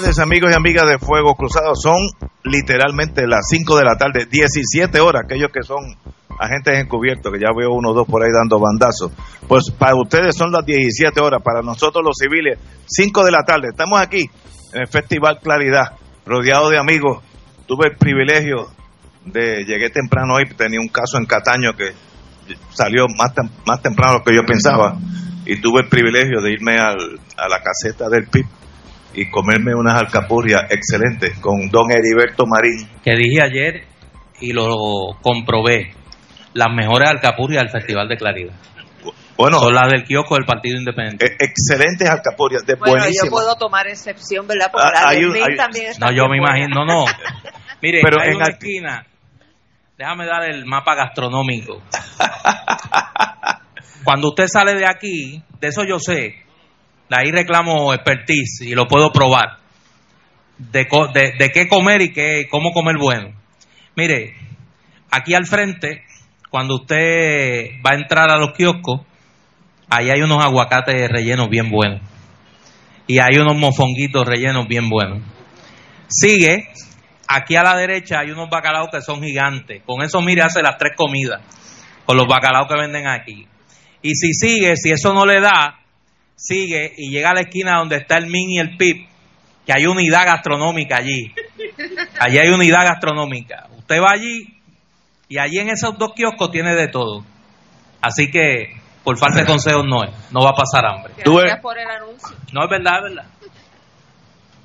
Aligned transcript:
tardes, 0.00 0.18
amigos 0.18 0.50
y 0.50 0.54
amigas 0.54 0.88
de 0.88 0.98
Fuego 0.98 1.34
Cruzado. 1.34 1.74
Son 1.74 1.96
literalmente 2.44 3.26
las 3.26 3.46
5 3.48 3.76
de 3.76 3.84
la 3.84 3.96
tarde, 3.96 4.26
17 4.30 5.00
horas, 5.00 5.22
aquellos 5.24 5.50
que 5.50 5.62
son 5.62 5.78
agentes 6.38 6.78
encubiertos, 6.78 7.32
que 7.32 7.40
ya 7.40 7.50
veo 7.56 7.72
uno 7.72 7.90
o 7.90 7.94
dos 7.94 8.06
por 8.06 8.22
ahí 8.22 8.30
dando 8.32 8.58
bandazos. 8.58 9.12
Pues 9.46 9.70
para 9.70 9.94
ustedes 9.96 10.36
son 10.36 10.52
las 10.52 10.64
17 10.64 11.20
horas, 11.20 11.42
para 11.42 11.62
nosotros 11.62 12.02
los 12.04 12.16
civiles, 12.16 12.58
5 12.86 13.24
de 13.24 13.30
la 13.30 13.42
tarde. 13.44 13.68
Estamos 13.70 14.00
aquí 14.00 14.30
en 14.72 14.80
el 14.80 14.88
Festival 14.88 15.38
Claridad, 15.42 15.96
rodeado 16.24 16.70
de 16.70 16.78
amigos. 16.78 17.22
Tuve 17.66 17.88
el 17.90 17.96
privilegio 17.96 18.68
de, 19.24 19.64
llegué 19.64 19.90
temprano 19.90 20.34
hoy, 20.34 20.44
tenía 20.56 20.80
un 20.80 20.88
caso 20.88 21.18
en 21.18 21.26
Cataño 21.26 21.74
que 21.76 21.92
salió 22.70 23.06
más, 23.18 23.32
más 23.66 23.82
temprano 23.82 24.14
de 24.14 24.18
lo 24.18 24.24
que 24.24 24.34
yo 24.34 24.42
pensaba, 24.46 24.96
y 25.44 25.60
tuve 25.60 25.82
el 25.82 25.88
privilegio 25.88 26.40
de 26.40 26.52
irme 26.52 26.78
al, 26.78 27.20
a 27.36 27.48
la 27.48 27.60
caseta 27.62 28.08
del 28.08 28.26
PIB 28.28 28.46
y 29.14 29.30
comerme 29.30 29.74
unas 29.74 30.00
alcapurrias 30.00 30.70
excelentes 30.70 31.38
con 31.38 31.68
don 31.70 31.90
Heriberto 31.90 32.44
Marín. 32.46 32.86
Que 33.02 33.16
dije 33.16 33.42
ayer 33.42 33.84
y 34.40 34.52
lo 34.52 35.16
comprobé, 35.22 35.92
las 36.54 36.68
mejores 36.74 37.10
alcapurrias 37.10 37.62
del 37.62 37.70
Festival 37.70 38.08
de 38.08 38.16
Claridad. 38.16 38.54
Bueno, 39.36 39.58
son 39.58 39.74
las 39.74 39.90
del 39.90 40.04
kiosco 40.04 40.34
del 40.34 40.44
Partido 40.44 40.78
Independiente. 40.78 41.24
Eh, 41.24 41.36
excelentes 41.40 42.08
alcapurrias, 42.08 42.64
de 42.66 42.74
bueno, 42.74 42.96
buenísimas. 42.96 43.24
yo 43.24 43.30
puedo 43.30 43.56
tomar 43.56 43.88
excepción, 43.88 44.46
¿verdad? 44.46 44.70
Porque 44.70 44.86
ah, 44.86 45.06
la 45.06 45.12
de 45.12 45.42
hay, 45.42 45.56
también 45.56 45.92
No, 45.98 46.12
yo 46.12 46.28
me 46.28 46.36
imagino, 46.36 46.68
no, 46.74 46.84
no. 46.84 47.06
Mire, 47.82 48.00
Pero 48.02 48.22
en 48.22 48.36
una 48.36 48.48
esquina, 48.48 49.06
déjame 49.96 50.26
dar 50.26 50.50
el 50.50 50.66
mapa 50.66 50.94
gastronómico. 50.94 51.80
Cuando 54.04 54.28
usted 54.28 54.46
sale 54.46 54.74
de 54.74 54.86
aquí, 54.86 55.42
de 55.58 55.68
eso 55.68 55.84
yo 55.88 55.98
sé, 55.98 56.34
ahí 57.10 57.30
reclamo 57.30 57.92
expertise 57.92 58.62
y 58.62 58.74
lo 58.74 58.86
puedo 58.86 59.12
probar. 59.12 59.58
De, 60.58 60.86
de, 61.38 61.50
qué 61.50 61.68
comer 61.68 62.02
y 62.02 62.12
qué, 62.12 62.46
cómo 62.50 62.72
comer 62.72 62.96
bueno. 62.98 63.32
Mire, 63.96 64.34
aquí 65.10 65.34
al 65.34 65.46
frente, 65.46 66.04
cuando 66.50 66.76
usted 66.76 67.80
va 67.84 67.92
a 67.92 67.94
entrar 67.94 68.30
a 68.30 68.36
los 68.36 68.52
kioscos, 68.52 69.00
ahí 69.88 70.10
hay 70.10 70.20
unos 70.22 70.44
aguacates 70.44 71.08
rellenos 71.08 71.48
bien 71.48 71.70
buenos. 71.70 72.00
Y 73.06 73.18
hay 73.18 73.38
unos 73.38 73.56
mofonguitos 73.56 74.26
rellenos 74.26 74.68
bien 74.68 74.88
buenos. 74.88 75.20
Sigue, 76.08 76.68
aquí 77.26 77.56
a 77.56 77.62
la 77.62 77.76
derecha 77.76 78.20
hay 78.20 78.30
unos 78.30 78.48
bacalaos 78.50 78.88
que 78.90 79.00
son 79.00 79.22
gigantes. 79.22 79.82
Con 79.84 80.02
eso, 80.02 80.20
mire, 80.20 80.42
hace 80.42 80.62
las 80.62 80.76
tres 80.76 80.92
comidas. 80.96 81.40
Con 82.04 82.16
los 82.16 82.28
bacalaos 82.28 82.68
que 82.68 82.78
venden 82.78 83.08
aquí. 83.08 83.46
Y 84.02 84.14
si 84.14 84.32
sigue, 84.32 84.76
si 84.76 84.90
eso 84.90 85.12
no 85.12 85.26
le 85.26 85.40
da, 85.40 85.79
sigue 86.40 86.94
y 86.96 87.10
llega 87.10 87.30
a 87.30 87.34
la 87.34 87.42
esquina 87.42 87.78
donde 87.78 87.96
está 87.96 88.16
el 88.16 88.26
MIN 88.26 88.50
y 88.50 88.58
el 88.58 88.76
PIP, 88.76 89.06
que 89.66 89.72
hay 89.72 89.86
unidad 89.86 90.24
gastronómica 90.24 90.96
allí. 90.96 91.32
Allí 92.18 92.38
hay 92.38 92.48
unidad 92.48 92.84
gastronómica. 92.84 93.68
Usted 93.76 94.00
va 94.00 94.12
allí 94.12 94.56
y 95.28 95.38
allí 95.38 95.58
en 95.58 95.68
esos 95.68 95.98
dos 95.98 96.12
kioscos 96.14 96.50
tiene 96.50 96.74
de 96.74 96.88
todo. 96.88 97.24
Así 98.00 98.30
que 98.30 98.74
por 99.04 99.18
falta 99.18 99.40
de 99.40 99.46
consejos 99.46 99.84
no 99.86 100.02
es, 100.02 100.10
no 100.32 100.42
va 100.42 100.50
a 100.50 100.54
pasar 100.54 100.86
hambre. 100.86 101.12
Gracias 101.16 101.60
por 101.60 101.78
el 101.78 101.88
anuncio. 101.88 102.36
No 102.52 102.64
es 102.64 102.70
verdad, 102.70 102.94
es 102.96 103.14
verdad. 103.14 103.30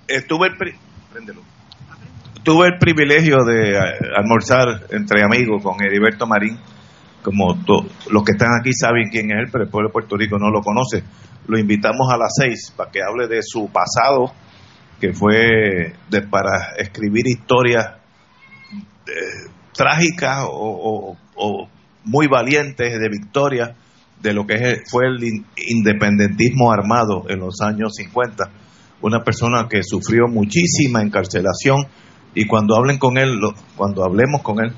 Estuve 0.08 0.48
el, 0.48 0.76
Tuve 2.44 2.68
el 2.68 2.78
privilegio 2.78 3.38
de 3.44 3.72
eh, 3.72 3.82
almorzar 4.16 4.86
entre 4.92 5.24
amigos 5.24 5.64
con 5.64 5.82
Heriberto 5.84 6.28
Marín 6.28 6.60
como 7.26 7.56
los 8.12 8.24
que 8.24 8.34
están 8.34 8.50
aquí 8.60 8.72
saben 8.72 9.10
quién 9.10 9.32
es 9.32 9.40
él, 9.40 9.50
pero 9.52 9.64
el 9.64 9.70
pueblo 9.72 9.90
de 9.90 9.94
Puerto 9.94 10.16
Rico 10.16 10.38
no 10.38 10.52
lo 10.52 10.62
conoce. 10.62 11.04
Lo 11.48 11.60
invitamos 11.60 12.12
a 12.12 12.18
las 12.18 12.34
seis 12.36 12.74
para 12.76 12.92
que 12.92 13.00
hable 13.02 13.28
de 13.28 13.42
su 13.44 13.70
pasado, 13.70 14.32
que 15.00 15.14
fue 15.14 15.94
de, 16.10 16.22
para 16.24 16.76
escribir 16.78 17.28
historias 17.28 17.98
eh, 19.08 19.50
trágicas 19.74 20.46
o, 20.50 21.18
muy 22.06 22.28
valientes 22.28 23.00
de 23.00 23.10
victoria 23.10 23.76
de 24.22 24.34
lo 24.34 24.46
que 24.46 24.84
fue 24.90 25.08
el 25.08 25.44
independentismo 25.58 26.72
armado 26.72 27.26
en 27.30 27.40
los 27.40 27.62
años 27.62 27.94
50. 27.96 28.44
Una 29.02 29.24
persona 29.24 29.68
que 29.68 29.82
sufrió 29.84 30.28
muchísima 30.28 31.02
encarcelación 31.02 31.88
y 32.34 32.46
cuando 32.46 32.76
hablen 32.76 32.98
con 32.98 33.18
él, 33.18 33.40
cuando 33.76 34.04
hablemos 34.04 34.42
con 34.44 34.64
él, 34.64 34.74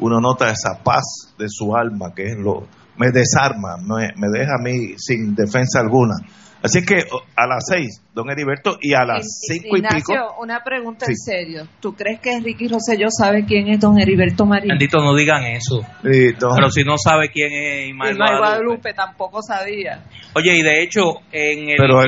uno 0.00 0.20
nota 0.20 0.50
esa 0.50 0.82
paz 0.82 1.34
de 1.38 1.46
su 1.48 1.74
alma, 1.76 2.12
que 2.14 2.24
es 2.24 2.36
lo 2.36 2.66
me 2.96 3.10
desarma, 3.10 3.76
me, 3.78 4.12
me 4.16 4.28
deja 4.32 4.52
a 4.58 4.62
mí 4.62 4.94
sin 4.96 5.34
defensa 5.34 5.80
alguna. 5.80 6.14
Así 6.62 6.84
que 6.84 7.04
a 7.34 7.46
las 7.48 7.64
seis, 7.68 8.00
don 8.14 8.30
Heriberto, 8.30 8.78
y 8.80 8.94
a 8.94 9.04
las 9.04 9.26
cinco 9.48 9.76
y 9.76 9.82
pico. 9.82 10.12
una 10.40 10.62
pregunta 10.62 11.06
en 11.08 11.16
serio. 11.16 11.66
¿Tú 11.80 11.92
crees 11.94 12.20
que 12.20 12.34
Enrique 12.34 12.68
Rosselló 12.68 13.08
sabe 13.10 13.44
quién 13.44 13.68
es 13.68 13.80
don 13.80 13.98
Heriberto 13.98 14.46
Marín? 14.46 14.68
Bendito, 14.68 14.98
no 14.98 15.12
digan 15.16 15.42
eso. 15.44 15.80
Pero 16.02 16.70
si 16.70 16.84
no 16.84 16.96
sabe 16.98 17.30
quién 17.30 17.52
es 17.52 17.88
Ismael, 17.88 18.16
Guadalupe. 18.16 18.94
tampoco 18.94 19.42
sabía. 19.42 20.04
Oye, 20.36 20.54
y 20.54 20.62
de 20.62 20.82
hecho, 20.84 21.02
en 21.32 21.68
el 21.68 21.76
Pero 21.78 22.00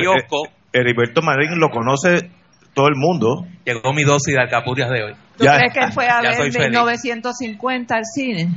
Heriberto 0.71 1.21
Marín 1.21 1.59
lo 1.59 1.69
conoce 1.69 2.29
todo 2.73 2.87
el 2.87 2.95
mundo. 2.95 3.45
Llegó 3.65 3.91
mi 3.93 4.03
dosis 4.03 4.35
de 4.35 4.41
alcapurrias 4.41 4.89
de 4.89 5.03
hoy. 5.03 5.13
¿Tú 5.37 5.43
crees 5.43 5.73
que 5.73 5.91
fue 5.91 6.07
a 6.07 6.21
ver 6.39 6.39
1950 6.39 7.93
al 7.93 8.05
cine? 8.05 8.49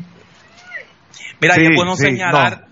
Mira, 1.40 1.54
es 1.56 1.68
bueno 1.74 1.94
señalar 1.94 2.68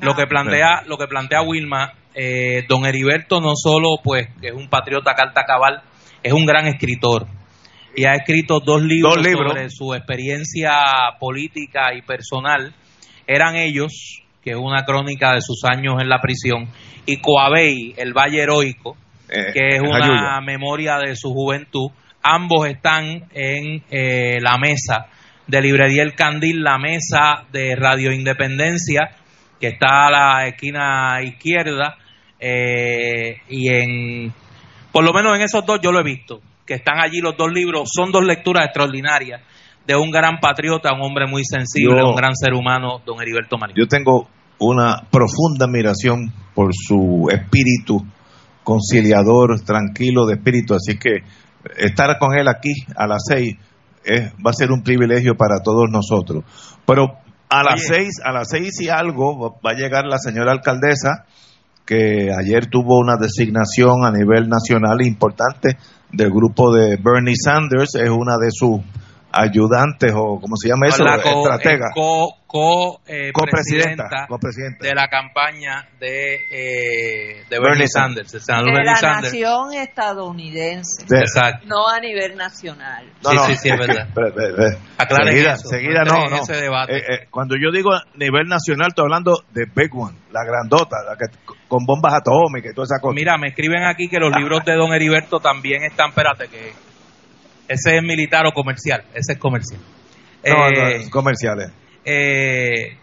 lo 0.00 0.14
que 0.14 0.26
plantea 0.26 0.82
lo 0.86 0.96
que 0.96 1.06
plantea 1.06 1.42
Wilma. 1.42 1.92
Eh, 2.16 2.64
don 2.68 2.86
Heriberto 2.86 3.40
no 3.40 3.56
solo 3.56 3.96
pues 4.02 4.28
que 4.40 4.48
es 4.48 4.54
un 4.54 4.68
patriota 4.68 5.14
carta 5.14 5.42
cabal, 5.44 5.82
es 6.22 6.32
un 6.32 6.46
gran 6.46 6.68
escritor 6.68 7.26
y 7.96 8.04
ha 8.04 8.14
escrito 8.14 8.60
dos 8.60 8.82
libros, 8.82 9.14
sobre 9.14 9.70
su 9.70 9.94
experiencia 9.94 10.72
política 11.18 11.94
y 11.94 12.02
personal. 12.02 12.74
Eran 13.26 13.56
ellos, 13.56 14.22
que 14.42 14.50
es 14.50 14.56
una 14.56 14.84
crónica 14.84 15.32
de 15.32 15.40
sus 15.40 15.64
años 15.64 15.94
en 16.00 16.08
la 16.08 16.20
prisión, 16.20 16.68
y 17.06 17.18
Coabey, 17.18 17.94
el 17.96 18.12
Valle 18.12 18.42
Heroico, 18.42 18.96
eh, 19.28 19.52
que 19.52 19.68
es 19.76 19.80
una 19.80 20.40
memoria 20.40 20.98
de 20.98 21.16
su 21.16 21.32
juventud. 21.32 21.90
Ambos 22.22 22.66
están 22.66 23.28
en 23.32 23.82
eh, 23.90 24.38
la 24.40 24.56
mesa 24.58 25.06
de 25.46 25.60
Librería 25.60 26.02
El 26.02 26.14
Candil, 26.14 26.62
la 26.62 26.78
mesa 26.78 27.44
de 27.52 27.76
Radio 27.76 28.12
Independencia, 28.12 29.10
que 29.60 29.68
está 29.68 30.06
a 30.06 30.10
la 30.10 30.46
esquina 30.46 31.22
izquierda, 31.22 31.96
eh, 32.40 33.36
y 33.48 33.68
en, 33.68 34.32
por 34.92 35.04
lo 35.04 35.12
menos 35.12 35.36
en 35.36 35.42
esos 35.42 35.64
dos 35.64 35.80
yo 35.82 35.92
lo 35.92 36.00
he 36.00 36.04
visto, 36.04 36.40
que 36.66 36.74
están 36.74 36.98
allí 36.98 37.20
los 37.20 37.36
dos 37.36 37.52
libros, 37.52 37.88
son 37.94 38.10
dos 38.10 38.24
lecturas 38.24 38.66
extraordinarias 38.66 39.40
de 39.86 39.96
un 39.96 40.10
gran 40.10 40.38
patriota, 40.40 40.94
un 40.94 41.02
hombre 41.02 41.26
muy 41.26 41.44
sensible, 41.44 42.02
un 42.02 42.16
gran 42.16 42.34
ser 42.34 42.54
humano, 42.54 43.00
don 43.04 43.20
Heriberto 43.20 43.58
Marín. 43.58 43.76
Yo 43.76 43.86
tengo 43.86 44.28
una 44.58 45.02
profunda 45.10 45.66
admiración 45.66 46.32
por 46.54 46.70
su 46.72 47.28
espíritu 47.30 48.02
conciliador, 48.62 49.60
tranquilo 49.60 50.24
de 50.26 50.34
espíritu, 50.36 50.74
así 50.74 50.98
que 50.98 51.18
estar 51.76 52.18
con 52.18 52.34
él 52.36 52.48
aquí 52.48 52.72
a 52.96 53.06
las 53.06 53.22
seis 53.28 53.56
va 54.44 54.50
a 54.50 54.54
ser 54.54 54.70
un 54.70 54.82
privilegio 54.82 55.36
para 55.36 55.60
todos 55.62 55.90
nosotros. 55.90 56.44
Pero 56.86 57.18
a 57.48 57.62
las 57.62 57.82
seis, 57.82 58.20
a 58.24 58.32
las 58.32 58.48
seis 58.50 58.80
y 58.80 58.88
algo 58.88 59.58
va 59.64 59.70
a 59.70 59.74
llegar 59.74 60.04
la 60.06 60.18
señora 60.18 60.52
alcaldesa, 60.52 61.24
que 61.84 62.30
ayer 62.32 62.66
tuvo 62.66 62.98
una 62.98 63.16
designación 63.16 64.04
a 64.04 64.10
nivel 64.10 64.48
nacional 64.48 65.02
importante 65.02 65.76
del 66.10 66.30
grupo 66.30 66.72
de 66.72 66.96
Bernie 66.96 67.36
Sanders, 67.36 67.94
es 67.94 68.10
una 68.10 68.36
de 68.38 68.50
sus 68.50 68.80
ayudantes 69.34 70.12
o 70.14 70.40
como 70.40 70.56
se 70.56 70.68
llama 70.68 70.88
eso, 70.88 71.04
estratega. 71.04 71.90
Co, 71.94 72.36
co, 72.46 73.00
eh, 73.06 73.32
presidenta 73.50 74.26
de 74.80 74.94
la 74.94 75.08
campaña 75.08 75.88
de, 75.98 76.34
eh, 76.34 77.44
de 77.48 77.58
Bernie, 77.58 77.88
Sanders, 77.88 78.32
de 78.32 78.40
la 78.46 79.20
nación 79.20 79.74
estadounidense, 79.74 81.04
no 81.66 81.88
a 81.88 82.00
nivel 82.00 82.36
nacional. 82.36 83.10
sí, 83.20 83.36
sí, 83.46 83.56
sí, 83.56 83.68
es 83.70 83.78
verdad. 83.78 84.08
seguida, 85.24 85.56
seguida 85.56 86.04
no, 86.04 86.28
no. 86.28 86.36
Eh, 86.88 86.96
eh, 86.96 87.26
cuando 87.30 87.56
yo 87.56 87.72
digo 87.72 87.92
a 87.92 88.02
nivel 88.14 88.46
nacional, 88.46 88.88
estoy 88.88 89.04
hablando 89.04 89.42
de 89.52 89.66
Big 89.74 89.94
One, 89.94 90.16
la 90.30 90.44
grandota, 90.44 90.98
la 91.04 91.16
que 91.16 91.26
con 91.66 91.84
bombas 91.84 92.14
atómicas 92.14 92.70
y 92.70 92.74
toda 92.74 92.84
esa 92.84 93.00
cosa. 93.00 93.14
Mira, 93.14 93.36
me 93.36 93.48
escriben 93.48 93.82
aquí 93.84 94.08
que 94.08 94.18
los 94.18 94.34
libros 94.36 94.64
de 94.64 94.74
Don 94.74 94.92
Heriberto 94.92 95.40
también 95.40 95.82
están, 95.82 96.10
espérate, 96.10 96.46
que 96.48 96.72
ese 97.68 97.96
es 97.96 98.02
militar 98.02 98.46
o 98.46 98.52
comercial, 98.52 99.04
ese 99.14 99.32
es 99.32 99.38
comercial. 99.38 99.80
No, 100.46 100.68
eh, 100.68 101.08
comerciales. 101.10 101.70
Eh, 102.04 102.98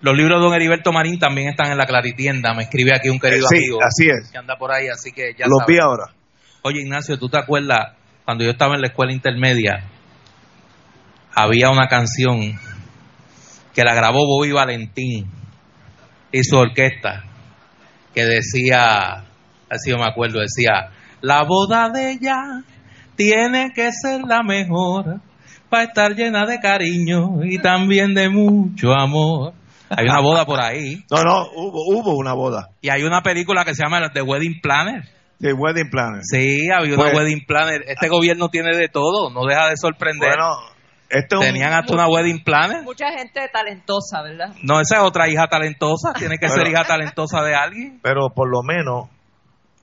los 0.00 0.16
libros 0.16 0.38
de 0.38 0.44
Don 0.44 0.54
Heriberto 0.54 0.92
Marín 0.92 1.18
también 1.18 1.48
están 1.48 1.72
en 1.72 1.78
la 1.78 1.86
Claritienda, 1.86 2.54
me 2.54 2.64
escribe 2.64 2.92
aquí 2.94 3.08
un 3.08 3.18
querido 3.18 3.46
amigo. 3.50 3.78
así 3.82 4.08
es. 4.08 4.30
Que 4.30 4.38
anda 4.38 4.56
por 4.56 4.72
ahí, 4.72 4.88
así 4.88 5.12
que 5.12 5.34
ya 5.36 5.46
Los 5.46 5.66
vi 5.66 5.78
ahora. 5.78 6.12
Oye, 6.62 6.82
Ignacio, 6.82 7.18
¿tú 7.18 7.28
te 7.28 7.38
acuerdas 7.38 7.94
cuando 8.24 8.44
yo 8.44 8.50
estaba 8.50 8.74
en 8.74 8.82
la 8.82 8.88
escuela 8.88 9.12
intermedia? 9.12 9.84
Había 11.34 11.70
una 11.70 11.88
canción 11.88 12.58
que 13.74 13.84
la 13.84 13.94
grabó 13.94 14.26
Bobby 14.26 14.52
Valentín 14.52 15.30
y 16.32 16.44
su 16.44 16.56
orquesta 16.56 17.24
que 18.14 18.24
decía, 18.24 19.24
así 19.70 19.90
yo 19.90 19.98
me 19.98 20.06
acuerdo, 20.06 20.40
decía, 20.40 20.90
la 21.20 21.44
boda 21.44 21.88
de 21.90 22.12
ella 22.12 22.62
tiene 23.18 23.72
que 23.74 23.90
ser 23.92 24.22
la 24.22 24.42
mejor 24.44 25.20
para 25.68 25.82
estar 25.82 26.14
llena 26.14 26.46
de 26.46 26.60
cariño 26.60 27.44
y 27.44 27.58
también 27.58 28.14
de 28.14 28.30
mucho 28.30 28.92
amor. 28.92 29.52
Hay 29.90 30.06
una 30.06 30.20
boda 30.20 30.46
por 30.46 30.60
ahí. 30.60 31.04
No, 31.10 31.22
no, 31.22 31.46
hubo, 31.54 31.98
hubo 31.98 32.16
una 32.16 32.32
boda. 32.32 32.70
Y 32.80 32.90
hay 32.90 33.02
una 33.02 33.22
película 33.22 33.64
que 33.64 33.74
se 33.74 33.82
llama 33.82 34.08
The 34.12 34.22
Wedding 34.22 34.60
Planner. 34.62 35.02
The 35.40 35.52
Wedding 35.52 35.90
Planner. 35.90 36.20
Sí, 36.22 36.70
había 36.70 36.94
una 36.94 37.04
pues, 37.04 37.16
Wedding 37.16 37.44
Planner. 37.46 37.82
Este 37.88 38.08
gobierno 38.08 38.48
tiene 38.50 38.76
de 38.76 38.88
todo, 38.88 39.30
no 39.30 39.44
deja 39.46 39.68
de 39.68 39.76
sorprender. 39.76 40.36
Bueno, 40.36 40.78
Tenían 41.40 41.72
hasta 41.72 41.94
una 41.94 42.06
wedding 42.06 42.44
planner. 42.44 42.82
Mucha 42.82 43.10
gente 43.10 43.40
talentosa, 43.50 44.20
¿verdad? 44.22 44.54
No, 44.62 44.78
esa 44.78 44.96
es 44.96 45.02
otra 45.02 45.26
hija 45.26 45.46
talentosa. 45.46 46.12
Tiene 46.12 46.36
que 46.36 46.50
ser 46.50 46.68
hija 46.68 46.84
talentosa 46.84 47.42
de 47.42 47.54
alguien. 47.54 47.98
Pero 48.02 48.28
por 48.34 48.50
lo 48.50 48.62
menos 48.62 49.08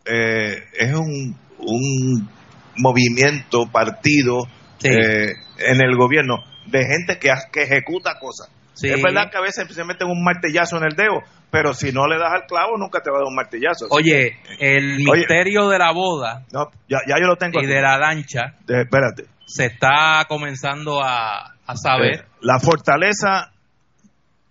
eh, 0.05 0.55
es 0.77 0.93
un, 0.93 1.35
un 1.57 2.29
movimiento, 2.77 3.65
partido 3.71 4.47
eh, 4.83 5.33
en 5.57 5.81
el 5.81 5.95
gobierno 5.95 6.43
de 6.67 6.85
gente 6.85 7.19
que, 7.19 7.31
que 7.51 7.63
ejecuta 7.63 8.19
cosas. 8.19 8.51
Es 8.81 9.01
verdad 9.01 9.31
que 9.31 9.37
a 9.37 9.41
veces 9.41 9.65
se 9.73 9.83
meten 9.85 10.09
un 10.09 10.21
martillazo 10.21 10.77
en 10.77 10.83
el 10.83 10.95
dedo, 10.97 11.21
pero 11.49 11.73
si 11.73 11.93
no 11.93 12.07
le 12.07 12.17
das 12.17 12.33
al 12.33 12.45
clavo, 12.45 12.77
nunca 12.77 12.99
te 12.99 13.09
va 13.09 13.17
a 13.17 13.19
dar 13.19 13.27
un 13.27 13.35
martillazo. 13.35 13.87
Oye, 13.89 14.37
el 14.59 14.97
misterio 14.97 15.69
de 15.69 15.79
la 15.79 15.93
boda 15.93 16.43
no, 16.51 16.67
ya, 16.89 16.99
yo 17.07 17.27
lo 17.27 17.37
tengo 17.37 17.61
y 17.61 17.67
de 17.67 17.81
la 17.81 17.97
lancha. 17.97 18.55
espérate 18.67 19.35
se 19.45 19.65
está 19.65 20.25
comenzando 20.27 21.01
a, 21.03 21.55
saber. 21.75 22.15
Eh, 22.15 22.25
la 22.41 22.59
fortaleza 22.59 23.51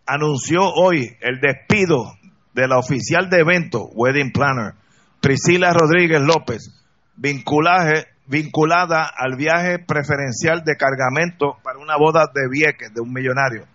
anunció 0.07 0.63
hoy 0.63 1.17
el 1.21 1.41
despido 1.41 2.05
de 2.53 2.69
la 2.69 2.79
oficial 2.79 3.29
de 3.29 3.41
evento, 3.41 3.89
Wedding 3.95 4.33
Planner, 4.33 4.75
Priscila 5.21 5.73
Rodríguez 5.73 6.21
López, 6.21 6.71
vinculaje, 7.17 8.07
vinculada 8.27 9.11
al 9.17 9.37
viaje 9.37 9.79
preferencial 9.79 10.65
de 10.65 10.77
cargamento 10.77 11.59
para 11.63 11.79
una 11.79 11.97
boda 11.97 12.27
de 12.33 12.49
Vieques 12.49 12.93
de 12.95 13.01
un 13.01 13.13
millonario. 13.13 13.67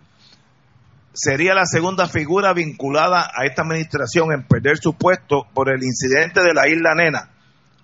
Sería 1.12 1.54
la 1.54 1.66
segunda 1.66 2.06
figura 2.06 2.52
vinculada 2.52 3.30
a 3.34 3.44
esta 3.44 3.62
administración 3.62 4.32
en 4.32 4.46
perder 4.46 4.78
su 4.78 4.94
puesto 4.94 5.46
por 5.54 5.68
el 5.68 5.82
incidente 5.82 6.42
de 6.42 6.54
la 6.54 6.68
isla 6.68 6.94
Nena, 6.94 7.30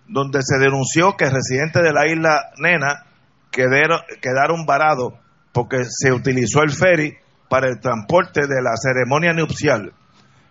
donde 0.08 0.40
se 0.42 0.58
denunció 0.58 1.16
que 1.16 1.28
residentes 1.28 1.82
de 1.82 1.92
la 1.92 2.06
isla 2.06 2.50
Nena 2.58 3.04
quedaron, 3.50 4.66
varados 4.66 5.14
porque 5.52 5.84
se 5.88 6.12
utilizó 6.12 6.62
el 6.62 6.70
ferry 6.70 7.16
para 7.48 7.68
el 7.68 7.80
transporte 7.80 8.42
de 8.42 8.62
la 8.62 8.76
ceremonia 8.76 9.32
nupcial. 9.32 9.92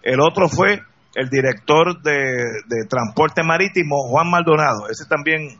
El 0.01 0.19
otro 0.19 0.49
fue 0.49 0.81
el 1.15 1.29
director 1.29 2.01
de, 2.01 2.85
transporte 2.89 3.41
marítimo, 3.43 4.07
Juan 4.09 4.29
Maldonado. 4.29 4.89
Ese 4.89 5.05
también 5.07 5.59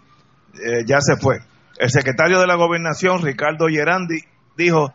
eh, 0.63 0.83
ya 0.85 0.99
se 1.01 1.17
fue. 1.17 1.39
El 1.77 1.89
secretario 1.89 2.39
de 2.39 2.47
la 2.47 2.55
gobernación, 2.55 3.21
Ricardo 3.21 3.67
Gerandi, 3.67 4.19
dijo 4.57 4.93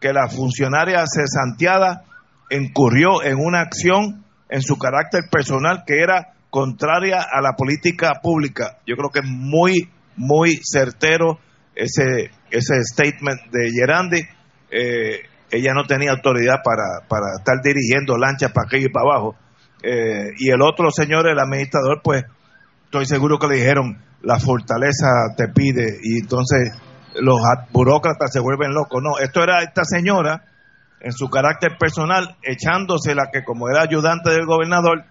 que 0.00 0.12
la 0.12 0.28
funcionaria 0.28 1.04
cesanteada 1.06 2.04
incurrió 2.50 3.22
en 3.22 3.36
una 3.38 3.60
acción 3.60 4.24
en 4.48 4.62
su 4.62 4.78
carácter 4.78 5.24
personal 5.30 5.84
que 5.86 6.02
era 6.02 6.34
contraria 6.50 7.20
a 7.20 7.40
la 7.40 7.52
política 7.56 8.20
pública. 8.22 8.78
Yo 8.86 8.96
creo 8.96 9.10
que 9.10 9.20
es 9.20 9.26
muy, 9.26 9.90
muy 10.16 10.60
certero 10.62 11.38
ese, 11.74 12.30
ese 12.50 12.82
statement 12.82 13.50
de 13.50 13.70
Gerandi, 13.70 14.20
eh, 14.70 15.20
ella 15.50 15.74
no 15.74 15.84
tenía 15.84 16.12
autoridad 16.12 16.62
para, 16.64 17.06
para 17.08 17.36
estar 17.38 17.60
dirigiendo 17.62 18.16
lanchas 18.16 18.52
para 18.52 18.66
aquí 18.66 18.84
y 18.84 18.88
para 18.88 19.06
abajo. 19.06 19.36
Eh, 19.82 20.30
y 20.38 20.50
el 20.50 20.62
otro 20.62 20.90
señor, 20.90 21.28
el 21.28 21.38
administrador, 21.38 22.00
pues 22.02 22.24
estoy 22.84 23.04
seguro 23.04 23.38
que 23.38 23.48
le 23.48 23.56
dijeron, 23.56 23.98
la 24.22 24.38
fortaleza 24.38 25.34
te 25.36 25.48
pide, 25.48 25.98
y 26.02 26.20
entonces 26.20 26.72
los 27.20 27.40
burócratas 27.72 28.32
se 28.32 28.40
vuelven 28.40 28.72
locos. 28.72 29.02
No, 29.02 29.18
esto 29.18 29.42
era 29.42 29.62
esta 29.62 29.84
señora, 29.84 30.44
en 31.00 31.12
su 31.12 31.28
carácter 31.28 31.76
personal, 31.78 32.36
echándose 32.42 33.14
la 33.14 33.30
que 33.32 33.44
como 33.44 33.68
era 33.68 33.82
ayudante 33.82 34.30
del 34.30 34.46
gobernador, 34.46 35.04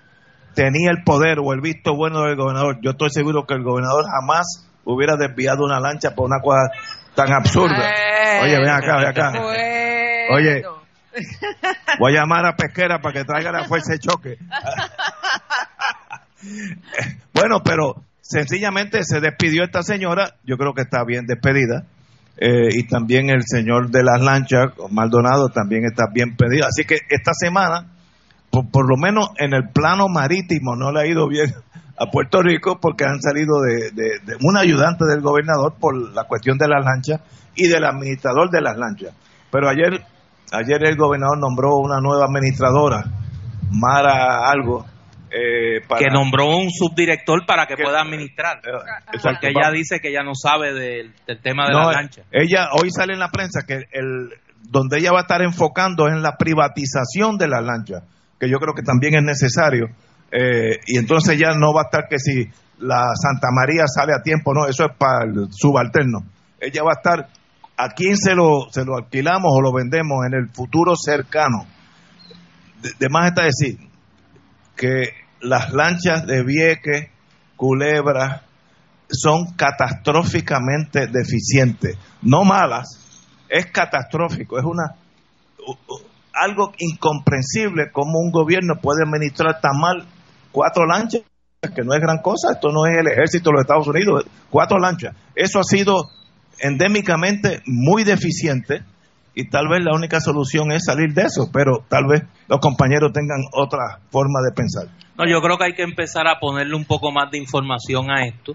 tenía 0.54 0.92
el 0.92 1.04
poder 1.04 1.40
o 1.40 1.54
el 1.54 1.62
visto 1.62 1.96
bueno 1.96 2.24
del 2.24 2.38
gobernador. 2.38 2.80
Yo 2.81 2.92
estoy 2.92 3.10
seguro 3.10 3.46
que 3.46 3.54
el 3.54 3.63
gobernador 3.63 4.06
jamás 4.06 4.68
hubiera 4.86 5.16
desviado 5.16 5.63
una 5.63 5.80
lancha 5.80 6.16
por 6.16 6.25
una 6.25 6.42
cosa 6.42 6.72
tan 7.16 7.31
absurda. 7.34 7.92
Oye, 8.42 8.58
ven 8.58 8.69
acá, 8.69 8.98
ven 8.98 9.08
acá. 9.08 9.31
Oye, 10.34 10.63
voy 12.00 12.16
a 12.16 12.22
llamar 12.22 12.46
a 12.46 12.56
Pesquera 12.56 13.00
para 13.00 13.13
que 13.13 13.25
traiga 13.25 13.52
la 13.52 13.66
fuerza 13.66 13.94
de 13.94 14.00
choque. 14.00 14.38
bueno, 17.34 17.62
pero 17.63 17.96
sencillamente 18.31 19.04
se 19.04 19.19
despidió 19.19 19.63
esta 19.63 19.83
señora, 19.83 20.36
yo 20.44 20.57
creo 20.57 20.74
que 20.74 20.81
está 20.81 21.04
bien 21.06 21.25
despedida. 21.25 21.86
Eh, 22.38 22.69
y 22.74 22.88
también 22.88 23.30
el 23.30 23.44
señor 23.45 23.92
de 23.92 24.04
las 24.04 24.22
lanchas, 24.22 24.72
Maldonado, 24.89 25.50
también 25.50 25.83
está 25.86 26.06
bien 26.12 26.36
pedido. 26.36 26.66
Así 26.66 26.86
que 26.86 26.95
esta 27.10 27.33
semana, 27.33 27.92
por, 28.50 28.72
por, 28.72 28.89
lo 28.89 28.98
menos 28.98 29.30
en 29.38 29.54
el 29.54 29.69
plano 29.69 30.07
marítimo, 30.07 30.75
no 30.75 30.92
le 30.92 31.01
ha 31.01 31.06
ido 31.06 31.28
bien 31.28 31.54
a 32.01 32.10
Puerto 32.10 32.42
Rico 32.42 32.80
porque 32.81 33.06
han 33.06 33.22
salido 33.22 33.62
de, 33.62 33.92
un 34.42 34.57
ayudante 34.57 35.06
del 35.06 35.22
gobernador 35.22 35.75
por 35.80 35.95
la 35.95 36.24
cuestión 36.24 36.57
de 36.57 36.68
las 36.68 36.84
lanchas 36.84 37.22
y 37.56 37.68
del 37.68 37.86
administrador 37.86 38.50
de 38.50 38.62
las 38.62 38.75
lanchas. 38.75 39.13
Pero 39.51 39.69
ayer, 39.69 40.01
ayer 40.51 40.84
el 40.84 40.98
gobernador 40.98 41.38
nombró 41.38 41.77
una 41.77 42.00
nueva 42.01 42.25
administradora, 42.25 43.04
Mara 43.69 44.50
algo, 44.50 44.86
eh, 45.31 45.81
que 45.97 46.07
nombró 46.11 46.57
un 46.57 46.69
subdirector 46.69 47.45
para 47.45 47.65
que, 47.65 47.75
pueda 47.75 48.01
administrar. 48.01 48.57
Eh, 48.57 49.17
porque 49.21 49.47
ella 49.47 49.71
dice 49.71 50.00
que 50.00 50.09
ella 50.09 50.23
no 50.23 50.35
sabe 50.35 50.73
del, 50.73 51.13
tema 51.41 51.67
de 51.67 51.73
las 51.73 51.95
lanchas. 51.95 52.25
Ella 52.31 52.69
hoy 52.73 52.91
sale 52.91 53.13
en 53.13 53.19
la 53.19 53.29
prensa 53.29 53.61
que 53.65 53.85
el 53.91 54.29
donde 54.63 55.00
ella 55.00 55.11
va 55.11 55.19
a 55.19 55.21
estar 55.21 55.41
enfocando 55.41 56.07
es 56.07 56.13
en 56.13 56.21
la 56.21 56.38
privatización 56.38 57.38
de 57.38 57.47
las 57.47 57.63
lanchas, 57.63 58.03
que 58.39 58.47
yo 58.47 58.57
creo 58.59 58.73
que 58.73 58.83
también 58.83 59.15
es 59.15 59.23
necesario 59.23 59.88
eh, 60.31 60.79
y 60.88 60.97
entonces 60.97 61.38
ya 61.38 61.53
no 61.57 61.73
va 61.73 61.81
a 61.81 61.85
estar 61.85 62.07
que 62.07 62.17
si 62.17 62.47
la 62.79 63.11
Santa 63.15 63.50
María 63.51 63.83
sale 63.85 64.13
a 64.13 64.23
tiempo, 64.23 64.53
no, 64.53 64.65
eso 64.65 64.85
es 64.85 64.97
para 64.97 65.25
el 65.25 65.47
subalterno. 65.51 66.19
Ella 66.59 66.83
va 66.83 66.91
a 66.91 67.00
estar, 67.00 67.29
¿a 67.77 67.89
quién 67.89 68.15
se 68.15 68.33
lo, 68.33 68.67
se 68.71 68.85
lo 68.85 68.95
alquilamos 68.95 69.51
o 69.53 69.61
lo 69.61 69.73
vendemos 69.73 70.25
en 70.25 70.33
el 70.33 70.50
futuro 70.50 70.93
cercano? 70.95 71.65
De, 72.97 73.09
más 73.09 73.27
está 73.27 73.43
decir 73.43 73.77
que 74.75 75.09
las 75.41 75.74
lanchas 75.74 76.25
de 76.25 76.43
Vieques, 76.43 77.10
Culebra, 77.55 78.43
son 79.10 79.53
catastróficamente 79.55 81.07
deficientes, 81.07 81.98
no 82.21 82.43
malas, 82.43 82.88
es 83.50 83.65
catastrófico, 83.67 84.57
es 84.57 84.65
una 84.65 84.95
algo 86.33 86.71
incomprensible 86.79 87.91
como 87.91 88.19
un 88.19 88.31
gobierno 88.31 88.75
puede 88.81 89.03
administrar 89.05 89.60
tan 89.62 89.77
mal 89.79 90.05
cuatro 90.51 90.86
lanchas, 90.86 91.21
que 91.75 91.83
no 91.83 91.93
es 91.93 92.00
gran 92.00 92.19
cosa, 92.19 92.53
esto 92.53 92.69
no 92.69 92.86
es 92.86 92.98
el 92.98 93.12
ejército 93.12 93.50
de 93.50 93.53
los 93.53 93.62
Estados 93.62 93.88
Unidos, 93.88 94.25
cuatro 94.50 94.79
lanchas. 94.79 95.15
Eso 95.36 95.60
ha 95.60 95.63
sido 95.63 96.10
endémicamente 96.60 97.62
muy 97.65 98.03
deficiente 98.03 98.83
y 99.33 99.50
tal 99.50 99.67
vez 99.69 99.83
la 99.83 99.93
única 99.95 100.19
solución 100.19 100.71
es 100.71 100.83
salir 100.85 101.13
de 101.13 101.23
eso, 101.23 101.50
pero 101.53 101.85
tal 101.88 102.05
vez 102.07 102.23
los 102.47 102.59
compañeros 102.59 103.13
tengan 103.13 103.41
otra 103.53 104.00
forma 104.09 104.41
de 104.41 104.53
pensar. 104.53 104.88
No, 105.17 105.25
yo 105.27 105.41
creo 105.41 105.57
que 105.57 105.65
hay 105.65 105.73
que 105.73 105.83
empezar 105.83 106.27
a 106.27 106.39
ponerle 106.39 106.75
un 106.75 106.85
poco 106.85 107.11
más 107.11 107.31
de 107.31 107.38
información 107.38 108.11
a 108.11 108.25
esto. 108.25 108.53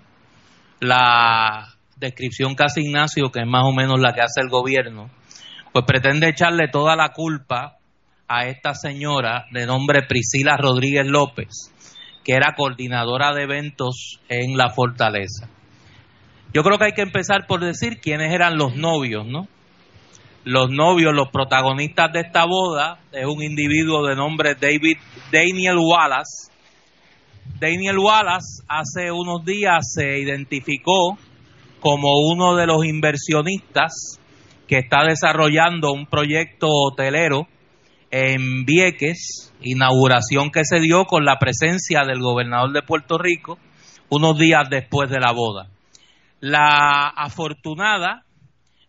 La, 0.81 1.77
descripción 1.97 2.55
que 2.55 2.65
hace 2.65 2.83
Ignacio, 2.83 3.31
que 3.33 3.41
es 3.41 3.47
más 3.47 3.65
o 3.65 3.73
menos 3.73 3.99
la 3.99 4.13
que 4.13 4.21
hace 4.21 4.41
el 4.41 4.49
gobierno, 4.49 5.11
pues 5.73 5.85
pretende 5.87 6.29
echarle 6.29 6.69
toda 6.69 6.95
la 6.97 7.11
culpa 7.11 7.77
a 8.29 8.47
esta 8.47 8.75
señora 8.75 9.47
de 9.53 9.67
nombre 9.67 10.03
Priscila 10.03 10.57
Rodríguez 10.57 11.07
López, 11.07 11.73
que 12.25 12.35
era 12.35 12.55
coordinadora 12.57 13.35
de 13.35 13.45
eventos 13.45 14.21
en 14.29 14.57
la 14.57 14.71
fortaleza. 14.71 15.49
Yo 16.53 16.63
creo 16.63 16.79
que 16.79 16.87
hay 16.87 16.93
que 16.93 17.03
empezar 17.03 17.47
por 17.47 17.61
decir 17.61 18.01
quiénes 18.01 18.33
eran 18.33 18.57
los 18.57 18.77
novios, 18.77 19.27
¿no? 19.27 19.49
Los 20.47 20.71
novios, 20.71 21.13
los 21.13 21.31
protagonistas 21.31 22.13
de 22.13 22.21
esta 22.21 22.45
boda, 22.45 23.01
es 23.11 23.27
un 23.27 23.43
individuo 23.43 24.07
de 24.07 24.15
nombre 24.15 24.55
David 24.55 24.97
Daniel 25.33 25.77
Wallace. 25.77 26.53
Daniel 27.59 27.99
Wallace 27.99 28.63
hace 28.69 29.11
unos 29.11 29.45
días 29.45 29.93
se 29.93 30.21
identificó 30.21 31.19
como 31.81 32.31
uno 32.31 32.55
de 32.55 32.65
los 32.69 32.85
inversionistas 32.85 34.21
que 34.69 34.79
está 34.79 35.03
desarrollando 35.05 35.93
un 35.93 36.07
proyecto 36.07 36.69
hotelero 36.69 37.49
en 38.13 38.65
Vieques, 38.65 39.53
inauguración 39.63 40.53
que 40.53 40.65
se 40.65 40.79
dio 40.79 41.07
con 41.07 41.25
la 41.25 41.41
presencia 41.41 42.05
del 42.07 42.21
gobernador 42.21 42.73
de 42.73 42.83
Puerto 42.83 43.19
Rico 43.19 43.59
unos 44.11 44.39
días 44.39 44.71
después 44.71 45.11
de 45.11 45.19
la 45.19 45.33
boda. 45.33 45.67
La 46.39 47.09
afortunada 47.09 48.26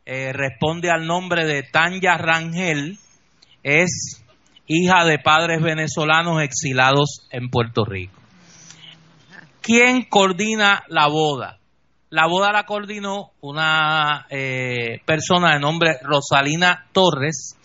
eh, 0.10 0.32
responde 0.32 0.90
al 0.90 1.06
nombre 1.06 1.46
de 1.46 1.64
Tanya 1.64 2.18
Rangel, 2.18 2.98
es 3.62 4.24
hija 4.66 5.04
de 5.04 5.20
padres 5.20 5.62
venezolanos 5.62 6.42
exilados 6.42 7.28
en 7.30 7.50
Puerto 7.50 7.84
Rico. 7.84 8.18
¿Quién 9.60 10.04
coordina 10.04 10.86
la 10.88 11.08
boda? 11.08 11.60
La 12.10 12.26
boda 12.26 12.54
la 12.54 12.64
coordinó 12.64 13.32
una 13.42 14.28
eh, 14.30 15.02
persona 15.04 15.56
de 15.56 15.60
nombre 15.60 15.98
Rosalina 16.02 16.86
Torres, 16.94 17.58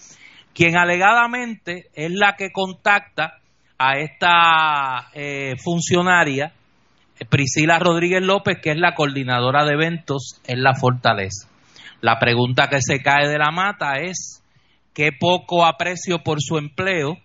quien 0.52 0.76
alegadamente 0.76 1.90
es 1.94 2.10
la 2.10 2.34
que 2.34 2.50
contacta 2.50 3.38
a 3.78 3.98
esta 3.98 5.10
eh, 5.14 5.54
funcionaria, 5.62 6.52
Priscila 7.28 7.78
Rodríguez 7.78 8.20
López, 8.20 8.58
que 8.60 8.72
es 8.72 8.78
la 8.78 8.96
coordinadora 8.96 9.64
de 9.64 9.74
eventos 9.74 10.40
en 10.44 10.64
la 10.64 10.74
fortaleza. 10.74 11.51
La 12.02 12.18
pregunta 12.18 12.68
que 12.68 12.80
se 12.80 13.00
cae 13.00 13.28
de 13.28 13.38
la 13.38 13.52
mata 13.52 14.00
es 14.00 14.42
qué 14.92 15.12
poco 15.12 15.64
aprecio 15.64 16.18
por 16.24 16.38
su 16.42 16.58
empleo 16.58 17.16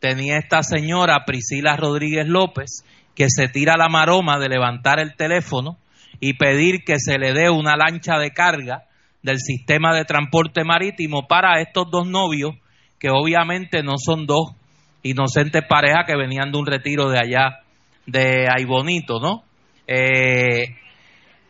tenía 0.00 0.38
esta 0.38 0.62
señora 0.62 1.26
Priscila 1.26 1.76
Rodríguez 1.76 2.26
López, 2.26 2.82
que 3.14 3.26
se 3.28 3.48
tira 3.48 3.76
la 3.76 3.90
maroma 3.90 4.38
de 4.38 4.48
levantar 4.48 5.00
el 5.00 5.16
teléfono 5.16 5.76
y 6.18 6.32
pedir 6.32 6.82
que 6.82 6.98
se 6.98 7.18
le 7.18 7.34
dé 7.34 7.50
una 7.50 7.76
lancha 7.76 8.16
de 8.18 8.30
carga 8.30 8.84
del 9.22 9.38
sistema 9.38 9.94
de 9.94 10.06
transporte 10.06 10.64
marítimo 10.64 11.28
para 11.28 11.60
estos 11.60 11.90
dos 11.90 12.08
novios, 12.08 12.54
que 12.98 13.10
obviamente 13.10 13.82
no 13.82 13.98
son 13.98 14.24
dos 14.24 14.54
inocentes 15.02 15.62
parejas 15.68 16.06
que 16.06 16.16
venían 16.16 16.50
de 16.50 16.58
un 16.58 16.66
retiro 16.66 17.10
de 17.10 17.18
allá 17.18 17.60
de 18.06 18.46
Aybonito, 18.48 19.20
¿no? 19.20 19.44
Eh, 19.86 20.74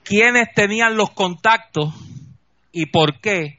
¿Quiénes 0.03 0.53
tenían 0.53 0.97
los 0.97 1.11
contactos 1.11 1.95
y 2.73 2.87
por 2.87 3.21
qué 3.21 3.59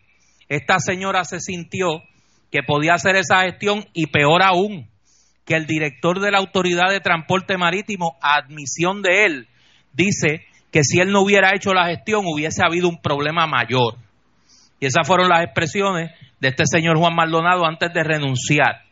esta 0.50 0.80
señora 0.80 1.24
se 1.24 1.40
sintió 1.40 2.04
que 2.52 2.64
podía 2.64 2.96
hacer 2.96 3.16
esa 3.16 3.42
gestión 3.42 3.86
y 3.94 4.08
peor 4.08 4.44
aún, 4.44 4.90
que 5.46 5.56
el 5.56 5.66
director 5.66 6.20
de 6.20 6.32
la 6.32 6.40
Autoridad 6.40 6.90
de 6.90 7.00
Transporte 7.00 7.58
Marítimo, 7.58 8.18
a 8.22 8.38
admisión 8.38 9.02
de 9.02 9.26
él, 9.26 9.48
dice 9.94 10.46
que 10.72 10.84
si 10.84 11.00
él 11.00 11.12
no 11.12 11.22
hubiera 11.22 11.56
hecho 11.56 11.74
la 11.74 11.88
gestión 11.88 12.26
hubiese 12.26 12.64
habido 12.66 12.90
un 12.90 13.02
problema 13.02 13.48
mayor. 13.48 13.96
Y 14.80 14.88
esas 14.88 15.08
fueron 15.08 15.30
las 15.30 15.44
expresiones 15.44 16.12
de 16.40 16.50
este 16.50 16.66
señor 16.66 16.98
Juan 16.98 17.16
Maldonado 17.16 17.66
antes 17.66 17.94
de 17.94 18.04
renunciar. 18.04 18.84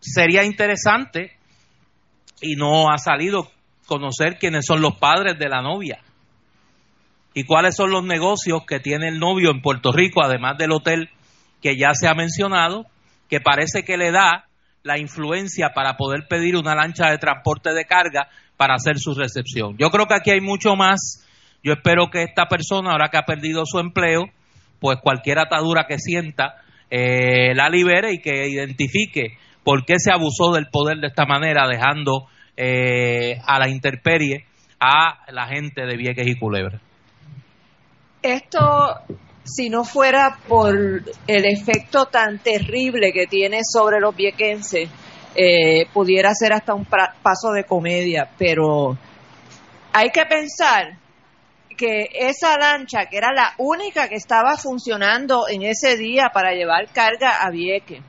Sería 0.00 0.44
interesante, 0.44 1.36
y 2.40 2.56
no 2.56 2.90
ha 2.90 2.98
salido, 2.98 3.50
conocer 3.86 4.38
quiénes 4.38 4.66
son 4.66 4.80
los 4.80 4.96
padres 4.96 5.38
de 5.38 5.48
la 5.48 5.62
novia 5.62 6.00
y 7.34 7.44
cuáles 7.44 7.76
son 7.76 7.90
los 7.90 8.04
negocios 8.04 8.62
que 8.66 8.80
tiene 8.80 9.08
el 9.08 9.18
novio 9.18 9.50
en 9.50 9.62
Puerto 9.62 9.92
Rico, 9.92 10.22
además 10.22 10.58
del 10.58 10.72
hotel 10.72 11.10
que 11.62 11.76
ya 11.76 11.94
se 11.94 12.08
ha 12.08 12.14
mencionado, 12.14 12.86
que 13.28 13.40
parece 13.40 13.84
que 13.84 13.96
le 13.96 14.10
da 14.10 14.46
la 14.82 14.98
influencia 14.98 15.70
para 15.74 15.96
poder 15.96 16.26
pedir 16.28 16.56
una 16.56 16.74
lancha 16.74 17.10
de 17.10 17.18
transporte 17.18 17.72
de 17.72 17.84
carga 17.84 18.28
para 18.56 18.74
hacer 18.74 18.98
su 18.98 19.14
recepción. 19.14 19.76
Yo 19.78 19.90
creo 19.90 20.06
que 20.06 20.14
aquí 20.14 20.30
hay 20.30 20.40
mucho 20.40 20.76
más. 20.76 21.26
Yo 21.62 21.72
espero 21.72 22.10
que 22.10 22.24
esta 22.24 22.46
persona, 22.46 22.90
ahora 22.90 23.08
que 23.08 23.16
ha 23.16 23.22
perdido 23.22 23.64
su 23.64 23.78
empleo, 23.78 24.24
pues 24.80 24.98
cualquier 25.00 25.38
atadura 25.38 25.86
que 25.86 25.98
sienta, 25.98 26.56
eh, 26.90 27.54
la 27.54 27.68
libere 27.68 28.12
y 28.12 28.18
que 28.18 28.48
identifique 28.48 29.38
por 29.62 29.84
qué 29.84 29.94
se 29.98 30.12
abusó 30.12 30.52
del 30.52 30.66
poder 30.66 30.98
de 30.98 31.06
esta 31.06 31.24
manera, 31.24 31.68
dejando 31.68 32.26
eh, 32.56 33.38
a 33.46 33.58
la 33.60 33.68
intemperie 33.68 34.44
a 34.80 35.24
la 35.30 35.46
gente 35.46 35.86
de 35.86 35.96
Vieques 35.96 36.26
y 36.26 36.34
Culebra. 36.34 36.80
Esto, 38.22 39.00
si 39.42 39.68
no 39.68 39.84
fuera 39.84 40.38
por 40.46 40.74
el 40.76 41.44
efecto 41.44 42.06
tan 42.06 42.38
terrible 42.38 43.12
que 43.12 43.26
tiene 43.26 43.60
sobre 43.64 43.98
los 43.98 44.14
viequenses, 44.14 44.88
eh, 45.34 45.86
pudiera 45.92 46.32
ser 46.34 46.52
hasta 46.52 46.74
un 46.74 46.84
paso 46.84 47.50
de 47.52 47.64
comedia, 47.64 48.30
pero 48.38 48.96
hay 49.92 50.10
que 50.10 50.24
pensar 50.26 50.98
que 51.76 52.10
esa 52.12 52.56
lancha, 52.58 53.06
que 53.06 53.16
era 53.16 53.32
la 53.32 53.54
única 53.58 54.08
que 54.08 54.14
estaba 54.14 54.56
funcionando 54.56 55.48
en 55.48 55.62
ese 55.62 55.96
día 55.96 56.30
para 56.32 56.52
llevar 56.52 56.92
carga 56.92 57.42
a 57.42 57.50
Vieque, 57.50 58.02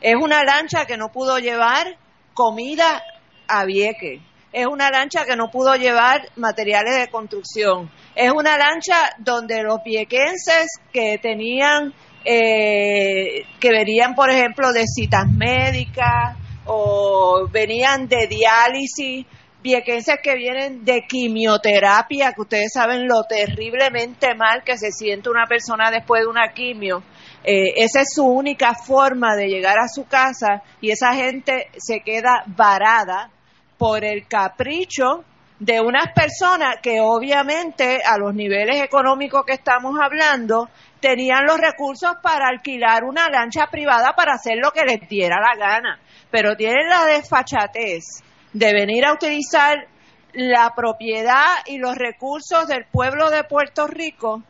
es 0.00 0.14
una 0.14 0.44
lancha 0.44 0.84
que 0.86 0.96
no 0.96 1.08
pudo 1.08 1.38
llevar 1.38 1.96
comida 2.34 3.02
a 3.48 3.64
Vieque, 3.64 4.20
es 4.52 4.66
una 4.66 4.90
lancha 4.90 5.24
que 5.24 5.36
no 5.36 5.50
pudo 5.50 5.74
llevar 5.76 6.28
materiales 6.36 6.96
de 6.98 7.08
construcción, 7.08 7.90
es 8.14 8.30
una 8.32 8.56
lancha 8.56 8.94
donde 9.18 9.62
los 9.62 9.82
viequenses 9.84 10.80
que 10.92 11.18
tenían, 11.18 11.92
eh, 12.24 13.44
que 13.60 13.70
venían, 13.70 14.14
por 14.14 14.30
ejemplo, 14.30 14.72
de 14.72 14.84
citas 14.86 15.26
médicas, 15.30 16.36
o 16.68 17.48
venían 17.50 18.08
de 18.08 18.26
diálisis, 18.26 19.26
viequenses 19.62 20.16
que 20.22 20.34
vienen 20.36 20.84
de 20.84 21.02
quimioterapia, 21.08 22.32
que 22.32 22.40
ustedes 22.42 22.72
saben 22.72 23.08
lo 23.08 23.24
terriblemente 23.24 24.34
mal 24.34 24.62
que 24.64 24.78
se 24.78 24.92
siente 24.92 25.30
una 25.30 25.46
persona 25.46 25.90
después 25.90 26.22
de 26.22 26.28
una 26.28 26.52
quimio. 26.52 27.02
Eh, 27.42 27.74
esa 27.76 28.02
es 28.02 28.08
su 28.14 28.24
única 28.24 28.74
forma 28.74 29.34
de 29.34 29.48
llegar 29.48 29.78
a 29.78 29.88
su 29.88 30.06
casa 30.06 30.62
y 30.80 30.90
esa 30.90 31.14
gente 31.14 31.68
se 31.76 32.00
queda 32.00 32.44
varada 32.46 33.30
por 33.78 34.04
el 34.04 34.26
capricho 34.26 35.24
de 35.58 35.80
unas 35.80 36.12
personas 36.12 36.76
que 36.82 37.00
obviamente 37.00 38.00
a 38.04 38.18
los 38.18 38.34
niveles 38.34 38.82
económicos 38.82 39.44
que 39.44 39.54
estamos 39.54 39.96
hablando 40.00 40.68
tenían 41.00 41.46
los 41.46 41.58
recursos 41.58 42.16
para 42.22 42.46
alquilar 42.48 43.04
una 43.04 43.28
lancha 43.28 43.66
privada 43.70 44.14
para 44.14 44.34
hacer 44.34 44.58
lo 44.62 44.70
que 44.70 44.82
les 44.82 45.08
diera 45.08 45.36
la 45.40 45.56
gana 45.56 45.98
pero 46.30 46.56
tienen 46.56 46.88
la 46.88 47.04
desfachatez 47.06 48.22
de 48.52 48.72
venir 48.72 49.04
a 49.04 49.12
utilizar 49.12 49.86
la 50.32 50.72
propiedad 50.74 51.56
y 51.66 51.78
los 51.78 51.96
recursos 51.96 52.66
del 52.68 52.84
pueblo 52.84 53.30
de 53.30 53.44
Puerto 53.44 53.86
Rico 53.86 54.42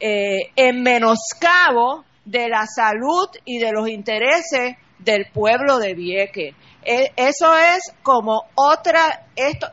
eh, 0.00 0.50
en 0.56 0.82
menoscabo 0.82 2.04
de 2.24 2.48
la 2.48 2.66
salud 2.66 3.28
y 3.44 3.58
de 3.58 3.72
los 3.72 3.88
intereses 3.88 4.76
del 4.98 5.26
pueblo 5.32 5.78
de 5.78 5.94
Vieque. 5.94 6.54
E, 6.88 7.12
eso 7.16 7.52
es 7.56 7.92
como 8.04 8.44
otra, 8.54 9.26
esto, 9.34 9.66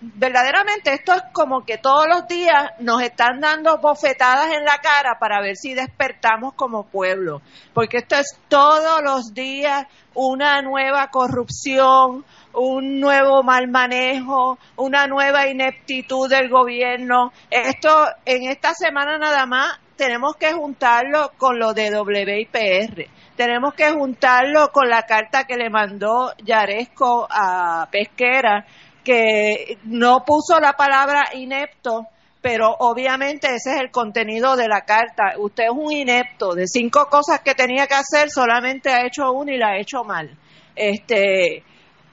verdaderamente 0.00 0.94
esto 0.94 1.14
es 1.14 1.22
como 1.32 1.64
que 1.64 1.78
todos 1.78 2.06
los 2.08 2.26
días 2.26 2.72
nos 2.80 3.00
están 3.02 3.38
dando 3.38 3.78
bofetadas 3.78 4.52
en 4.52 4.64
la 4.64 4.78
cara 4.78 5.16
para 5.20 5.40
ver 5.40 5.54
si 5.54 5.74
despertamos 5.74 6.54
como 6.54 6.88
pueblo, 6.88 7.40
porque 7.72 7.98
esto 7.98 8.16
es 8.16 8.36
todos 8.48 9.00
los 9.00 9.32
días 9.32 9.86
una 10.14 10.60
nueva 10.60 11.06
corrupción, 11.12 12.24
un 12.52 12.98
nuevo 12.98 13.44
mal 13.44 13.68
manejo, 13.68 14.58
una 14.74 15.06
nueva 15.06 15.46
ineptitud 15.46 16.28
del 16.28 16.48
gobierno. 16.48 17.32
Esto 17.48 18.06
en 18.24 18.50
esta 18.50 18.74
semana 18.74 19.18
nada 19.18 19.46
más 19.46 19.78
tenemos 19.96 20.34
que 20.36 20.52
juntarlo 20.52 21.30
con 21.36 21.58
lo 21.58 21.74
de 21.74 21.90
WIPR. 22.00 23.08
Tenemos 23.36 23.74
que 23.74 23.90
juntarlo 23.90 24.70
con 24.72 24.88
la 24.88 25.02
carta 25.02 25.44
que 25.44 25.56
le 25.56 25.68
mandó 25.68 26.32
Yaresco 26.38 27.26
a 27.30 27.86
Pesquera 27.90 28.64
que 29.04 29.78
no 29.84 30.24
puso 30.24 30.58
la 30.58 30.72
palabra 30.72 31.30
inepto, 31.34 32.08
pero 32.40 32.74
obviamente 32.80 33.46
ese 33.54 33.74
es 33.74 33.80
el 33.80 33.90
contenido 33.92 34.56
de 34.56 34.66
la 34.66 34.80
carta. 34.80 35.34
Usted 35.38 35.64
es 35.64 35.70
un 35.70 35.92
inepto, 35.92 36.54
de 36.54 36.66
cinco 36.66 37.06
cosas 37.06 37.40
que 37.40 37.54
tenía 37.54 37.86
que 37.86 37.94
hacer, 37.94 38.30
solamente 38.30 38.90
ha 38.90 39.06
hecho 39.06 39.30
una 39.30 39.52
y 39.54 39.58
la 39.58 39.68
ha 39.68 39.78
hecho 39.78 40.02
mal. 40.02 40.36
Este, 40.74 41.62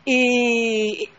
y 0.06 1.10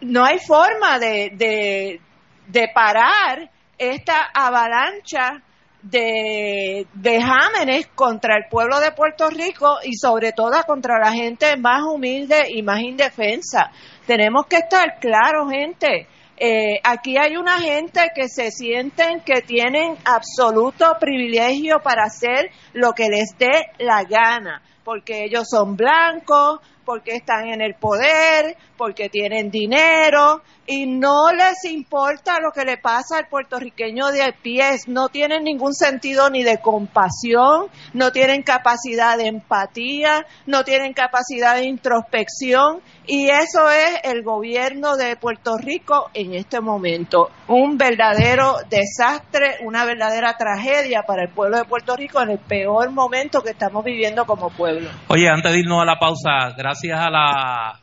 no 0.00 0.24
hay 0.24 0.38
forma 0.38 0.98
de, 0.98 1.32
de, 1.34 2.00
de 2.46 2.68
parar 2.72 3.50
esta 3.76 4.30
avalancha 4.32 5.42
de 5.82 6.86
vejámenes 6.94 7.88
contra 7.94 8.36
el 8.36 8.44
pueblo 8.48 8.78
de 8.80 8.92
Puerto 8.92 9.28
Rico 9.28 9.78
y 9.82 9.94
sobre 9.94 10.32
todo 10.32 10.52
contra 10.66 10.98
la 10.98 11.12
gente 11.12 11.56
más 11.56 11.82
humilde 11.82 12.46
y 12.50 12.62
más 12.62 12.80
indefensa. 12.80 13.70
Tenemos 14.06 14.46
que 14.46 14.56
estar 14.56 14.98
claros, 15.00 15.50
gente. 15.50 16.06
Eh, 16.36 16.80
aquí 16.82 17.16
hay 17.18 17.36
una 17.36 17.60
gente 17.60 18.10
que 18.14 18.28
se 18.28 18.50
sienten 18.50 19.20
que 19.20 19.42
tienen 19.42 19.96
absoluto 20.04 20.96
privilegio 20.98 21.80
para 21.80 22.04
hacer 22.04 22.50
lo 22.72 22.92
que 22.92 23.08
les 23.08 23.36
dé 23.38 23.70
la 23.78 24.04
gana, 24.04 24.62
porque 24.84 25.24
ellos 25.24 25.48
son 25.48 25.76
blancos, 25.76 26.60
porque 26.84 27.12
están 27.14 27.48
en 27.48 27.60
el 27.60 27.74
poder, 27.74 28.56
porque 28.76 29.08
tienen 29.08 29.50
dinero 29.50 30.42
y 30.66 30.86
no 30.86 31.32
les 31.32 31.64
importa 31.64 32.38
lo 32.40 32.52
que 32.52 32.64
le 32.64 32.78
pasa 32.78 33.18
al 33.18 33.28
puertorriqueño 33.28 34.08
de 34.08 34.32
pies, 34.42 34.86
no 34.86 35.08
tienen 35.08 35.44
ningún 35.44 35.74
sentido 35.74 36.30
ni 36.30 36.44
de 36.44 36.58
compasión, 36.58 37.66
no 37.92 38.12
tienen 38.12 38.42
capacidad 38.42 39.16
de 39.16 39.26
empatía, 39.26 40.24
no 40.46 40.64
tienen 40.64 40.92
capacidad 40.92 41.56
de 41.56 41.64
introspección 41.64 42.80
y 43.06 43.28
eso 43.28 43.68
es 43.70 44.00
el 44.04 44.22
gobierno 44.22 44.96
de 44.96 45.16
Puerto 45.16 45.56
Rico 45.56 46.10
en 46.14 46.34
este 46.34 46.60
momento, 46.60 47.30
un 47.48 47.76
verdadero 47.76 48.56
desastre, 48.70 49.56
una 49.64 49.84
verdadera 49.84 50.36
tragedia 50.36 51.02
para 51.02 51.24
el 51.24 51.30
pueblo 51.30 51.58
de 51.58 51.64
Puerto 51.64 51.96
Rico 51.96 52.22
en 52.22 52.30
el 52.30 52.38
peor 52.38 52.90
momento 52.92 53.40
que 53.42 53.50
estamos 53.50 53.84
viviendo 53.84 54.24
como 54.24 54.50
pueblo. 54.50 54.88
Oye, 55.08 55.28
antes 55.28 55.52
de 55.52 55.58
irnos 55.58 55.82
a 55.82 55.84
la 55.84 55.98
pausa, 55.98 56.54
gracias 56.56 56.98
a 56.98 57.10
la 57.10 57.81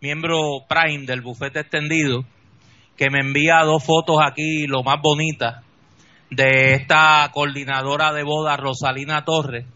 miembro 0.00 0.64
Prime 0.68 1.06
del 1.06 1.20
bufete 1.20 1.60
extendido, 1.60 2.24
que 2.96 3.10
me 3.10 3.20
envía 3.20 3.60
dos 3.64 3.84
fotos 3.84 4.16
aquí, 4.22 4.66
lo 4.66 4.82
más 4.82 5.00
bonitas, 5.02 5.62
de 6.30 6.74
esta 6.74 7.30
coordinadora 7.32 8.12
de 8.12 8.22
boda, 8.22 8.56
Rosalina 8.56 9.24
Torres, 9.24 9.66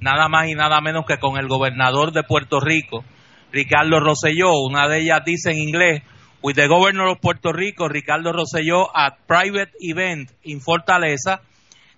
nada 0.00 0.28
más 0.28 0.48
y 0.48 0.54
nada 0.54 0.80
menos 0.80 1.04
que 1.06 1.18
con 1.18 1.38
el 1.38 1.48
gobernador 1.48 2.12
de 2.12 2.22
Puerto 2.22 2.60
Rico, 2.60 3.04
Ricardo 3.52 4.00
Rosselló. 4.00 4.52
Una 4.60 4.88
de 4.88 5.00
ellas 5.00 5.22
dice 5.24 5.52
en 5.52 5.58
inglés, 5.58 6.02
with 6.42 6.56
the 6.56 6.66
governor 6.66 7.08
of 7.08 7.20
Puerto 7.20 7.52
Rico, 7.52 7.88
Ricardo 7.88 8.32
Rosselló, 8.32 8.90
at 8.94 9.14
private 9.26 9.72
event 9.80 10.30
in 10.42 10.60
Fortaleza. 10.60 11.40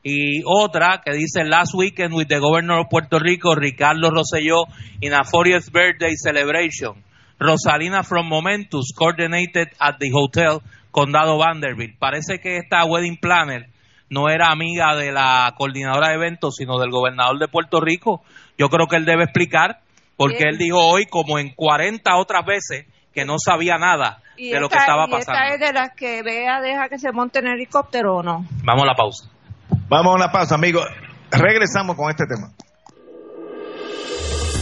Y 0.02 0.42
otra 0.45 1.02
que 1.04 1.12
dice, 1.12 1.45
last 1.45 1.75
weekend 1.75 2.14
with 2.14 2.28
the 2.28 2.38
governor 2.38 2.80
of 2.80 2.87
Puerto 2.88 3.18
Rico, 3.18 3.56
Ricardo 3.56 4.11
Rosselló, 4.11 4.66
in 5.00 5.14
a 5.14 5.25
40th 5.25 5.73
birthday 5.73 6.14
celebration. 6.14 7.02
Rosalina 7.38 8.02
from 8.02 8.28
Momentus, 8.28 8.93
coordinated 8.97 9.69
at 9.78 9.97
the 9.99 10.11
hotel 10.12 10.62
Condado 10.90 11.38
Vanderbilt. 11.38 11.99
Parece 11.99 12.38
que 12.40 12.57
esta 12.57 12.85
wedding 12.85 13.19
planner 13.19 13.69
no 14.09 14.28
era 14.28 14.50
amiga 14.50 14.95
de 14.97 15.12
la 15.12 15.52
coordinadora 15.57 16.09
de 16.09 16.14
eventos, 16.14 16.55
sino 16.57 16.78
del 16.78 16.90
gobernador 16.90 17.38
de 17.38 17.49
Puerto 17.49 17.81
Rico. 17.81 18.23
Yo 18.57 18.69
creo 18.69 18.87
que 18.87 18.97
él 18.97 19.05
debe 19.05 19.25
explicar, 19.25 19.81
porque 20.16 20.45
él 20.49 20.57
dijo 20.59 20.78
hoy, 20.78 21.05
como 21.07 21.38
en 21.38 21.55
40 21.55 22.16
otras 22.16 22.47
veces, 22.47 22.87
que 23.12 23.25
no 23.25 23.37
sabía 23.38 23.76
nada 23.76 24.23
de 24.37 24.59
lo 24.61 24.69
que 24.69 24.78
estaba 24.78 25.07
pasando. 25.07 25.40
¿Y 25.40 25.45
esta 25.45 25.55
es 25.55 25.61
de 25.61 25.73
las 25.73 25.90
que 25.95 26.23
vea, 26.23 26.61
deja 26.61 26.88
que 26.88 26.99
se 26.99 27.12
monte 27.12 27.40
en 27.40 27.49
helicóptero 27.49 28.16
o 28.16 28.23
no? 28.23 28.47
Vamos 28.62 28.85
a 28.85 28.87
la 28.87 28.95
pausa. 28.95 29.28
Vamos 29.88 30.12
a 30.12 30.16
una 30.16 30.33
pausa, 30.33 30.55
amigos. 30.55 30.87
Regresamos 31.31 31.97
con 31.97 32.11
este 32.11 32.25
tema. 32.26 32.52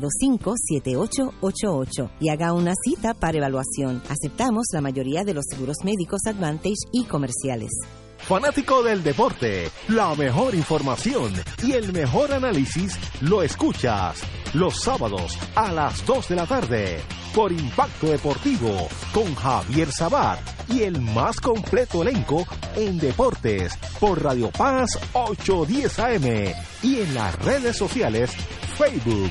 725-7888 0.00 2.10
y 2.20 2.30
haga 2.30 2.52
una 2.52 2.74
cita 2.84 3.14
para 3.14 3.38
evaluación. 3.38 4.02
Aceptamos 4.08 4.66
la 4.72 4.80
mayoría 4.80 5.22
de 5.24 5.34
los 5.34 5.44
seguros 5.48 5.78
médicos 5.84 6.20
Advantage 6.26 6.86
y 6.92 7.04
comerciales. 7.04 7.70
Fanático 8.18 8.82
del 8.84 9.02
deporte, 9.02 9.68
la 9.88 10.14
mejor 10.14 10.54
información 10.54 11.32
y 11.62 11.72
el 11.72 11.92
mejor 11.92 12.32
análisis 12.32 12.96
lo 13.20 13.42
escuchas 13.42 14.22
los 14.54 14.80
sábados 14.80 15.36
a 15.56 15.72
las 15.72 16.06
2 16.06 16.28
de 16.28 16.36
la 16.36 16.46
tarde 16.46 17.00
por 17.34 17.50
Impacto 17.50 18.08
Deportivo 18.08 18.88
con 19.12 19.34
Javier 19.34 19.90
Sabat 19.90 20.38
y 20.68 20.82
el 20.82 21.00
más 21.00 21.40
completo 21.40 22.02
elenco 22.02 22.46
en 22.76 22.98
deportes 22.98 23.76
por 23.98 24.22
Radio 24.22 24.50
Paz 24.50 24.98
810 25.14 25.98
AM 25.98 26.54
y 26.82 27.00
en 27.00 27.14
las 27.14 27.34
redes 27.44 27.76
sociales 27.76 28.30
Facebook 28.78 29.30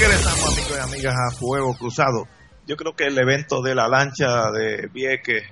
Regresamos 0.00 0.52
amigos 0.52 0.76
y 0.76 0.94
amigas 0.94 1.14
a 1.16 1.36
Fuego 1.36 1.74
Cruzado. 1.74 2.28
Yo 2.68 2.76
creo 2.76 2.94
que 2.94 3.06
el 3.06 3.18
evento 3.18 3.62
de 3.62 3.74
la 3.74 3.88
lancha 3.88 4.48
de 4.52 4.86
Vieques 4.94 5.42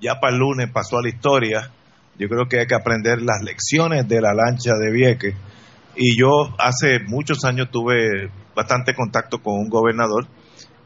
ya 0.00 0.18
para 0.18 0.32
el 0.32 0.38
lunes 0.38 0.70
pasó 0.72 0.96
a 0.96 1.02
la 1.02 1.10
historia. 1.10 1.70
Yo 2.18 2.26
creo 2.28 2.46
que 2.48 2.60
hay 2.60 2.66
que 2.66 2.74
aprender 2.74 3.20
las 3.20 3.42
lecciones 3.44 4.08
de 4.08 4.22
la 4.22 4.32
lancha 4.32 4.72
de 4.80 4.90
Vieques 4.90 5.34
y 5.94 6.18
yo 6.18 6.54
hace 6.58 7.00
muchos 7.06 7.44
años 7.44 7.68
tuve 7.70 8.30
bastante 8.56 8.94
contacto 8.94 9.42
con 9.42 9.58
un 9.58 9.68
gobernador 9.68 10.26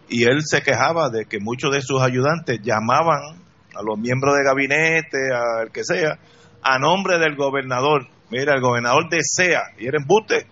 y 0.09 0.25
él 0.25 0.41
se 0.45 0.61
quejaba 0.63 1.11
de 1.11 1.27
que 1.27 1.39
muchos 1.39 1.73
de 1.73 1.81
sus 1.81 2.03
ayudantes 2.03 2.59
llamaban 2.61 3.39
a 3.77 3.83
los 3.83 3.97
miembros 3.99 4.35
de 4.35 4.43
gabinete, 4.43 5.19
al 5.33 5.71
que 5.71 5.85
sea, 5.85 6.19
a 6.61 6.79
nombre 6.81 7.21
del 7.21 7.37
gobernador. 7.37 8.09
Mira, 8.31 8.55
el 8.55 8.61
gobernador 8.61 9.09
desea, 9.09 9.63
y 9.79 9.87
era 9.87 9.99
embuste, 10.01 10.49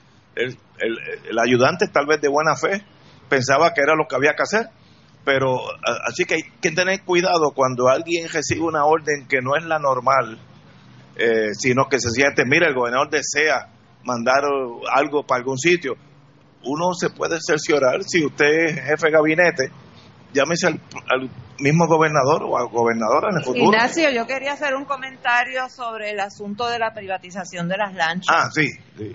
el, 0.83 1.39
ayudante 1.39 1.87
tal 1.89 2.07
vez 2.07 2.21
de 2.21 2.29
buena 2.29 2.57
fe 2.57 2.85
pensaba 3.29 3.73
que 3.73 3.81
era 3.81 3.95
lo 3.95 4.07
que 4.09 4.17
había 4.17 4.35
que 4.35 4.43
hacer, 4.43 4.67
pero 5.25 5.61
así 6.07 6.25
que 6.25 6.35
hay 6.35 6.43
que 6.61 6.71
tener 6.73 7.03
cuidado 7.05 7.53
cuando 7.55 7.89
alguien 7.89 8.29
recibe 8.29 8.63
una 8.63 8.85
orden 8.85 9.27
que 9.29 9.41
no 9.41 9.57
es 9.57 9.65
la 9.65 9.79
normal 9.79 10.39
eh, 11.15 11.53
sino 11.53 11.89
que 11.91 12.01
se 12.01 12.11
siente, 12.11 12.45
mira, 12.47 12.69
el 12.69 12.75
gobernador 12.75 13.11
desea 13.11 13.69
mandar 14.05 14.43
algo 14.95 15.25
para 15.25 15.41
algún 15.41 15.59
sitio. 15.59 15.95
Uno 16.65 16.95
se 16.95 17.11
puede 17.11 17.39
cerciorar 17.41 18.03
si 18.05 18.25
usted 18.25 18.47
es 18.47 18.75
jefe 18.77 19.07
de 19.07 19.13
gabinete 19.13 19.71
llámese 20.33 20.69
al, 20.69 21.31
mismo 21.59 21.87
gobernador 21.87 22.43
o 22.43 22.59
a 22.59 22.65
gobernadora 22.65 23.29
en 23.31 23.39
el 23.39 23.45
futuro. 23.45 23.65
Ignacio, 23.65 24.11
yo 24.11 24.27
quería 24.27 24.55
hacer 24.55 24.75
un 24.75 24.85
comentario 24.85 25.69
sobre 25.69 26.11
el 26.11 26.21
asunto 26.21 26.69
de 26.69 26.79
la 26.79 26.93
privatización 26.93 27.69
de 27.69 27.77
las 27.77 27.95
lanchas. 27.95 28.35
Ah, 28.37 28.51
sí, 28.53 28.67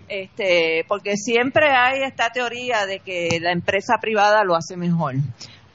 Este, 0.08 0.86
porque 0.88 1.17
siempre 1.17 1.69
hay 1.71 2.03
esta 2.03 2.30
teoría 2.30 2.86
de 2.86 2.99
que 2.99 3.39
la 3.41 3.51
empresa 3.51 3.95
privada 3.99 4.43
lo 4.43 4.56
hace 4.56 4.77
mejor. 4.77 5.15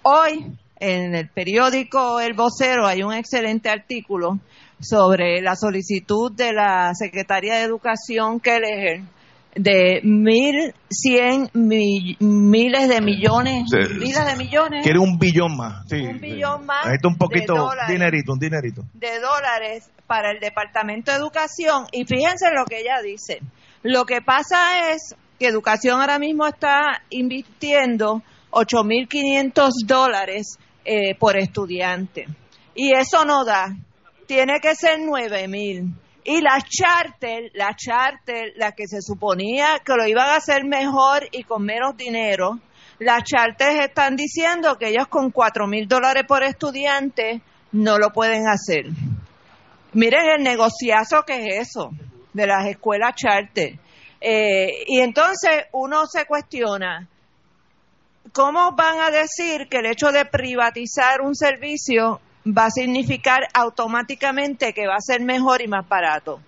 Hoy, 0.02 0.56
en 0.80 1.14
el 1.14 1.28
periódico 1.28 2.20
El 2.20 2.32
Vocero, 2.34 2.86
hay 2.86 3.02
un 3.02 3.12
excelente 3.12 3.68
artículo 3.68 4.38
sobre 4.80 5.40
la 5.42 5.54
solicitud 5.56 6.32
de 6.32 6.52
la 6.52 6.92
Secretaría 6.94 7.56
de 7.56 7.62
Educación 7.62 8.40
Kelleher 8.40 9.02
de 9.54 10.00
mil 10.02 10.74
cien 10.88 11.50
miles 11.52 12.88
de 12.88 13.00
millones, 13.00 13.64
miles 13.70 14.26
de 14.26 14.36
millones. 14.36 14.82
Quiere 14.82 14.98
un 14.98 15.18
billón 15.18 15.56
más. 15.56 15.84
un 15.92 16.20
billón 16.20 16.66
más. 16.66 16.86
un 17.04 17.16
poquito, 17.16 17.54
dólares, 17.54 17.88
dinerito, 17.88 18.32
un 18.32 18.38
dinerito. 18.38 18.82
De 18.94 19.20
dólares 19.20 19.90
para 20.06 20.30
el 20.30 20.40
Departamento 20.40 21.10
de 21.10 21.18
Educación. 21.18 21.86
Y 21.92 22.04
fíjense 22.04 22.46
lo 22.54 22.64
que 22.64 22.80
ella 22.80 23.02
dice. 23.02 23.40
Lo 23.82 24.06
que 24.06 24.22
pasa 24.22 24.90
es 24.90 25.14
que 25.38 25.48
Educación 25.48 26.00
ahora 26.00 26.18
mismo 26.18 26.46
está 26.46 27.02
invirtiendo 27.10 28.22
8.500 28.50 29.70
dólares 29.86 30.58
eh, 30.84 31.14
por 31.16 31.36
estudiante. 31.36 32.26
Y 32.74 32.94
eso 32.94 33.24
no 33.24 33.44
da. 33.44 33.74
Tiene 34.26 34.60
que 34.60 34.74
ser 34.74 34.98
9.000 35.00 35.92
y 36.24 36.40
la 36.40 36.58
charter, 36.60 37.50
la 37.54 37.74
charter, 37.74 38.52
la 38.56 38.72
que 38.72 38.86
se 38.86 39.02
suponía 39.02 39.80
que 39.84 39.94
lo 39.94 40.06
iban 40.06 40.28
a 40.28 40.36
hacer 40.36 40.64
mejor 40.64 41.28
y 41.32 41.42
con 41.44 41.64
menos 41.64 41.96
dinero, 41.96 42.60
las 42.98 43.24
charters 43.24 43.80
están 43.86 44.14
diciendo 44.14 44.78
que 44.78 44.90
ellos 44.90 45.08
con 45.08 45.30
cuatro 45.30 45.66
mil 45.66 45.88
dólares 45.88 46.24
por 46.26 46.42
estudiante 46.44 47.42
no 47.72 47.98
lo 47.98 48.10
pueden 48.10 48.46
hacer. 48.46 48.86
Miren 49.94 50.28
el 50.36 50.42
negociazo 50.42 51.24
que 51.24 51.58
es 51.58 51.68
eso 51.68 51.90
de 52.32 52.46
las 52.46 52.66
escuelas 52.66 53.14
charter. 53.14 53.78
Eh, 54.20 54.84
y 54.86 55.00
entonces 55.00 55.64
uno 55.72 56.06
se 56.06 56.24
cuestiona, 56.26 57.08
¿cómo 58.32 58.72
van 58.72 59.00
a 59.00 59.10
decir 59.10 59.66
que 59.68 59.78
el 59.78 59.86
hecho 59.86 60.12
de 60.12 60.24
privatizar 60.24 61.20
un 61.22 61.34
servicio 61.34 62.20
va 62.46 62.66
a 62.66 62.70
significar 62.70 63.42
automáticamente 63.54 64.72
que 64.72 64.86
va 64.86 64.96
a 64.96 65.00
ser 65.00 65.20
mejor 65.20 65.62
y 65.62 65.68
más 65.68 65.88
barato. 65.88 66.40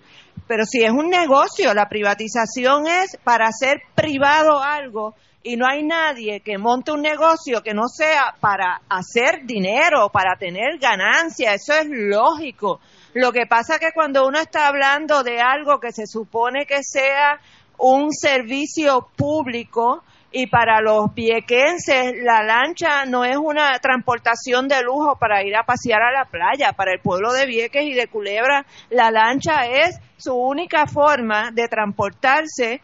Pero 0.47 0.65
si 0.65 0.83
es 0.83 0.91
un 0.91 1.09
negocio, 1.09 1.73
la 1.73 1.89
privatización 1.89 2.87
es 2.87 3.17
para 3.23 3.47
hacer 3.47 3.81
privado 3.95 4.61
algo 4.61 5.15
y 5.41 5.57
no 5.57 5.67
hay 5.67 5.83
nadie 5.83 6.41
que 6.41 6.57
monte 6.57 6.91
un 6.91 7.01
negocio 7.01 7.61
que 7.61 7.73
no 7.73 7.87
sea 7.87 8.35
para 8.39 8.81
hacer 8.89 9.45
dinero, 9.45 10.09
para 10.09 10.35
tener 10.37 10.79
ganancia, 10.79 11.53
eso 11.53 11.73
es 11.73 11.87
lógico. 11.87 12.79
Lo 13.13 13.31
que 13.31 13.45
pasa 13.47 13.79
que 13.79 13.91
cuando 13.93 14.27
uno 14.27 14.39
está 14.39 14.67
hablando 14.67 15.23
de 15.23 15.39
algo 15.39 15.79
que 15.79 15.91
se 15.91 16.07
supone 16.07 16.65
que 16.65 16.83
sea 16.83 17.39
un 17.77 18.11
servicio 18.11 19.07
público, 19.15 20.03
y 20.37 20.47
para 20.47 20.81
los 20.81 21.13
viequenses 21.13 22.13
la 22.21 22.43
lancha 22.43 23.05
no 23.05 23.23
es 23.23 23.37
una 23.37 23.79
transportación 23.79 24.67
de 24.67 24.83
lujo 24.83 25.17
para 25.17 25.41
ir 25.43 25.55
a 25.55 25.63
pasear 25.63 26.01
a 26.01 26.11
la 26.11 26.25
playa. 26.25 26.73
Para 26.73 26.91
el 26.91 26.99
pueblo 26.99 27.31
de 27.31 27.45
Vieques 27.45 27.85
y 27.85 27.93
de 27.93 28.09
Culebra, 28.09 28.65
la 28.89 29.11
lancha 29.11 29.65
es 29.65 29.97
su 30.17 30.35
única 30.35 30.87
forma 30.87 31.51
de 31.51 31.69
transportarse 31.69 32.81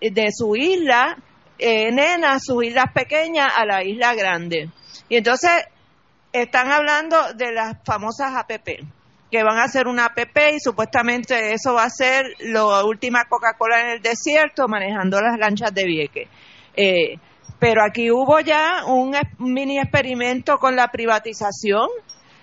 de 0.00 0.28
su 0.30 0.54
isla, 0.54 1.16
eh, 1.58 1.90
nena, 1.90 2.38
sus 2.38 2.62
islas 2.62 2.92
pequeñas, 2.94 3.52
a 3.56 3.66
la 3.66 3.82
isla 3.82 4.14
grande. 4.14 4.70
Y 5.08 5.16
entonces 5.16 5.50
están 6.32 6.70
hablando 6.70 7.16
de 7.34 7.50
las 7.50 7.76
famosas 7.84 8.36
APP 8.36 8.84
que 9.32 9.42
van 9.42 9.58
a 9.58 9.64
hacer 9.64 9.88
una 9.88 10.04
APP 10.04 10.54
y 10.54 10.60
supuestamente 10.60 11.54
eso 11.54 11.74
va 11.74 11.82
a 11.82 11.90
ser 11.90 12.24
la 12.38 12.84
última 12.84 13.24
Coca-Cola 13.24 13.80
en 13.80 13.88
el 13.88 14.00
desierto 14.00 14.68
manejando 14.68 15.20
las 15.20 15.36
lanchas 15.40 15.74
de 15.74 15.84
Vieques. 15.86 16.28
Eh, 16.76 17.18
pero 17.58 17.82
aquí 17.82 18.10
hubo 18.10 18.40
ya 18.40 18.84
un 18.86 19.16
mini 19.38 19.78
experimento 19.78 20.58
con 20.58 20.76
la 20.76 20.88
privatización 20.88 21.88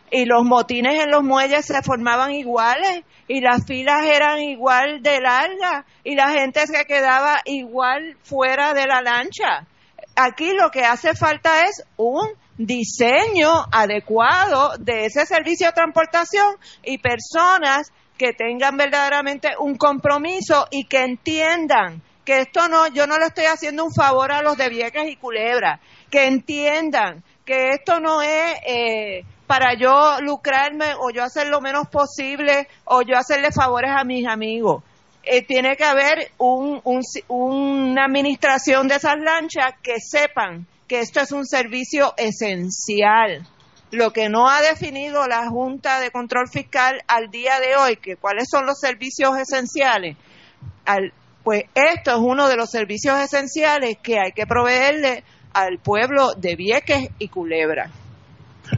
y 0.09 0.25
los 0.25 0.43
motines 0.43 1.03
en 1.03 1.11
los 1.11 1.23
muelles 1.23 1.65
se 1.65 1.81
formaban 1.81 2.31
iguales 2.33 3.03
y 3.27 3.39
las 3.39 3.65
filas 3.65 4.05
eran 4.05 4.39
igual 4.39 5.01
de 5.01 5.21
largas 5.21 5.85
y 6.03 6.15
la 6.15 6.29
gente 6.29 6.67
se 6.67 6.85
quedaba 6.85 7.39
igual 7.45 8.17
fuera 8.23 8.73
de 8.73 8.87
la 8.87 9.01
lancha. 9.01 9.67
Aquí 10.15 10.51
lo 10.53 10.69
que 10.69 10.83
hace 10.83 11.13
falta 11.15 11.65
es 11.65 11.83
un 11.95 12.27
diseño 12.57 13.49
adecuado 13.71 14.73
de 14.77 15.05
ese 15.05 15.25
servicio 15.25 15.67
de 15.67 15.73
transportación 15.73 16.55
y 16.83 16.97
personas 16.97 17.91
que 18.17 18.33
tengan 18.33 18.75
verdaderamente 18.77 19.49
un 19.59 19.77
compromiso 19.77 20.67
y 20.69 20.85
que 20.85 21.03
entiendan 21.03 22.01
que 22.25 22.41
esto 22.41 22.67
no, 22.67 22.87
yo 22.87 23.07
no 23.07 23.17
le 23.17 23.27
estoy 23.27 23.45
haciendo 23.45 23.85
un 23.85 23.93
favor 23.93 24.31
a 24.31 24.41
los 24.41 24.57
de 24.57 24.69
Vieques 24.69 25.09
y 25.09 25.15
Culebra, 25.15 25.79
que 26.09 26.27
entiendan 26.27 27.23
que 27.45 27.69
esto 27.69 27.99
no 27.99 28.21
es 28.21 28.55
eh, 28.65 29.23
para 29.47 29.73
yo 29.73 30.21
lucrarme 30.21 30.93
o 30.99 31.09
yo 31.09 31.23
hacer 31.23 31.47
lo 31.47 31.61
menos 31.61 31.87
posible 31.87 32.67
o 32.85 33.01
yo 33.01 33.17
hacerle 33.17 33.51
favores 33.51 33.91
a 33.93 34.03
mis 34.03 34.27
amigos. 34.27 34.83
Eh, 35.23 35.45
tiene 35.45 35.75
que 35.75 35.83
haber 35.83 36.31
un, 36.37 36.81
una 37.27 38.05
administración 38.05 38.87
de 38.87 38.95
esas 38.95 39.17
lanchas 39.17 39.73
que 39.83 39.99
sepan 39.99 40.65
que 40.87 40.99
esto 40.99 41.19
es 41.19 41.31
un 41.31 41.45
servicio 41.45 42.13
esencial. 42.17 43.45
Lo 43.91 44.13
que 44.13 44.29
no 44.29 44.49
ha 44.49 44.61
definido 44.61 45.27
la 45.27 45.47
Junta 45.47 45.99
de 45.99 46.11
Control 46.11 46.47
Fiscal 46.47 47.01
al 47.07 47.29
día 47.29 47.59
de 47.59 47.75
hoy, 47.75 47.97
que 47.97 48.15
cuáles 48.15 48.47
son 48.49 48.65
los 48.65 48.79
servicios 48.79 49.37
esenciales, 49.37 50.15
al, 50.85 51.13
pues 51.43 51.63
esto 51.73 52.11
es 52.11 52.17
uno 52.17 52.47
de 52.47 52.55
los 52.55 52.69
servicios 52.69 53.17
esenciales 53.19 53.97
que 54.01 54.19
hay 54.19 54.31
que 54.31 54.45
proveerle 54.45 55.23
al 55.53 55.79
pueblo 55.79 56.33
de 56.35 56.55
Vieques 56.55 57.09
y 57.19 57.27
Culebra. 57.27 57.89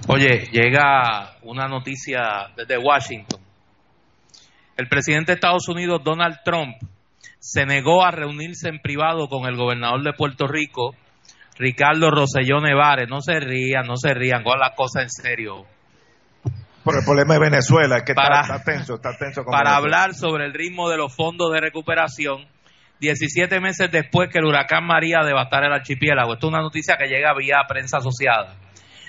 Oye, 0.08 0.50
llega 0.52 1.38
una 1.44 1.68
noticia 1.68 2.50
desde 2.56 2.78
Washington. 2.78 3.40
El 4.76 4.88
presidente 4.88 5.32
de 5.32 5.36
Estados 5.36 5.68
Unidos, 5.68 6.02
Donald 6.04 6.38
Trump, 6.44 6.76
se 7.40 7.66
negó 7.66 8.04
a 8.04 8.12
reunirse 8.12 8.70
en 8.70 8.80
privado 8.80 9.28
con 9.28 9.46
el 9.46 9.56
gobernador 9.56 10.02
de 10.04 10.14
Puerto 10.14 10.48
Rico, 10.48 10.96
Ricardo 11.60 12.10
Rosselló 12.10 12.60
Nevares. 12.60 13.08
No 13.08 13.22
se 13.22 13.40
rían, 13.40 13.86
no 13.86 13.98
se 13.98 14.14
rían, 14.14 14.44
con 14.44 14.58
las 14.58 14.76
cosas 14.76 15.04
en 15.04 15.10
serio. 15.10 15.66
Por 16.84 16.96
el 16.98 17.06
problema 17.06 17.36
de 17.36 17.40
Venezuela, 17.40 17.98
es 17.98 18.04
que 18.04 18.14
para, 18.14 18.42
está, 18.42 18.64
tenso, 18.64 18.96
está 18.96 19.16
tenso. 19.18 19.44
para 19.46 19.76
hablar 19.76 20.14
sobre 20.16 20.46
el 20.46 20.54
ritmo 20.54 20.90
de 20.90 20.98
los 20.98 21.16
fondos 21.16 21.52
de 21.54 21.62
recuperación 21.62 22.48
17 23.04 23.60
meses 23.60 23.92
después 23.92 24.30
que 24.30 24.40
el 24.40 24.46
huracán 24.46 24.86
María 24.86 25.24
devastara 25.26 25.68
el 25.68 25.74
archipiélago. 25.74 26.36
Esto 26.36 26.48
es 26.48 26.54
una 26.54 26.62
noticia 26.62 26.96
que 26.96 27.08
llega 27.08 27.36
vía 27.38 27.58
prensa 27.68 27.98
asociada. 27.98 28.56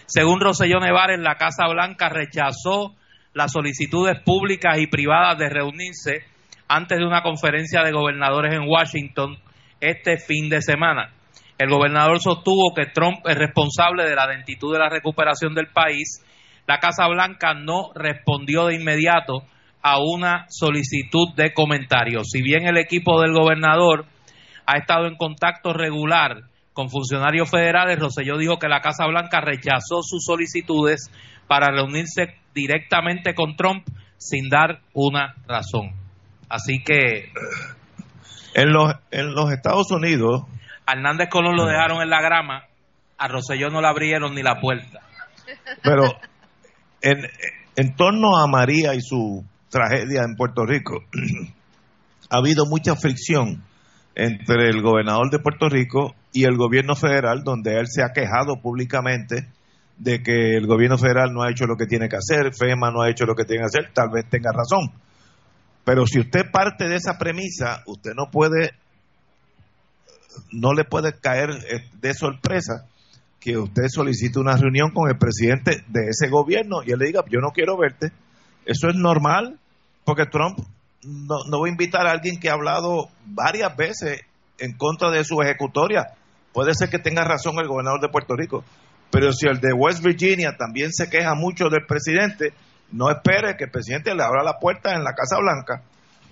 Según 0.06 0.40
Roselló 0.40 0.80
Nevares, 0.80 1.20
la 1.20 1.36
Casa 1.36 1.68
Blanca 1.68 2.08
rechazó 2.08 2.96
las 3.34 3.52
solicitudes 3.52 4.20
públicas 4.20 4.78
y 4.78 4.88
privadas 4.88 5.38
de 5.38 5.48
reunirse 5.48 6.24
antes 6.66 6.98
de 6.98 7.06
una 7.06 7.22
conferencia 7.22 7.84
de 7.84 7.92
gobernadores 7.92 8.52
en 8.52 8.68
Washington 8.68 9.38
este 9.80 10.18
fin 10.18 10.48
de 10.48 10.60
semana. 10.60 11.12
El 11.56 11.70
gobernador 11.70 12.20
sostuvo 12.20 12.74
que 12.74 12.86
Trump 12.86 13.18
es 13.26 13.38
responsable 13.38 14.06
de 14.06 14.16
la 14.16 14.26
lentitud 14.26 14.72
de 14.72 14.80
la 14.80 14.88
recuperación 14.88 15.54
del 15.54 15.68
país. 15.68 16.20
La 16.66 16.80
Casa 16.80 17.06
Blanca 17.06 17.54
no 17.54 17.92
respondió 17.94 18.66
de 18.66 18.74
inmediato 18.74 19.44
a 19.84 19.98
una 19.98 20.46
solicitud 20.48 21.34
de 21.36 21.52
comentarios. 21.52 22.28
Si 22.32 22.40
bien 22.40 22.66
el 22.66 22.78
equipo 22.78 23.20
del 23.20 23.34
gobernador 23.34 24.06
ha 24.64 24.78
estado 24.78 25.06
en 25.06 25.16
contacto 25.16 25.74
regular 25.74 26.44
con 26.72 26.88
funcionarios 26.88 27.50
federales, 27.50 27.98
Roselló 27.98 28.38
dijo 28.38 28.58
que 28.58 28.66
la 28.66 28.80
Casa 28.80 29.06
Blanca 29.06 29.42
rechazó 29.42 30.00
sus 30.02 30.24
solicitudes 30.24 31.10
para 31.46 31.70
reunirse 31.70 32.34
directamente 32.54 33.34
con 33.34 33.56
Trump 33.56 33.86
sin 34.16 34.48
dar 34.48 34.80
una 34.94 35.34
razón. 35.46 35.92
Así 36.48 36.82
que... 36.82 37.30
En 38.54 38.72
los, 38.72 38.94
en 39.10 39.34
los 39.34 39.52
Estados 39.52 39.90
Unidos... 39.90 40.44
A 40.86 40.92
Hernández 40.92 41.28
Colón 41.28 41.56
lo 41.56 41.66
dejaron 41.66 42.00
en 42.00 42.08
la 42.08 42.22
grama, 42.22 42.64
a 43.18 43.28
Roselló 43.28 43.68
no 43.68 43.82
le 43.82 43.88
abrieron 43.88 44.34
ni 44.34 44.42
la 44.42 44.60
puerta. 44.60 45.00
Pero 45.82 46.04
en, 47.02 47.26
en 47.76 47.96
torno 47.96 48.38
a 48.38 48.46
María 48.46 48.94
y 48.94 49.00
su 49.02 49.44
tragedia 49.74 50.22
en 50.22 50.36
Puerto 50.36 50.64
Rico, 50.64 51.02
ha 52.30 52.36
habido 52.36 52.64
mucha 52.64 52.94
fricción 52.94 53.64
entre 54.14 54.68
el 54.68 54.82
gobernador 54.82 55.30
de 55.30 55.40
Puerto 55.40 55.68
Rico 55.68 56.14
y 56.32 56.44
el 56.44 56.56
gobierno 56.56 56.94
federal, 56.94 57.42
donde 57.42 57.80
él 57.80 57.86
se 57.88 58.04
ha 58.04 58.12
quejado 58.12 58.62
públicamente 58.62 59.48
de 59.98 60.22
que 60.22 60.56
el 60.56 60.68
gobierno 60.68 60.96
federal 60.96 61.32
no 61.32 61.42
ha 61.42 61.50
hecho 61.50 61.66
lo 61.66 61.76
que 61.76 61.86
tiene 61.86 62.08
que 62.08 62.16
hacer, 62.16 62.54
FEMA 62.54 62.92
no 62.92 63.02
ha 63.02 63.10
hecho 63.10 63.26
lo 63.26 63.34
que 63.34 63.44
tiene 63.44 63.62
que 63.62 63.78
hacer, 63.78 63.92
tal 63.92 64.10
vez 64.10 64.24
tenga 64.30 64.52
razón. 64.52 64.92
Pero 65.84 66.06
si 66.06 66.20
usted 66.20 66.52
parte 66.52 66.88
de 66.88 66.94
esa 66.94 67.18
premisa, 67.18 67.82
usted 67.86 68.12
no 68.14 68.30
puede, 68.30 68.74
no 70.52 70.72
le 70.72 70.84
puede 70.84 71.18
caer 71.18 71.50
eh, 71.50 71.88
de 72.00 72.14
sorpresa 72.14 72.86
que 73.40 73.58
usted 73.58 73.88
solicite 73.88 74.38
una 74.38 74.56
reunión 74.56 74.92
con 74.92 75.10
el 75.10 75.18
presidente 75.18 75.84
de 75.88 76.10
ese 76.10 76.30
gobierno 76.30 76.84
y 76.86 76.92
él 76.92 76.98
le 77.00 77.06
diga, 77.06 77.24
yo 77.28 77.40
no 77.40 77.50
quiero 77.50 77.76
verte. 77.76 78.12
Eso 78.64 78.88
es 78.88 78.94
normal, 78.94 79.58
porque 80.04 80.26
Trump 80.26 80.58
no, 81.02 81.44
no 81.48 81.60
va 81.60 81.66
a 81.66 81.70
invitar 81.70 82.06
a 82.06 82.12
alguien 82.12 82.38
que 82.38 82.48
ha 82.48 82.54
hablado 82.54 83.08
varias 83.26 83.76
veces 83.76 84.22
en 84.58 84.76
contra 84.76 85.10
de 85.10 85.24
su 85.24 85.40
ejecutoria. 85.42 86.12
Puede 86.52 86.74
ser 86.74 86.88
que 86.88 86.98
tenga 86.98 87.24
razón 87.24 87.58
el 87.58 87.68
gobernador 87.68 88.00
de 88.00 88.08
Puerto 88.08 88.36
Rico, 88.36 88.64
pero 89.10 89.32
si 89.32 89.46
el 89.46 89.60
de 89.60 89.72
West 89.72 90.04
Virginia 90.04 90.56
también 90.56 90.92
se 90.92 91.10
queja 91.10 91.34
mucho 91.34 91.68
del 91.68 91.86
presidente, 91.86 92.52
no 92.92 93.10
espere 93.10 93.56
que 93.56 93.64
el 93.64 93.70
presidente 93.70 94.14
le 94.14 94.22
abra 94.22 94.44
la 94.44 94.58
puerta 94.58 94.94
en 94.94 95.02
la 95.02 95.14
Casa 95.14 95.38
Blanca. 95.38 95.82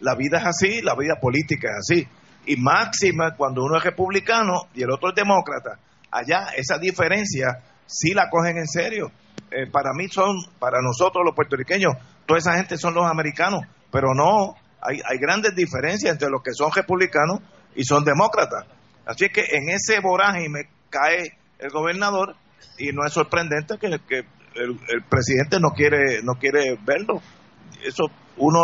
La 0.00 0.14
vida 0.14 0.38
es 0.38 0.46
así, 0.46 0.80
la 0.82 0.94
vida 0.94 1.16
política 1.20 1.68
es 1.70 1.78
así. 1.78 2.08
Y 2.46 2.56
máxima 2.56 3.34
cuando 3.36 3.62
uno 3.62 3.78
es 3.78 3.84
republicano 3.84 4.66
y 4.74 4.82
el 4.82 4.90
otro 4.90 5.10
es 5.10 5.14
demócrata 5.14 5.78
allá 6.12 6.48
esa 6.56 6.78
diferencia 6.78 7.62
sí 7.86 8.12
la 8.12 8.28
cogen 8.28 8.58
en 8.58 8.66
serio. 8.66 9.10
Eh, 9.50 9.68
para 9.70 9.92
mí 9.94 10.08
son, 10.08 10.36
para 10.58 10.80
nosotros 10.80 11.24
los 11.24 11.34
puertorriqueños, 11.34 11.94
toda 12.32 12.38
esa 12.38 12.56
gente 12.56 12.78
son 12.78 12.94
los 12.94 13.04
americanos, 13.04 13.60
pero 13.90 14.14
no, 14.14 14.54
hay, 14.80 15.00
hay 15.04 15.18
grandes 15.18 15.54
diferencias 15.54 16.12
entre 16.12 16.30
los 16.30 16.42
que 16.42 16.54
son 16.54 16.72
republicanos 16.72 17.40
y 17.74 17.84
son 17.84 18.04
demócratas. 18.04 18.64
Así 19.04 19.28
que 19.28 19.42
en 19.52 19.68
ese 19.68 20.00
voraje 20.00 20.48
me 20.48 20.62
cae 20.88 21.36
el 21.58 21.68
gobernador 21.70 22.34
y 22.78 22.92
no 22.92 23.04
es 23.04 23.12
sorprendente 23.12 23.76
que, 23.76 23.90
que 24.08 24.24
el, 24.54 25.04
presidente 25.10 25.60
no 25.60 25.72
quiere 25.72 26.22
no 26.22 26.36
quiere 26.40 26.78
verlo. 26.86 27.20
Eso 27.84 28.04
uno 28.38 28.60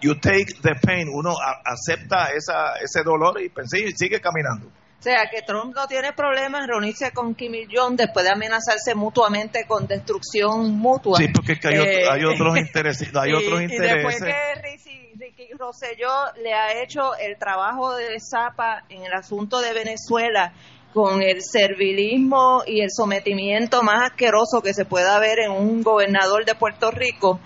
you 0.00 0.16
take 0.16 0.54
the 0.60 0.74
pain, 0.82 1.06
uno 1.08 1.36
acepta 1.64 2.30
esa, 2.36 2.74
ese 2.82 3.04
dolor 3.04 3.40
y, 3.40 3.48
pues, 3.48 3.70
sigue 3.70 4.20
caminando. 4.20 4.72
O 5.04 5.06
sea, 5.06 5.28
que 5.30 5.42
Trump 5.42 5.76
no 5.76 5.86
tiene 5.86 6.14
problema 6.14 6.60
en 6.60 6.66
reunirse 6.66 7.12
con 7.12 7.34
Kim 7.34 7.54
Il-jong 7.54 7.94
después 7.94 8.24
de 8.24 8.32
amenazarse 8.32 8.94
mutuamente 8.94 9.66
con 9.66 9.86
destrucción 9.86 10.70
mutua. 10.78 11.18
Sí, 11.18 11.28
porque 11.28 11.58
hay, 11.62 12.22
eh, 12.22 12.26
otros 12.26 12.56
intereses. 12.56 13.14
Hay 13.14 13.34
otros 13.34 13.60
y, 13.60 13.64
intereses. 13.64 13.96
después 13.96 14.22
que 14.22 14.62
Ricky, 14.62 15.12
Ricky 15.18 15.48
Rosselló 15.58 16.32
le 16.42 16.54
ha 16.54 16.82
hecho 16.82 17.14
el 17.16 17.36
trabajo 17.36 17.94
de 17.94 18.16
Zapa 18.18 18.84
en 18.88 19.04
el 19.04 19.12
asunto 19.12 19.60
de 19.60 19.74
Venezuela 19.74 20.54
con 20.94 21.20
el 21.20 21.42
servilismo 21.42 22.62
y 22.66 22.80
el 22.80 22.88
sometimiento 22.90 23.82
más 23.82 24.10
asqueroso 24.10 24.62
que 24.62 24.72
se 24.72 24.86
pueda 24.86 25.18
ver 25.18 25.40
en 25.40 25.50
un 25.50 25.82
gobernador 25.82 26.46
de 26.46 26.54
Puerto 26.54 26.90
Rico, 26.90 27.40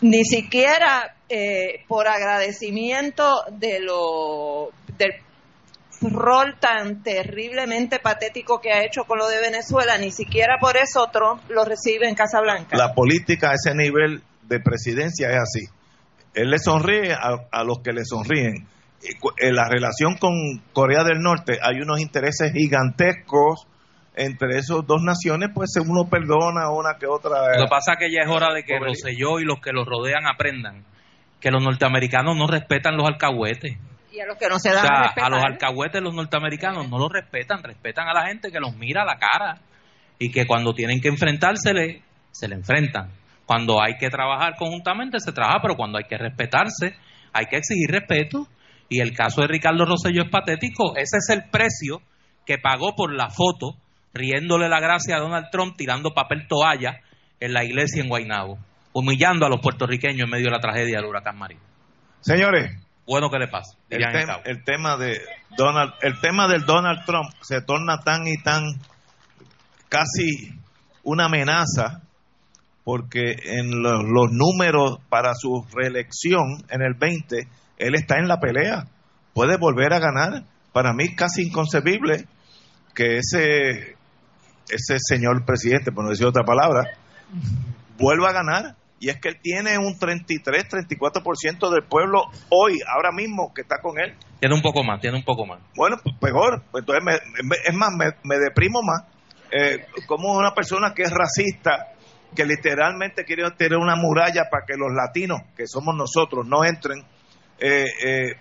ni 0.00 0.24
siquiera 0.24 1.14
eh, 1.28 1.84
por 1.86 2.08
agradecimiento 2.08 3.44
de 3.52 3.78
lo 3.78 4.70
del 4.98 5.12
rol 6.10 6.56
tan 6.60 7.02
terriblemente 7.02 7.98
patético 7.98 8.60
que 8.60 8.72
ha 8.72 8.84
hecho 8.84 9.04
con 9.04 9.18
lo 9.18 9.28
de 9.28 9.40
Venezuela, 9.40 9.98
ni 9.98 10.10
siquiera 10.10 10.56
por 10.60 10.76
eso 10.76 11.08
Trump 11.12 11.42
lo 11.48 11.64
recibe 11.64 12.08
en 12.08 12.14
Casa 12.14 12.40
Blanca. 12.40 12.76
La 12.76 12.94
política 12.94 13.50
a 13.50 13.54
ese 13.54 13.74
nivel 13.74 14.22
de 14.42 14.60
presidencia 14.60 15.30
es 15.30 15.36
así. 15.36 15.66
Él 16.34 16.50
le 16.50 16.58
sonríe 16.58 17.12
a, 17.12 17.64
los 17.64 17.80
que 17.80 17.92
le 17.92 18.04
sonríen. 18.04 18.66
En 19.38 19.54
la 19.54 19.68
relación 19.68 20.16
con 20.16 20.32
Corea 20.72 21.04
del 21.04 21.20
Norte 21.20 21.58
hay 21.62 21.80
unos 21.80 22.00
intereses 22.00 22.52
gigantescos 22.52 23.66
entre 24.16 24.58
esas 24.58 24.86
dos 24.86 25.02
naciones, 25.02 25.50
pues 25.54 25.70
uno 25.76 26.08
perdona 26.08 26.70
una 26.70 26.98
que 26.98 27.06
otra. 27.06 27.56
Lo 27.56 27.64
que 27.64 27.70
pasa 27.70 27.92
es 27.92 27.98
que 27.98 28.12
ya 28.12 28.22
es 28.22 28.30
hora 28.30 28.54
de 28.54 28.62
que 28.62 28.78
Rosselló 28.78 29.40
y 29.40 29.44
los 29.44 29.60
que 29.60 29.72
los 29.72 29.86
rodean 29.86 30.26
aprendan 30.26 30.84
que 31.44 31.50
los 31.50 31.62
norteamericanos 31.62 32.38
no 32.38 32.46
respetan 32.46 32.96
los 32.96 33.06
alcahuetes. 33.06 33.76
Y 34.14 34.20
a 34.20 34.26
los 34.26 34.38
que 34.38 34.48
no 34.48 34.60
se 34.60 34.72
dan 34.72 34.86
a, 34.86 35.06
a 35.08 35.28
los 35.28 35.42
alcahuetes 35.42 36.00
los 36.00 36.14
norteamericanos 36.14 36.88
no 36.88 36.98
los 36.98 37.10
respetan, 37.10 37.64
respetan 37.64 38.06
a 38.06 38.14
la 38.14 38.28
gente 38.28 38.52
que 38.52 38.60
los 38.60 38.76
mira 38.76 39.02
a 39.02 39.04
la 39.04 39.16
cara 39.16 39.60
y 40.20 40.30
que 40.30 40.46
cuando 40.46 40.72
tienen 40.72 41.00
que 41.00 41.08
enfrentársele, 41.08 42.02
se 42.30 42.46
le 42.46 42.54
enfrentan. 42.54 43.10
Cuando 43.44 43.82
hay 43.82 43.96
que 43.98 44.10
trabajar 44.10 44.54
conjuntamente, 44.56 45.18
se 45.18 45.32
trabaja, 45.32 45.58
pero 45.60 45.74
cuando 45.74 45.98
hay 45.98 46.04
que 46.04 46.16
respetarse, 46.16 46.94
hay 47.32 47.46
que 47.46 47.56
exigir 47.56 47.90
respeto. 47.90 48.46
Y 48.88 49.00
el 49.00 49.12
caso 49.16 49.40
de 49.40 49.48
Ricardo 49.48 49.84
Rosselló 49.84 50.22
es 50.22 50.30
patético. 50.30 50.96
Ese 50.96 51.16
es 51.16 51.28
el 51.30 51.50
precio 51.50 52.00
que 52.46 52.58
pagó 52.58 52.94
por 52.94 53.12
la 53.12 53.30
foto, 53.30 53.76
riéndole 54.12 54.68
la 54.68 54.78
gracia 54.78 55.16
a 55.16 55.20
Donald 55.20 55.46
Trump, 55.50 55.74
tirando 55.76 56.14
papel 56.14 56.46
toalla 56.46 57.00
en 57.40 57.52
la 57.52 57.64
iglesia 57.64 58.00
en 58.00 58.08
Guaynabo, 58.08 58.58
humillando 58.92 59.46
a 59.46 59.48
los 59.48 59.60
puertorriqueños 59.60 60.24
en 60.24 60.30
medio 60.30 60.46
de 60.46 60.52
la 60.52 60.60
tragedia 60.60 60.98
del 60.98 61.06
huracán 61.06 61.36
María. 61.36 61.58
Señores, 62.20 62.83
bueno 63.06 63.30
que 63.30 63.38
le 63.38 63.48
pasa. 63.48 63.76
El, 63.90 64.64
tema 64.64 64.96
de 64.96 65.20
Donald, 65.56 65.92
el 66.02 66.20
tema 66.20 66.48
del 66.48 66.64
Donald 66.64 67.04
Trump 67.04 67.30
se 67.42 67.60
torna 67.60 67.98
tan 67.98 68.26
y 68.26 68.42
tan 68.42 68.62
casi 69.88 70.58
una 71.02 71.26
amenaza 71.26 72.02
porque 72.82 73.36
en 73.44 73.82
los, 73.82 74.30
números 74.30 74.98
para 75.08 75.34
su 75.34 75.66
reelección 75.72 76.64
en 76.68 76.82
el 76.82 76.94
20 76.94 77.48
él 77.78 77.94
está 77.94 78.18
en 78.18 78.28
la 78.28 78.38
pelea, 78.38 78.84
puede 79.32 79.56
volver 79.56 79.92
a 79.92 79.98
ganar. 79.98 80.44
Para 80.72 80.92
mí 80.92 81.04
es 81.04 81.16
casi 81.16 81.42
inconcebible 81.46 82.26
que 82.94 83.18
ese 83.18 83.96
ese 84.68 84.96
señor 84.98 85.44
presidente, 85.44 85.92
por 85.92 86.04
no 86.04 86.10
decir 86.10 86.26
otra 86.26 86.44
palabra, 86.44 86.96
vuelva 87.98 88.30
a 88.30 88.32
ganar 88.32 88.76
y 89.00 89.10
es 89.10 89.20
que 89.20 89.28
él 89.28 89.38
tiene 89.42 89.76
un 89.76 89.98
33, 89.98 90.68
34% 90.68 91.70
del 91.70 91.84
pueblo 91.84 92.24
hoy, 92.48 92.78
ahora 92.86 93.10
mismo, 93.12 93.52
que 93.54 93.62
está 93.62 93.80
con 93.82 93.98
él. 93.98 94.14
Tiene 94.40 94.54
un 94.54 94.62
poco 94.62 94.82
más, 94.82 95.00
tiene 95.00 95.16
un 95.16 95.24
poco 95.24 95.44
más. 95.46 95.60
Bueno, 95.76 95.96
pues 96.02 96.14
peor. 96.20 96.62
Pues 96.70 96.84
entonces, 96.86 97.20
es 97.66 97.74
más, 97.74 97.90
me, 98.22 98.36
deprimo 98.38 98.80
más. 98.82 99.04
Eh, 99.50 99.86
como 100.06 100.32
una 100.32 100.54
persona 100.54 100.94
que 100.94 101.02
es 101.02 101.10
racista, 101.10 101.92
que 102.34 102.44
literalmente 102.44 103.24
quiere 103.24 103.48
tener 103.52 103.78
una 103.78 103.94
muralla 103.94 104.48
para 104.50 104.64
que 104.66 104.74
los 104.76 104.92
latinos, 104.92 105.40
que 105.56 105.66
somos 105.66 105.94
nosotros, 105.94 106.46
no 106.46 106.64
entren, 106.64 107.04
eh, 107.58 107.84
eh, 108.04 108.32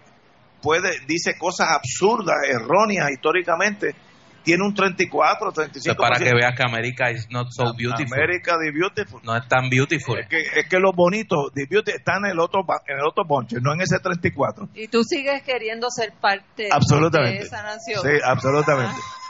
puede, 0.61 0.91
dice 1.07 1.37
cosas 1.37 1.69
absurdas, 1.71 2.37
erróneas 2.49 3.11
históricamente, 3.11 3.93
tiene 4.43 4.65
un 4.65 4.73
34, 4.73 5.53
35%. 5.53 5.95
para 5.95 6.19
que 6.19 6.33
veas 6.33 6.55
que 6.55 6.63
América 6.63 7.11
is 7.11 7.29
not 7.29 7.47
so 7.51 7.73
beautiful. 7.75 8.13
América 8.13 8.57
de 8.57 8.71
beautiful. 8.71 9.21
No 9.23 9.35
es 9.35 9.47
tan 9.47 9.69
beautiful. 9.69 10.19
Es 10.19 10.27
que, 10.27 10.41
es 10.41 10.67
que 10.67 10.79
los 10.79 10.95
bonitos 10.95 11.53
de 11.53 11.65
beauty 11.69 11.91
están 11.91 12.25
en 12.25 12.31
el 12.31 12.39
otro 12.39 12.61
en 12.87 12.97
el 12.97 13.05
otro 13.05 13.23
bonche, 13.25 13.57
no 13.61 13.73
en 13.73 13.81
ese 13.81 13.99
34. 13.99 14.69
Y 14.75 14.87
tú 14.87 15.03
sigues 15.03 15.43
queriendo 15.43 15.89
ser 15.89 16.13
parte 16.19 16.63
de 16.63 17.37
esa 17.37 17.63
nación. 17.63 18.01
Sí, 18.01 18.19
absolutamente. 18.23 18.95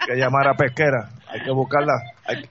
hay 0.00 0.06
que 0.06 0.16
llamar 0.16 0.48
a 0.48 0.54
pesquera, 0.54 1.10
hay 1.28 1.42
que 1.42 1.52
buscarla, 1.52 1.92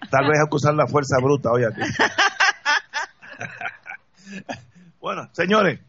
tal 0.10 0.28
vez 0.28 0.40
hay 0.40 0.50
que 0.50 0.56
usar 0.56 0.74
la 0.74 0.88
fuerza 0.88 1.18
bruta 1.22 1.52
hoy 1.52 1.66
aquí. 1.66 1.82
bueno, 5.00 5.30
señores. 5.34 5.80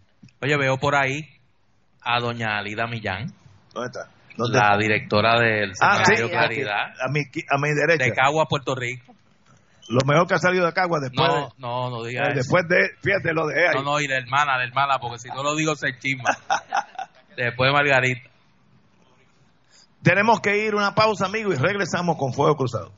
Oye, 0.42 0.56
veo 0.56 0.78
por 0.78 0.94
ahí 0.94 1.28
a 2.00 2.18
doña 2.18 2.56
Alida 2.58 2.86
Millán. 2.86 3.34
¿Dónde 3.74 3.88
está? 3.88 4.08
La 4.48 4.76
directora 4.78 5.38
del 5.40 5.72
ah, 5.80 6.02
Claridad. 6.04 6.92
A 7.00 7.10
mi, 7.10 7.20
a 7.20 7.58
mi 7.58 7.74
derecha. 7.74 8.04
De 8.04 8.12
Cagua, 8.12 8.46
Puerto 8.46 8.74
Rico. 8.74 9.14
Lo 9.88 10.04
mejor 10.06 10.28
que 10.28 10.34
ha 10.34 10.38
salido 10.38 10.66
de 10.66 10.72
Cagua 10.72 11.00
después. 11.00 11.28
No, 11.28 11.50
no, 11.58 11.90
no 11.90 12.04
diga 12.04 12.30
eh, 12.30 12.34
Después 12.34 12.64
de, 12.68 12.90
fíjate, 13.02 13.32
lo 13.32 13.48
de 13.48 13.68
ahí. 13.68 13.74
No, 13.74 13.82
no, 13.82 14.00
y 14.00 14.06
la 14.06 14.18
hermana, 14.18 14.56
la 14.56 14.64
hermana, 14.64 14.98
porque 15.00 15.18
si 15.18 15.28
no 15.28 15.42
lo 15.42 15.56
digo 15.56 15.74
se 15.74 15.98
chisma. 15.98 16.30
después 17.36 17.72
Margarita. 17.72 18.30
Tenemos 20.02 20.40
que 20.40 20.64
ir 20.64 20.74
una 20.74 20.94
pausa, 20.94 21.26
amigo, 21.26 21.52
y 21.52 21.56
regresamos 21.56 22.16
con 22.16 22.32
Fuego 22.32 22.56
Cruzado. 22.56 22.92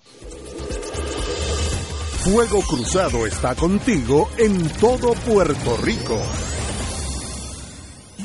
Fuego 2.25 2.61
Cruzado 2.63 3.27
está 3.27 3.57
contigo 3.57 4.29
en 4.39 4.69
todo 4.79 5.15
Puerto 5.15 5.77
Rico. 5.83 6.21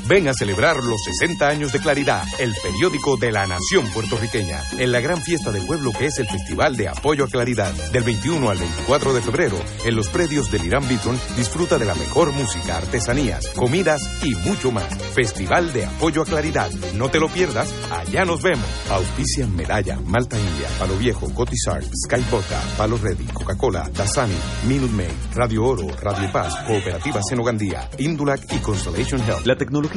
Ven 0.07 0.29
a 0.29 0.33
celebrar 0.33 0.77
los 0.85 1.03
60 1.03 1.49
años 1.49 1.73
de 1.73 1.79
Claridad, 1.79 2.23
el 2.39 2.55
periódico 2.63 3.17
de 3.17 3.29
la 3.29 3.45
nación 3.45 3.91
puertorriqueña, 3.93 4.63
en 4.77 4.93
la 4.93 5.01
gran 5.01 5.21
fiesta 5.21 5.51
del 5.51 5.65
pueblo 5.65 5.91
que 5.91 6.05
es 6.05 6.17
el 6.19 6.29
Festival 6.29 6.77
de 6.77 6.87
Apoyo 6.87 7.25
a 7.25 7.27
Claridad. 7.27 7.73
Del 7.91 8.03
21 8.03 8.49
al 8.49 8.57
24 8.57 9.13
de 9.13 9.21
febrero, 9.21 9.57
en 9.83 9.95
los 9.97 10.07
predios 10.07 10.49
del 10.49 10.63
Irán 10.63 10.87
Beaton, 10.87 11.19
disfruta 11.35 11.77
de 11.77 11.83
la 11.83 11.93
mejor 11.93 12.31
música, 12.31 12.77
artesanías, 12.77 13.49
comidas 13.49 14.01
y 14.23 14.33
mucho 14.47 14.71
más. 14.71 14.87
Festival 15.13 15.73
de 15.73 15.85
Apoyo 15.85 16.21
a 16.21 16.25
Claridad. 16.25 16.71
No 16.95 17.09
te 17.09 17.19
lo 17.19 17.27
pierdas, 17.27 17.73
allá 17.91 18.23
nos 18.23 18.41
vemos. 18.41 18.65
Auspician 18.89 19.53
Medalla, 19.57 19.99
Malta 20.05 20.37
India, 20.39 20.69
Palo 20.79 20.95
Viejo, 20.95 21.33
Cotizar, 21.33 21.83
Sky 21.83 22.23
Vodka, 22.31 22.61
Palo 22.77 22.97
Ready, 22.97 23.25
Coca-Cola, 23.25 23.89
Dasani, 23.93 24.37
Minute 24.69 24.93
Maid, 24.93 25.35
Radio 25.35 25.65
Oro, 25.65 25.87
Radio 26.01 26.31
Paz, 26.31 26.55
Cooperativa 26.65 27.19
Senogandía, 27.27 27.89
Indulac 27.97 28.39
y 28.53 28.59
Constellation 28.59 29.19
Health. 29.21 29.45
La 29.45 29.57
tecnología 29.57 29.96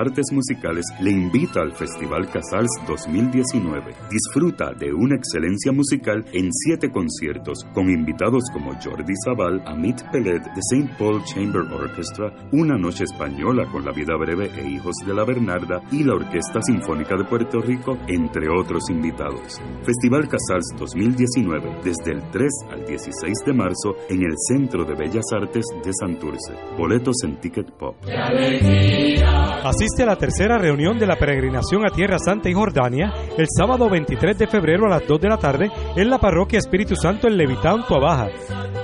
Artes 0.00 0.32
Musicales 0.32 0.86
le 1.00 1.10
invita 1.10 1.60
al 1.60 1.72
Festival 1.72 2.26
Casals 2.30 2.70
2019. 2.88 3.94
Disfruta 4.10 4.72
de 4.72 4.94
una 4.94 5.16
excelencia 5.16 5.72
musical 5.72 6.24
en 6.32 6.50
siete 6.50 6.90
conciertos 6.90 7.66
con 7.74 7.90
invitados 7.90 8.44
como 8.50 8.72
Jordi 8.82 9.12
Zaval, 9.24 9.62
Amit 9.66 10.00
Pellet 10.10 10.40
de 10.40 10.60
St. 10.72 10.94
Paul 10.98 11.22
Chamber 11.24 11.62
Orchestra, 11.70 12.32
Una 12.52 12.78
Noche 12.78 13.04
Española 13.04 13.66
con 13.70 13.84
La 13.84 13.92
Vida 13.92 14.16
Breve 14.16 14.50
e 14.56 14.70
Hijos 14.70 14.96
de 15.06 15.12
la 15.12 15.24
Bernarda 15.24 15.82
y 15.92 16.02
la 16.02 16.14
Orquesta 16.14 16.62
Sinfónica 16.62 17.16
de 17.16 17.24
Puerto 17.24 17.60
Rico, 17.60 17.98
entre 18.08 18.48
otros 18.48 18.88
invitados. 18.88 19.60
Festival 19.84 20.28
Casals 20.28 20.74
2019 20.78 21.80
desde 21.84 22.12
el 22.12 22.30
3 22.30 22.50
al 22.72 22.86
16 22.86 23.34
de 23.44 23.52
marzo 23.52 23.96
en 24.08 24.22
el 24.22 24.34
Centro 24.48 24.84
de 24.84 24.94
Bellas 24.94 25.26
Artes 25.34 25.66
de 25.84 25.92
Santurce. 25.92 26.54
Boletos 26.78 27.16
en 27.24 27.38
Ticket 27.38 27.70
Pop. 27.72 27.96
Asiste 29.90 30.04
a 30.04 30.06
la 30.06 30.16
tercera 30.16 30.56
reunión 30.56 31.00
de 31.00 31.06
la 31.06 31.16
peregrinación 31.16 31.84
a 31.84 31.90
Tierra 31.90 32.16
Santa 32.20 32.48
y 32.48 32.52
Jordania 32.52 33.12
el 33.36 33.46
sábado 33.48 33.90
23 33.90 34.38
de 34.38 34.46
febrero 34.46 34.86
a 34.86 34.88
las 34.88 35.04
2 35.04 35.20
de 35.20 35.28
la 35.28 35.36
tarde 35.36 35.68
en 35.96 36.08
la 36.08 36.20
parroquia 36.20 36.60
Espíritu 36.60 36.94
Santo 36.94 37.26
en 37.26 37.36
Levitán, 37.36 37.80
Baja. 37.88 38.28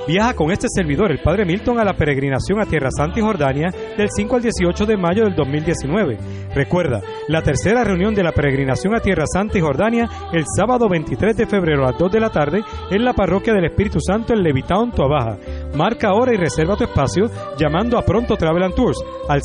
Viaja 0.08 0.34
con 0.34 0.50
este 0.50 0.68
servidor, 0.68 1.12
el 1.12 1.20
Padre 1.20 1.44
Milton, 1.44 1.78
a 1.78 1.84
la 1.84 1.94
peregrinación 1.94 2.60
a 2.60 2.66
Tierra 2.66 2.90
Santa 2.90 3.18
y 3.18 3.22
Jordania 3.22 3.68
del 3.96 4.08
5 4.08 4.36
al 4.36 4.42
18 4.42 4.86
de 4.86 4.96
mayo 4.96 5.24
del 5.24 5.34
2019. 5.34 6.18
Recuerda, 6.54 7.00
la 7.28 7.42
tercera 7.42 7.84
reunión 7.84 8.14
de 8.14 8.22
la 8.22 8.32
peregrinación 8.32 8.94
a 8.94 9.00
Tierra 9.00 9.24
Santa 9.26 9.58
y 9.58 9.60
Jordania 9.60 10.08
el 10.32 10.44
sábado 10.56 10.88
23 10.88 11.36
de 11.36 11.46
febrero 11.46 11.84
a 11.84 11.90
las 11.90 11.98
2 11.98 12.12
de 12.12 12.20
la 12.20 12.30
tarde 12.30 12.62
en 12.90 13.04
la 13.04 13.14
parroquia 13.14 13.52
del 13.52 13.66
Espíritu 13.66 13.98
Santo 14.00 14.32
en 14.32 14.42
Levitán, 14.42 14.92
Baja. 14.96 15.38
Marca 15.76 16.08
ahora 16.08 16.34
y 16.34 16.36
reserva 16.36 16.76
tu 16.76 16.84
espacio 16.84 17.26
llamando 17.58 17.98
a 17.98 18.02
Pronto 18.02 18.36
Travel 18.36 18.62
and 18.62 18.74
Tours 18.74 18.98
al 19.28 19.40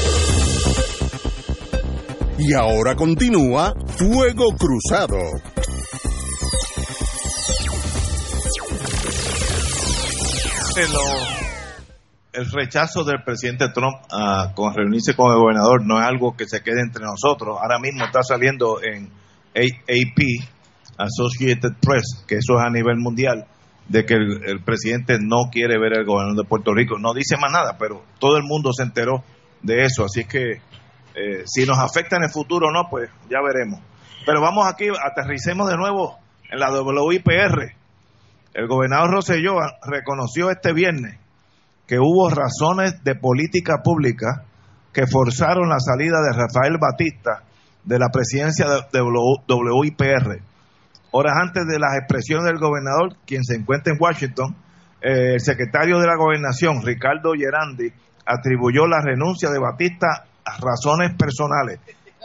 Y 2.43 2.53
ahora 2.55 2.95
continúa 2.95 3.71
Fuego 3.97 4.55
Cruzado. 4.57 5.15
El, 12.33 12.51
rechazo 12.51 13.03
del 13.03 13.21
presidente 13.23 13.67
Trump 13.71 13.97
a 14.11 14.53
con 14.55 14.73
reunirse 14.73 15.13
con 15.13 15.31
el 15.31 15.37
gobernador 15.37 15.85
no 15.85 15.99
es 15.99 16.07
algo 16.07 16.35
que 16.35 16.47
se 16.47 16.63
quede 16.63 16.81
entre 16.81 17.03
nosotros. 17.03 17.59
Ahora 17.61 17.77
mismo 17.77 18.05
está 18.05 18.23
saliendo 18.23 18.81
en 18.81 19.11
AP, 19.53 20.49
Associated 20.97 21.73
Press, 21.79 22.25
que 22.27 22.37
eso 22.37 22.55
es 22.57 22.65
a 22.65 22.71
nivel 22.71 22.97
mundial, 22.97 23.45
de 23.87 24.03
que 24.03 24.15
el, 24.15 24.41
el 24.47 24.63
presidente 24.63 25.19
no 25.21 25.51
quiere 25.51 25.77
ver 25.77 25.93
al 25.95 26.05
gobernador 26.05 26.43
de 26.43 26.49
Puerto 26.49 26.73
Rico. 26.73 26.97
No 26.97 27.13
dice 27.13 27.35
más 27.39 27.51
nada, 27.51 27.77
pero 27.77 28.01
todo 28.17 28.37
el 28.37 28.43
mundo 28.43 28.73
se 28.73 28.81
enteró 28.81 29.23
de 29.61 29.83
eso. 29.83 30.03
Así 30.05 30.25
que 30.25 30.70
eh, 31.15 31.43
si 31.45 31.65
nos 31.65 31.77
afecta 31.77 32.17
en 32.17 32.23
el 32.23 32.29
futuro 32.29 32.67
o 32.67 32.71
no, 32.71 32.89
pues 32.89 33.09
ya 33.29 33.39
veremos. 33.41 33.81
Pero 34.25 34.41
vamos 34.41 34.67
aquí, 34.67 34.87
aterricemos 34.89 35.69
de 35.69 35.77
nuevo 35.77 36.17
en 36.49 36.59
la 36.59 36.71
WIPR. 36.71 37.75
El 38.53 38.67
gobernador 38.67 39.11
Rosselló 39.11 39.55
reconoció 39.85 40.51
este 40.51 40.73
viernes 40.73 41.17
que 41.87 41.97
hubo 41.99 42.29
razones 42.29 43.03
de 43.03 43.15
política 43.15 43.81
pública 43.83 44.43
que 44.93 45.07
forzaron 45.07 45.69
la 45.69 45.79
salida 45.79 46.21
de 46.21 46.33
Rafael 46.33 46.77
Batista 46.79 47.43
de 47.83 47.97
la 47.97 48.09
presidencia 48.09 48.65
de 48.91 49.01
WIPR. 49.01 50.41
Horas 51.11 51.33
antes 51.41 51.65
de 51.67 51.79
las 51.79 51.97
expresiones 51.97 52.45
del 52.45 52.59
gobernador, 52.59 53.15
quien 53.25 53.43
se 53.43 53.55
encuentra 53.55 53.93
en 53.93 53.99
Washington, 54.01 54.55
eh, 55.01 55.33
el 55.33 55.39
secretario 55.39 55.99
de 55.99 56.07
la 56.07 56.15
gobernación, 56.15 56.81
Ricardo 56.83 57.33
Gerandi, 57.33 57.91
atribuyó 58.25 58.87
la 58.87 59.01
renuncia 59.01 59.49
de 59.49 59.59
Batista 59.59 60.25
razones 60.45 61.15
personales. 61.17 61.79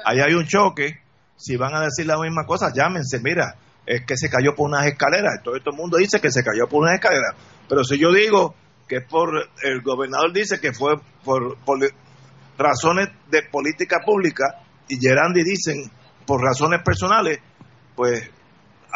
Ahí 0.04 0.20
hay 0.20 0.34
un 0.34 0.46
choque. 0.46 1.00
Si 1.36 1.56
van 1.56 1.74
a 1.74 1.80
decir 1.80 2.06
la 2.06 2.18
misma 2.18 2.44
cosa, 2.46 2.72
llámense. 2.74 3.20
Mira, 3.20 3.56
es 3.86 4.04
que 4.04 4.16
se 4.16 4.28
cayó 4.28 4.54
por 4.54 4.68
unas 4.68 4.86
escaleras. 4.86 5.42
Todo, 5.42 5.54
el 5.54 5.62
mundo 5.76 5.98
dice 5.98 6.20
que 6.20 6.30
se 6.30 6.42
cayó 6.42 6.66
por 6.68 6.82
unas 6.82 6.94
escaleras. 6.94 7.34
Pero 7.68 7.84
si 7.84 7.98
yo 7.98 8.12
digo 8.12 8.54
que 8.88 9.00
por 9.00 9.28
el 9.62 9.82
gobernador 9.82 10.32
dice 10.32 10.60
que 10.60 10.72
fue 10.72 10.94
por, 11.24 11.58
razones 12.58 13.08
de 13.30 13.42
política 13.42 13.98
pública 14.04 14.62
y 14.88 14.98
Gerandi 14.98 15.42
dicen 15.42 15.90
por 16.26 16.40
razones 16.42 16.82
personales, 16.82 17.38
pues 17.94 18.30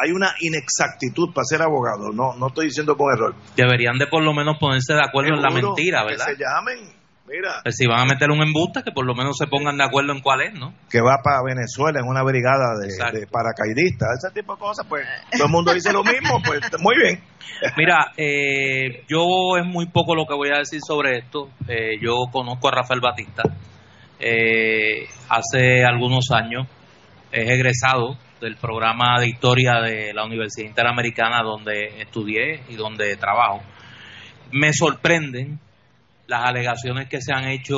hay 0.03 0.13
una 0.13 0.35
inexactitud 0.41 1.33
para 1.35 1.45
ser 1.45 1.63
abogado. 1.63 2.11
No, 2.13 2.35
no 2.37 2.49
estoy 2.49 2.67
diciendo 2.67 2.97
con 2.97 3.13
error. 3.13 3.35
Deberían 3.57 3.99
de 3.99 4.07
por 4.07 4.25
lo 4.25 4.33
menos 4.33 4.57
ponerse 4.59 4.95
de 4.95 5.05
acuerdo 5.05 5.35
en 5.35 5.43
la 5.43 5.51
mentira, 5.51 6.05
¿verdad? 6.05 6.27
Que 6.27 6.37
se 6.37 6.39
llamen 6.39 7.00
Mira. 7.31 7.61
Pues 7.63 7.77
si 7.77 7.87
van 7.87 8.01
a 8.01 8.05
meter 8.05 8.31
un 8.31 8.43
embuste, 8.43 8.83
que 8.83 8.91
por 8.91 9.07
lo 9.07 9.15
menos 9.15 9.37
se 9.39 9.47
pongan 9.47 9.77
de 9.77 9.85
acuerdo 9.85 10.13
en 10.13 10.21
cuál 10.21 10.43
es, 10.43 10.55
¿no? 10.55 10.75
Que 10.91 11.01
va 11.01 11.19
para 11.23 11.43
Venezuela 11.45 12.01
en 12.01 12.09
una 12.09 12.25
brigada 12.25 12.75
de, 12.81 13.27
paracaidistas, 13.29 14.19
ese 14.19 14.35
tipo 14.35 14.55
de 14.55 14.59
cosas, 14.59 14.85
pues 14.89 15.07
todo 15.31 15.45
el 15.45 15.51
mundo 15.51 15.73
dice 15.73 15.93
lo 15.93 16.03
mismo, 16.03 16.43
pues 16.45 16.61
muy 16.81 16.97
bien. 16.97 17.21
Mira, 17.77 18.13
eh, 18.17 19.05
yo 19.09 19.57
es 19.59 19.65
muy 19.65 19.87
poco 19.87 20.17
lo 20.17 20.27
que 20.27 20.35
voy 20.35 20.49
a 20.53 20.59
decir 20.59 20.81
sobre 20.85 21.19
esto. 21.19 21.51
Eh, 21.69 22.01
yo 22.01 22.17
conozco 22.33 22.69
a 22.69 22.73
Rafael 22.73 23.01
Batista. 23.01 23.43
Eh, 24.19 25.07
hace 25.29 25.85
algunos 25.85 26.31
años 26.33 26.67
es 27.31 27.49
egresado 27.49 28.19
del 28.41 28.57
programa 28.57 29.21
de 29.21 29.29
historia 29.29 29.81
de 29.81 30.13
la 30.13 30.25
Universidad 30.25 30.67
Interamericana 30.67 31.43
donde 31.43 32.01
estudié 32.01 32.63
y 32.69 32.75
donde 32.75 33.17
trabajo. 33.17 33.61
Me 34.51 34.73
sorprenden 34.73 35.61
las 36.31 36.49
alegaciones 36.49 37.09
que 37.09 37.21
se 37.21 37.33
han 37.33 37.49
hecho 37.49 37.77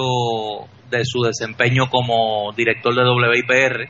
de 0.91 1.05
su 1.05 1.23
desempeño 1.23 1.89
como 1.89 2.53
director 2.55 2.95
de 2.95 3.03
WIPR 3.03 3.89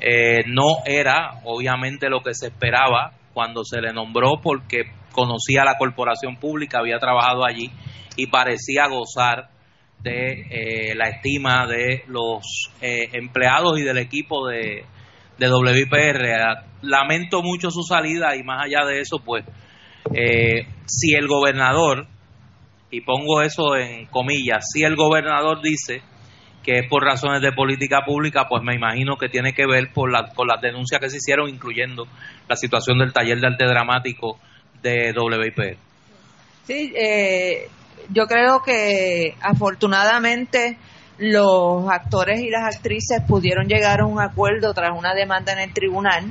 eh, 0.00 0.44
no 0.46 0.78
era 0.86 1.42
obviamente 1.44 2.08
lo 2.08 2.22
que 2.22 2.32
se 2.32 2.46
esperaba 2.46 3.12
cuando 3.34 3.64
se 3.64 3.82
le 3.82 3.92
nombró 3.92 4.40
porque 4.42 4.84
conocía 5.12 5.62
la 5.64 5.76
corporación 5.76 6.36
pública, 6.36 6.78
había 6.78 6.98
trabajado 6.98 7.44
allí 7.44 7.70
y 8.16 8.28
parecía 8.28 8.88
gozar 8.88 9.50
de 10.00 10.46
eh, 10.50 10.94
la 10.94 11.10
estima 11.10 11.66
de 11.66 12.04
los 12.06 12.70
eh, 12.80 13.10
empleados 13.12 13.78
y 13.78 13.82
del 13.82 13.98
equipo 13.98 14.48
de, 14.48 14.86
de 15.36 15.50
WIPR. 15.52 16.64
Lamento 16.80 17.42
mucho 17.42 17.70
su 17.70 17.82
salida 17.82 18.36
y 18.36 18.42
más 18.42 18.64
allá 18.64 18.86
de 18.86 19.00
eso, 19.00 19.18
pues 19.22 19.44
si 20.86 21.14
el 21.14 21.28
gobernador 21.28 22.06
y 22.92 23.00
pongo 23.00 23.40
eso 23.40 23.74
en 23.74 24.04
comillas, 24.06 24.66
si 24.70 24.84
el 24.84 24.96
gobernador 24.96 25.62
dice 25.62 26.02
que 26.62 26.78
es 26.78 26.88
por 26.88 27.02
razones 27.02 27.40
de 27.40 27.50
política 27.50 28.02
pública, 28.04 28.46
pues 28.48 28.62
me 28.62 28.74
imagino 28.74 29.16
que 29.16 29.30
tiene 29.30 29.54
que 29.54 29.66
ver 29.66 29.90
por 29.92 30.12
la, 30.12 30.32
con 30.34 30.46
las 30.46 30.60
denuncias 30.60 31.00
que 31.00 31.08
se 31.08 31.16
hicieron, 31.16 31.48
incluyendo 31.48 32.06
la 32.46 32.54
situación 32.54 32.98
del 32.98 33.12
taller 33.12 33.40
de 33.40 33.46
arte 33.48 33.64
dramático 33.64 34.38
de 34.82 35.12
WIP. 35.16 35.78
Sí, 36.64 36.92
eh, 36.94 37.68
yo 38.10 38.26
creo 38.26 38.62
que 38.62 39.34
afortunadamente 39.40 40.76
los 41.16 41.88
actores 41.88 42.40
y 42.40 42.50
las 42.50 42.76
actrices 42.76 43.22
pudieron 43.26 43.66
llegar 43.66 44.00
a 44.00 44.06
un 44.06 44.20
acuerdo 44.20 44.74
tras 44.74 44.90
una 44.96 45.14
demanda 45.14 45.54
en 45.54 45.60
el 45.60 45.72
tribunal 45.72 46.24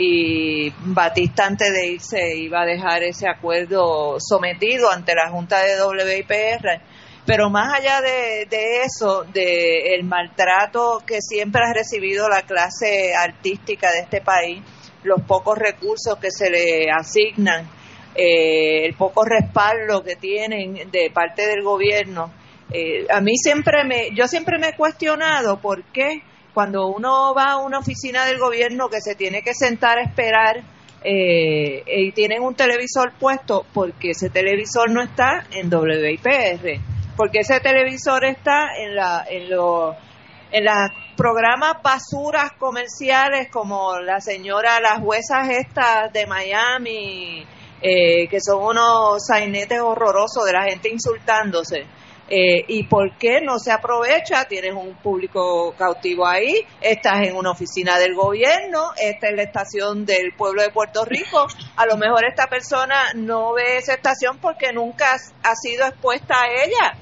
y 0.00 0.72
Batista 0.78 1.46
antes 1.46 1.72
de 1.72 1.88
irse 1.88 2.36
iba 2.36 2.62
a 2.62 2.66
dejar 2.66 3.02
ese 3.02 3.28
acuerdo 3.28 4.18
sometido 4.20 4.92
ante 4.92 5.12
la 5.14 5.28
Junta 5.28 5.60
de 5.64 5.74
WIPR. 5.82 6.80
Pero 7.26 7.50
más 7.50 7.74
allá 7.74 8.00
de, 8.00 8.46
eso, 8.84 9.24
de 9.24 10.00
maltrato 10.04 11.02
que 11.04 11.20
siempre 11.20 11.62
ha 11.62 11.74
recibido 11.74 12.28
la 12.28 12.42
clase 12.42 13.12
artística 13.14 13.90
de 13.90 14.00
este 14.00 14.20
país, 14.20 14.62
los 15.02 15.20
pocos 15.22 15.58
recursos 15.58 16.16
que 16.20 16.30
se 16.30 16.48
le 16.48 16.90
asignan, 16.90 17.68
eh, 18.14 18.86
el 18.86 18.94
poco 18.94 19.24
respaldo 19.24 20.02
que 20.02 20.16
tienen 20.16 20.90
de 20.90 21.10
parte 21.12 21.46
del 21.46 21.62
gobierno, 21.62 22.32
eh, 22.72 23.06
a 23.10 23.20
mí 23.20 23.32
siempre 23.36 23.84
me, 23.84 24.14
yo 24.14 24.28
siempre 24.28 24.58
me 24.58 24.68
he 24.68 24.76
cuestionado 24.76 25.60
por 25.60 25.82
qué 25.92 26.22
cuando 26.54 26.88
uno 26.88 27.34
va 27.34 27.52
a 27.52 27.56
una 27.58 27.78
oficina 27.78 28.26
del 28.26 28.38
gobierno 28.38 28.88
que 28.88 29.00
se 29.00 29.14
tiene 29.14 29.42
que 29.42 29.54
sentar 29.54 29.98
a 29.98 30.02
esperar 30.02 30.62
eh, 31.04 31.84
y 31.86 32.12
tienen 32.12 32.42
un 32.42 32.54
televisor 32.54 33.12
puesto, 33.18 33.64
porque 33.72 34.10
ese 34.10 34.30
televisor 34.30 34.90
no 34.90 35.02
está 35.02 35.44
en 35.52 35.72
WIPR, 35.72 36.80
porque 37.16 37.40
ese 37.40 37.60
televisor 37.60 38.24
está 38.24 38.76
en 38.76 38.96
la 38.96 39.24
en 39.28 39.48
los 39.50 39.94
programas 41.16 41.82
basuras 41.82 42.52
comerciales 42.58 43.48
como 43.50 43.98
la 43.98 44.20
señora 44.20 44.80
las 44.80 45.00
juezas 45.00 45.48
estas 45.50 46.12
de 46.12 46.26
Miami 46.26 47.44
eh, 47.80 48.26
que 48.28 48.40
son 48.40 48.62
unos 48.64 49.24
sainetes 49.26 49.80
horrorosos 49.80 50.44
de 50.46 50.52
la 50.52 50.64
gente 50.64 50.88
insultándose 50.88 51.86
eh, 52.30 52.64
¿Y 52.68 52.84
por 52.84 53.16
qué 53.16 53.40
no 53.40 53.58
se 53.58 53.72
aprovecha? 53.72 54.44
Tienes 54.44 54.74
un 54.74 54.94
público 54.96 55.74
cautivo 55.78 56.26
ahí, 56.26 56.54
estás 56.80 57.26
en 57.26 57.34
una 57.34 57.52
oficina 57.52 57.98
del 57.98 58.14
gobierno, 58.14 58.90
esta 59.02 59.28
es 59.28 59.34
la 59.34 59.42
estación 59.44 60.04
del 60.04 60.34
pueblo 60.36 60.62
de 60.62 60.70
Puerto 60.70 61.06
Rico. 61.06 61.46
A 61.76 61.86
lo 61.86 61.96
mejor 61.96 62.26
esta 62.26 62.46
persona 62.46 63.12
no 63.14 63.54
ve 63.54 63.78
esa 63.78 63.94
estación 63.94 64.38
porque 64.38 64.72
nunca 64.74 65.16
ha 65.42 65.54
sido 65.54 65.86
expuesta 65.86 66.34
a 66.42 66.48
ella. 66.48 66.98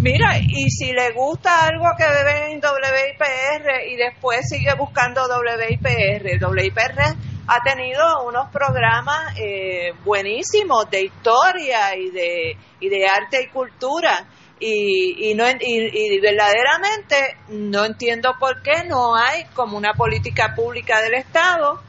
Mira, 0.00 0.38
y 0.38 0.70
si 0.70 0.92
le 0.92 1.10
gusta 1.12 1.66
algo 1.66 1.86
que 1.98 2.04
beben 2.04 2.52
en 2.52 2.60
WIPR 2.60 3.86
y 3.90 3.96
después 3.96 4.48
sigue 4.48 4.72
buscando 4.74 5.22
WIPR, 5.26 6.42
WIPR 6.48 7.16
ha 7.48 7.60
tenido 7.64 8.24
unos 8.24 8.48
programas 8.50 9.34
eh, 9.36 9.92
buenísimos 10.04 10.88
de 10.88 11.02
historia 11.02 11.96
y 11.96 12.10
de, 12.10 12.56
y 12.78 12.88
de 12.88 13.06
arte 13.06 13.42
y 13.42 13.48
cultura 13.48 14.26
y, 14.60 15.30
y, 15.30 15.34
no, 15.34 15.44
y, 15.48 16.20
verdaderamente 16.20 17.38
no 17.48 17.86
entiendo 17.86 18.34
por 18.38 18.62
qué 18.62 18.84
no 18.86 19.16
hay 19.16 19.44
como 19.54 19.78
una 19.78 19.94
política 19.94 20.54
pública 20.54 21.00
del 21.00 21.14
Estado 21.14 21.80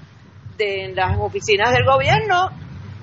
de 0.57 0.85
en 0.85 0.95
las 0.95 1.17
oficinas 1.19 1.73
del 1.73 1.85
gobierno, 1.85 2.49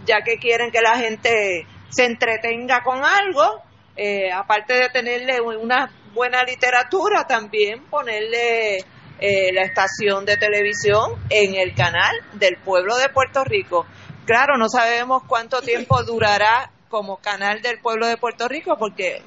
ya 0.07 0.23
que 0.25 0.39
quieren 0.39 0.71
que 0.71 0.81
la 0.81 0.97
gente 0.97 1.67
se 1.91 2.07
entretenga 2.07 2.83
con 2.83 3.03
algo, 3.05 3.63
eh, 3.97 4.33
aparte 4.33 4.75
de 4.75 4.89
tenerle 4.89 5.41
una 5.41 5.91
buena 6.15 6.43
literatura, 6.45 7.27
también 7.27 7.85
ponerle 7.85 8.79
eh, 9.21 9.53
la 9.53 9.63
estación 9.63 10.25
de 10.25 10.37
televisión 10.37 11.13
en 11.29 11.57
el 11.57 11.75
canal 11.75 12.15
del 12.35 12.57
pueblo 12.57 12.97
de 12.97 13.09
Puerto 13.09 13.45
Rico. 13.45 13.87
Claro, 14.25 14.57
no 14.57 14.69
sabemos 14.69 15.25
cuánto 15.27 15.61
tiempo 15.61 16.03
durará 16.05 16.71
como 16.89 17.19
canal 17.19 17.61
del 17.61 17.81
pueblo 17.81 18.07
de 18.07 18.17
Puerto 18.17 18.49
Rico, 18.49 18.77
porque 18.79 19.23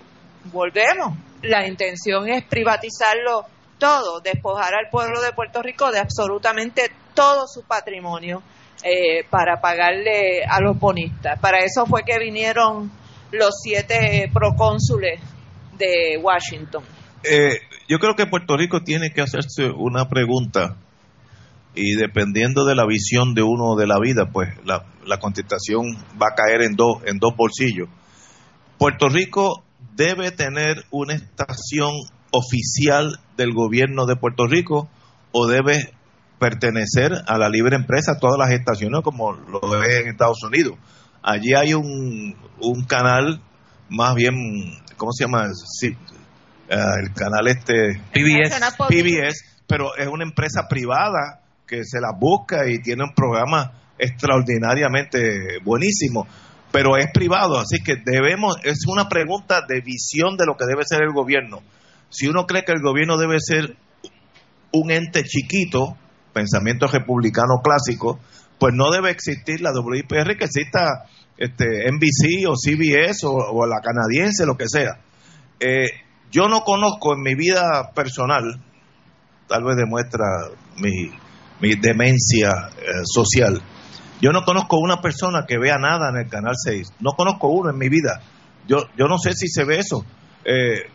volvemos. 0.46 1.18
La 1.42 1.68
intención 1.68 2.28
es 2.30 2.44
privatizarlo 2.44 3.46
todo, 3.78 4.22
despojar 4.22 4.76
al 4.76 4.90
pueblo 4.92 5.22
de 5.22 5.34
Puerto 5.34 5.62
Rico 5.62 5.92
de 5.92 6.00
absolutamente 6.00 6.92
todo 7.16 7.48
su 7.48 7.64
patrimonio 7.64 8.44
eh, 8.84 9.26
para 9.30 9.60
pagarle 9.60 10.44
a 10.48 10.62
los 10.62 10.80
bonistas. 10.80 11.40
Para 11.40 11.60
eso 11.60 11.86
fue 11.86 12.04
que 12.04 12.20
vinieron 12.20 12.92
los 13.32 13.56
siete 13.64 14.30
procónsules 14.32 15.20
de 15.78 16.20
Washington. 16.22 16.84
Eh, 17.24 17.60
yo 17.88 17.98
creo 18.00 18.16
que 18.16 18.28
Puerto 18.28 18.56
Rico 18.58 18.82
tiene 18.84 19.12
que 19.12 19.22
hacerse 19.22 19.70
una 19.70 20.10
pregunta 20.10 20.76
y 21.74 21.96
dependiendo 21.96 22.66
de 22.66 22.76
la 22.76 22.86
visión 22.86 23.34
de 23.34 23.44
uno 23.44 23.76
de 23.76 23.88
la 23.88 24.00
vida, 24.00 24.30
pues 24.32 24.50
la, 24.66 24.86
la 25.06 25.18
contestación 25.18 25.96
va 26.22 26.28
a 26.32 26.36
caer 26.36 26.62
en 26.64 26.76
dos 26.76 26.98
en 27.06 27.18
dos 27.18 27.36
bolsillos. 27.36 27.88
Puerto 28.78 29.08
Rico 29.10 29.64
debe 29.96 30.32
tener 30.32 30.86
una 30.92 31.14
estación 31.14 31.92
oficial 32.32 33.20
del 33.38 33.54
gobierno 33.54 34.06
de 34.06 34.16
Puerto 34.16 34.48
Rico 34.48 34.90
o 35.32 35.48
debe 35.48 35.94
pertenecer 36.40 37.12
a 37.28 37.38
la 37.38 37.50
libre 37.50 37.76
empresa, 37.76 38.18
todas 38.20 38.38
las 38.38 38.52
estaciones 38.52 39.02
como 39.04 39.34
lo 39.34 39.62
ve 39.70 40.00
en 40.02 40.08
Estados 40.08 40.44
Unidos. 40.44 40.76
Allí 41.22 41.54
hay 41.56 41.74
un, 41.74 42.36
un 42.60 42.84
canal 42.86 43.42
más 43.90 44.16
bien, 44.16 44.34
¿cómo 44.98 45.12
se 45.12 45.26
llama? 45.26 45.50
Sí, 45.54 45.88
eh, 46.70 46.76
el 47.04 47.14
canal 47.14 47.48
este 47.48 48.02
PBS. 48.14 48.76
PBS, 48.88 49.64
pero 49.68 49.96
es 49.98 50.08
una 50.08 50.24
empresa 50.24 50.68
privada 50.70 51.42
que 51.68 51.84
se 51.84 52.00
la 52.00 52.12
busca 52.18 52.68
y 52.68 52.82
tiene 52.82 53.04
un 53.04 53.14
programa 53.14 53.74
extraordinariamente 54.00 55.60
buenísimo 55.64 56.26
pero 56.72 56.98
es 56.98 57.08
privado, 57.14 57.60
así 57.60 57.84
que 57.84 57.96
debemos, 58.04 58.56
es 58.64 58.86
una 58.88 59.10
pregunta 59.10 59.62
de 59.68 59.82
visión 59.82 60.38
de 60.38 60.46
lo 60.46 60.56
que 60.56 60.66
debe 60.66 60.84
ser 60.86 61.02
el 61.02 61.14
gobierno. 61.14 61.62
Si 62.10 62.28
uno 62.28 62.46
cree 62.46 62.64
que 62.64 62.72
el 62.72 62.82
gobierno 62.82 63.18
debe 63.18 63.38
ser 63.40 63.76
un 64.72 64.92
ente 64.92 65.24
chiquito, 65.24 65.98
pensamiento 66.34 66.88
republicano 66.88 67.62
clásico, 67.64 68.20
pues 68.58 68.74
no 68.74 68.92
debe 68.92 69.12
existir 69.12 69.60
la 69.62 69.72
WIPR, 69.72 70.38
que 70.38 70.46
exista 70.46 71.06
este, 71.38 71.66
NBC 71.92 72.48
o 72.48 72.56
CBS 72.56 73.26
o, 73.26 73.66
la 73.66 73.82
canadiense, 73.82 74.46
lo 74.46 74.56
que 74.56 74.68
sea. 74.68 75.00
Eh, 75.60 75.88
yo 76.32 76.48
no 76.48 76.62
conozco 76.62 77.14
en 77.14 77.22
mi 77.22 77.36
vida 77.36 77.92
personal, 77.94 78.62
tal 79.48 79.64
vez 79.64 79.76
demuestra 79.76 80.26
mi, 80.78 81.12
mi 81.60 81.76
demencia 81.76 82.70
eh, 82.78 83.04
social, 83.04 83.62
yo 84.22 84.32
no 84.32 84.44
conozco 84.44 84.78
una 84.78 85.02
persona 85.02 85.46
que 85.48 85.58
vea 85.58 85.78
nada 85.80 86.10
en 86.10 86.18
el 86.18 86.30
Canal 86.30 86.54
6. 86.56 86.94
No 87.00 87.12
conozco 87.14 87.48
uno 87.48 87.72
en 87.72 87.78
mi 87.78 87.90
vida. 87.90 88.22
Yo, 88.68 88.86
yo 88.96 89.08
no 89.08 89.18
sé 89.18 89.34
si 89.34 89.48
se 89.48 89.64
ve 89.66 89.80
eso. 89.80 90.06
Eh, 90.46 90.92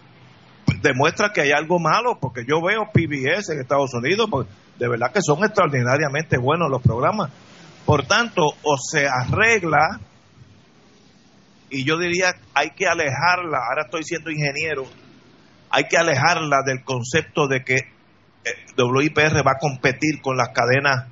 demuestra 0.81 1.33
que 1.33 1.41
hay 1.41 1.51
algo 1.51 1.81
malo, 1.81 2.19
porque 2.21 2.45
yo 2.47 2.63
veo 2.63 2.91
PBS 2.93 3.51
en 3.51 3.61
Estados 3.61 3.93
Unidos, 3.95 4.29
pues 4.31 4.47
de 4.79 4.89
verdad 4.89 5.13
que 5.13 5.23
son 5.23 5.43
extraordinariamente 5.45 6.39
buenos 6.39 6.71
los 6.71 6.81
programas. 6.81 7.33
Por 7.85 8.07
tanto, 8.07 8.43
o 8.63 8.77
se 8.79 9.07
arregla, 9.09 10.01
y 11.69 11.85
yo 11.85 11.99
diría, 11.99 12.33
hay 12.55 12.71
que 12.71 12.87
alejarla, 12.87 13.59
ahora 13.69 13.83
estoy 13.87 14.05
siendo 14.05 14.31
ingeniero, 14.31 14.85
hay 15.71 15.85
que 15.85 15.97
alejarla 15.97 16.59
del 16.65 16.85
concepto 16.85 17.49
de 17.49 17.65
que 17.65 17.75
eh, 17.75 18.51
WIPR 18.79 19.45
va 19.45 19.53
a 19.53 19.59
competir 19.59 20.21
con 20.23 20.37
las 20.37 20.51
cadenas 20.51 21.09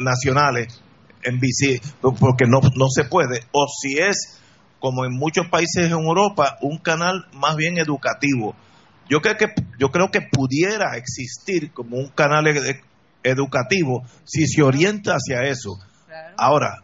nacionales 0.00 0.84
en 1.22 1.38
bici, 1.40 1.80
porque 2.00 2.46
no, 2.46 2.60
no 2.76 2.88
se 2.88 3.04
puede, 3.04 3.42
o 3.52 3.66
si 3.68 3.98
es, 3.98 4.40
como 4.78 5.04
en 5.04 5.12
muchos 5.12 5.48
países 5.48 5.86
en 5.86 5.92
Europa, 5.92 6.58
un 6.62 6.78
canal 6.78 7.26
más 7.32 7.56
bien 7.56 7.78
educativo. 7.78 8.54
Yo 9.08 9.20
creo 9.20 9.36
que, 9.36 9.46
yo 9.78 9.90
creo 9.90 10.10
que 10.10 10.20
pudiera 10.20 10.96
existir 10.96 11.72
como 11.72 11.96
un 11.96 12.08
canal 12.10 12.44
educativo 13.22 14.04
si 14.24 14.46
se 14.46 14.62
orienta 14.62 15.14
hacia 15.14 15.48
eso. 15.48 15.78
Ahora, 16.36 16.82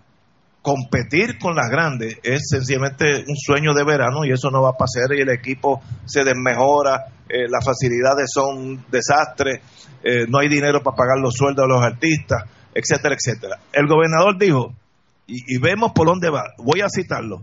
competir 0.62 1.39
con 1.39 1.55
las 1.55 1.68
grandes 1.70 2.18
es 2.22 2.49
sencillamente 2.49 3.24
un 3.28 3.37
sueño 3.37 3.74
de 3.74 3.85
verano 3.85 4.24
y 4.24 4.32
eso 4.32 4.51
no 4.51 4.62
va 4.62 4.70
a 4.70 4.76
pasar 4.78 5.14
y 5.14 5.20
el 5.20 5.28
equipo 5.28 5.82
se 6.07 6.24
desmejora, 6.24 7.05
eh, 7.28 7.47
las 7.51 7.64
facilidades 7.64 8.30
son 8.32 8.59
un 8.59 8.85
desastre, 8.91 9.61
eh, 10.03 10.24
no 10.26 10.39
hay 10.39 10.49
dinero 10.49 10.82
para 10.82 10.97
pagar 10.97 11.18
los 11.20 11.35
sueldos 11.35 11.66
de 11.66 11.74
los 11.74 11.82
artistas 11.82 12.45
etcétera, 12.75 13.14
etcétera. 13.14 13.61
El 13.72 13.87
gobernador 13.87 14.39
dijo, 14.39 14.75
y, 15.27 15.59
vemos 15.59 15.93
por 15.93 16.07
dónde 16.07 16.29
va, 16.31 16.43
voy 16.59 16.81
a 16.81 16.89
citarlo, 16.89 17.43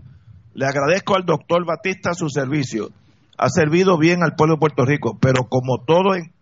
le 0.54 0.66
agradezco 0.66 1.16
al 1.16 1.24
doctor 1.24 1.64
Batista 1.66 2.14
su 2.14 2.28
servicio, 2.28 2.90
ha 3.38 3.48
servido 3.48 3.98
bien 3.98 4.22
al 4.22 4.36
pueblo 4.36 4.54
de 4.54 4.60
Puerto 4.60 4.84
Rico, 4.84 5.18
pero 5.20 5.48
como 5.48 5.82
todo 5.84 6.14
en, 6.14 6.32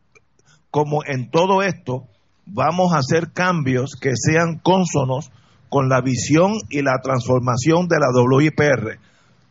como 0.70 1.04
en 1.06 1.30
todo 1.30 1.62
esto, 1.62 2.04
vamos 2.46 2.92
a 2.92 2.98
hacer 2.98 3.32
cambios 3.32 3.92
que 4.00 4.10
sean 4.14 4.58
consonos 4.58 5.30
con 5.68 5.88
la 5.88 6.00
visión 6.00 6.54
y 6.68 6.82
la 6.82 6.98
transformación 7.02 7.86
de 7.86 7.98
la 8.00 8.08
WIPR. 8.12 8.98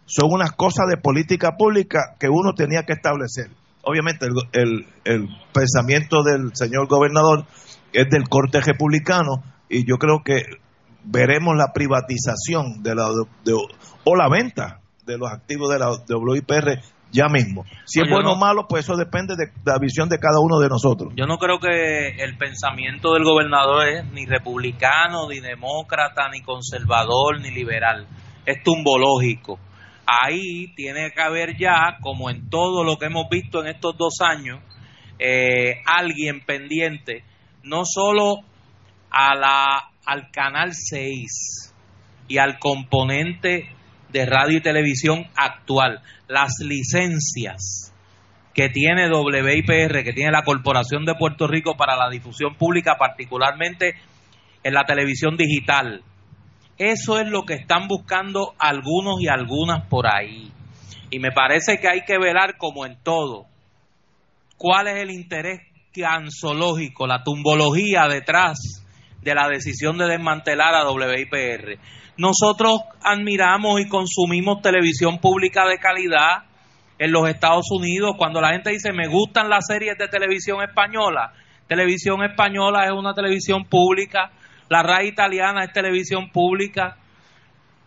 Son 0.06 0.32
unas 0.32 0.52
cosas 0.52 0.88
de 0.90 0.98
política 0.98 1.52
pública 1.58 2.16
que 2.20 2.28
uno 2.28 2.54
tenía 2.54 2.84
que 2.84 2.94
establecer. 2.94 3.50
Obviamente 3.84 4.28
el, 4.52 4.86
el 5.06 5.30
pensamiento 5.54 6.24
del 6.24 6.52
señor 6.54 6.88
gobernador 6.88 7.46
es 7.94 8.10
del 8.10 8.28
corte 8.30 8.62
republicano 8.62 9.44
y 9.70 9.88
yo 9.88 9.98
creo 9.98 10.22
que 10.24 10.44
veremos 11.04 11.56
la 11.56 11.72
privatización 11.74 12.84
de 12.84 12.96
la 12.96 13.08
o 14.04 14.16
la 14.16 14.30
venta 14.30 14.82
de 15.06 15.18
los 15.18 15.32
activos 15.32 15.70
de 15.70 15.80
la 15.80 15.92
WIPR 15.92 16.82
ya 17.12 17.28
mismo. 17.28 17.66
Si 17.86 18.00
es 18.02 18.10
bueno 18.10 18.34
o 18.34 18.36
malo, 18.36 18.68
pues 18.68 18.86
eso 18.86 18.96
depende 18.96 19.36
de, 19.36 19.52
la 19.66 19.80
visión 19.80 20.10
de 20.10 20.20
cada 20.20 20.40
uno 20.40 20.60
de 20.60 20.70
nosotros. 20.70 21.14
Yo 21.16 21.26
no 21.26 21.38
creo 21.38 21.60
que 21.60 22.10
el 22.24 22.38
pensamiento 22.38 23.14
del 23.14 23.24
gobernador 23.24 23.88
es 23.88 24.06
ni 24.12 24.26
republicano, 24.26 25.28
ni 25.28 25.40
demócrata, 25.40 26.30
ni 26.32 26.42
conservador, 26.42 27.42
ni 27.42 27.52
liberal. 27.52 28.08
Es 28.46 28.64
tumbológico. 28.64 29.60
Ahí 30.06 30.74
tiene 30.76 31.12
que 31.12 31.22
haber 31.22 31.58
ya, 31.58 31.98
como 32.02 32.30
en 32.30 32.50
todo 32.50 32.84
lo 32.84 32.98
que 32.98 33.08
hemos 33.08 33.28
visto 33.30 33.62
en 33.62 33.68
estos 33.68 33.96
dos 33.98 34.22
años, 34.22 34.60
eh, 35.20 35.82
alguien 35.86 36.42
pendiente, 36.46 37.24
no 37.64 37.84
solo 37.86 38.42
a 39.12 39.36
la, 39.36 39.90
al 40.06 40.32
canal 40.32 40.74
6 40.74 41.74
y 42.28 42.38
al 42.38 42.60
componente 42.60 43.70
de 44.10 44.26
radio 44.26 44.58
y 44.58 44.62
televisión 44.62 45.26
actual, 45.36 46.02
las 46.28 46.54
licencias 46.60 47.94
que 48.54 48.70
tiene 48.70 49.10
WIPR, 49.10 50.04
que 50.04 50.14
tiene 50.14 50.32
la 50.32 50.44
Corporación 50.44 51.06
de 51.06 51.16
Puerto 51.16 51.48
Rico 51.48 51.78
para 51.78 51.96
la 51.96 52.10
difusión 52.10 52.56
pública, 52.56 52.98
particularmente 52.98 53.96
en 54.64 54.74
la 54.74 54.84
televisión 54.84 55.38
digital. 55.38 56.02
Eso 56.78 57.20
es 57.20 57.28
lo 57.30 57.44
que 57.44 57.54
están 57.54 57.88
buscando 57.88 58.56
algunos 58.58 59.22
y 59.22 59.28
algunas 59.28 59.86
por 59.88 60.08
ahí. 60.08 60.52
Y 61.10 61.20
me 61.20 61.32
parece 61.32 61.80
que 61.80 61.88
hay 61.88 62.02
que 62.06 62.18
velar 62.18 62.58
como 62.58 62.86
en 62.86 62.98
todo. 63.04 63.46
¿Cuál 64.58 64.88
es 64.88 64.98
el 64.98 65.12
interés 65.12 65.62
canzológico, 65.94 67.08
la 67.08 67.24
tumbología 67.24 68.08
detrás 68.08 68.86
de 69.22 69.36
la 69.36 69.48
decisión 69.48 69.98
de 69.98 70.08
desmantelar 70.08 70.76
a 70.76 70.90
WIPR? 70.90 71.80
Nosotros 72.18 72.82
admiramos 73.02 73.80
y 73.82 73.88
consumimos 73.88 74.62
televisión 74.62 75.20
pública 75.20 75.68
de 75.68 75.78
calidad 75.78 76.44
en 76.98 77.12
los 77.12 77.28
Estados 77.30 77.72
Unidos. 77.72 78.16
Cuando 78.18 78.42
la 78.42 78.50
gente 78.50 78.72
dice 78.72 78.92
me 78.92 79.08
gustan 79.08 79.50
las 79.50 79.66
series 79.68 79.98
de 79.98 80.08
televisión 80.08 80.62
española, 80.62 81.34
televisión 81.68 82.24
española 82.24 82.86
es 82.86 82.92
una 82.92 83.14
televisión 83.14 83.66
pública, 83.66 84.32
la 84.70 84.84
RAI 84.84 85.08
italiana 85.08 85.64
es 85.64 85.74
televisión 85.74 86.30
pública. 86.30 86.98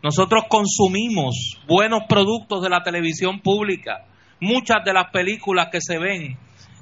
Nosotros 0.02 0.44
consumimos 0.48 1.60
buenos 1.68 2.02
productos 2.08 2.62
de 2.62 2.70
la 2.70 2.82
televisión 2.82 3.40
pública. 3.40 4.04
Muchas 4.40 4.84
de 4.84 4.92
las 4.92 5.10
películas 5.12 5.68
que 5.70 5.80
se 5.80 5.98
ven 5.98 6.36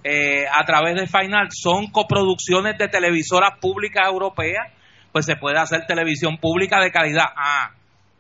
eh, 0.05 0.47
a 0.47 0.65
través 0.65 0.95
de 0.97 1.07
Final 1.07 1.49
son 1.51 1.89
coproducciones 1.89 2.79
de 2.79 2.89
televisoras 2.89 3.59
públicas 3.61 4.07
europeas 4.07 4.73
pues 5.13 5.27
se 5.27 5.37
puede 5.37 5.59
hacer 5.59 5.87
televisión 5.87 6.39
pública 6.39 6.81
de 6.81 6.91
calidad. 6.91 7.27
Ah, 7.37 7.73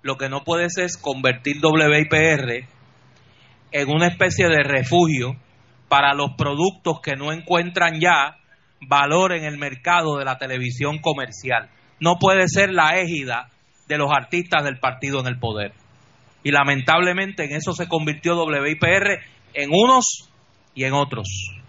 lo 0.02 0.16
que 0.16 0.28
no 0.28 0.42
puede 0.42 0.70
ser 0.70 0.84
es 0.84 0.96
convertir 0.96 1.58
WIPR 1.62 2.66
en 3.72 3.88
una 3.88 4.08
especie 4.08 4.48
de 4.48 4.62
refugio 4.62 5.36
para 5.88 6.14
los 6.14 6.32
productos 6.36 7.00
que 7.00 7.16
no 7.16 7.32
encuentran 7.32 8.00
ya 8.00 8.36
valor 8.80 9.32
en 9.32 9.44
el 9.44 9.58
mercado 9.58 10.16
de 10.16 10.24
la 10.24 10.38
televisión 10.38 10.98
comercial. 10.98 11.68
No 12.00 12.16
puede 12.18 12.48
ser 12.48 12.72
la 12.72 12.98
égida 12.98 13.50
de 13.86 13.98
los 13.98 14.10
artistas 14.10 14.64
del 14.64 14.78
partido 14.78 15.20
en 15.20 15.26
el 15.26 15.38
poder. 15.38 15.72
Y 16.42 16.52
lamentablemente 16.52 17.44
en 17.44 17.52
eso 17.52 17.72
se 17.72 17.88
convirtió 17.88 18.42
WIPR 18.42 19.20
en 19.52 19.70
unos 19.70 20.30
y 20.74 20.84
en 20.84 20.94
otros. 20.94 21.59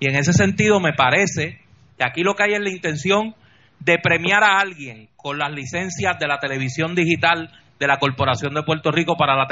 Y 0.00 0.08
en 0.08 0.16
ese 0.16 0.32
sentido 0.32 0.80
me 0.80 0.92
parece 0.92 1.60
que 1.96 2.04
aquí 2.04 2.22
lo 2.22 2.34
que 2.34 2.44
hay 2.44 2.54
es 2.54 2.60
la 2.60 2.70
intención 2.70 3.34
de 3.80 3.98
premiar 3.98 4.42
a 4.44 4.60
alguien 4.60 5.08
con 5.16 5.38
las 5.38 5.52
licencias 5.52 6.18
de 6.18 6.26
la 6.26 6.38
televisión 6.38 6.94
digital 6.94 7.50
de 7.78 7.86
la 7.86 7.98
Corporación 7.98 8.54
de 8.54 8.62
Puerto 8.62 8.90
Rico 8.90 9.16
para 9.16 9.36
la, 9.36 9.46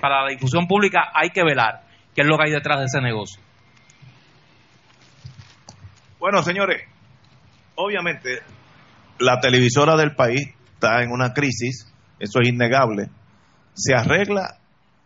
para 0.00 0.22
la 0.22 0.30
difusión 0.30 0.66
pública, 0.66 1.10
hay 1.14 1.30
que 1.30 1.42
velar 1.42 1.82
qué 2.14 2.22
es 2.22 2.26
lo 2.26 2.36
que 2.36 2.44
hay 2.44 2.52
detrás 2.52 2.78
de 2.78 2.84
ese 2.84 3.00
negocio. 3.00 3.42
Bueno, 6.18 6.42
señores, 6.42 6.82
obviamente 7.74 8.40
la 9.18 9.40
televisora 9.40 9.96
del 9.96 10.14
país 10.14 10.54
está 10.74 11.02
en 11.02 11.10
una 11.10 11.32
crisis, 11.32 11.92
eso 12.20 12.40
es 12.40 12.48
innegable. 12.48 13.08
¿Se 13.74 13.94
arregla 13.94 14.58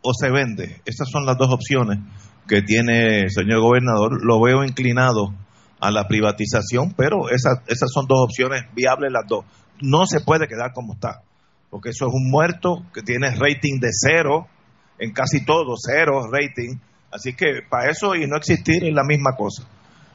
o 0.03 0.13
se 0.13 0.31
vende? 0.31 0.83
Esas 0.85 1.09
son 1.11 1.25
las 1.25 1.39
dos 1.39 1.53
opciones 1.53 1.99
que 2.47 2.63
tiene 2.63 3.23
el 3.23 3.31
señor 3.31 3.61
gobernador. 3.61 4.25
Lo 4.25 4.41
veo 4.41 4.65
inclinado 4.65 5.35
a 5.81 5.91
la 5.91 6.09
privatización, 6.09 6.95
pero 6.97 7.29
esas, 7.31 7.61
esas 7.67 7.91
son 7.93 8.07
dos 8.07 8.19
opciones 8.25 8.63
viables 8.75 9.13
las 9.13 9.27
dos. 9.27 9.45
No 9.81 10.07
se 10.07 10.21
puede 10.21 10.49
quedar 10.49 10.73
como 10.73 10.95
está, 10.95 11.23
porque 11.71 11.91
eso 11.91 12.07
es 12.07 12.13
un 12.15 12.31
muerto 12.31 12.85
que 12.95 13.03
tiene 13.03 13.31
rating 13.31 13.79
de 13.81 13.91
cero, 13.93 14.47
en 14.99 15.13
casi 15.13 15.45
todo, 15.45 15.75
cero 15.77 16.29
rating. 16.31 16.79
Así 17.13 17.35
que 17.35 17.63
para 17.69 17.91
eso 17.91 18.15
y 18.15 18.27
no 18.27 18.37
existir 18.37 18.85
es 18.85 18.95
la 18.95 19.05
misma 19.05 19.37
cosa. 19.37 19.65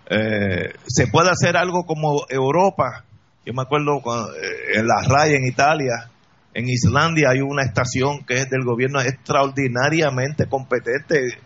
Eh, 0.10 0.74
se 0.88 1.08
puede 1.08 1.30
hacer 1.30 1.56
algo 1.56 1.86
como 1.86 2.26
Europa. 2.30 3.06
Yo 3.46 3.54
me 3.54 3.62
acuerdo 3.62 3.98
eh, 3.98 4.80
en 4.80 4.88
la 4.88 5.02
RAI 5.08 5.36
en 5.36 5.46
Italia, 5.46 6.12
en 6.54 6.68
Islandia 6.68 7.30
hay 7.30 7.40
una 7.40 7.64
estación 7.64 8.26
que 8.26 8.36
es 8.36 8.50
del 8.50 8.66
gobierno 8.66 9.00
extraordinariamente 9.00 10.48
competente, 10.48 11.38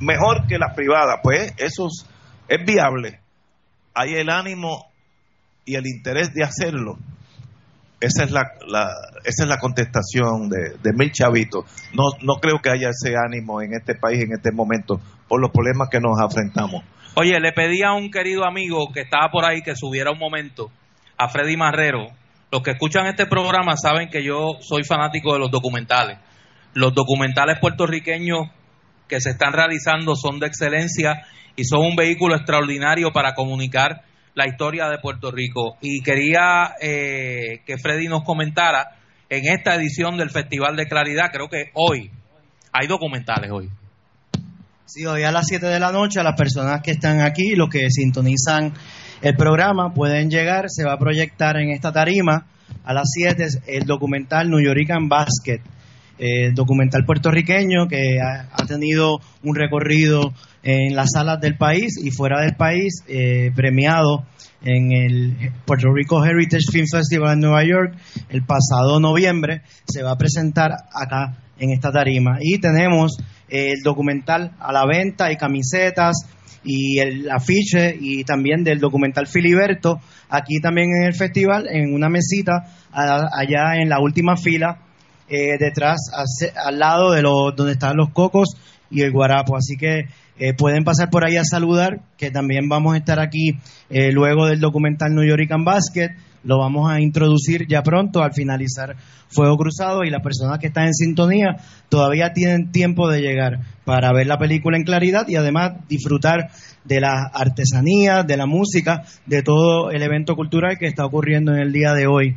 mejor 0.00 0.46
que 0.46 0.58
las 0.58 0.74
privadas. 0.74 1.20
Pues 1.22 1.52
esos 1.58 2.06
es 2.48 2.64
viable, 2.64 3.20
hay 3.94 4.14
el 4.14 4.30
ánimo 4.30 4.86
y 5.64 5.76
el 5.76 5.86
interés 5.86 6.32
de 6.34 6.44
hacerlo. 6.44 6.98
Esa 8.00 8.24
es 8.24 8.32
la, 8.32 8.42
esa 9.24 9.44
es 9.44 9.48
la 9.48 9.58
contestación 9.58 10.50
de, 10.50 10.76
de 10.82 10.92
mil 10.92 11.10
chavitos. 11.10 11.64
No, 11.94 12.04
no 12.20 12.34
creo 12.34 12.58
que 12.58 12.70
haya 12.70 12.90
ese 12.90 13.14
ánimo 13.16 13.62
en 13.62 13.72
este 13.72 13.94
país 13.94 14.22
en 14.22 14.32
este 14.32 14.52
momento 14.52 15.00
por 15.26 15.40
los 15.40 15.50
problemas 15.50 15.88
que 15.90 16.00
nos 16.00 16.20
afrontamos. 16.20 16.84
Oye, 17.16 17.38
le 17.40 17.52
pedí 17.52 17.82
a 17.82 17.92
un 17.92 18.10
querido 18.10 18.44
amigo 18.44 18.88
que 18.92 19.02
estaba 19.02 19.30
por 19.30 19.44
ahí 19.44 19.62
que 19.62 19.76
subiera 19.76 20.10
un 20.10 20.18
momento, 20.18 20.70
a 21.16 21.28
Freddy 21.28 21.56
Marrero. 21.56 22.08
Los 22.50 22.62
que 22.62 22.72
escuchan 22.72 23.06
este 23.06 23.26
programa 23.26 23.76
saben 23.76 24.10
que 24.10 24.22
yo 24.24 24.58
soy 24.60 24.84
fanático 24.84 25.32
de 25.32 25.38
los 25.38 25.50
documentales. 25.50 26.18
Los 26.74 26.92
documentales 26.92 27.58
puertorriqueños 27.60 28.48
que 29.08 29.20
se 29.20 29.30
están 29.30 29.52
realizando 29.52 30.14
son 30.16 30.40
de 30.40 30.46
excelencia 30.46 31.26
y 31.56 31.64
son 31.64 31.80
un 31.80 31.96
vehículo 31.96 32.36
extraordinario 32.36 33.12
para 33.12 33.34
comunicar 33.34 34.02
la 34.34 34.46
historia 34.46 34.88
de 34.88 34.98
Puerto 34.98 35.30
Rico. 35.30 35.76
Y 35.80 36.02
quería 36.02 36.74
eh, 36.80 37.60
que 37.64 37.78
Freddy 37.78 38.08
nos 38.08 38.24
comentara 38.24 38.96
en 39.30 39.46
esta 39.46 39.74
edición 39.74 40.16
del 40.16 40.30
Festival 40.30 40.76
de 40.76 40.86
Claridad, 40.86 41.30
creo 41.32 41.48
que 41.48 41.70
hoy, 41.74 42.10
hay 42.72 42.86
documentales 42.86 43.50
hoy. 43.50 43.70
Sí, 44.86 45.06
hoy 45.06 45.22
a 45.22 45.32
las 45.32 45.46
7 45.46 45.66
de 45.66 45.80
la 45.80 45.92
noche, 45.92 46.22
las 46.22 46.36
personas 46.36 46.82
que 46.82 46.90
están 46.90 47.20
aquí, 47.20 47.54
los 47.54 47.70
que 47.70 47.88
sintonizan 47.90 48.74
el 49.22 49.34
programa, 49.34 49.94
pueden 49.94 50.30
llegar, 50.30 50.66
se 50.68 50.84
va 50.84 50.92
a 50.92 50.98
proyectar 50.98 51.56
en 51.56 51.70
esta 51.70 51.90
tarima 51.90 52.46
a 52.84 52.92
las 52.92 53.10
7 53.12 53.46
el 53.66 53.84
documental 53.86 54.50
New 54.50 54.60
Yorican 54.60 55.08
Basket, 55.08 55.60
eh, 56.18 56.52
documental 56.52 57.04
puertorriqueño 57.04 57.88
que 57.88 58.18
ha 58.20 58.66
tenido 58.66 59.20
un 59.42 59.54
recorrido 59.54 60.32
en 60.62 60.96
las 60.96 61.10
salas 61.12 61.40
del 61.40 61.56
país 61.56 61.98
y 62.02 62.10
fuera 62.10 62.40
del 62.40 62.56
país, 62.56 63.04
eh, 63.06 63.50
premiado 63.54 64.24
en 64.62 64.92
el 64.92 65.52
Puerto 65.66 65.92
Rico 65.92 66.24
Heritage 66.24 66.72
Film 66.72 66.86
Festival 66.90 67.34
en 67.34 67.40
Nueva 67.40 67.64
York 67.64 67.94
el 68.30 68.42
pasado 68.44 68.98
noviembre. 68.98 69.62
Se 69.86 70.02
va 70.02 70.12
a 70.12 70.16
presentar 70.16 70.72
acá 70.92 71.36
en 71.58 71.70
esta 71.70 71.92
tarima. 71.92 72.38
Y 72.40 72.58
tenemos 72.58 73.18
el 73.48 73.82
documental 73.82 74.52
a 74.58 74.72
la 74.72 74.86
venta 74.86 75.30
y 75.30 75.36
camisetas 75.36 76.16
y 76.64 76.98
el 76.98 77.30
afiche 77.30 77.94
y 78.00 78.24
también 78.24 78.64
del 78.64 78.80
documental 78.80 79.26
Filiberto 79.26 80.00
aquí 80.30 80.60
también 80.62 80.88
en 80.98 81.04
el 81.04 81.14
festival 81.14 81.66
en 81.68 81.92
una 81.92 82.08
mesita 82.08 82.64
allá 82.90 83.76
en 83.76 83.90
la 83.90 84.00
última 84.00 84.34
fila 84.38 84.78
eh, 85.28 85.56
detrás 85.58 86.00
al 86.54 86.78
lado 86.78 87.12
de 87.12 87.22
los 87.22 87.54
donde 87.56 87.72
están 87.72 87.96
los 87.96 88.10
cocos 88.10 88.56
y 88.90 89.02
el 89.02 89.12
guarapo 89.12 89.56
así 89.56 89.76
que 89.76 90.06
eh, 90.36 90.52
pueden 90.52 90.82
pasar 90.82 91.10
por 91.10 91.24
ahí 91.24 91.36
a 91.36 91.44
saludar, 91.44 92.00
que 92.16 92.30
también 92.30 92.68
vamos 92.68 92.94
a 92.94 92.96
estar 92.96 93.20
aquí 93.20 93.52
eh, 93.88 94.10
luego 94.10 94.46
del 94.46 94.58
documental 94.58 95.14
New 95.14 95.24
York 95.24 95.48
Basket. 95.64 96.10
Lo 96.42 96.58
vamos 96.58 96.90
a 96.90 97.00
introducir 97.00 97.66
ya 97.68 97.82
pronto 97.82 98.22
al 98.22 98.34
finalizar 98.34 98.96
Fuego 99.28 99.56
Cruzado 99.56 100.02
y 100.04 100.10
las 100.10 100.22
personas 100.22 100.58
que 100.58 100.66
están 100.66 100.86
en 100.86 100.92
sintonía 100.94 101.56
todavía 101.88 102.32
tienen 102.32 102.70
tiempo 102.70 103.08
de 103.08 103.22
llegar 103.22 103.60
para 103.84 104.12
ver 104.12 104.26
la 104.26 104.36
película 104.36 104.76
en 104.76 104.84
claridad 104.84 105.26
y 105.28 105.36
además 105.36 105.72
disfrutar 105.88 106.50
de 106.84 107.00
la 107.00 107.30
artesanía, 107.32 108.24
de 108.24 108.36
la 108.36 108.46
música, 108.46 109.04
de 109.24 109.42
todo 109.42 109.90
el 109.90 110.02
evento 110.02 110.34
cultural 110.34 110.76
que 110.78 110.86
está 110.86 111.06
ocurriendo 111.06 111.52
en 111.52 111.60
el 111.60 111.72
día 111.72 111.94
de 111.94 112.06
hoy. 112.06 112.36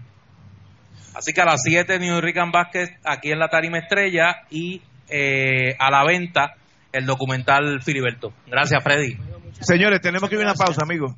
Así 1.17 1.33
que 1.33 1.41
a 1.41 1.45
las 1.45 1.61
7 1.63 1.97
New 1.97 2.13
York 2.13 2.35
Basket 2.51 2.99
aquí 3.03 3.31
en 3.31 3.39
la 3.39 3.47
Tarima 3.47 3.79
Estrella 3.79 4.43
y 4.51 4.79
eh, 5.09 5.75
a 5.79 5.89
la 5.89 6.05
venta 6.05 6.53
el 6.91 7.07
documental 7.07 7.81
Filiberto. 7.81 8.33
Gracias, 8.45 8.83
Freddy. 8.83 9.17
Señores, 9.59 9.99
tenemos 9.99 10.29
que 10.29 10.35
ir 10.35 10.41
a 10.41 10.45
una 10.45 10.53
pausa, 10.53 10.83
amigos. 10.83 11.13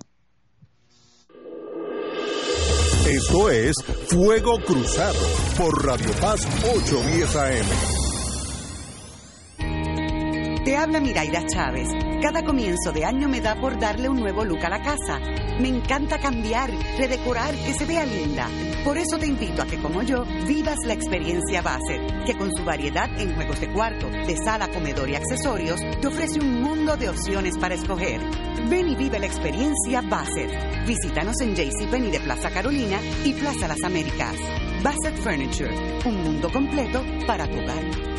Esto 3.06 3.50
es 3.50 3.76
Fuego 4.10 4.60
Cruzado 4.66 5.20
por 5.58 5.86
Radio 5.86 6.12
Paz 6.22 6.48
810 6.64 7.36
AM. 7.36 7.99
Te 10.64 10.76
habla 10.76 11.00
Miraida 11.00 11.46
Chávez. 11.46 11.88
Cada 12.22 12.44
comienzo 12.44 12.92
de 12.92 13.06
año 13.06 13.30
me 13.30 13.40
da 13.40 13.56
por 13.56 13.80
darle 13.80 14.10
un 14.10 14.20
nuevo 14.20 14.44
look 14.44 14.66
a 14.66 14.70
la 14.70 14.82
casa. 14.82 15.18
Me 15.60 15.70
encanta 15.70 16.20
cambiar, 16.20 16.70
redecorar, 16.98 17.56
que 17.56 17.74
se 17.74 17.86
vea 17.86 18.06
linda. 18.06 18.48
Por 18.84 18.98
eso 18.98 19.18
te 19.18 19.26
invito 19.26 19.62
a 19.62 19.66
que, 19.66 19.82
como 19.82 20.04
yo, 20.04 20.26
vivas 20.46 20.80
la 20.86 20.94
experiencia 20.94 21.62
Bassett, 21.62 22.26
que 22.26 22.38
con 22.38 22.52
su 22.54 22.66
variedad 22.66 23.10
en 23.20 23.36
juegos 23.36 23.62
de 23.62 23.72
cuarto, 23.72 24.10
de 24.10 24.36
sala, 24.36 24.68
comedor 24.68 25.10
y 25.10 25.16
accesorios, 25.16 25.80
te 26.02 26.08
ofrece 26.08 26.40
un 26.40 26.62
mundo 26.62 26.98
de 26.98 27.10
opciones 27.10 27.58
para 27.58 27.76
escoger. 27.76 28.22
Ven 28.70 28.90
y 28.90 28.96
vive 28.96 29.18
la 29.18 29.28
experiencia 29.28 30.02
Bassett. 30.02 30.86
Visítanos 30.86 31.40
en 31.40 31.56
JCPenney 31.56 32.12
de 32.12 32.20
Plaza 32.20 32.50
Carolina 32.50 33.00
y 33.24 33.34
Plaza 33.34 33.68
Las 33.70 33.84
Américas. 33.84 34.36
Bassett 34.84 35.16
Furniture, 35.24 35.74
un 36.06 36.22
mundo 36.22 36.52
completo 36.52 37.02
para 37.26 37.48
tu 37.48 37.60
hogar. 37.60 38.19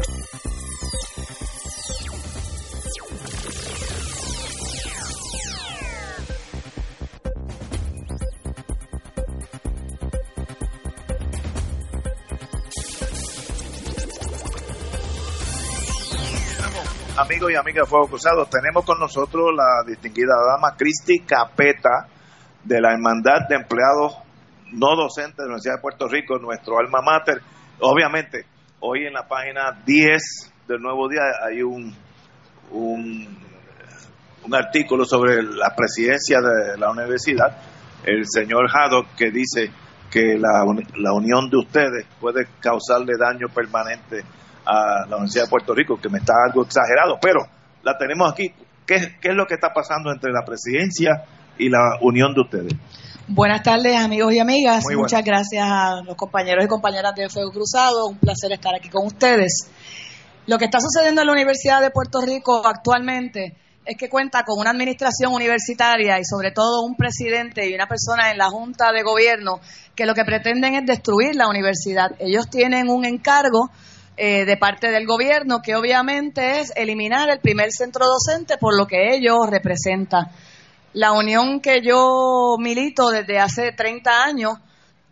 Y 17.49 17.55
amigas 17.55 17.85
de 17.85 17.89
Fuego 17.89 18.07
Cruzado, 18.07 18.45
tenemos 18.45 18.85
con 18.85 18.99
nosotros 18.99 19.49
la 19.55 19.83
distinguida 19.87 20.33
dama 20.47 20.75
Cristi 20.77 21.21
Capeta 21.21 22.07
de 22.63 22.79
la 22.79 22.93
Hermandad 22.93 23.47
de 23.49 23.55
Empleados 23.55 24.15
No 24.73 24.95
Docentes 24.95 25.37
de 25.37 25.43
la 25.43 25.47
Universidad 25.53 25.75
de 25.75 25.81
Puerto 25.81 26.07
Rico, 26.07 26.37
nuestro 26.37 26.77
alma 26.77 27.01
mater. 27.01 27.41
Obviamente, 27.79 28.45
hoy 28.81 29.07
en 29.07 29.13
la 29.13 29.27
página 29.27 29.81
10 29.85 30.53
del 30.67 30.81
Nuevo 30.81 31.09
Día 31.09 31.21
hay 31.43 31.63
un, 31.63 31.95
un, 32.71 33.37
un 34.43 34.55
artículo 34.55 35.03
sobre 35.03 35.41
la 35.41 35.73
presidencia 35.75 36.39
de 36.41 36.77
la 36.77 36.91
universidad, 36.91 37.57
el 38.03 38.25
señor 38.27 38.67
Haddock, 38.71 39.15
que 39.15 39.31
dice 39.31 39.71
que 40.11 40.37
la, 40.37 40.63
la 40.97 41.13
unión 41.13 41.49
de 41.49 41.57
ustedes 41.57 42.05
puede 42.19 42.45
causarle 42.59 43.13
daño 43.17 43.47
permanente 43.47 44.23
a 44.65 45.07
la 45.07 45.15
Universidad 45.17 45.45
de 45.45 45.49
Puerto 45.49 45.73
Rico, 45.73 45.99
que 45.99 46.09
me 46.09 46.19
está 46.19 46.33
algo 46.45 46.63
exagerado, 46.63 47.17
pero 47.21 47.39
la 47.83 47.97
tenemos 47.97 48.31
aquí. 48.31 48.53
¿Qué, 48.85 48.95
es 48.95 49.35
lo 49.35 49.45
que 49.45 49.53
está 49.53 49.73
pasando 49.73 50.11
entre 50.11 50.31
la 50.31 50.43
presidencia 50.45 51.23
y 51.57 51.69
la 51.69 51.97
unión 52.01 52.33
de 52.33 52.41
ustedes? 52.41 52.73
Buenas 53.27 53.63
tardes, 53.63 53.95
amigos 53.95 54.33
y 54.33 54.39
amigas. 54.39 54.83
Muchas 54.93 55.23
gracias 55.23 55.63
a 55.65 56.01
los 56.03 56.15
compañeros 56.15 56.65
y 56.65 56.67
compañeras 56.67 57.13
de 57.15 57.29
Fuego 57.29 57.51
Cruzado. 57.51 58.07
Un 58.07 58.17
placer 58.17 58.51
estar 58.51 58.75
aquí 58.75 58.89
con 58.89 59.05
ustedes. 59.05 59.69
Lo 60.47 60.57
que 60.57 60.65
está 60.65 60.79
sucediendo 60.81 61.21
en 61.21 61.27
la 61.27 61.33
Universidad 61.33 61.81
de 61.81 61.91
Puerto 61.91 62.19
Rico 62.19 62.65
actualmente 62.65 63.55
es 63.85 63.97
que 63.97 64.09
cuenta 64.09 64.43
con 64.43 64.59
una 64.59 64.71
administración 64.71 65.33
universitaria 65.33 66.19
y 66.19 66.25
sobre 66.25 66.51
todo 66.51 66.81
un 66.81 66.95
presidente 66.95 67.69
y 67.69 67.73
una 67.73 67.87
persona 67.87 68.31
en 68.31 68.37
la 68.37 68.49
Junta 68.49 68.91
de 68.91 69.03
Gobierno 69.03 69.59
que 69.95 70.05
lo 70.05 70.13
que 70.13 70.23
pretenden 70.23 70.75
es 70.75 70.85
destruir 70.85 71.35
la 71.35 71.47
universidad. 71.47 72.11
Ellos 72.19 72.49
tienen 72.49 72.89
un 72.89 73.05
encargo 73.05 73.69
eh, 74.17 74.45
de 74.45 74.57
parte 74.57 74.91
del 74.91 75.07
gobierno, 75.07 75.61
que 75.61 75.75
obviamente 75.75 76.59
es 76.59 76.71
eliminar 76.75 77.29
el 77.29 77.39
primer 77.39 77.71
centro 77.71 78.05
docente 78.05 78.57
por 78.57 78.77
lo 78.77 78.85
que 78.85 79.15
ello 79.15 79.45
representa. 79.45 80.31
La 80.93 81.13
unión 81.13 81.61
que 81.61 81.81
yo 81.81 82.57
milito 82.59 83.09
desde 83.09 83.39
hace 83.39 83.71
30 83.71 84.23
años 84.23 84.57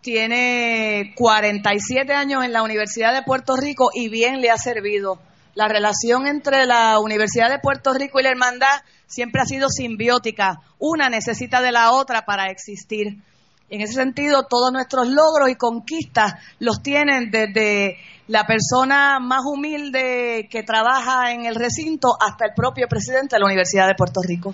tiene 0.02 1.14
47 1.16 2.14
años 2.14 2.44
en 2.44 2.54
la 2.54 2.64
Universidad 2.64 3.14
de 3.14 3.24
Puerto 3.24 3.56
Rico 3.56 3.90
y 3.94 4.10
bien 4.10 4.42
le 4.42 4.50
ha 4.50 4.58
servido. 4.58 5.20
La 5.56 5.68
relación 5.68 6.28
entre 6.28 6.66
la 6.66 7.00
Universidad 7.00 7.50
de 7.50 7.60
Puerto 7.60 7.94
Rico 7.94 8.20
y 8.20 8.24
la 8.24 8.30
Hermandad 8.30 8.84
siempre 9.08 9.42
ha 9.42 9.46
sido 9.46 9.70
simbiótica. 9.70 10.62
Una 10.78 11.10
necesita 11.10 11.62
de 11.62 11.72
la 11.72 11.92
otra 11.92 12.26
para 12.26 12.50
existir. 12.52 13.22
En 13.70 13.82
ese 13.82 13.94
sentido, 13.94 14.48
todos 14.48 14.72
nuestros 14.72 15.08
logros 15.08 15.50
y 15.50 15.56
conquistas 15.56 16.34
los 16.60 16.82
tienen 16.82 17.30
desde 17.30 17.98
la 18.30 18.46
persona 18.46 19.20
más 19.20 19.42
humilde 19.44 20.48
que 20.52 20.62
trabaja 20.62 21.34
en 21.34 21.46
el 21.46 21.56
recinto 21.56 22.10
hasta 22.22 22.46
el 22.46 22.52
propio 22.56 22.88
presidente 22.88 23.36
de 23.36 23.40
la 23.40 23.48
Universidad 23.48 23.88
de 23.88 23.96
Puerto 23.96 24.22
Rico. 24.22 24.54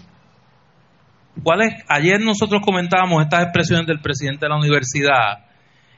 ¿Cuál 1.44 1.64
es? 1.64 1.74
Ayer 1.90 2.22
nosotros 2.22 2.62
comentábamos 2.64 3.22
estas 3.22 3.44
expresiones 3.44 3.86
del 3.86 4.00
presidente 4.00 4.46
de 4.46 4.50
la 4.50 4.56
universidad 4.56 5.46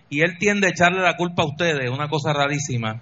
y 0.09 0.21
él 0.21 0.39
tiende 0.39 0.65
a 0.65 0.69
echarle 0.71 1.03
la 1.03 1.15
culpa 1.15 1.43
a 1.43 1.45
ustedes, 1.45 1.91
una 1.91 2.09
cosa 2.09 2.33
rarísima, 2.33 2.99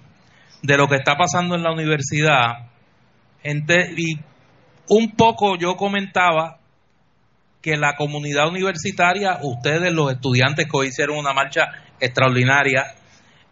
de 0.62 0.76
lo 0.76 0.88
que 0.88 0.96
está 0.96 1.16
pasando 1.16 1.54
en 1.54 1.62
la 1.62 1.72
universidad. 1.72 2.68
Y 3.42 4.18
un 4.90 5.12
poco 5.16 5.56
yo 5.56 5.76
comentaba 5.76 6.58
que 7.62 7.78
la 7.78 7.96
comunidad 7.96 8.46
universitaria, 8.48 9.38
ustedes 9.40 9.90
los 9.94 10.12
estudiantes 10.12 10.66
que 10.66 10.76
hoy 10.76 10.88
hicieron 10.88 11.16
una 11.16 11.32
marcha 11.32 11.62
extraordinaria, 11.98 12.94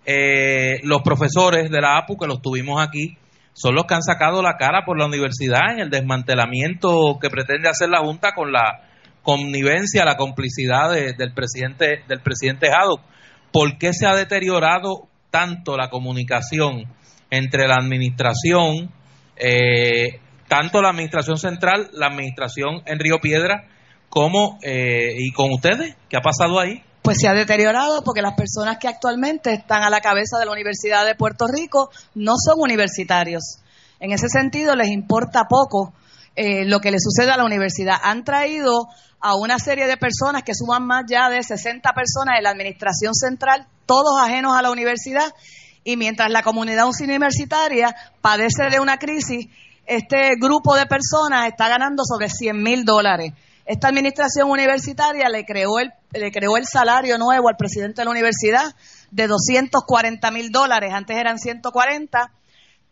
eh, 0.06 0.80
los 0.82 1.02
profesores 1.02 1.70
de 1.70 1.80
la 1.80 1.98
APU, 1.98 2.16
que 2.16 2.26
los 2.26 2.42
tuvimos 2.42 2.80
aquí, 2.80 3.16
son 3.54 3.74
los 3.74 3.86
que 3.86 3.94
han 3.94 4.02
sacado 4.02 4.42
la 4.42 4.56
cara 4.56 4.84
por 4.84 4.98
la 4.98 5.06
universidad 5.06 5.72
en 5.72 5.80
el 5.80 5.90
desmantelamiento 5.90 7.18
que 7.20 7.30
pretende 7.30 7.68
hacer 7.68 7.88
la 7.88 8.00
Junta 8.00 8.32
con 8.34 8.52
la 8.52 8.82
connivencia, 9.22 10.04
la 10.04 10.16
complicidad 10.16 10.92
del 10.92 11.32
presidente 11.32 12.02
del 12.06 12.20
presidente 12.20 12.68
Haddock. 12.68 13.00
¿Por 13.52 13.78
qué 13.78 13.92
se 13.92 14.06
ha 14.06 14.14
deteriorado 14.14 15.08
tanto 15.30 15.76
la 15.76 15.88
comunicación 15.88 16.84
entre 17.30 17.66
la 17.66 17.76
administración, 17.76 18.90
eh, 19.36 20.20
tanto 20.48 20.82
la 20.82 20.90
administración 20.90 21.38
central, 21.38 21.90
la 21.92 22.08
administración 22.08 22.82
en 22.86 22.98
Río 22.98 23.18
Piedra, 23.20 23.66
como 24.08 24.58
eh, 24.62 25.14
y 25.16 25.32
con 25.32 25.50
ustedes? 25.52 25.96
¿Qué 26.08 26.16
ha 26.16 26.20
pasado 26.20 26.60
ahí? 26.60 26.82
Pues 27.04 27.18
se 27.20 27.28
ha 27.28 27.34
deteriorado 27.34 28.02
porque 28.02 28.22
las 28.22 28.32
personas 28.32 28.78
que 28.78 28.88
actualmente 28.88 29.52
están 29.52 29.82
a 29.82 29.90
la 29.90 30.00
cabeza 30.00 30.38
de 30.38 30.46
la 30.46 30.52
Universidad 30.52 31.04
de 31.04 31.14
Puerto 31.14 31.46
Rico 31.46 31.90
no 32.14 32.32
son 32.42 32.54
universitarios. 32.58 33.58
En 34.00 34.12
ese 34.12 34.30
sentido, 34.30 34.74
les 34.74 34.88
importa 34.88 35.44
poco 35.46 35.92
eh, 36.34 36.64
lo 36.64 36.80
que 36.80 36.90
le 36.90 36.96
sucede 36.98 37.30
a 37.30 37.36
la 37.36 37.44
universidad. 37.44 37.98
Han 38.02 38.24
traído 38.24 38.88
a 39.20 39.36
una 39.36 39.58
serie 39.58 39.86
de 39.86 39.98
personas 39.98 40.44
que 40.44 40.54
suman 40.54 40.86
más 40.86 41.04
ya 41.06 41.28
de 41.28 41.42
60 41.42 41.92
personas 41.92 42.38
en 42.38 42.44
la 42.44 42.50
administración 42.52 43.12
central, 43.12 43.66
todos 43.84 44.18
ajenos 44.22 44.56
a 44.56 44.62
la 44.62 44.70
universidad, 44.70 45.30
y 45.84 45.98
mientras 45.98 46.30
la 46.30 46.42
comunidad 46.42 46.86
universitaria 46.86 47.94
padece 48.22 48.70
de 48.70 48.80
una 48.80 48.96
crisis, 48.96 49.48
este 49.84 50.36
grupo 50.40 50.74
de 50.74 50.86
personas 50.86 51.48
está 51.48 51.68
ganando 51.68 52.02
sobre 52.02 52.30
100 52.30 52.62
mil 52.62 52.86
dólares. 52.86 53.34
Esta 53.66 53.88
administración 53.88 54.48
universitaria 54.48 55.28
le 55.28 55.44
creó, 55.44 55.78
el, 55.78 55.92
le 56.14 56.30
creó 56.30 56.56
el 56.56 56.66
salario 56.66 57.18
nuevo 57.18 57.48
al 57.48 57.56
presidente 57.56 58.00
de 58.00 58.04
la 58.04 58.10
universidad 58.10 58.74
de 59.10 59.26
240 59.26 60.30
mil 60.30 60.50
dólares, 60.50 60.92
antes 60.92 61.16
eran 61.16 61.38
140 61.38 62.32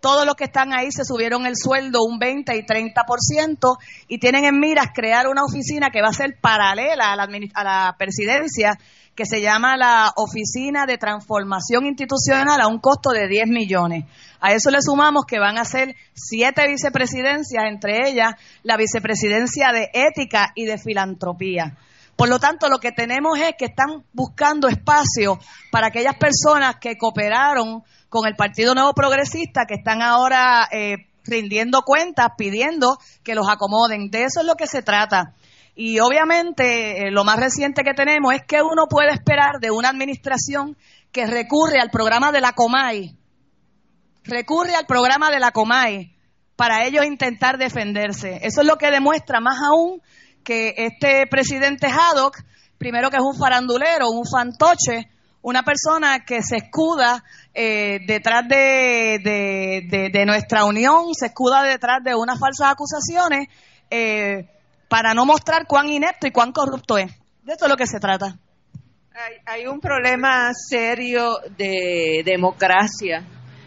todos 0.03 0.27
los 0.27 0.35
que 0.35 0.45
están 0.45 0.73
ahí 0.75 0.91
se 0.91 1.05
subieron 1.05 1.47
el 1.47 1.57
sueldo 1.57 2.01
un 2.03 2.19
20 2.19 2.57
y 2.57 2.63
30% 2.63 3.79
y 4.09 4.19
tienen 4.19 4.45
en 4.45 4.59
miras 4.59 4.89
crear 4.93 5.29
una 5.29 5.45
oficina 5.45 5.91
que 5.91 6.03
va 6.03 6.09
a 6.09 6.13
ser 6.13 6.39
paralela 6.41 7.13
a 7.13 7.17
la, 7.17 7.29
a 7.55 7.65
la 7.65 7.95
presidencia, 7.97 8.77
que 9.15 9.27
se 9.27 9.41
llama 9.41 9.77
la 9.77 10.13
Oficina 10.17 10.87
de 10.87 10.99
Transformación 10.99 11.87
Institucional 11.87 12.61
a 12.61 12.67
un 12.67 12.81
costo 12.81 13.11
de 13.11 13.29
10 13.29 13.47
millones. 13.47 14.07
A 14.41 14.53
eso 14.53 14.71
le 14.71 14.83
sumamos 14.83 15.25
que 15.25 15.39
van 15.39 15.57
a 15.57 15.65
ser 15.65 15.95
siete 16.15 16.67
vicepresidencias, 16.67 17.63
entre 17.69 18.09
ellas 18.09 18.35
la 18.65 18.77
vicepresidencia 18.77 19.71
de 19.71 19.89
Ética 19.93 20.51
y 20.57 20.65
de 20.65 20.79
Filantropía. 20.79 21.77
Por 22.17 22.29
lo 22.29 22.39
tanto, 22.39 22.69
lo 22.69 22.79
que 22.79 22.93
tenemos 22.93 23.39
es 23.39 23.55
que 23.59 23.65
están 23.65 24.05
buscando 24.13 24.69
espacio 24.69 25.39
para 25.71 25.89
aquellas 25.89 26.17
personas 26.17 26.77
que 26.81 26.97
cooperaron 26.97 27.83
con 28.09 28.27
el 28.27 28.37
Partido 28.37 28.75
Nuevo 28.75 28.93
Progresista 28.93 29.63
que 29.67 29.75
están 29.75 30.03
ahora 30.03 30.69
eh, 30.71 31.09
rindiendo 31.25 31.83
cuentas, 31.83 32.29
pidiendo 32.37 32.99
que 33.23 33.35
los 33.35 33.49
acomoden. 33.49 34.11
De 34.11 34.25
eso 34.25 34.41
es 34.41 34.47
lo 34.47 34.55
que 34.55 34.67
se 34.67 34.83
trata. 34.83 35.35
Y 35.75 36.01
obviamente 36.01 37.07
eh, 37.07 37.11
lo 37.11 37.25
más 37.25 37.39
reciente 37.39 37.83
que 37.83 37.95
tenemos 37.95 38.35
es 38.35 38.43
que 38.47 38.61
uno 38.61 38.87
puede 38.89 39.11
esperar 39.11 39.59
de 39.61 39.71
una 39.71 39.89
administración 39.89 40.77
que 41.11 41.27
recurre 41.27 41.81
al 41.81 41.91
programa 41.91 42.31
de 42.33 42.41
la 42.41 42.53
Comay, 42.53 43.17
recurre 44.25 44.75
al 44.75 44.87
programa 44.87 45.31
de 45.31 45.41
la 45.41 45.51
Comay 45.51 46.15
para 46.57 46.85
ellos 46.85 47.07
intentar 47.07 47.57
defenderse. 47.57 48.41
Eso 48.43 48.61
es 48.61 48.67
lo 48.67 48.77
que 48.77 48.91
demuestra 48.91 49.41
más 49.41 49.59
aún 49.63 50.03
que 50.43 50.75
este 50.77 51.27
presidente 51.27 51.87
Haddock, 51.87 52.39
primero 52.79 53.11
que 53.11 53.17
es 53.17 53.23
un 53.23 53.39
farandulero, 53.39 54.11
un 54.11 54.25
fantoche, 54.27 55.09
una 55.43 55.63
persona 55.63 56.25
que 56.25 56.43
se 56.43 56.57
escuda 56.57 57.23
eh, 57.53 58.01
detrás 58.07 58.47
de, 58.49 60.25
nuestra 60.27 60.65
unión, 60.65 61.15
se 61.15 61.27
escuda 61.27 61.63
detrás 61.63 62.03
de 62.05 62.15
unas 62.15 62.39
falsas 62.39 62.73
acusaciones 62.73 63.49
eh, 63.91 64.49
para 64.89 65.15
no 65.15 65.27
mostrar 65.27 65.67
cuán 65.67 65.89
inepto 65.89 66.27
y 66.27 66.31
cuán 66.31 66.53
corrupto 66.53 66.97
es. 66.99 67.11
De 67.43 67.53
esto 67.53 67.65
es 67.65 67.71
lo 67.71 67.77
que 67.77 67.87
se 67.87 67.99
trata. 67.99 68.39
Hay, 69.15 69.35
hay 69.45 69.67
un 69.67 69.81
problema 69.81 70.53
serio 70.55 71.39
de 71.57 72.23
democracia 72.25 73.25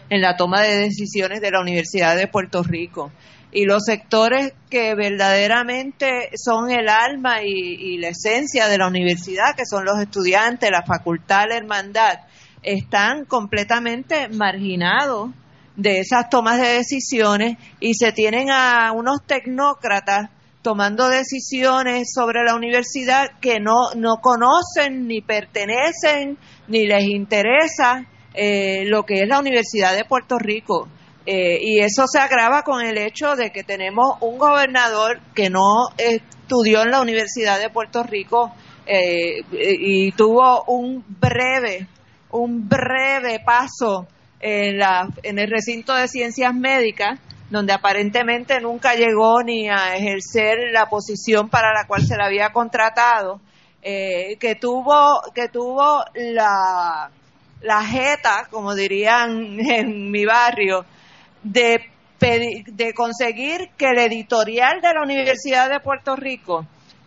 en 0.08 0.20
la 0.20 0.36
toma 0.36 0.62
de 0.62 0.76
decisiones 0.76 1.40
de 1.40 1.50
la 1.50 1.60
Universidad 1.60 2.16
de 2.16 2.26
Puerto 2.26 2.62
Rico 2.62 3.12
y 3.52 3.64
los 3.64 3.84
sectores 3.84 4.52
que 4.68 4.94
verdaderamente 4.94 6.30
son 6.34 6.70
el 6.70 6.88
alma 6.88 7.42
y, 7.42 7.98
la 7.98 8.08
esencia 8.08 8.68
de 8.68 8.78
la 8.78 8.88
universidad, 8.88 9.54
que 9.56 9.64
son 9.64 9.84
los 9.84 10.00
estudiantes, 10.00 10.70
la 10.70 10.82
facultad, 10.82 11.46
la 11.48 11.56
hermandad, 11.56 12.18
están 12.62 13.24
completamente 13.24 14.28
marginados 14.28 15.30
de 15.76 16.00
esas 16.00 16.28
tomas 16.28 16.60
de 16.60 16.68
decisiones 16.68 17.56
y 17.80 17.94
se 17.94 18.12
tienen 18.12 18.50
a 18.50 18.92
unos 18.92 19.24
tecnócratas 19.26 20.30
tomando 20.62 21.08
decisiones 21.08 22.12
sobre 22.12 22.42
la 22.42 22.56
universidad 22.56 23.38
que 23.40 23.60
no, 23.60 23.92
no 23.94 24.16
conocen 24.16 25.06
ni 25.06 25.20
pertenecen 25.20 26.38
ni 26.66 26.86
les 26.86 27.04
interesa 27.04 28.04
eh, 28.34 28.84
lo 28.86 29.04
que 29.04 29.22
es 29.22 29.28
la 29.28 29.38
Universidad 29.38 29.94
de 29.94 30.04
Puerto 30.04 30.38
Rico. 30.38 30.88
Eh, 31.28 31.58
y 31.60 31.80
eso 31.80 32.06
se 32.06 32.20
agrava 32.20 32.62
con 32.62 32.80
el 32.82 32.96
hecho 32.98 33.34
de 33.34 33.50
que 33.50 33.64
tenemos 33.64 34.16
un 34.20 34.38
gobernador 34.38 35.20
que 35.34 35.50
no 35.50 35.88
estudió 35.98 36.82
en 36.82 36.92
la 36.92 37.00
Universidad 37.00 37.58
de 37.58 37.68
Puerto 37.68 38.04
Rico 38.04 38.52
eh, 38.86 39.42
y 39.50 40.12
tuvo 40.12 40.62
un 40.68 41.04
breve, 41.20 41.88
un 42.30 42.68
breve 42.68 43.40
paso 43.44 44.06
en, 44.38 44.78
la, 44.78 45.08
en 45.24 45.40
el 45.40 45.50
recinto 45.50 45.92
de 45.94 46.06
ciencias 46.06 46.54
médicas, 46.54 47.18
donde 47.50 47.72
aparentemente 47.72 48.60
nunca 48.60 48.94
llegó 48.94 49.42
ni 49.42 49.68
a 49.68 49.96
ejercer 49.96 50.58
la 50.72 50.86
posición 50.86 51.48
para 51.48 51.72
la 51.72 51.88
cual 51.88 52.06
se 52.06 52.16
le 52.16 52.22
había 52.22 52.52
contratado, 52.52 53.40
eh, 53.82 54.36
que 54.38 54.54
tuvo, 54.54 55.22
que 55.34 55.48
tuvo 55.48 56.04
la, 56.14 57.10
la 57.62 57.82
jeta, 57.84 58.46
como 58.48 58.76
dirían 58.76 59.58
en 59.68 60.10
mi 60.12 60.24
barrio, 60.24 60.84
de, 61.46 62.92
conseguir 62.94 63.70
que 63.76 63.86
el 63.86 63.98
editorial 63.98 64.80
de 64.80 64.92
la 64.94 65.02
Universidad 65.02 65.70
de 65.70 65.80
Puerto 65.80 66.16
Rico, 66.16 66.66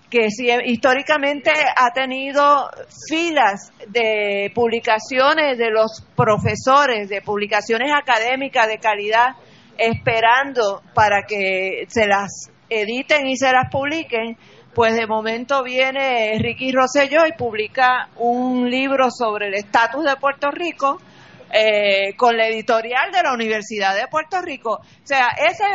que 0.09 0.27
históricamente 0.65 1.51
ha 1.51 1.91
tenido 1.93 2.69
filas 3.07 3.71
de 3.87 4.51
publicaciones 4.55 5.57
de 5.57 5.69
los 5.69 6.03
profesores, 6.15 7.09
de 7.09 7.21
publicaciones 7.21 7.91
académicas 7.93 8.67
de 8.67 8.79
calidad, 8.79 9.35
esperando 9.77 10.81
para 10.93 11.23
que 11.27 11.85
se 11.87 12.07
las 12.07 12.49
editen 12.69 13.27
y 13.27 13.37
se 13.37 13.51
las 13.51 13.69
publiquen, 13.71 14.37
pues 14.73 14.95
de 14.95 15.07
momento 15.07 15.63
viene 15.63 16.37
Ricky 16.39 16.71
Rosselló 16.71 17.25
y 17.27 17.33
publica 17.33 18.09
un 18.17 18.69
libro 18.69 19.09
sobre 19.11 19.47
el 19.47 19.55
estatus 19.55 20.05
de 20.05 20.15
Puerto 20.15 20.51
Rico 20.51 20.99
eh, 21.51 22.15
con 22.15 22.37
la 22.37 22.47
editorial 22.47 23.11
de 23.11 23.23
la 23.23 23.33
Universidad 23.33 23.95
de 23.95 24.07
Puerto 24.07 24.41
Rico. 24.41 24.79
O 24.81 25.07
sea, 25.07 25.29
ese, 25.37 25.65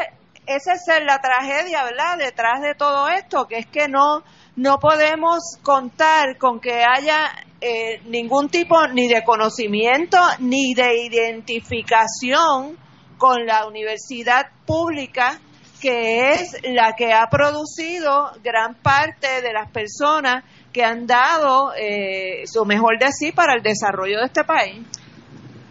esa 0.46 0.72
es 0.72 1.04
la 1.04 1.20
tragedia, 1.20 1.84
¿verdad? 1.84 2.18
Detrás 2.18 2.60
de 2.60 2.74
todo 2.74 3.08
esto, 3.08 3.46
que 3.46 3.58
es 3.58 3.66
que 3.66 3.88
no, 3.88 4.22
no 4.56 4.78
podemos 4.78 5.58
contar 5.62 6.38
con 6.38 6.60
que 6.60 6.84
haya 6.84 7.32
eh, 7.60 8.00
ningún 8.06 8.48
tipo 8.48 8.86
ni 8.88 9.08
de 9.08 9.24
conocimiento 9.24 10.18
ni 10.38 10.74
de 10.74 11.04
identificación 11.04 12.76
con 13.18 13.46
la 13.46 13.66
universidad 13.66 14.48
pública 14.66 15.40
que 15.80 16.30
es 16.30 16.56
la 16.62 16.94
que 16.96 17.12
ha 17.12 17.26
producido 17.28 18.32
gran 18.42 18.74
parte 18.74 19.42
de 19.42 19.52
las 19.52 19.70
personas 19.70 20.42
que 20.72 20.82
han 20.82 21.06
dado 21.06 21.74
eh, 21.74 22.44
su 22.46 22.64
mejor 22.64 22.98
de 22.98 23.12
sí 23.12 23.32
para 23.32 23.52
el 23.54 23.62
desarrollo 23.62 24.18
de 24.18 24.24
este 24.24 24.44
país. 24.44 24.78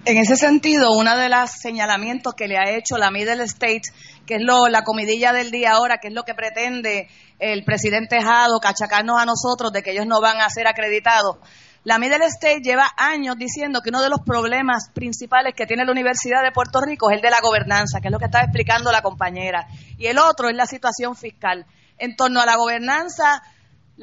En 0.06 0.18
ese 0.18 0.36
sentido, 0.36 0.92
uno 0.92 1.16
de 1.16 1.30
los 1.30 1.50
señalamientos 1.50 2.34
que 2.34 2.50
le 2.50 2.58
ha 2.58 2.70
hecho 2.72 2.98
la 2.98 3.10
Middle 3.10 3.42
State, 3.46 3.84
que 4.26 4.36
es 4.36 4.42
lo, 4.42 4.68
la 4.68 4.84
comidilla 4.84 5.32
del 5.32 5.50
día 5.50 5.72
ahora, 5.72 6.00
que 6.00 6.10
es 6.10 6.14
lo 6.14 6.24
que 6.24 6.34
pretende 6.34 7.08
el 7.40 7.64
presidente 7.64 8.22
Jado, 8.22 8.60
cachacarnos 8.60 9.18
a 9.18 9.26
nosotros 9.26 9.72
de 9.72 9.82
que 9.82 9.92
ellos 9.92 10.06
no 10.06 10.20
van 10.20 10.42
a 10.42 10.50
ser 10.50 10.68
acreditados. 10.68 11.38
La 11.86 12.00
Middle 12.00 12.26
State 12.26 12.60
lleva 12.62 12.90
años 12.98 13.38
diciendo 13.38 13.80
que 13.82 13.92
uno 13.92 14.02
de 14.02 14.10
los 14.10 14.20
problemas 14.26 14.90
principales 14.94 15.54
que 15.56 15.66
tiene 15.66 15.86
la 15.86 15.92
Universidad 15.94 16.44
de 16.44 16.52
Puerto 16.52 16.82
Rico 16.82 17.10
es 17.10 17.16
el 17.16 17.22
de 17.22 17.30
la 17.30 17.40
gobernanza, 17.42 18.02
que 18.02 18.10
es 18.10 18.12
lo 18.12 18.20
que 18.20 18.26
estaba 18.26 18.44
explicando 18.44 18.92
la 18.92 19.02
compañera. 19.02 19.68
Y 19.98 20.08
el 20.08 20.18
otro 20.18 20.50
es 20.50 20.56
la 20.58 20.66
situación 20.66 21.16
fiscal. 21.16 21.66
En 21.98 22.18
torno 22.18 22.42
a 22.42 22.46
la 22.46 22.58
gobernanza, 22.58 23.42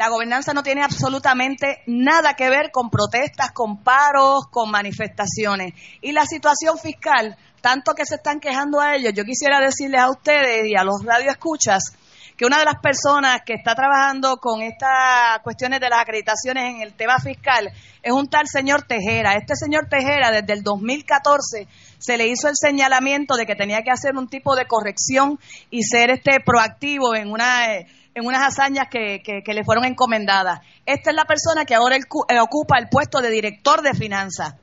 la 0.01 0.09
gobernanza 0.09 0.55
no 0.55 0.63
tiene 0.63 0.83
absolutamente 0.83 1.83
nada 1.87 2.33
que 2.33 2.49
ver 2.49 2.71
con 2.73 2.89
protestas, 2.89 3.53
con 3.53 3.83
paros, 3.83 4.47
con 4.51 4.71
manifestaciones. 4.71 5.75
Y 6.01 6.13
la 6.13 6.25
situación 6.25 6.79
fiscal, 6.79 7.37
tanto 7.61 7.93
que 7.93 8.07
se 8.07 8.15
están 8.15 8.41
quejando 8.41 8.81
a 8.81 8.97
ellos, 8.97 9.13
yo 9.15 9.25
quisiera 9.25 9.61
decirles 9.61 10.01
a 10.01 10.09
ustedes 10.09 10.67
y 10.71 10.75
a 10.75 10.85
los 10.85 11.05
radioescuchas 11.05 11.93
que 12.35 12.47
una 12.47 12.59
de 12.61 12.65
las 12.65 12.81
personas 12.81 13.43
que 13.45 13.53
está 13.53 13.75
trabajando 13.75 14.39
con 14.39 14.63
estas 14.63 15.41
cuestiones 15.43 15.81
de 15.81 15.91
las 15.91 16.01
acreditaciones 16.01 16.77
en 16.77 16.81
el 16.81 16.95
tema 16.95 17.19
fiscal 17.19 17.71
es 18.03 18.13
un 18.13 18.27
tal 18.27 18.49
señor 18.49 18.85
Tejera. 18.85 19.35
Este 19.35 19.55
señor 19.55 19.87
Tejera 19.91 20.31
desde 20.31 20.55
el 20.55 20.63
2014 20.63 21.69
se 21.99 22.17
le 22.17 22.27
hizo 22.29 22.49
el 22.49 22.57
señalamiento 22.57 23.35
de 23.35 23.45
que 23.45 23.55
tenía 23.55 23.83
que 23.83 23.91
hacer 23.91 24.17
un 24.17 24.29
tipo 24.29 24.57
de 24.57 24.65
corrección 24.65 25.39
y 25.69 25.83
ser 25.83 26.09
este 26.09 26.41
proactivo 26.43 27.15
en 27.15 27.31
una 27.31 27.67
en 28.15 28.27
unas 28.27 28.43
hazañas 28.43 28.89
que, 28.91 29.23
que, 29.23 29.55
le 29.55 29.65
fueron 29.65 29.85
encomendadas. 29.85 30.61
Esta 30.85 31.11
es 31.11 31.17
la 31.17 31.25
persona 31.25 31.65
que 31.65 31.75
ahora 31.75 31.97
eh, 31.97 32.41
ocupa 32.41 32.79
el 32.79 32.89
puesto 32.89 33.21
de 33.21 33.31
director 33.31 33.83
de 33.83 33.95
finanzas. 33.95 34.55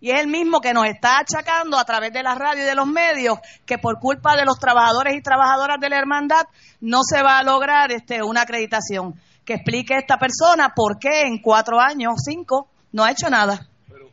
Y 0.00 0.10
es 0.10 0.20
el 0.20 0.28
mismo 0.28 0.60
que 0.60 0.72
nos 0.72 0.86
está 0.86 1.18
achacando 1.18 1.78
a 1.78 1.84
través 1.84 2.12
de 2.12 2.22
la 2.22 2.34
radio 2.34 2.62
y 2.62 2.66
de 2.66 2.74
los 2.74 2.86
medios 2.86 3.38
que 3.66 3.76
por 3.78 3.98
culpa 3.98 4.34
de 4.34 4.46
los 4.46 4.58
trabajadores 4.58 5.14
y 5.14 5.20
trabajadoras 5.20 5.78
de 5.78 5.90
la 5.90 5.98
hermandad 5.98 6.46
no 6.80 7.00
se 7.02 7.22
va 7.22 7.38
a 7.38 7.42
lograr 7.42 7.92
este, 7.92 8.22
una 8.22 8.42
acreditación. 8.42 9.14
Que 9.44 9.54
explique 9.54 9.96
esta 9.96 10.16
persona 10.16 10.72
por 10.74 10.98
qué 10.98 11.22
en 11.22 11.38
cuatro 11.42 11.80
años, 11.80 12.14
cinco, 12.24 12.68
no 12.92 13.04
ha 13.04 13.10
hecho 13.10 13.28
nada. 13.28 13.66
Pero, 13.88 14.08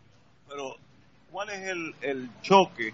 pero 0.49 0.75
¿cuál 1.31 1.49
es 1.51 1.69
el, 1.69 1.95
el 2.01 2.29
choque 2.41 2.93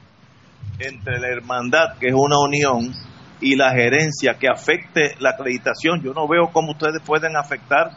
entre 0.80 1.20
la 1.20 1.30
hermandad, 1.30 1.98
que 2.00 2.08
es 2.08 2.14
una 2.14 2.40
unión, 2.40 2.94
y 3.44 3.56
la 3.56 3.72
gerencia 3.72 4.36
que 4.40 4.48
afecte 4.48 5.16
la 5.20 5.32
acreditación. 5.32 6.02
Yo 6.02 6.14
no 6.14 6.28
veo 6.28 6.50
cómo 6.52 6.72
ustedes 6.72 7.02
pueden 7.06 7.36
afectar 7.36 7.92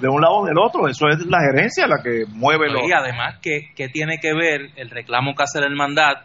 de 0.00 0.08
un 0.08 0.20
lado 0.20 0.36
o 0.36 0.46
del 0.46 0.58
otro. 0.58 0.88
Eso 0.88 1.08
es 1.08 1.24
la 1.26 1.40
gerencia 1.40 1.86
la 1.86 2.02
que 2.02 2.24
mueve 2.28 2.70
los... 2.70 2.86
Y 2.86 2.92
además, 2.92 3.38
¿qué, 3.40 3.88
tiene 3.92 4.18
que 4.20 4.34
ver 4.34 4.70
el 4.76 4.90
reclamo 4.90 5.34
que 5.34 5.42
hace 5.42 5.58
el 5.58 5.64
hermandad 5.64 6.22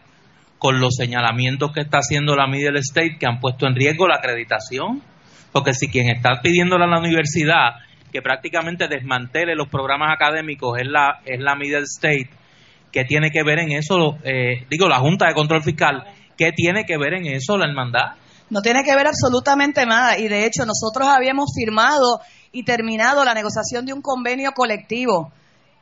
con 0.58 0.82
los 0.82 0.96
señalamientos 0.96 1.72
que 1.72 1.82
está 1.82 2.00
haciendo 2.00 2.36
la 2.36 2.48
Middle 2.48 2.80
State 2.80 3.18
que 3.18 3.26
han 3.26 3.40
puesto 3.40 3.66
en 3.66 3.76
riesgo 3.76 4.08
la 4.08 4.16
acreditación? 4.16 5.02
Porque 5.54 5.74
si 5.74 5.88
quien 5.88 6.10
está 6.10 6.42
pidiéndole 6.42 6.84
a 6.84 6.88
la 6.88 7.00
universidad 7.00 7.76
que 8.12 8.22
prácticamente 8.22 8.88
desmantele 8.88 9.56
los 9.56 9.70
programas 9.70 10.14
académicos 10.14 10.80
es 10.80 10.88
la, 10.88 11.22
es 11.26 11.40
la 11.40 11.56
Middle 11.56 11.84
State, 11.84 12.30
¿qué 12.92 13.06
tiene 13.06 13.30
que 13.32 13.44
ver 13.44 13.60
en 13.60 13.72
eso? 13.72 14.18
Eh, 14.24 14.66
digo, 14.70 14.90
la 14.90 14.98
Junta 14.98 15.28
de 15.28 15.34
Control 15.34 15.64
Fiscal, 15.64 16.04
¿qué 16.38 16.52
tiene 16.52 16.86
que 16.86 16.98
ver 16.98 17.14
en 17.14 17.28
eso 17.28 17.58
la 17.58 17.66
hermandad? 17.68 18.16
No 18.50 18.62
tiene 18.62 18.84
que 18.84 18.96
ver 18.96 19.08
absolutamente 19.08 19.86
nada. 19.86 20.18
Y 20.18 20.28
de 20.28 20.46
hecho, 20.46 20.66
nosotros 20.66 21.08
habíamos 21.08 21.52
firmado 21.56 22.22
y 22.52 22.64
terminado 22.64 23.24
la 23.24 23.34
negociación 23.34 23.86
de 23.86 23.94
un 23.94 24.02
convenio 24.02 24.52
colectivo. 24.54 25.32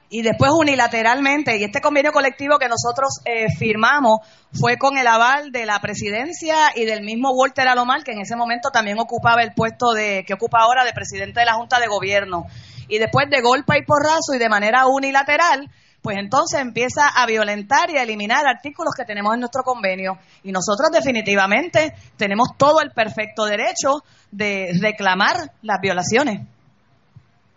Y 0.10 0.22
después 0.22 0.52
unilateralmente, 0.52 1.58
y 1.58 1.66
este 1.66 1.82
convenio 1.82 2.14
colectivo 2.14 2.58
que 2.58 2.70
nosotros 2.70 3.20
eh, 3.26 3.48
firmamos 3.58 4.20
fue 4.54 4.78
con 4.78 4.98
el 4.98 5.06
aval 5.06 5.52
de 5.52 5.66
la 5.66 5.80
presidencia 5.82 6.56
y 6.76 6.86
del 6.86 7.04
mismo 7.04 7.32
Walter 7.32 7.68
Alomar, 7.68 8.04
que 8.04 8.14
en 8.14 8.22
ese 8.22 8.38
momento 8.38 8.70
también 8.72 8.98
ocupaba 9.00 9.44
el 9.44 9.54
puesto 9.54 9.92
de 9.92 10.24
que 10.26 10.34
ocupa 10.34 10.60
ahora 10.62 10.86
de 10.86 10.94
presidente 10.94 11.42
de 11.42 11.46
la 11.46 11.56
Junta 11.56 11.80
de 11.80 11.88
Gobierno. 11.88 12.46
Y 12.88 13.00
después 13.00 13.30
de 13.30 13.42
golpe 13.42 13.78
y 13.78 13.84
porrazo 13.84 14.34
y 14.34 14.38
de 14.38 14.48
manera 14.48 14.88
unilateral, 14.88 15.70
pues 16.08 16.20
entonces 16.20 16.62
empieza 16.62 17.10
a 17.14 17.26
violentar 17.26 17.90
y 17.90 17.98
a 17.98 18.04
eliminar 18.04 18.48
artículos 18.48 18.94
que 18.96 19.04
tenemos 19.04 19.34
en 19.34 19.42
nuestro 19.42 19.62
convenio. 19.64 20.18
Y 20.42 20.54
nosotros 20.54 20.88
definitivamente 20.90 21.92
tenemos 22.16 22.56
todo 22.58 22.80
el 22.80 22.92
perfecto 22.92 23.44
derecho 23.44 24.06
de 24.32 24.70
reclamar 24.82 25.52
las 25.64 25.82
violaciones. 25.82 26.48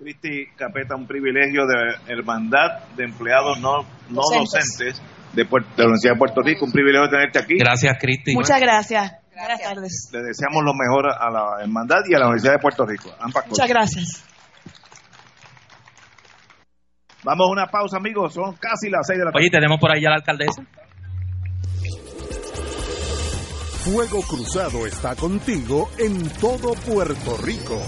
Cristi 0.00 0.46
Capeta, 0.56 0.96
un 0.96 1.06
privilegio 1.06 1.62
de 1.64 2.12
hermandad 2.12 2.88
de 2.96 3.04
empleados 3.04 3.60
no, 3.60 3.84
no 4.08 4.22
docentes, 4.36 5.00
de, 5.32 5.44
la 5.44 5.84
Universidad 5.84 6.14
de 6.14 6.18
Puerto 6.18 6.42
Rico, 6.42 6.64
un 6.64 6.72
privilegio 6.72 7.08
tenerte 7.08 7.38
aquí. 7.38 7.54
Gracias, 7.56 7.96
Cristi. 8.00 8.34
Muchas 8.34 8.60
gracias. 8.60 9.12
Buenas 9.32 9.62
tardes. 9.62 10.10
Le 10.12 10.22
deseamos 10.22 10.64
lo 10.64 10.72
mejor 10.74 11.06
a 11.06 11.30
la 11.30 11.62
hermandad 11.62 12.00
y 12.08 12.16
a 12.16 12.18
la 12.18 12.24
Universidad 12.26 12.54
de 12.54 12.58
Puerto 12.58 12.84
Rico. 12.84 13.14
Muchas 13.46 13.68
gracias. 13.68 14.24
Vamos 17.22 17.48
a 17.48 17.52
una 17.52 17.66
pausa, 17.66 17.98
amigos. 17.98 18.34
Son 18.34 18.54
casi 18.56 18.88
las 18.90 19.06
seis 19.06 19.18
de 19.18 19.24
la 19.24 19.30
tarde. 19.30 19.42
Oye, 19.44 19.50
tenemos 19.50 19.78
por 19.78 19.90
ahí 19.90 20.04
a 20.04 20.10
la 20.10 20.16
alcaldesa. 20.16 20.62
Fuego 23.84 24.20
Cruzado 24.22 24.86
está 24.86 25.16
contigo 25.16 25.88
en 25.98 26.28
todo 26.38 26.74
Puerto 26.74 27.36
Rico. 27.42 27.80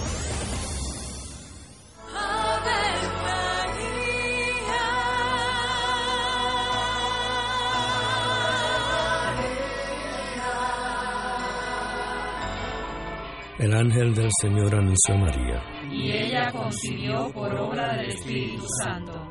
El 13.59 13.75
ángel 13.75 14.13
del 14.13 14.29
Señor 14.41 14.75
anunció 14.75 15.15
a 15.15 15.19
María. 15.19 15.63
Y 15.89 16.11
ella 16.11 16.51
concibió 16.51 17.31
por 17.33 17.55
obra 17.55 17.95
del 17.97 18.09
Espíritu 18.09 18.65
Santo. 18.83 19.22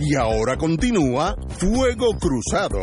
Y 0.00 0.14
ahora 0.14 0.56
continúa 0.56 1.36
Fuego 1.58 2.16
Cruzado. 2.18 2.78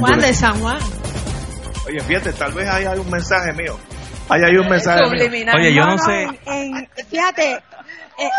Juan 0.00 0.20
de 0.20 0.34
San 0.34 0.60
Juan. 0.60 0.78
Oye, 1.86 2.00
fíjate, 2.00 2.32
tal 2.32 2.52
vez 2.52 2.68
ahí 2.68 2.84
hay 2.84 2.98
un 2.98 3.10
mensaje 3.10 3.52
mío. 3.52 3.78
Ahí 4.28 4.42
hay 4.44 4.56
un 4.56 4.68
mensaje 4.68 5.00
Oye, 5.04 5.74
yo 5.74 5.86
no, 5.86 5.98
sé. 5.98 6.28
fíjate, 7.08 7.62
eh, 8.18 8.30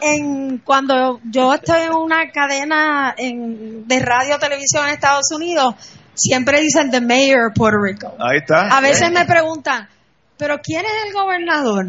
en, 0.00 0.58
cuando 0.58 1.20
yo 1.24 1.54
estoy 1.54 1.82
en 1.82 1.94
una 1.94 2.30
cadena 2.30 3.14
de 3.16 4.00
radio 4.00 4.36
o 4.36 4.38
televisión 4.38 4.86
en 4.86 4.94
Estados 4.94 5.32
Unidos, 5.34 5.74
siempre 6.14 6.60
dicen 6.60 6.90
the 6.90 7.00
mayor 7.00 7.48
of 7.48 7.54
Puerto 7.54 7.78
Rico. 7.82 8.14
Ahí 8.18 8.38
está. 8.38 8.68
A 8.68 8.80
veces 8.80 9.10
me 9.10 9.24
preguntan, 9.24 9.88
¿pero 10.36 10.58
quién 10.62 10.84
es 10.84 10.92
el 11.06 11.12
gobernador? 11.12 11.86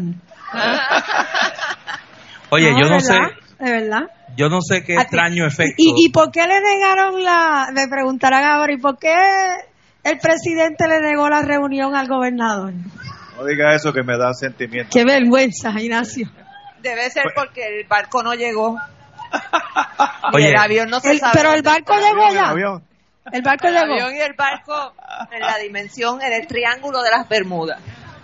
Oye, 2.50 2.72
yo 2.80 2.88
no 2.88 3.00
sé. 3.00 3.14
De 3.58 3.70
verdad. 3.70 4.02
Yo 4.36 4.48
no 4.48 4.60
sé 4.62 4.82
qué 4.82 4.94
extraño 4.94 5.46
efecto. 5.46 5.74
¿Y, 5.76 6.06
¿Y 6.06 6.08
por 6.10 6.30
qué 6.30 6.46
le 6.46 6.60
negaron 6.60 7.22
la.? 7.22 7.68
Me 7.74 7.88
preguntarán 7.88 8.44
ahora, 8.44 8.72
¿y 8.72 8.78
por 8.78 8.98
qué 8.98 9.14
el 10.04 10.18
presidente 10.18 10.88
le 10.88 11.00
negó 11.00 11.28
la 11.28 11.42
reunión 11.42 11.94
al 11.94 12.08
gobernador? 12.08 12.72
No 13.36 13.44
diga 13.44 13.74
eso 13.74 13.92
que 13.92 14.02
me 14.02 14.16
da 14.18 14.32
sentimiento. 14.34 14.90
Qué 14.92 15.04
vergüenza, 15.04 15.70
Ignacio. 15.78 16.28
Debe 16.82 17.10
ser 17.10 17.24
pues- 17.24 17.34
porque 17.36 17.66
el 17.66 17.86
barco 17.86 18.22
no 18.22 18.34
llegó. 18.34 18.76
Oye, 20.32 20.48
el 20.50 20.56
avión 20.56 20.90
no 20.90 21.00
se 21.00 21.18
sabe. 21.18 21.32
Pero 21.34 21.52
el 21.52 21.62
barco 21.62 21.94
llegó 21.94 22.32
ya. 22.32 22.52
El 23.32 23.42
barco 23.42 23.68
llegó. 23.68 23.84
El 23.84 23.92
avión 23.92 24.16
y 24.16 24.20
el 24.20 24.34
barco 24.34 24.94
en 25.30 25.40
la 25.40 25.58
dimensión, 25.58 26.20
en 26.22 26.32
el 26.32 26.46
triángulo 26.46 27.02
de 27.02 27.10
las 27.10 27.28
Bermudas. 27.28 27.80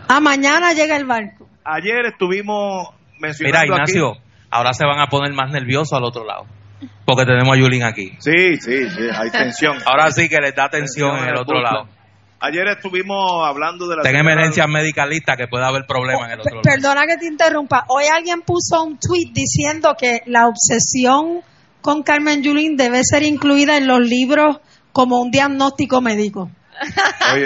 Ah, 0.09 0.21
mañana 0.21 0.73
llega 0.73 0.97
el 0.97 1.05
barco. 1.05 1.49
Ayer 1.65 2.07
estuvimos 2.07 2.89
mencionando. 3.19 3.61
Mira, 3.61 3.75
Ignacio, 3.75 4.13
ahora 4.51 4.73
se 4.73 4.85
van 4.85 5.01
a 5.01 5.07
poner 5.07 5.33
más 5.33 5.51
nerviosos 5.51 5.93
al 5.93 6.05
otro 6.05 6.25
lado. 6.25 6.47
Porque 7.05 7.25
tenemos 7.25 7.57
a 7.57 7.61
Yulín 7.61 7.85
aquí. 7.85 8.13
Sí, 8.19 8.57
sí, 8.61 8.89
sí, 8.91 9.03
hay 9.13 9.31
tensión. 9.31 9.79
ahora 9.85 10.11
sí 10.11 10.29
que 10.29 10.39
les 10.39 10.55
da 10.55 10.69
tensión, 10.69 11.17
en 11.19 11.29
el 11.29 11.37
otro 11.37 11.61
lado. 11.61 11.89
Ayer 12.39 12.67
estuvimos 12.69 13.49
hablando 13.49 13.89
de 13.89 13.97
la... 13.97 14.03
Ten 14.03 14.17
emergencias 14.17 14.69
medicalistas 14.69 15.37
que 15.37 15.49
puede 15.49 15.65
haber 15.65 15.87
problemas 15.87 16.27
en 16.27 16.33
el 16.33 16.41
otro 16.41 16.57
lado. 16.57 16.63
Perdona 16.63 17.07
que 17.07 17.17
te 17.17 17.27
interrumpa. 17.27 17.85
Hoy 17.89 18.05
alguien 18.13 18.43
puso 18.43 18.83
un 18.83 18.99
tweet 18.99 19.33
diciendo 19.33 19.97
que 19.99 20.21
la 20.27 20.47
obsesión 20.47 21.43
con 21.81 22.03
Carmen 22.03 22.43
Yulín 22.43 22.77
debe 22.77 23.01
ser 23.05 23.23
incluida 23.23 23.77
en 23.77 23.87
los 23.87 24.01
libros 24.01 24.59
como 24.93 25.21
un 25.21 25.31
diagnóstico 25.31 26.01
médico. 26.01 26.51
Oye, 27.33 27.45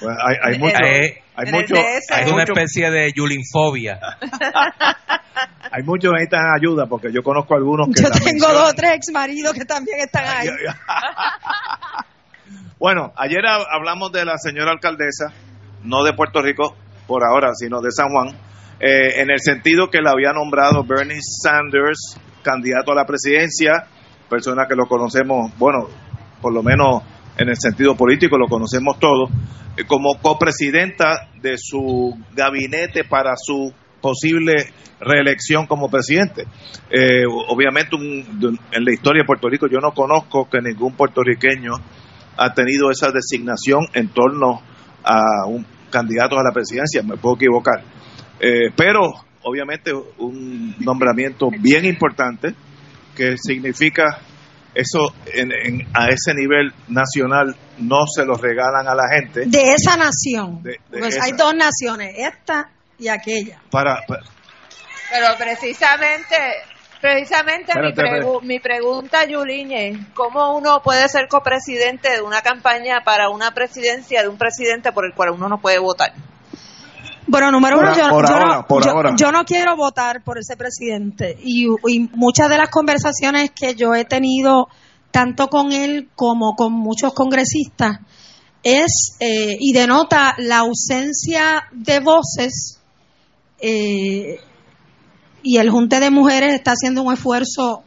pues 0.00 0.16
hay, 0.26 0.36
hay, 0.42 0.58
mucho, 0.60 0.76
eh, 0.84 1.21
hay, 1.34 1.52
mucho, 1.52 1.74
hay, 2.10 2.30
una 2.30 2.42
especie 2.42 2.90
de 2.90 3.12
yulinfobia. 3.12 3.98
hay 5.70 5.82
muchos 5.84 6.10
que 6.10 6.14
necesitan 6.14 6.46
ayuda 6.56 6.86
porque 6.86 7.08
yo 7.12 7.22
conozco 7.22 7.54
algunos 7.54 7.88
que... 7.88 8.02
Yo 8.02 8.10
tengo 8.10 8.52
dos 8.52 8.70
o 8.70 8.74
tres 8.74 8.96
ex 8.96 9.12
maridos 9.12 9.52
que 9.54 9.64
también 9.64 10.00
están 10.00 10.24
ahí. 10.26 10.48
Bueno, 12.78 13.12
ayer 13.16 13.44
hablamos 13.46 14.10
de 14.10 14.24
la 14.24 14.36
señora 14.38 14.72
alcaldesa, 14.72 15.26
no 15.84 16.02
de 16.02 16.14
Puerto 16.14 16.42
Rico 16.42 16.74
por 17.06 17.22
ahora, 17.22 17.50
sino 17.54 17.80
de 17.80 17.92
San 17.92 18.08
Juan, 18.08 18.30
eh, 18.80 19.20
en 19.22 19.30
el 19.30 19.38
sentido 19.38 19.88
que 19.88 20.00
la 20.02 20.10
había 20.10 20.32
nombrado 20.32 20.82
Bernie 20.82 21.20
Sanders 21.22 22.18
candidato 22.42 22.90
a 22.90 22.96
la 22.96 23.06
presidencia, 23.06 23.86
persona 24.28 24.66
que 24.68 24.74
lo 24.74 24.86
conocemos, 24.86 25.56
bueno, 25.58 25.86
por 26.40 26.52
lo 26.52 26.64
menos 26.64 27.04
en 27.36 27.48
el 27.48 27.56
sentido 27.56 27.96
político 27.96 28.38
lo 28.38 28.46
conocemos 28.46 28.98
todos, 28.98 29.30
eh, 29.76 29.84
como 29.86 30.20
copresidenta 30.20 31.28
de 31.40 31.56
su 31.56 32.16
gabinete 32.34 33.04
para 33.04 33.34
su 33.36 33.72
posible 34.00 34.54
reelección 35.00 35.66
como 35.66 35.88
presidente. 35.88 36.44
Eh, 36.90 37.24
obviamente 37.48 37.96
en 37.96 38.84
la 38.84 38.92
historia 38.92 39.22
de 39.22 39.26
Puerto 39.26 39.48
Rico 39.48 39.66
yo 39.68 39.78
no 39.78 39.92
conozco 39.92 40.48
que 40.50 40.60
ningún 40.60 40.94
puertorriqueño 40.94 41.72
ha 42.36 42.54
tenido 42.54 42.90
esa 42.90 43.10
designación 43.10 43.86
en 43.94 44.08
torno 44.08 44.60
a 45.04 45.46
un 45.46 45.66
candidato 45.90 46.38
a 46.38 46.42
la 46.42 46.52
presidencia, 46.52 47.02
me 47.02 47.16
puedo 47.16 47.36
equivocar. 47.36 47.82
Eh, 48.40 48.72
pero 48.76 49.12
obviamente 49.42 49.92
un 50.18 50.74
nombramiento 50.80 51.48
bien 51.60 51.84
importante 51.84 52.54
que 53.14 53.36
significa 53.36 54.20
eso 54.74 55.14
en, 55.26 55.86
a 55.94 56.08
ese 56.08 56.34
nivel 56.34 56.72
nacional 56.88 57.54
no 57.78 58.06
se 58.06 58.24
lo 58.24 58.36
regalan 58.36 58.86
a 58.88 58.94
la 58.94 59.08
gente. 59.14 59.44
De 59.46 59.74
esa 59.74 59.96
nación. 59.96 60.62
pues 60.90 61.20
hay 61.20 61.32
dos 61.32 61.54
naciones, 61.54 62.14
esta 62.16 62.70
y 62.98 63.08
aquella. 63.08 63.60
para, 63.70 64.00
pero 64.06 65.26
precisamente 65.38 66.36
Precisamente 67.02 67.72
mi, 67.80 68.46
mi, 68.46 68.60
pregunta, 68.60 69.24
Yuliñe, 69.26 70.06
¿cómo 70.14 70.56
uno 70.56 70.82
puede 70.84 71.08
ser 71.08 71.26
copresidente 71.26 72.12
de 72.12 72.22
una 72.22 72.42
campaña 72.42 73.02
para 73.04 73.28
una 73.28 73.50
presidencia 73.50 74.22
de 74.22 74.28
un 74.28 74.38
presidente 74.38 74.92
por 74.92 75.04
el 75.04 75.12
cual 75.12 75.30
uno 75.30 75.48
no 75.48 75.60
puede 75.60 75.80
votar? 75.80 76.12
Bueno, 77.26 77.52
número 77.52 77.78
uno, 77.78 77.94
yo, 79.16 79.32
no, 79.32 79.44
quiero 79.44 79.76
votar 79.76 80.22
por 80.24 80.38
ese 80.38 80.56
presidente 80.56 81.36
y, 81.42 81.66
muchas 82.14 82.48
de 82.48 82.58
las 82.58 82.68
conversaciones 82.68 83.50
que 83.52 83.74
yo 83.74 83.94
he 83.94 84.04
tenido 84.04 84.68
tanto 85.10 85.48
con 85.48 85.72
él 85.72 86.08
como 86.16 86.54
con 86.56 86.72
muchos 86.72 87.12
congresistas 87.14 87.98
es 88.62 89.16
eh, 89.20 89.56
y 89.58 89.72
denota 89.72 90.34
la 90.38 90.58
ausencia 90.58 91.64
de 91.72 92.00
voces 92.00 92.80
eh, 93.60 94.38
y 95.42 95.56
el 95.58 95.70
Junte 95.70 96.00
de 96.00 96.10
Mujeres 96.10 96.54
está 96.54 96.72
haciendo 96.72 97.02
un 97.02 97.12
esfuerzo 97.12 97.82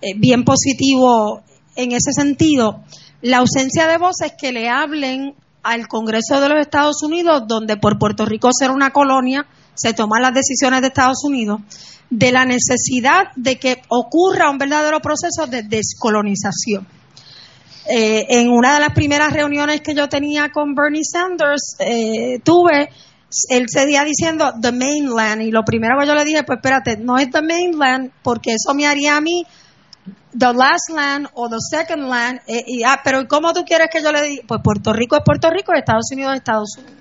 eh, 0.00 0.14
bien 0.16 0.44
positivo 0.44 1.42
en 1.76 1.92
ese 1.92 2.12
sentido. 2.12 2.82
La 3.20 3.38
ausencia 3.38 3.86
de 3.86 3.98
voces 3.98 4.32
que 4.38 4.52
le 4.52 4.68
hablen 4.68 5.34
al 5.68 5.86
Congreso 5.86 6.40
de 6.40 6.48
los 6.48 6.60
Estados 6.60 7.02
Unidos, 7.02 7.44
donde 7.46 7.76
por 7.76 7.98
Puerto 7.98 8.24
Rico 8.24 8.48
ser 8.52 8.70
una 8.70 8.90
colonia, 8.90 9.46
se 9.74 9.92
toman 9.92 10.22
las 10.22 10.32
decisiones 10.32 10.80
de 10.80 10.86
Estados 10.86 11.22
Unidos, 11.24 11.60
de 12.08 12.32
la 12.32 12.46
necesidad 12.46 13.28
de 13.36 13.58
que 13.58 13.82
ocurra 13.88 14.50
un 14.50 14.56
verdadero 14.56 15.00
proceso 15.00 15.46
de 15.46 15.62
descolonización. 15.62 16.86
Eh, 17.86 18.26
en 18.30 18.48
una 18.48 18.74
de 18.74 18.80
las 18.80 18.94
primeras 18.94 19.30
reuniones 19.32 19.82
que 19.82 19.94
yo 19.94 20.08
tenía 20.08 20.48
con 20.50 20.74
Bernie 20.74 21.04
Sanders, 21.04 21.76
eh, 21.80 22.40
tuve 22.42 22.88
él 23.50 23.66
seguía 23.68 24.04
diciendo 24.04 24.54
the 24.58 24.72
mainland 24.72 25.42
y 25.42 25.50
lo 25.50 25.62
primero 25.62 25.98
que 26.00 26.06
yo 26.06 26.14
le 26.14 26.24
dije, 26.24 26.44
pues 26.44 26.58
espérate, 26.58 26.96
no 26.96 27.18
es 27.18 27.30
the 27.30 27.42
mainland 27.42 28.10
porque 28.22 28.52
eso 28.52 28.74
me 28.74 28.86
haría 28.86 29.16
a 29.16 29.20
mí 29.20 29.44
the 30.32 30.52
last 30.52 30.90
land 30.90 31.28
o 31.34 31.48
the 31.48 31.58
second 31.58 32.08
land. 32.08 32.40
Eh, 32.46 32.64
y, 32.66 32.82
ah, 32.82 33.00
pero 33.02 33.26
¿cómo 33.28 33.52
tú 33.52 33.64
quieres 33.64 33.88
que 33.92 34.02
yo 34.02 34.12
le 34.12 34.22
diga? 34.22 34.42
Pues 34.46 34.60
Puerto 34.62 34.92
Rico 34.92 35.16
es 35.16 35.22
Puerto 35.24 35.50
Rico 35.50 35.72
Estados 35.74 36.10
Unidos 36.12 36.32
es 36.32 36.38
Estados 36.38 36.76
Unidos. 36.78 36.98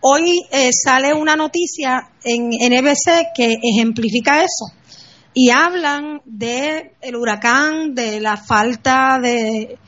Hoy 0.00 0.42
eh, 0.50 0.70
sale 0.72 1.14
una 1.14 1.34
noticia 1.34 2.10
en 2.22 2.48
NBC 2.48 3.32
que 3.34 3.56
ejemplifica 3.62 4.42
eso 4.42 4.66
y 5.32 5.50
hablan 5.50 6.20
de 6.26 6.92
el 7.00 7.16
huracán, 7.16 7.94
de 7.94 8.20
la 8.20 8.36
falta 8.36 9.18
de 9.20 9.78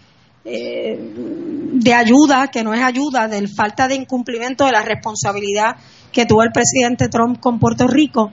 eh, 0.44 0.96
de 0.98 1.92
ayuda, 1.92 2.48
que 2.48 2.62
no 2.62 2.72
es 2.72 2.80
ayuda, 2.80 3.28
de 3.28 3.46
falta 3.48 3.88
de 3.88 3.96
incumplimiento 3.96 4.64
de 4.64 4.72
la 4.72 4.82
responsabilidad 4.82 5.76
que 6.12 6.24
tuvo 6.24 6.42
el 6.42 6.52
presidente 6.52 7.08
Trump 7.08 7.40
con 7.40 7.58
Puerto 7.58 7.86
Rico. 7.86 8.30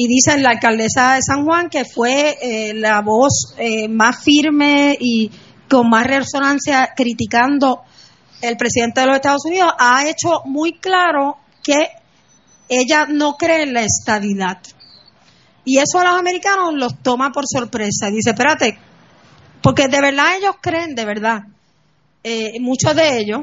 Y 0.00 0.06
dicen 0.06 0.44
la 0.44 0.50
alcaldesa 0.50 1.14
de 1.14 1.22
San 1.22 1.44
Juan 1.44 1.68
que 1.68 1.84
fue 1.84 2.38
eh, 2.40 2.72
la 2.72 3.00
voz 3.00 3.52
eh, 3.58 3.88
más 3.88 4.22
firme 4.22 4.96
y 5.00 5.28
con 5.68 5.90
más 5.90 6.06
resonancia 6.06 6.90
criticando 6.94 7.82
el 8.40 8.56
presidente 8.56 9.00
de 9.00 9.06
los 9.08 9.16
Estados 9.16 9.44
Unidos, 9.44 9.72
ha 9.76 10.08
hecho 10.08 10.42
muy 10.44 10.78
claro 10.78 11.38
que 11.64 11.88
ella 12.68 13.06
no 13.08 13.32
cree 13.36 13.64
en 13.64 13.74
la 13.74 13.82
estabilidad. 13.82 14.58
Y 15.64 15.78
eso 15.78 15.98
a 15.98 16.04
los 16.04 16.14
americanos 16.14 16.74
los 16.74 17.02
toma 17.02 17.32
por 17.32 17.48
sorpresa. 17.48 18.08
Dice, 18.08 18.30
espérate, 18.30 18.78
porque 19.60 19.88
de 19.88 20.00
verdad 20.00 20.36
ellos 20.38 20.54
creen, 20.60 20.94
de 20.94 21.04
verdad, 21.06 21.40
eh, 22.22 22.60
muchos 22.60 22.94
de 22.94 23.18
ellos, 23.18 23.40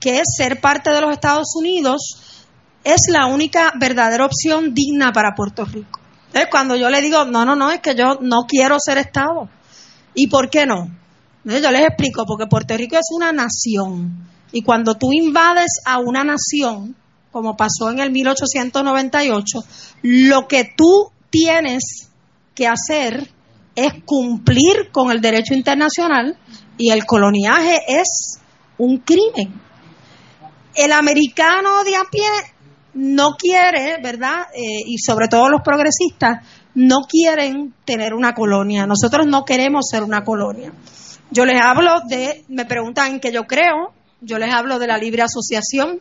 que 0.00 0.20
ser 0.24 0.60
parte 0.60 0.90
de 0.90 1.00
los 1.00 1.12
Estados 1.12 1.54
Unidos 1.54 2.31
es 2.84 3.00
la 3.08 3.26
única 3.26 3.72
verdadera 3.78 4.24
opción 4.26 4.74
digna 4.74 5.12
para 5.12 5.34
Puerto 5.34 5.64
Rico. 5.64 6.00
Cuando 6.50 6.76
yo 6.76 6.88
le 6.88 7.00
digo, 7.00 7.24
no, 7.24 7.44
no, 7.44 7.54
no, 7.54 7.70
es 7.70 7.80
que 7.80 7.94
yo 7.94 8.18
no 8.20 8.44
quiero 8.48 8.78
ser 8.78 8.98
Estado. 8.98 9.48
¿Y 10.14 10.28
por 10.28 10.50
qué 10.50 10.66
no? 10.66 10.88
yo 11.44 11.70
les 11.70 11.86
explico, 11.86 12.24
porque 12.26 12.46
Puerto 12.46 12.76
Rico 12.76 12.96
es 12.96 13.08
una 13.14 13.32
nación. 13.32 14.28
Y 14.52 14.62
cuando 14.62 14.96
tú 14.96 15.12
invades 15.12 15.80
a 15.84 15.98
una 15.98 16.24
nación, 16.24 16.94
como 17.30 17.56
pasó 17.56 17.90
en 17.90 17.98
el 17.98 18.10
1898, 18.10 19.58
lo 20.02 20.46
que 20.46 20.72
tú 20.76 21.10
tienes 21.30 22.08
que 22.54 22.66
hacer 22.66 23.30
es 23.74 23.92
cumplir 24.04 24.90
con 24.92 25.10
el 25.10 25.20
derecho 25.20 25.54
internacional 25.54 26.36
y 26.76 26.90
el 26.90 27.06
coloniaje 27.06 27.80
es 27.88 28.38
un 28.78 28.98
crimen. 28.98 29.60
El 30.74 30.92
americano 30.92 31.84
de 31.84 31.96
a 31.96 32.04
pie 32.10 32.28
no 32.94 33.36
quiere, 33.36 33.98
¿verdad? 34.02 34.46
Eh, 34.54 34.82
y 34.86 34.98
sobre 34.98 35.28
todo 35.28 35.48
los 35.48 35.62
progresistas 35.62 36.46
no 36.74 37.02
quieren 37.08 37.74
tener 37.84 38.14
una 38.14 38.34
colonia. 38.34 38.86
Nosotros 38.86 39.26
no 39.26 39.44
queremos 39.44 39.86
ser 39.90 40.02
una 40.02 40.24
colonia. 40.24 40.72
Yo 41.30 41.46
les 41.46 41.60
hablo 41.60 42.00
de, 42.08 42.44
me 42.48 42.66
preguntan 42.66 43.12
en 43.12 43.20
qué 43.20 43.32
yo 43.32 43.44
creo, 43.44 43.92
yo 44.20 44.38
les 44.38 44.52
hablo 44.52 44.78
de 44.78 44.86
la 44.86 44.98
libre 44.98 45.22
asociación, 45.22 46.00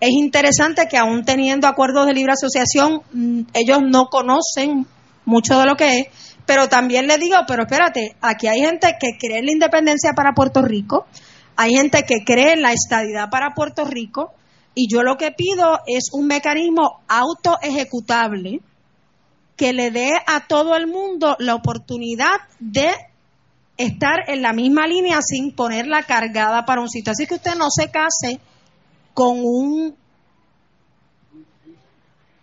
Es 0.00 0.10
interesante 0.10 0.86
que 0.88 0.96
aún 0.96 1.24
teniendo 1.24 1.66
acuerdos 1.66 2.06
de 2.06 2.12
libre 2.14 2.32
asociación, 2.32 3.02
mm, 3.12 3.40
ellos 3.52 3.80
no 3.82 4.06
conocen 4.06 4.86
mucho 5.24 5.58
de 5.58 5.66
lo 5.66 5.74
que 5.74 5.98
es, 5.98 6.06
pero 6.46 6.68
también 6.68 7.08
le 7.08 7.18
digo, 7.18 7.36
pero 7.48 7.64
espérate, 7.64 8.14
aquí 8.20 8.46
hay 8.46 8.60
gente 8.60 8.96
que 9.00 9.18
cree 9.18 9.40
en 9.40 9.46
la 9.46 9.52
independencia 9.52 10.12
para 10.14 10.34
Puerto 10.34 10.62
Rico, 10.62 11.06
hay 11.56 11.74
gente 11.74 12.04
que 12.04 12.24
cree 12.24 12.52
en 12.52 12.62
la 12.62 12.72
estadidad 12.72 13.28
para 13.28 13.54
Puerto 13.54 13.84
Rico, 13.84 14.32
y 14.74 14.88
yo 14.88 15.02
lo 15.02 15.16
que 15.16 15.32
pido 15.32 15.80
es 15.86 16.10
un 16.12 16.26
mecanismo 16.26 17.00
autoejecutable 17.08 18.60
que 19.56 19.72
le 19.72 19.90
dé 19.90 20.12
a 20.26 20.46
todo 20.46 20.76
el 20.76 20.86
mundo 20.86 21.36
la 21.40 21.56
oportunidad 21.56 22.36
de 22.60 22.92
estar 23.76 24.28
en 24.28 24.42
la 24.42 24.52
misma 24.52 24.86
línea 24.86 25.18
sin 25.20 25.52
ponerla 25.52 26.04
cargada 26.04 26.64
para 26.64 26.80
un 26.80 26.88
sitio. 26.88 27.12
Así 27.12 27.26
que 27.26 27.34
usted 27.34 27.56
no 27.56 27.66
se 27.70 27.90
case 27.90 28.40
con 29.14 29.40
un 29.42 29.96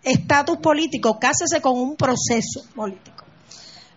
estatus 0.02 0.58
político, 0.58 1.18
cásese 1.18 1.60
con 1.60 1.78
un 1.78 1.96
proceso 1.96 2.64
político. 2.74 3.24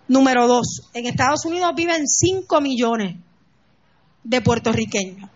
Número 0.08 0.48
dos, 0.48 0.90
en 0.94 1.06
Estados 1.06 1.46
Unidos 1.46 1.74
viven 1.76 2.08
5 2.08 2.62
millones 2.62 3.18
de 4.24 4.42
puertorriqueños 4.42 5.30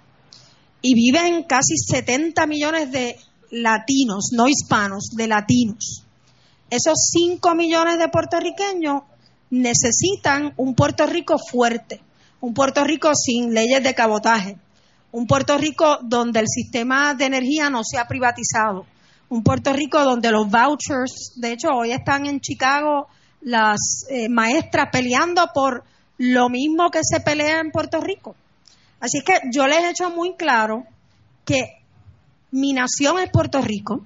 y 0.84 0.94
viven 0.94 1.44
casi 1.44 1.78
70 1.78 2.46
millones 2.46 2.92
de 2.92 3.18
latinos, 3.50 4.30
no 4.34 4.48
hispanos, 4.48 5.12
de 5.16 5.28
latinos. 5.28 6.04
Esos 6.70 7.10
5 7.12 7.56
millones 7.56 7.98
de 7.98 8.10
puertorriqueños 8.10 9.04
necesitan 9.50 10.54
un 10.58 10.76
Puerto 10.76 11.06
Rico 11.06 11.38
fuerte, 11.40 12.02
un 12.42 12.54
Puerto 12.54 12.84
Rico 12.84 13.12
sin 13.16 13.54
leyes 13.54 13.82
de 13.82 13.96
cabotaje, 13.96 14.58
un 15.12 15.26
Puerto 15.26 15.58
Rico 15.58 16.00
donde 16.02 16.42
el 16.42 16.48
sistema 16.48 17.14
de 17.14 17.26
energía 17.26 17.70
no 17.70 17.84
sea 17.84 18.06
privatizado, 18.06 18.86
un 19.30 19.42
Puerto 19.42 19.72
Rico 19.72 20.04
donde 20.04 20.32
los 20.32 20.50
vouchers, 20.50 21.34
de 21.38 21.54
hecho 21.54 21.70
hoy 21.70 21.92
están 21.92 22.26
en 22.26 22.42
Chicago 22.42 23.08
las 23.42 24.06
eh, 24.10 24.28
maestras 24.28 24.90
peleando 24.92 25.50
por 25.54 25.84
lo 26.18 26.50
mismo 26.50 26.90
que 26.92 27.00
se 27.04 27.22
pelea 27.22 27.60
en 27.60 27.72
Puerto 27.72 28.02
Rico, 28.02 28.36
Así 29.04 29.20
que 29.20 29.34
yo 29.52 29.68
les 29.68 29.84
he 29.84 29.90
hecho 29.90 30.10
muy 30.12 30.38
claro 30.38 30.86
que 31.44 31.84
mi 32.52 32.72
nación 32.72 33.20
es 33.20 33.30
Puerto 33.30 33.60
Rico 33.60 34.00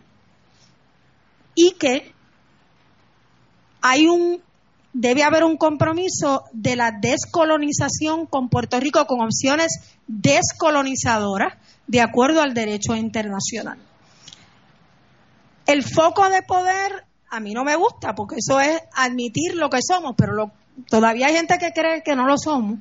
y 1.53 1.73
que 1.73 2.11
hay 3.79 4.07
un 4.07 4.41
debe 4.93 5.21
haber 5.21 5.43
un 5.43 5.55
compromiso 5.55 6.45
de 6.51 6.75
la 6.75 6.91
descolonización 6.99 8.25
con 8.25 8.49
Puerto 8.49 8.79
Rico 8.79 9.05
con 9.05 9.21
opciones 9.21 9.99
descolonizadoras 10.07 11.53
de 11.85 12.01
acuerdo 12.01 12.41
al 12.41 12.55
derecho 12.55 12.95
internacional. 12.95 13.77
El 15.67 15.83
foco 15.83 16.27
de 16.27 16.41
poder 16.41 17.05
a 17.29 17.39
mí 17.39 17.53
no 17.53 17.63
me 17.63 17.75
gusta 17.75 18.15
porque 18.15 18.37
eso 18.39 18.59
es 18.59 18.81
admitir 18.95 19.53
lo 19.53 19.69
que 19.69 19.83
somos, 19.87 20.15
pero 20.17 20.51
todavía 20.89 21.27
hay 21.27 21.35
gente 21.35 21.59
que 21.59 21.71
cree 21.71 22.01
que 22.01 22.15
no 22.15 22.25
lo 22.25 22.39
somos 22.39 22.79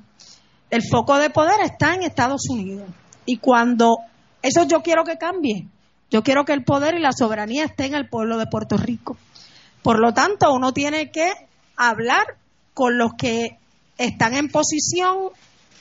el 0.71 0.83
foco 0.83 1.19
de 1.19 1.31
poder 1.31 1.61
está 1.65 1.95
en 1.95 2.03
Estados 2.03 2.49
Unidos. 2.49 2.89
Y 3.25 3.39
cuando 3.39 3.99
eso 4.43 4.65
yo 4.65 4.83
quiero 4.83 5.05
que 5.05 5.19
cambie, 5.19 5.67
yo 6.11 6.23
quiero 6.23 6.45
que 6.45 6.53
el 6.53 6.65
poder 6.65 6.95
y 6.95 7.01
la 7.01 7.13
soberanía 7.13 7.65
estén 7.65 7.87
en 7.87 7.95
el 7.95 8.09
pueblo 8.09 8.39
de 8.39 8.47
Puerto 8.47 8.77
Rico. 8.77 9.17
Por 9.83 9.99
lo 9.99 10.13
tanto, 10.13 10.53
uno 10.53 10.73
tiene 10.73 11.11
que 11.11 11.33
hablar 11.77 12.25
con 12.75 12.99
los 12.99 13.13
que 13.15 13.59
están 13.99 14.35
en 14.35 14.49
posición 14.49 15.31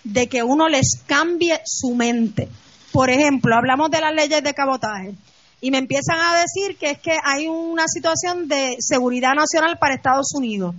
de 0.04 0.28
que 0.28 0.44
uno 0.44 0.70
les 0.70 1.02
cambie 1.06 1.60
su 1.66 1.96
mente. 1.96 2.48
Por 2.92 3.10
ejemplo, 3.10 3.56
hablamos 3.56 3.92
de 3.92 4.02
las 4.02 4.14
leyes 4.14 4.44
de 4.44 4.54
cabotaje 4.54 5.16
y 5.62 5.72
me 5.72 5.80
empiezan 5.80 6.20
a 6.20 6.40
decir 6.40 6.78
que 6.78 6.92
es 6.92 7.00
que 7.00 7.18
hay 7.24 7.48
una 7.48 7.88
situación 7.88 8.48
de 8.48 8.78
seguridad 8.80 9.34
nacional 9.34 9.78
para 9.80 9.96
Estados 9.96 10.34
Unidos. 10.36 10.76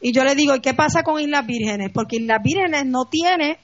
Y 0.00 0.12
yo 0.12 0.24
le 0.24 0.34
digo, 0.34 0.54
¿y 0.54 0.60
qué 0.60 0.74
pasa 0.74 1.02
con 1.02 1.20
Islas 1.20 1.46
Vírgenes? 1.46 1.90
Porque 1.92 2.16
Islas 2.16 2.42
Vírgenes 2.42 2.86
no 2.86 3.04
tiene 3.04 3.58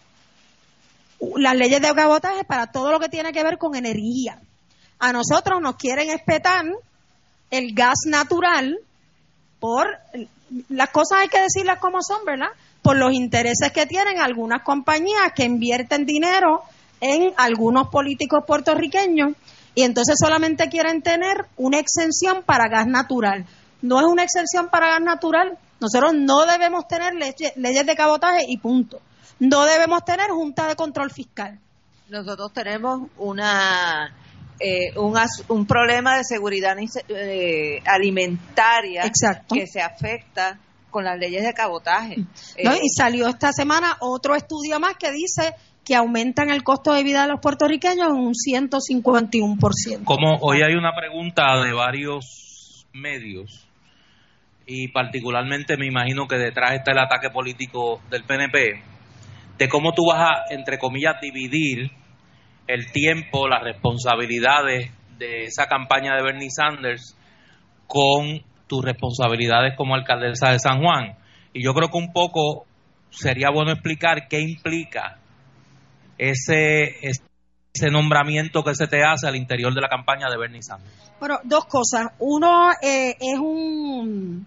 las 1.37 1.57
leyes 1.57 1.81
de 1.81 1.95
cabotaje 1.95 2.45
para 2.45 2.67
todo 2.67 2.93
lo 2.93 3.01
que 3.01 3.09
tiene 3.09 3.33
que 3.33 3.43
ver 3.43 3.59
con 3.59 3.75
energía. 3.75 4.41
A 4.99 5.13
nosotros 5.13 5.61
nos 5.61 5.77
quieren 5.77 6.11
espetar 6.11 6.65
el 7.51 7.75
gas 7.75 8.01
natural 8.07 8.79
por 9.61 9.87
las 10.69 10.91
cosas 10.91 11.19
hay 11.23 11.29
que 11.29 11.41
decirlas 11.41 11.79
como 11.79 11.99
son, 12.03 12.25
¿verdad? 12.25 12.49
Por 12.83 12.97
los 12.97 13.13
intereses 13.13 13.73
que 13.73 13.87
tienen 13.87 14.21
algunas 14.21 14.63
compañías 14.63 15.33
que 15.35 15.45
invierten 15.45 16.07
dinero 16.07 16.63
en 17.01 17.33
algunos 17.37 17.89
políticos 17.89 18.45
puertorriqueños 18.47 19.33
y 19.75 19.83
entonces 19.83 20.17
solamente 20.19 20.69
quieren 20.69 21.03
tener 21.03 21.47
una 21.57 21.79
exención 21.79 22.43
para 22.45 22.69
gas 22.69 22.87
natural. 22.87 23.45
No 23.83 23.99
es 24.01 24.07
una 24.07 24.23
exención 24.23 24.69
para 24.71 24.89
gas 24.89 25.03
natural, 25.03 25.59
nosotros 25.81 26.15
no 26.15 26.47
debemos 26.47 26.87
tener 26.89 27.15
leyes 27.15 27.87
de 27.87 27.97
cabotaje 27.97 28.45
y 28.49 28.59
punto. 28.59 29.01
No 29.39 29.65
debemos 29.67 30.05
tener 30.05 30.31
junta 30.31 30.67
de 30.67 30.77
control 30.77 31.11
fiscal. 31.11 31.59
Nosotros 32.09 32.53
tenemos 32.53 33.11
una 33.19 34.15
eh, 34.59 34.97
un, 34.97 35.15
un, 35.49 35.67
problema 35.67 36.17
de 36.17 36.25
seguridad 36.25 36.77
eh, 37.09 37.83
alimentaria 37.85 39.03
que 39.03 39.67
se 39.67 39.83
afecta 39.83 40.59
con 40.91 41.05
las 41.05 41.19
leyes 41.19 41.45
de 41.45 41.53
cabotaje. 41.53 42.15
y 42.57 42.67
eh, 42.67 42.81
salió 42.97 43.29
esta 43.29 43.53
semana 43.53 43.99
otro 44.01 44.35
estudio 44.35 44.81
más 44.81 44.97
que 44.97 45.11
dice 45.11 45.55
que 45.85 45.95
aumentan 45.95 46.51
el 46.51 46.65
costo 46.65 46.95
de 46.95 47.03
vida 47.03 47.23
de 47.23 47.29
los 47.29 47.41
puertorriqueños 47.41 48.09
en 48.09 48.15
un 48.15 48.33
151%. 48.33 50.05
Como 50.05 50.37
hoy 50.41 50.63
hay 50.63 50.75
una 50.75 50.95
pregunta 50.97 51.63
de 51.63 51.73
varios 51.75 52.87
medios 52.95 53.66
y 54.67 54.89
particularmente 54.89 55.77
me 55.77 55.87
imagino 55.87 56.27
que 56.27 56.37
detrás 56.37 56.73
está 56.73 56.91
el 56.91 56.99
ataque 56.99 57.31
político 57.31 58.01
del 58.11 58.25
PNP, 58.25 58.83
de 59.59 59.69
cómo 59.69 59.93
tú 59.93 60.03
vas 60.09 60.29
a, 60.29 60.55
entre 60.55 60.79
comillas, 60.79 61.21
dividir 61.21 61.93
el 62.67 62.91
tiempo, 62.91 63.49
las 63.49 63.63
responsabilidades 63.63 64.91
de 65.19 65.45
esa 65.45 65.67
campaña 65.67 66.17
de 66.17 66.23
Bernie 66.23 66.51
Sanders 66.51 67.17
con 67.87 68.43
tus 68.67 68.85
responsabilidades 68.85 69.77
como 69.77 69.95
alcaldesa 69.95 70.51
de 70.51 70.59
San 70.59 70.83
Juan. 70.83 71.17
Y 71.53 71.65
yo 71.65 71.73
creo 71.73 71.89
que 71.89 71.99
un 71.99 72.13
poco 72.13 72.67
sería 73.11 73.51
bueno 73.51 73.71
explicar 73.71 74.27
qué 74.29 74.41
implica 74.41 75.19
ese, 76.19 76.97
ese 77.03 77.91
nombramiento 77.91 78.65
que 78.65 78.75
se 78.75 78.89
te 78.89 79.05
hace 79.05 79.29
al 79.29 79.37
interior 79.37 79.73
de 79.73 79.81
la 79.81 79.89
campaña 79.89 80.27
de 80.29 80.37
Bernie 80.37 80.63
Sanders. 80.63 81.13
Bueno, 81.21 81.39
dos 81.45 81.67
cosas. 81.67 82.09
Uno 82.19 82.73
eh, 82.83 83.17
es 83.21 83.39
un 83.39 84.45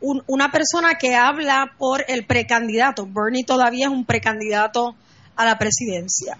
una 0.00 0.50
persona 0.50 0.96
que 0.98 1.14
habla 1.14 1.72
por 1.78 2.04
el 2.08 2.26
precandidato. 2.26 3.06
Bernie 3.06 3.44
todavía 3.44 3.86
es 3.86 3.92
un 3.92 4.04
precandidato 4.04 4.94
a 5.34 5.44
la 5.44 5.58
presidencia. 5.58 6.38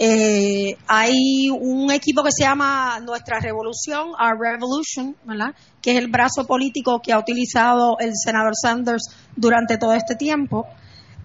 Eh, 0.00 0.76
hay 0.86 1.50
un 1.50 1.90
equipo 1.90 2.22
que 2.22 2.30
se 2.30 2.44
llama 2.44 3.00
Nuestra 3.00 3.40
Revolución, 3.40 4.10
Our 4.10 4.38
Revolution, 4.38 5.16
¿verdad? 5.24 5.54
que 5.82 5.92
es 5.92 5.98
el 5.98 6.08
brazo 6.08 6.46
político 6.46 7.00
que 7.02 7.12
ha 7.12 7.18
utilizado 7.18 7.96
el 7.98 8.12
senador 8.14 8.52
Sanders 8.60 9.10
durante 9.34 9.76
todo 9.76 9.94
este 9.94 10.14
tiempo. 10.14 10.66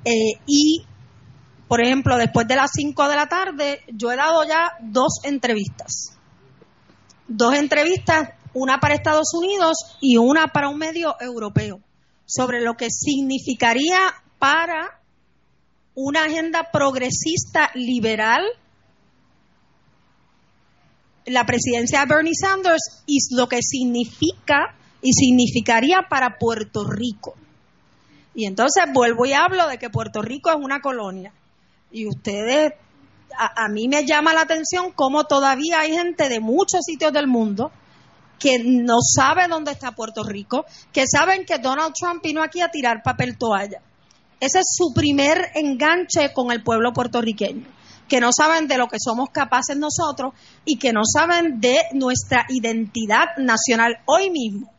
Eh, 0.04 0.40
y, 0.48 0.86
por 1.68 1.82
ejemplo, 1.82 2.18
después 2.18 2.48
de 2.48 2.56
las 2.56 2.72
5 2.74 3.08
de 3.10 3.16
la 3.16 3.28
tarde, 3.28 3.82
yo 3.94 4.12
he 4.12 4.16
dado 4.16 4.44
ya 4.44 4.72
dos 4.82 5.20
entrevistas. 5.24 6.18
Dos 7.28 7.56
entrevistas 7.56 8.30
una 8.54 8.80
para 8.80 8.96
Estados 8.96 9.34
Unidos 9.34 9.78
y 10.02 10.18
una 10.18 10.48
para 10.48 10.70
un 10.70 10.78
medio 10.78 11.16
europeo, 11.20 11.82
sobre 12.26 12.62
lo 12.62 12.76
que 12.76 12.90
significaría 12.90 14.00
para 14.40 15.02
una 15.96 16.24
agenda 16.24 16.70
progresista 16.72 17.72
liberal 17.76 18.44
la 21.26 21.46
presidencia 21.46 22.02
de 22.02 22.14
Bernie 22.14 22.34
Sanders 22.36 23.04
y 23.06 23.20
lo 23.36 23.48
que 23.48 23.62
significa 23.62 24.76
y 25.02 25.14
significaría 25.14 26.08
para 26.10 26.38
Puerto 26.38 26.86
Rico. 26.90 27.36
Y 28.36 28.46
entonces 28.46 28.84
vuelvo 28.92 29.26
y 29.26 29.34
hablo 29.34 29.68
de 29.68 29.78
que 29.78 29.90
Puerto 29.90 30.22
Rico 30.22 30.50
es 30.50 30.58
una 30.58 30.82
colonia. 30.82 31.32
Y 31.92 32.08
ustedes, 32.08 32.74
a, 33.38 33.66
a 33.66 33.70
mí 33.70 33.88
me 33.88 34.06
llama 34.06 34.34
la 34.34 34.42
atención 34.42 34.92
cómo 34.92 35.26
todavía 35.26 35.82
hay 35.82 35.92
gente 35.92 36.30
de 36.30 36.40
muchos 36.40 36.82
sitios 36.86 37.14
del 37.14 37.28
mundo 37.28 37.72
que 38.44 38.60
no 38.62 38.98
sabe 39.00 39.48
dónde 39.48 39.72
está 39.72 39.94
Puerto 39.94 40.22
Rico, 40.22 40.66
que 40.92 41.06
saben 41.10 41.46
que 41.46 41.60
Donald 41.60 41.94
Trump 41.98 42.22
vino 42.22 42.44
aquí 42.44 42.60
a 42.60 42.68
tirar 42.68 43.02
papel 43.02 43.38
toalla. 43.38 43.80
Ese 44.38 44.60
es 44.60 44.66
su 44.76 44.94
primer 44.94 45.52
enganche 45.56 46.34
con 46.34 46.52
el 46.52 46.62
pueblo 46.62 46.92
puertorriqueño, 46.92 47.66
que 48.10 48.20
no 48.20 48.32
saben 48.38 48.68
de 48.68 48.78
lo 48.78 48.90
que 48.90 48.98
somos 49.00 49.30
capaces 49.30 49.78
nosotros 49.78 50.34
y 50.66 50.78
que 50.78 50.92
no 50.92 51.04
saben 51.06 51.62
de 51.62 51.84
nuestra 51.94 52.46
identidad 52.50 53.38
nacional 53.38 54.00
hoy 54.08 54.30
mismo. 54.30 54.70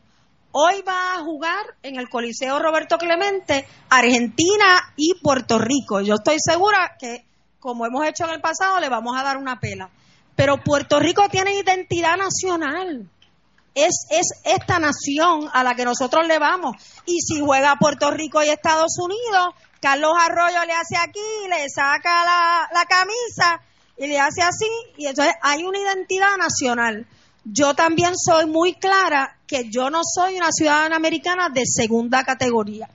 Hoy 0.51 0.83
va 0.87 1.15
a 1.15 1.23
jugar 1.23 1.65
en 1.81 1.95
el 1.95 2.07
Coliseo 2.07 2.59
Roberto 2.59 2.99
Clemente 2.99 3.65
Argentina 3.89 4.93
y 4.95 5.15
Puerto 5.23 5.57
Rico. 5.57 6.01
Yo 6.01 6.13
estoy 6.13 6.35
segura 6.37 6.97
que, 6.99 7.25
como 7.59 7.87
hemos 7.87 8.05
hecho 8.05 8.25
en 8.25 8.35
el 8.35 8.41
pasado, 8.41 8.79
le 8.79 8.89
vamos 8.89 9.17
a 9.17 9.23
dar 9.23 9.37
una 9.37 9.59
pela 9.59 9.89
pero 10.35 10.61
Puerto 10.61 10.99
Rico 10.99 11.23
tiene 11.29 11.57
identidad 11.57 12.17
nacional. 12.17 13.09
Es, 13.75 14.07
es 14.09 14.27
esta 14.43 14.79
nación 14.79 15.49
a 15.53 15.63
la 15.63 15.75
que 15.75 15.85
nosotros 15.85 16.25
le 16.27 16.39
vamos. 16.39 16.75
Y 17.05 17.19
si 17.19 17.39
juega 17.39 17.75
Puerto 17.79 18.09
Rico 18.09 18.41
y 18.41 18.47
Estados 18.47 18.97
Unidos, 18.97 19.53
Carlos 19.79 20.13
Arroyo 20.19 20.65
le 20.65 20.73
hace 20.73 20.97
aquí, 20.97 21.19
le 21.49 21.69
saca 21.69 22.23
la, 22.25 22.69
la 22.73 22.85
camisa 22.85 23.61
y 23.97 24.07
le 24.07 24.19
hace 24.19 24.41
así, 24.41 24.69
y 24.97 25.05
entonces 25.05 25.35
hay 25.41 25.63
una 25.63 25.79
identidad 25.79 26.37
nacional. 26.37 27.05
Yo 27.43 27.75
también 27.75 28.13
soy 28.17 28.47
muy 28.47 28.73
clara 28.73 29.37
que 29.45 29.69
yo 29.69 29.89
no 29.89 30.01
soy 30.03 30.37
una 30.37 30.51
ciudadana 30.51 30.95
americana 30.95 31.49
de 31.49 31.63
segunda 31.65 32.23
categoría. 32.23 32.89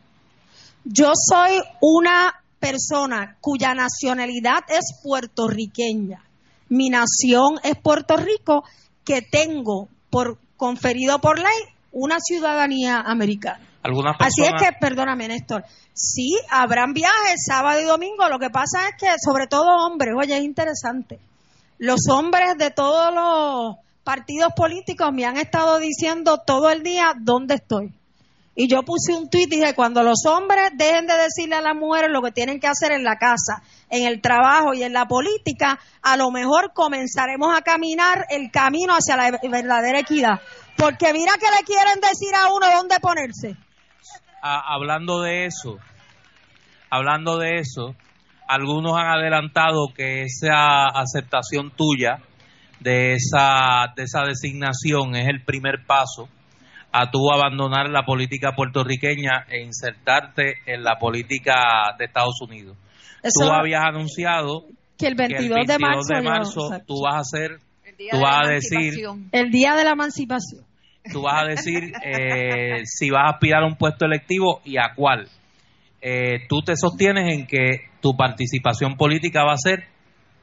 Yo 0.84 1.12
soy 1.14 1.60
una 1.80 2.34
persona 2.58 3.36
cuya 3.40 3.74
nacionalidad 3.74 4.60
es 4.68 5.00
puertorriqueña. 5.02 6.24
Mi 6.68 6.88
nación 6.90 7.60
es 7.62 7.76
Puerto 7.76 8.16
Rico, 8.16 8.64
que 9.04 9.22
tengo 9.22 9.88
por 10.10 10.38
conferido 10.60 11.18
por 11.22 11.38
ley 11.38 11.58
una 11.90 12.18
ciudadanía 12.20 13.00
americana. 13.00 13.66
Así 14.26 14.42
es 14.42 14.52
que, 14.60 14.76
perdóname, 14.78 15.26
Néstor, 15.26 15.64
sí, 15.94 16.36
habrán 16.50 16.92
viajes 16.92 17.44
sábado 17.46 17.80
y 17.80 17.84
domingo. 17.84 18.28
Lo 18.28 18.38
que 18.38 18.50
pasa 18.50 18.86
es 18.88 18.94
que, 18.98 19.06
sobre 19.24 19.46
todo 19.46 19.86
hombres, 19.86 20.12
oye, 20.14 20.36
es 20.36 20.44
interesante. 20.44 21.18
Los 21.78 22.00
hombres 22.10 22.58
de 22.58 22.70
todos 22.70 23.14
los 23.14 23.76
partidos 24.04 24.52
políticos 24.54 25.08
me 25.14 25.24
han 25.24 25.38
estado 25.38 25.78
diciendo 25.78 26.42
todo 26.46 26.70
el 26.70 26.82
día 26.82 27.14
dónde 27.18 27.54
estoy. 27.54 27.94
Y 28.54 28.68
yo 28.68 28.82
puse 28.82 29.14
un 29.14 29.30
tuit 29.30 29.50
y 29.50 29.56
dije, 29.56 29.74
cuando 29.74 30.02
los 30.02 30.26
hombres 30.26 30.72
dejen 30.74 31.06
de 31.06 31.14
decirle 31.14 31.56
a 31.56 31.62
las 31.62 31.74
mujeres 31.74 32.10
lo 32.10 32.20
que 32.20 32.32
tienen 32.32 32.60
que 32.60 32.66
hacer 32.66 32.92
en 32.92 33.02
la 33.02 33.16
casa, 33.16 33.62
en 33.90 34.06
el 34.06 34.20
trabajo 34.20 34.72
y 34.72 34.82
en 34.82 34.92
la 34.92 35.06
política, 35.06 35.78
a 36.02 36.16
lo 36.16 36.30
mejor 36.30 36.72
comenzaremos 36.72 37.56
a 37.56 37.62
caminar 37.62 38.26
el 38.30 38.50
camino 38.50 38.94
hacia 38.94 39.16
la 39.16 39.38
verdadera 39.50 39.98
equidad. 40.00 40.40
Porque 40.76 41.12
mira 41.12 41.32
que 41.38 41.46
le 41.46 41.64
quieren 41.66 42.00
decir 42.00 42.34
a 42.34 42.52
uno 42.54 42.66
dónde 42.74 43.00
ponerse. 43.00 43.56
hablando 44.42 45.20
de 45.20 45.46
eso, 45.46 45.78
hablando 46.88 47.38
de 47.38 47.58
eso, 47.58 47.94
algunos 48.48 48.96
han 48.96 49.08
adelantado 49.08 49.88
que 49.94 50.22
esa 50.22 50.86
aceptación 50.86 51.70
tuya 51.70 52.18
de 52.80 53.12
esa, 53.12 53.92
de 53.94 54.04
esa 54.04 54.22
designación 54.22 55.14
es 55.14 55.28
el 55.28 55.44
primer 55.44 55.84
paso 55.86 56.28
a 56.92 57.10
tú 57.10 57.30
abandonar 57.32 57.88
la 57.88 58.04
política 58.04 58.52
puertorriqueña 58.56 59.46
e 59.48 59.62
insertarte 59.62 60.54
en 60.66 60.82
la 60.82 60.98
política 60.98 61.94
de 61.98 62.06
Estados 62.06 62.40
Unidos. 62.40 62.76
Tú 63.22 63.50
habías 63.50 63.82
anunciado 63.84 64.66
que 64.98 65.06
el 65.06 65.14
22, 65.14 65.66
de 65.66 66.22
marzo, 66.22 66.70
tú 66.86 67.02
vas 67.02 67.16
a 67.16 67.18
hacer, 67.20 67.58
tú 68.10 68.20
vas 68.20 68.46
a 68.46 68.50
decir... 68.50 68.94
El 69.32 69.50
día 69.50 69.74
de 69.74 69.84
la 69.84 69.92
emancipación. 69.92 70.64
Tú 71.10 71.22
vas 71.22 71.42
a 71.42 71.46
decir 71.46 71.92
eh, 72.04 72.82
si 72.84 73.08
vas 73.08 73.24
a 73.26 73.34
aspirar 73.34 73.62
a 73.62 73.66
un 73.66 73.76
puesto 73.76 74.04
electivo 74.04 74.60
y 74.64 74.76
a 74.76 74.92
cuál. 74.94 75.28
Eh, 76.02 76.46
tú 76.48 76.60
te 76.60 76.74
sostienes 76.76 77.34
en 77.34 77.46
que 77.46 77.88
tu 78.00 78.16
participación 78.16 78.96
política 78.96 79.44
va 79.44 79.54
a 79.54 79.58
ser 79.58 79.84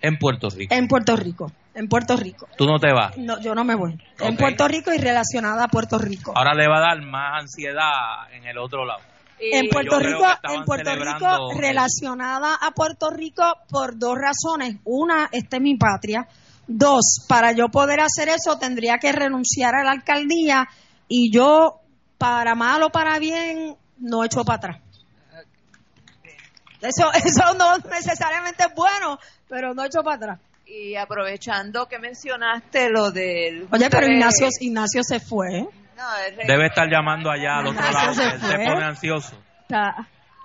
en 0.01 0.17
Puerto 0.17 0.49
Rico. 0.49 0.73
En 0.73 0.87
Puerto 0.87 1.15
Rico 1.15 1.51
en 1.77 1.87
Puerto 1.87 2.17
Rico. 2.17 2.47
¿Tú 2.57 2.65
no 2.65 2.79
te 2.79 2.91
vas? 2.91 3.15
No, 3.17 3.39
yo 3.39 3.53
no 3.53 3.63
me 3.63 3.75
voy. 3.75 3.95
En 4.19 4.35
Puerto 4.35 4.67
Rico 4.67 4.91
y 4.91 4.97
relacionada 4.97 5.65
a 5.65 5.67
Puerto 5.67 5.99
Rico. 5.99 6.33
Ahora 6.35 6.55
le 6.55 6.67
va 6.67 6.77
a 6.77 6.81
dar 6.81 7.01
más 7.03 7.43
ansiedad 7.43 8.33
en 8.33 8.45
el 8.45 8.57
otro 8.57 8.83
lado. 8.83 9.01
En 9.39 9.69
Puerto 9.69 9.99
Rico, 9.99 10.25
en 10.43 10.63
Puerto 10.63 10.95
Rico 10.95 11.51
relacionada 11.55 12.55
a 12.55 12.71
Puerto 12.71 13.09
Rico 13.09 13.43
por 13.69 13.97
dos 13.97 14.15
razones. 14.17 14.77
Una, 14.83 15.29
esta 15.31 15.57
es 15.57 15.61
mi 15.61 15.77
patria. 15.77 16.27
Dos, 16.65 17.25
para 17.27 17.51
yo 17.51 17.69
poder 17.69 17.99
hacer 18.01 18.29
eso 18.29 18.57
tendría 18.57 18.97
que 18.97 19.11
renunciar 19.11 19.75
a 19.75 19.83
la 19.83 19.91
alcaldía 19.91 20.67
y 21.07 21.31
yo, 21.31 21.79
para 22.17 22.55
mal 22.55 22.83
o 22.83 22.89
para 22.89 23.19
bien, 23.19 23.77
no 23.99 24.23
echo 24.23 24.43
para 24.43 24.57
atrás. 24.57 24.81
Eso, 26.81 27.11
eso 27.25 27.53
no 27.57 27.77
necesariamente 27.89 28.63
es 28.63 28.75
bueno, 28.75 29.19
pero 29.47 29.73
no 29.73 29.85
echo 29.85 30.03
para 30.03 30.15
atrás. 30.15 30.39
Y 30.65 30.95
aprovechando 30.95 31.87
que 31.87 31.97
mencionaste 31.97 32.89
lo 32.89 33.11
del... 33.11 33.67
Oye, 33.71 33.89
pero 33.89 34.07
Ignacio, 34.07 34.49
Ignacio 34.59 35.01
se 35.01 35.21
fue. 35.21 35.65
Debe 36.45 36.67
estar 36.67 36.89
llamando 36.89 37.31
allá 37.31 37.57
al 37.59 37.67
otro 37.67 37.81
lado. 37.91 38.13
Se, 38.13 38.23
él 38.23 38.41
se 38.41 38.57
pone 38.57 38.85
ansioso. 38.85 39.43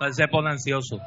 Él 0.01 0.13
se 0.13 0.27
pone 0.27 0.49
ansioso. 0.51 0.99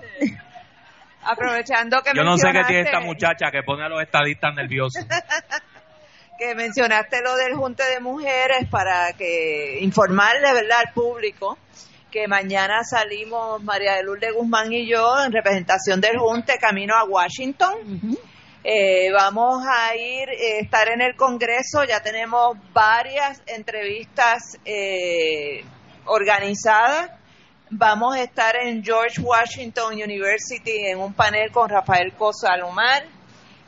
Aprovechando 1.22 2.00
que 2.02 2.12
Yo 2.14 2.22
no 2.22 2.38
sé 2.38 2.52
qué 2.52 2.62
tiene 2.64 2.82
esta 2.82 3.00
muchacha 3.00 3.50
que 3.50 3.62
pone 3.62 3.84
a 3.84 3.88
los 3.88 4.00
estadistas 4.00 4.54
nerviosos. 4.54 5.04
que 6.38 6.54
mencionaste 6.54 7.22
lo 7.22 7.34
del 7.36 7.54
Junte 7.54 7.82
de 7.84 8.00
Mujeres 8.00 8.68
para 8.70 9.12
que 9.14 9.78
informarle, 9.80 10.52
¿verdad?, 10.52 10.78
al 10.86 10.92
público 10.92 11.58
que 12.10 12.28
mañana 12.28 12.82
salimos 12.84 13.62
María 13.62 13.94
de 13.94 14.02
Lourdes 14.02 14.32
Guzmán 14.32 14.72
y 14.72 14.88
yo 14.88 15.22
en 15.24 15.32
representación 15.32 16.00
del 16.00 16.18
Junte 16.18 16.56
camino 16.58 16.94
a 16.94 17.04
Washington. 17.04 17.74
Eh, 18.68 19.12
vamos 19.12 19.64
a 19.64 19.94
ir, 19.94 20.28
eh, 20.28 20.58
estar 20.58 20.88
en 20.88 21.00
el 21.00 21.14
Congreso, 21.14 21.84
ya 21.84 22.02
tenemos 22.02 22.56
varias 22.72 23.40
entrevistas 23.46 24.58
eh, 24.64 25.64
organizadas. 26.04 27.12
Vamos 27.70 28.16
a 28.16 28.24
estar 28.24 28.56
en 28.56 28.82
George 28.82 29.20
Washington 29.20 29.94
University 29.94 30.84
en 30.84 30.98
un 30.98 31.14
panel 31.14 31.52
con 31.52 31.68
Rafael 31.68 32.12
Cosa 32.14 32.54
Alomar. 32.54 33.04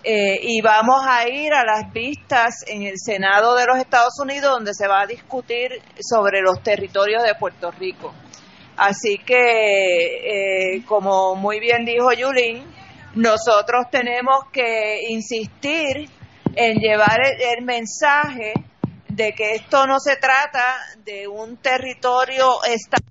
y 0.03 0.61
vamos 0.63 1.07
a 1.07 1.29
ir 1.29 1.53
a 1.53 1.65
las 1.65 1.93
vistas 1.93 2.65
en 2.67 2.83
el 2.83 2.95
Senado 2.97 3.55
de 3.55 3.67
los 3.67 3.79
Estados 3.79 4.19
Unidos 4.21 4.51
donde 4.51 4.75
se 4.75 4.89
va 4.89 5.03
a 5.03 5.07
discutir 5.07 5.81
sobre 6.01 6.41
los 6.41 6.61
territorios 6.61 7.23
de 7.23 7.37
Puerto 7.37 7.71
Rico. 7.71 8.13
Así 8.77 9.19
que, 9.19 10.83
como 10.87 11.37
muy 11.37 11.61
bien 11.61 11.85
dijo 11.85 12.13
Yulín, 12.13 12.65
nosotros 13.15 13.87
tenemos 13.91 14.45
que 14.53 15.09
insistir 15.09 16.11
en 16.55 16.79
llevar 16.79 17.21
el, 17.25 17.65
mensaje 17.65 18.53
de 19.09 19.33
que 19.33 19.55
esto 19.55 19.87
no 19.87 19.99
se 19.99 20.17
trata 20.17 20.77
de 21.05 21.27
un 21.29 21.57
territorio 21.59 22.63
estadounidense 22.65 23.09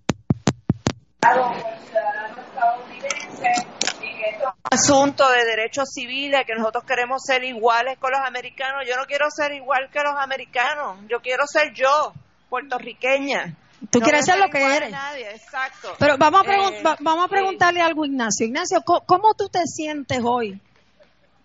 y 4.01 4.17
que 4.17 4.29
esto 4.29 4.47
es 4.47 4.53
un 4.53 4.53
asunto 4.71 5.29
de 5.29 5.45
derechos 5.45 5.89
civiles, 5.93 6.45
que 6.45 6.55
nosotros 6.55 6.83
queremos 6.83 7.23
ser 7.23 7.43
iguales 7.43 7.97
con 7.99 8.11
los 8.11 8.21
americanos. 8.21 8.83
Yo 8.87 8.95
no 8.95 9.05
quiero 9.05 9.25
ser 9.29 9.53
igual 9.53 9.89
que 9.91 9.99
los 9.99 10.15
americanos, 10.17 10.99
yo 11.07 11.21
quiero 11.21 11.45
ser 11.47 11.73
yo, 11.73 12.13
puertorriqueña. 12.49 13.55
Tú 13.91 13.99
quieres 13.99 14.25
ser 14.25 14.39
lo 14.39 14.49
que 14.49 14.57
eres. 14.57 14.91
exacto. 15.33 15.93
Pero 15.99 16.17
vamos 16.17 16.41
a, 16.47 16.51
eh, 16.51 16.83
vamos 16.99 17.25
a 17.25 17.27
preguntarle 17.27 17.81
algo, 17.81 18.05
Ignacio. 18.05 18.47
Ignacio, 18.47 18.81
¿cómo, 18.83 19.33
tú 19.37 19.49
te 19.49 19.61
sientes 19.65 20.19
hoy 20.23 20.59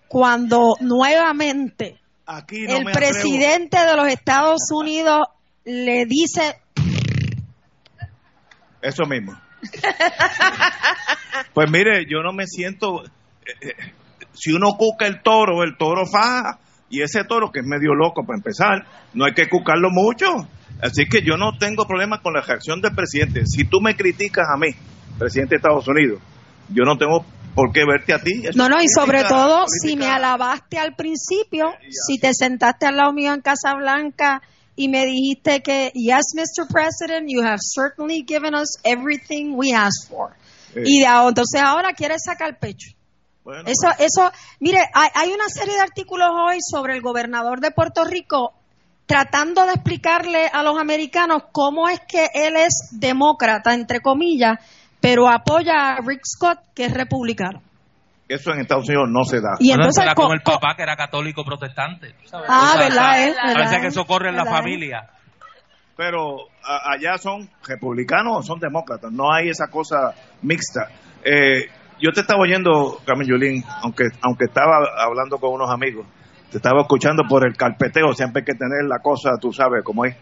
cuando 0.09 0.75
nuevamente 0.81 2.01
el 2.51 2.85
presidente 2.93 3.79
de 3.79 3.97
los 3.97 4.09
Estados 4.09 4.63
Unidos 4.71 5.27
le 5.65 6.07
dice... 6.07 6.61
Eso 8.81 9.05
mismo. 9.05 9.39
pues 11.55 11.71
mire, 11.71 12.05
yo 12.09 12.23
no 12.23 12.33
me 12.33 12.47
siento... 12.47 13.05
Eh, 13.05 13.11
eh, 13.61 13.75
si 14.33 14.53
uno 14.53 14.77
cuca 14.79 15.07
el 15.07 15.23
toro, 15.23 15.63
el 15.63 15.77
toro 15.77 16.07
faja. 16.07 16.59
Y 16.89 17.03
ese 17.03 17.25
toro, 17.25 17.51
que 17.53 17.61
es 17.61 17.67
medio 17.67 17.95
loco 17.95 18.25
para 18.25 18.39
empezar, 18.39 18.87
no 19.15 19.27
hay 19.27 19.35
que 19.35 19.49
cucarlo 19.49 19.91
mucho 19.91 20.49
Así 20.83 21.07
que 21.07 21.23
yo 21.23 21.37
no 21.37 21.57
tengo 21.59 21.87
problema 21.87 22.21
con 22.21 22.35
la 22.35 22.41
reacción 22.41 22.81
del 22.81 22.93
presidente. 22.93 23.47
Si 23.47 23.65
tú 23.65 23.81
me 23.81 23.95
criticas 23.95 24.49
a 24.53 24.59
mí, 24.59 24.75
presidente 25.17 25.55
de 25.55 25.57
Estados 25.59 25.87
Unidos, 25.87 26.21
yo 26.69 26.83
no 26.85 26.99
tengo 26.99 27.25
por 27.55 27.73
qué 27.73 27.85
verte 27.87 28.13
a 28.13 28.19
ti. 28.19 28.43
no, 28.57 28.69
no, 28.69 28.83
y 28.83 28.89
sobre 28.89 29.23
todo, 29.23 29.67
si 29.69 29.95
me 29.95 30.07
alabaste 30.07 30.79
al 30.79 30.97
principio, 30.97 31.73
si 31.89 32.19
te 32.19 32.35
sentaste 32.35 32.87
al 32.87 32.97
lado 32.97 33.13
mío 33.13 33.33
en 33.33 33.43
Casa 33.43 33.75
Blanca 33.75 34.43
y 34.75 34.89
me 34.89 35.07
dijiste 35.07 35.63
que, 35.63 35.93
yes, 35.95 36.35
Mr. 36.35 36.67
President, 36.67 37.29
you 37.29 37.43
have 37.43 37.61
certainly 37.61 38.25
given 38.27 38.53
us 38.55 38.77
everything 38.83 39.55
we 39.55 39.73
asked 39.73 40.09
for. 40.09 40.35
Y 40.75 41.05
entonces 41.05 41.61
ahora 41.63 41.93
quieres 41.93 42.23
sacar 42.25 42.49
el 42.49 42.57
pecho. 42.57 42.91
eso, 43.67 43.89
eso, 44.01 44.33
mire, 44.59 44.79
hay, 44.95 45.09
hay 45.15 45.31
una 45.31 45.49
serie 45.49 45.75
de 45.75 45.81
artículos 45.81 46.29
hoy 46.33 46.59
sobre 46.61 46.95
el 46.95 47.03
gobernador 47.03 47.61
de 47.61 47.71
Puerto 47.71 48.05
Rico 48.05 48.55
tratando 49.07 49.66
de 49.66 49.73
explicarle 49.73 50.49
a 50.53 50.62
los 50.62 50.79
americanos 50.79 51.45
cómo 51.53 51.89
es 51.89 52.01
que 52.01 52.29
él 52.35 52.57
es 52.57 52.91
demócrata, 52.93 53.74
entre 53.74 54.01
comillas, 54.01 54.59
pero 55.01 55.29
apoya 55.29 55.95
a 55.95 55.99
Rick 56.07 56.23
Scott, 56.24 56.59
que 56.74 56.87
es 56.87 56.95
republicano. 56.95 57.61
Eso 58.29 58.53
en 58.53 58.61
Estados 58.61 58.89
Unidos 58.89 59.09
no 59.11 59.24
se 59.24 59.41
da. 59.41 59.57
Y 59.59 59.73
entonces 59.73 60.03
era 60.03 60.15
como 60.15 60.33
el 60.33 60.41
papá 60.41 60.74
que 60.77 60.83
era 60.83 60.97
católico 60.97 61.45
protestante. 61.45 62.15
Ah, 62.49 62.77
¿verdad? 62.79 63.35
Parece 63.53 63.81
que 63.81 63.89
eso 63.89 64.03
ocurre 64.03 64.31
en 64.31 64.37
la 64.37 64.47
familia. 64.47 65.11
Pero 65.97 66.49
allá 66.62 67.19
son 67.19 67.51
republicanos 67.66 68.39
o 68.39 68.43
son 68.43 68.59
demócratas. 68.59 69.12
No 69.12 69.33
hay 69.33 69.51
esa 69.51 69.66
cosa 69.66 70.15
mixta. 70.41 70.89
Eh, 71.23 71.66
yo 72.01 72.11
te 72.12 72.20
estaba 72.20 72.41
oyendo, 72.41 73.01
Carmen 73.05 73.29
Yulín, 73.29 73.62
aunque, 73.83 74.05
aunque 74.23 74.47
estaba 74.47 74.79
hablando 75.05 75.39
con 75.39 75.53
unos 75.53 75.70
amigos 75.70 76.07
te 76.53 76.59
estaba 76.59 76.83
escuchando 76.83 77.23
por 77.27 77.47
el 77.47 77.57
carpeteo, 77.57 78.12
siempre 78.12 78.41
hay 78.41 78.45
que 78.45 78.59
tener 78.59 78.85
la 78.87 78.99
cosa, 78.99 79.31
tú 79.41 79.53
sabes 79.53 79.83
cómo 79.83 80.05
es. 80.05 80.15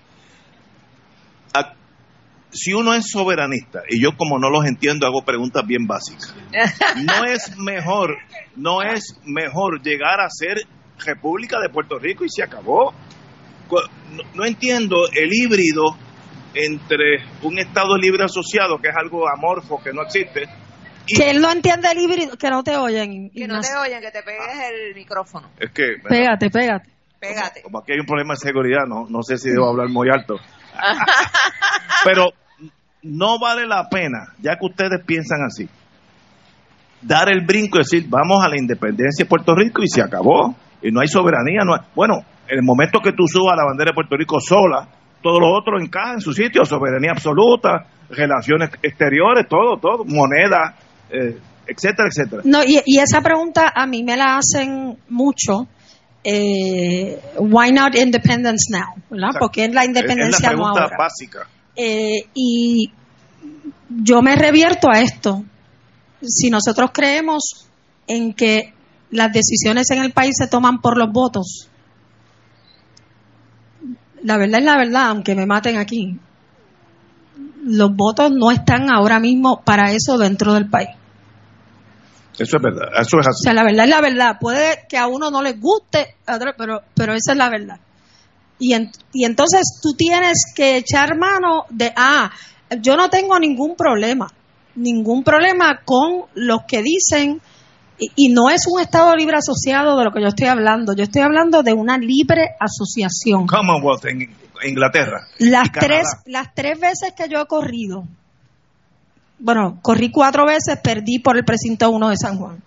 Si 2.53 2.73
uno 2.73 2.95
es 2.95 3.09
soberanista, 3.09 3.83
y 3.89 4.03
yo 4.03 4.17
como 4.17 4.37
no 4.39 4.51
los 4.51 4.65
entiendo, 4.67 5.07
hago 5.07 5.23
preguntas 5.25 5.65
bien 5.65 5.87
básicas, 5.87 6.35
no 6.97 7.25
es 7.25 7.57
mejor, 7.59 8.17
no 8.57 8.83
es 8.83 9.21
mejor 9.25 9.81
llegar 9.83 10.21
a 10.21 10.29
ser 10.29 10.67
República 11.05 11.61
de 11.61 11.69
Puerto 11.69 11.99
Rico 11.99 12.25
y 12.25 12.29
se 12.29 12.43
acabó. 12.43 12.93
No, 14.35 14.45
entiendo 14.45 14.97
el 15.15 15.31
híbrido 15.33 15.97
entre 16.53 17.23
un 17.43 17.61
Estado 17.61 17.97
libre 17.97 18.25
asociado, 18.25 18.79
que 18.79 18.89
es 18.89 18.97
algo 18.97 19.29
amorfo, 19.29 19.81
que 19.81 19.93
no 19.93 20.03
existe, 20.03 20.49
que 21.17 21.31
él 21.31 21.41
no 21.41 21.51
entiende 21.51 21.89
el 21.91 21.99
híbrido, 21.99 22.37
que 22.37 22.51
no 22.51 22.63
te 22.63 22.77
oyen. 22.77 23.31
Que 23.31 23.47
no 23.47 23.61
te 23.61 23.75
oyen, 23.77 24.01
que 24.01 24.11
te 24.11 24.23
pegues 24.23 24.47
el 24.71 24.95
micrófono. 24.95 25.51
Es 25.59 25.71
que. 25.73 25.97
Pégate, 26.09 26.51
pégate. 26.51 26.91
Pégate. 27.19 27.63
Como, 27.63 27.79
aquí 27.81 27.93
hay 27.93 28.01
un 28.01 28.07
problema 28.07 28.35
de 28.35 28.41
seguridad, 28.41 28.87
no, 28.89 29.07
no 29.09 29.23
sé 29.23 29.37
si 29.37 29.51
debo 29.51 29.69
hablar 29.69 29.89
muy 29.89 30.09
alto. 30.11 30.37
Pero 32.05 32.27
no 33.03 33.39
vale 33.39 33.67
la 33.67 33.89
pena, 33.89 34.35
ya 34.39 34.57
que 34.57 34.67
ustedes 34.67 35.05
piensan 35.05 35.43
así, 35.43 35.69
dar 37.03 37.31
el 37.33 37.45
brinco 37.45 37.79
y 37.79 37.81
decir, 37.81 38.07
vamos 38.09 38.43
a 38.43 38.49
la 38.49 38.59
independencia 38.59 39.25
de 39.25 39.29
Puerto 39.29 39.55
Rico 39.55 39.83
y 39.83 39.89
se 39.89 40.03
acabó. 40.03 40.55
Y 40.83 40.91
no 40.91 41.01
hay 41.01 41.09
soberanía. 41.09 41.61
No 41.65 41.77
bueno, 41.95 42.25
en 42.49 42.59
el 42.59 42.65
momento 42.65 43.01
que 43.01 43.13
tú 43.13 43.27
subas 43.27 43.57
la 43.57 43.67
bandera 43.67 43.91
de 43.91 43.95
Puerto 43.95 44.17
Rico 44.17 44.41
sola, 44.41 44.89
todos 45.23 45.41
los 45.41 45.51
otros 45.53 45.83
encajan 45.83 46.15
en 46.15 46.21
su 46.21 46.33
sitio, 46.33 46.65
soberanía 46.65 47.13
absoluta, 47.13 47.87
relaciones 48.09 48.71
exteriores, 48.83 49.47
todo, 49.47 49.77
todo, 49.79 50.05
moneda, 50.07 50.75
eh, 51.13 51.39
etcétera, 51.67 52.09
etcétera. 52.09 52.43
No, 52.45 52.63
y, 52.65 52.99
esa 52.99 53.21
pregunta 53.21 53.73
a 53.75 53.87
mí 53.87 54.03
me 54.03 54.17
la 54.17 54.39
hacen 54.39 54.99
mucho. 55.09 55.69
Eh, 56.23 57.19
why 57.39 57.73
not 57.73 57.97
independence 57.97 58.71
now? 58.71 58.95
¿verdad? 59.09 59.39
Porque 59.39 59.65
es 59.65 59.73
la 59.73 59.85
independencia 59.85 60.37
es 60.37 60.43
la 60.43 60.49
pregunta 60.49 60.89
básica. 60.99 61.47
Eh, 61.75 62.27
y 62.35 62.93
yo 63.89 64.21
me 64.21 64.37
revierto 64.37 64.89
a 64.91 65.01
esto. 65.01 65.45
Si 66.23 66.51
nosotros 66.51 66.91
creemos 66.93 67.67
en 68.07 68.35
que 68.35 68.75
las 69.11 69.33
decisiones 69.33 69.91
en 69.91 70.03
el 70.03 70.13
país 70.13 70.35
se 70.37 70.47
toman 70.47 70.81
por 70.81 70.99
los 70.99 71.11
votos, 71.11 71.69
la 74.23 74.37
verdad 74.37 74.61
es 74.61 74.67
la 74.67 74.77
verdad, 74.77 75.09
aunque 75.09 75.35
me 75.35 75.47
maten 75.47 75.79
aquí, 75.79 76.19
los 77.65 77.95
votos 77.95 78.31
no 78.31 78.51
están 78.51 78.91
ahora 78.91 79.19
mismo 79.21 79.63
para 79.65 79.93
eso 79.93 80.19
dentro 80.19 80.55
del 80.55 80.69
país. 80.69 80.91
Eso 82.41 82.57
es 82.57 82.63
verdad, 82.63 82.89
eso 82.99 83.19
es 83.21 83.27
así. 83.27 83.43
O 83.43 83.45
sea, 83.45 83.53
la 83.53 83.65
verdad 83.65 83.85
es 83.85 83.91
la 83.91 84.01
verdad. 84.01 84.37
Puede 84.41 84.87
que 84.89 84.97
a 84.97 85.07
uno 85.07 85.31
no 85.31 85.43
le 85.43 85.53
guste, 85.53 86.17
pero, 86.57 86.81
pero 86.95 87.13
esa 87.13 87.33
es 87.33 87.37
la 87.37 87.51
verdad. 87.51 87.79
Y, 88.59 88.75
y 89.13 89.25
entonces 89.27 89.79
tú 89.83 89.93
tienes 89.93 90.45
que 90.57 90.79
echar 90.79 91.19
mano 91.19 91.65
de, 91.69 91.93
ah, 91.95 92.31
yo 92.81 92.97
no 92.97 93.11
tengo 93.11 93.39
ningún 93.39 93.77
problema, 93.77 94.27
ningún 94.75 95.23
problema 95.23 95.81
con 95.85 96.25
los 96.35 96.63
que 96.67 96.83
dicen, 96.83 97.43
y, 97.99 98.33
no 98.33 98.49
es 98.49 98.63
un 98.67 98.81
Estado 98.81 99.15
libre 99.15 99.37
asociado 99.37 99.99
de 99.99 100.05
lo 100.05 100.11
que 100.11 100.23
yo 100.23 100.29
estoy 100.29 100.47
hablando, 100.47 100.95
yo 100.95 101.03
estoy 101.05 101.21
hablando 101.21 101.63
de 101.63 101.75
una 101.75 101.99
libre 101.99 102.49
asociación. 102.59 103.47
Commonwealth 103.47 104.07
en 104.07 104.35
Inglaterra. 104.67 105.27
Las, 105.39 105.71
tres, 105.73 106.07
las 106.25 106.55
tres 106.55 106.81
veces 106.81 107.13
que 107.15 107.29
yo 107.29 107.43
he 107.43 107.47
corrido, 107.47 108.05
bueno, 109.41 109.79
corrí 109.83 110.11
cuatro 110.11 110.47
veces, 110.47 110.79
perdí 110.83 111.19
por 111.19 111.37
el 111.37 111.45
precinto 111.45 111.91
1 111.91 112.09
de 112.11 112.17
San 112.17 112.39
Juan. 112.39 112.63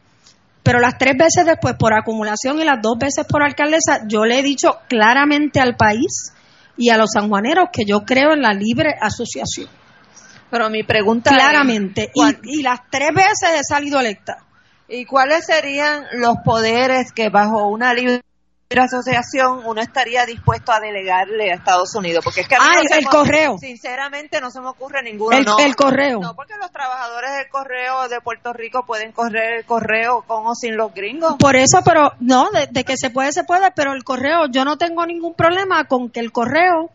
Pero 0.63 0.79
las 0.79 0.97
tres 0.97 1.15
veces 1.17 1.45
después 1.45 1.75
por 1.77 1.93
acumulación 1.93 2.59
y 2.59 2.63
las 2.63 2.81
dos 2.81 2.97
veces 2.97 3.25
por 3.27 3.43
alcaldesa, 3.43 4.01
yo 4.07 4.25
le 4.25 4.39
he 4.39 4.43
dicho 4.43 4.79
claramente 4.87 5.59
al 5.59 5.75
país 5.75 6.33
y 6.77 6.89
a 6.89 6.97
los 6.97 7.11
sanjuaneros 7.13 7.69
que 7.71 7.83
yo 7.85 8.01
creo 8.05 8.33
en 8.33 8.41
la 8.41 8.53
libre 8.53 8.95
asociación. 8.99 9.69
Pero 10.49 10.69
mi 10.69 10.83
pregunta 10.83 11.31
claramente 11.31 12.11
y, 12.13 12.59
y, 12.59 12.63
las 12.63 12.79
tres 12.89 13.09
veces 13.13 13.59
he 13.59 13.63
salido 13.63 13.99
electa. 13.99 14.37
¿Y 14.87 15.05
cuáles 15.05 15.45
serían 15.45 16.05
los 16.13 16.37
poderes 16.45 17.11
que 17.11 17.29
bajo 17.29 17.67
una 17.67 17.93
libre 17.93 18.21
asociación 18.81 19.61
uno 19.65 19.81
estaría 19.81 20.25
dispuesto 20.25 20.71
a 20.71 20.79
delegarle 20.79 21.51
a 21.51 21.55
Estados 21.55 21.95
Unidos? 21.95 22.23
Porque 22.23 22.41
es 22.41 22.47
que 22.47 22.55
ah, 22.55 22.81
el, 22.97 23.05
correo. 23.05 23.57
Sinceramente 23.57 24.41
no 24.41 24.51
se 24.51 24.59
me 24.61 24.67
ocurre 24.67 25.03
ninguno. 25.03 25.35
El, 25.35 25.45
el, 25.59 25.75
correo. 25.75 26.19
No, 26.19 26.35
porque 26.35 26.53
los 26.59 26.71
trabajadores 26.71 27.31
del 27.37 27.49
correo 27.49 28.07
de 28.09 28.21
Puerto 28.21 28.53
Rico 28.53 28.85
pueden 28.85 29.11
correr 29.11 29.59
el 29.59 29.65
correo 29.65 30.23
con 30.27 30.45
o 30.45 30.55
sin 30.55 30.75
los 30.75 30.93
gringos. 30.93 31.35
Por 31.39 31.55
eso, 31.55 31.79
pero 31.83 32.13
no, 32.19 32.49
de, 32.51 32.83
que 32.83 32.97
se 32.97 33.09
puede, 33.09 33.31
se 33.31 33.43
puede, 33.43 33.71
pero 33.71 33.93
el 33.93 34.03
correo, 34.03 34.47
yo 34.51 34.65
no 34.65 34.77
tengo 34.77 35.05
ningún 35.05 35.33
problema 35.33 35.85
con 35.85 36.09
que 36.09 36.19
el 36.19 36.31
correo, 36.31 36.89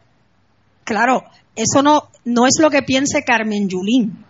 claro, 0.85 1.25
eso 1.57 1.83
no, 1.83 2.09
no 2.25 2.47
es 2.47 2.55
lo 2.61 2.71
que 2.71 2.83
piense 2.83 3.25
Carmen 3.25 3.69
Yulín 3.69 4.28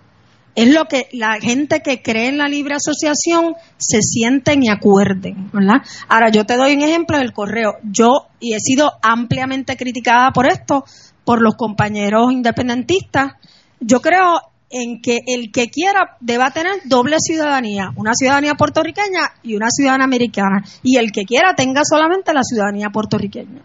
es 0.55 0.75
lo 0.75 0.87
que 0.87 1.09
la 1.13 1.39
gente 1.41 1.83
que 1.83 2.03
cree 2.03 2.29
en 2.29 2.39
la 2.39 2.49
libre 2.49 2.75
asociación 2.75 3.55
se 3.77 4.03
sienten 4.03 4.63
y 4.63 4.69
acuerden, 4.69 5.51
¿verdad? 5.53 5.83
Ahora, 6.09 6.31
yo 6.31 6.45
te 6.45 6.57
doy 6.57 6.75
un 6.75 6.83
ejemplo 6.83 7.19
del 7.19 7.33
correo. 7.33 7.75
Yo, 7.85 8.27
y 8.41 8.55
he 8.55 8.61
sido 8.61 8.93
ampliamente 9.03 9.77
criticada 9.77 10.31
por 10.33 10.51
esto, 10.51 10.85
por 11.25 11.43
los 11.43 11.55
compañeros 11.55 12.33
independentistas, 12.33 13.35
yo 13.81 14.01
creo 14.01 14.41
en 14.71 15.01
que 15.01 15.19
el 15.27 15.51
que 15.53 15.69
quiera 15.69 16.17
deba 16.21 16.51
tener 16.51 16.81
doble 16.85 17.17
ciudadanía, 17.21 17.91
una 17.97 18.13
ciudadanía 18.15 18.55
puertorriqueña 18.55 19.35
y 19.43 19.55
una 19.55 19.69
ciudadanía 19.71 20.05
americana, 20.05 20.65
y 20.83 20.97
el 20.97 21.13
que 21.13 21.25
quiera 21.25 21.55
tenga 21.55 21.83
solamente 21.85 22.33
la 22.33 22.43
ciudadanía 22.43 22.91
puertorriqueña. 22.91 23.63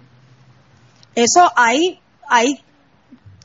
Eso 1.15 1.51
hay, 1.55 1.99
hay 2.29 2.59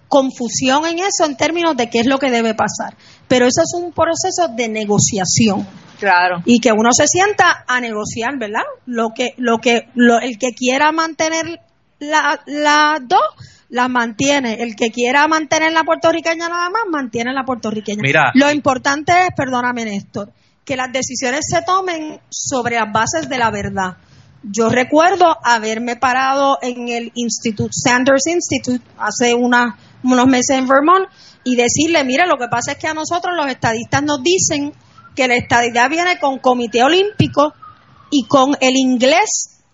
confusión 0.08 0.86
en 0.86 0.98
eso 0.98 1.24
en 1.26 1.36
términos 1.36 1.76
de 1.76 1.90
qué 1.90 2.00
es 2.00 2.06
lo 2.06 2.18
que 2.18 2.30
debe 2.30 2.54
pasar. 2.54 2.96
Pero 3.28 3.46
eso 3.46 3.62
es 3.62 3.72
un 3.74 3.92
proceso 3.92 4.48
de 4.56 4.68
negociación. 4.68 5.66
Claro. 5.98 6.42
Y 6.44 6.60
que 6.60 6.72
uno 6.72 6.90
se 6.92 7.06
sienta 7.06 7.64
a 7.66 7.80
negociar, 7.80 8.38
¿verdad? 8.38 8.62
Lo 8.86 9.10
que, 9.14 9.34
lo 9.36 9.58
que, 9.58 9.88
el 9.96 10.38
que 10.38 10.52
quiera 10.54 10.92
mantener 10.92 11.60
las 11.98 12.38
la 12.46 12.98
dos, 13.02 13.20
las 13.68 13.90
mantiene. 13.90 14.54
El 14.60 14.76
que 14.76 14.90
quiera 14.90 15.26
mantener 15.28 15.72
la 15.72 15.84
puertorriqueña 15.84 16.48
nada 16.48 16.70
más, 16.70 16.82
mantiene 16.90 17.32
la 17.32 17.44
puertorriqueña. 17.44 18.00
Mira. 18.02 18.30
Lo 18.34 18.50
importante 18.50 19.12
es, 19.12 19.28
perdóname 19.36 19.84
Néstor, 19.84 20.32
que 20.64 20.76
las 20.76 20.92
decisiones 20.92 21.40
se 21.48 21.62
tomen 21.62 22.20
sobre 22.30 22.76
las 22.76 22.92
bases 22.92 23.28
de 23.28 23.38
la 23.38 23.50
verdad. 23.50 23.96
Yo 24.42 24.68
recuerdo 24.68 25.36
haberme 25.42 25.96
parado 25.96 26.58
en 26.62 26.88
el 26.88 27.10
Institute, 27.14 27.72
Sanders 27.72 28.26
Institute, 28.28 28.84
hace 28.96 29.34
unos 29.34 30.26
meses 30.26 30.56
en 30.56 30.68
Vermont, 30.68 31.08
y 31.48 31.56
decirle, 31.56 32.04
mira, 32.04 32.26
lo 32.26 32.36
que 32.36 32.48
pasa 32.48 32.72
es 32.72 32.78
que 32.78 32.88
a 32.88 32.94
nosotros 32.94 33.34
los 33.34 33.46
estadistas 33.46 34.02
nos 34.02 34.22
dicen 34.22 34.74
que 35.16 35.26
la 35.26 35.34
estadidad 35.34 35.88
viene 35.88 36.18
con 36.18 36.38
comité 36.38 36.82
olímpico 36.82 37.54
y 38.10 38.26
con 38.26 38.54
el 38.60 38.76
inglés 38.76 39.64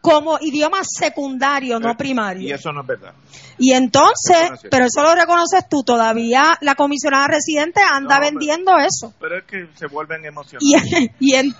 como 0.00 0.38
idioma 0.40 0.78
secundario, 0.82 1.78
no 1.78 1.94
primario. 1.94 2.48
Y 2.48 2.52
eso 2.52 2.72
no 2.72 2.80
es 2.80 2.86
verdad. 2.86 3.12
Y 3.58 3.72
entonces, 3.72 4.50
pero 4.70 4.86
eso 4.86 5.02
lo 5.02 5.14
reconoces 5.14 5.68
tú, 5.68 5.82
todavía 5.82 6.56
la 6.62 6.74
comisionada 6.74 7.26
residente 7.26 7.82
anda 7.82 8.18
vendiendo 8.18 8.78
eso. 8.78 9.12
Pero 9.20 9.38
es 9.40 9.44
que 9.44 9.68
se 9.74 9.88
vuelven 9.88 10.24
emocionados. 10.24 10.66
Y, 11.20 11.34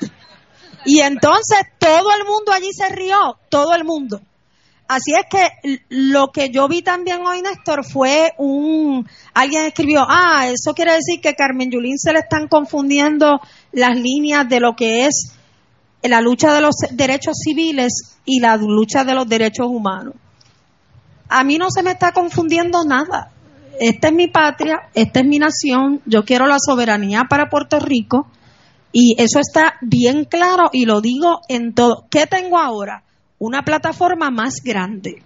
y 0.87 1.01
entonces 1.01 1.59
todo 1.79 2.09
el 2.19 2.27
mundo 2.27 2.53
allí 2.53 2.73
se 2.73 2.89
rió, 2.89 3.39
todo 3.51 3.75
el 3.75 3.85
mundo. 3.85 4.23
Así 4.91 5.13
es 5.13 5.27
que 5.31 5.85
lo 5.89 6.33
que 6.33 6.51
yo 6.51 6.67
vi 6.67 6.83
también 6.83 7.25
hoy, 7.25 7.43
Néstor, 7.43 7.85
fue 7.85 8.33
un... 8.39 9.09
Alguien 9.33 9.67
escribió, 9.67 10.05
ah, 10.09 10.49
eso 10.49 10.75
quiere 10.75 10.95
decir 10.95 11.21
que 11.21 11.37
Carmen 11.37 11.71
Yulín 11.71 11.97
se 11.97 12.13
le 12.13 12.19
están 12.19 12.49
confundiendo 12.49 13.41
las 13.71 13.97
líneas 13.97 14.49
de 14.49 14.59
lo 14.59 14.75
que 14.75 15.07
es 15.07 15.37
la 16.03 16.21
lucha 16.21 16.53
de 16.53 16.61
los 16.61 16.75
derechos 16.91 17.37
civiles 17.39 18.19
y 18.25 18.41
la 18.41 18.57
lucha 18.57 19.05
de 19.05 19.15
los 19.15 19.29
derechos 19.29 19.69
humanos. 19.69 20.15
A 21.29 21.45
mí 21.45 21.57
no 21.57 21.71
se 21.71 21.85
me 21.85 21.93
está 21.93 22.11
confundiendo 22.11 22.83
nada. 22.83 23.31
Esta 23.79 24.09
es 24.09 24.15
mi 24.15 24.27
patria, 24.27 24.89
esta 24.93 25.21
es 25.21 25.27
mi 25.27 25.39
nación, 25.39 26.03
yo 26.05 26.25
quiero 26.25 26.49
la 26.49 26.59
soberanía 26.59 27.27
para 27.31 27.49
Puerto 27.49 27.79
Rico 27.79 28.27
y 28.91 29.15
eso 29.23 29.39
está 29.39 29.75
bien 29.83 30.25
claro 30.25 30.69
y 30.73 30.85
lo 30.85 31.01
digo 31.01 31.43
en 31.49 31.75
todo. 31.75 32.07
¿Qué 32.11 32.27
tengo 32.27 32.59
ahora? 32.59 33.05
Una 33.41 33.63
plataforma 33.63 34.31
más 34.31 34.63
grande 34.63 35.23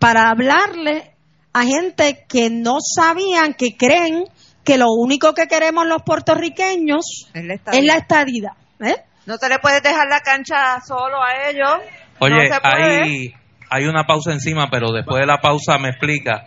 para 0.00 0.30
hablarle 0.30 1.12
a 1.52 1.62
gente 1.62 2.24
que 2.28 2.50
no 2.50 2.78
sabían, 2.80 3.54
que 3.54 3.76
creen 3.76 4.24
que 4.64 4.78
lo 4.78 4.86
único 4.90 5.32
que 5.32 5.46
queremos 5.46 5.86
los 5.86 6.02
puertorriqueños 6.02 7.30
es 7.32 7.84
la 7.84 7.94
estadidad. 7.96 8.52
¿eh? 8.80 8.96
No 9.26 9.38
te 9.38 9.48
le 9.48 9.58
puedes 9.58 9.82
dejar 9.82 10.08
la 10.08 10.20
cancha 10.20 10.80
solo 10.86 11.22
a 11.22 11.48
ellos. 11.48 11.70
Oye, 12.18 12.50
hay, 12.62 13.34
hay 13.70 13.84
una 13.84 14.04
pausa 14.04 14.32
encima, 14.32 14.68
pero 14.70 14.90
después 14.90 15.20
de 15.20 15.26
la 15.26 15.38
pausa 15.38 15.78
me 15.78 15.90
explica 15.90 16.46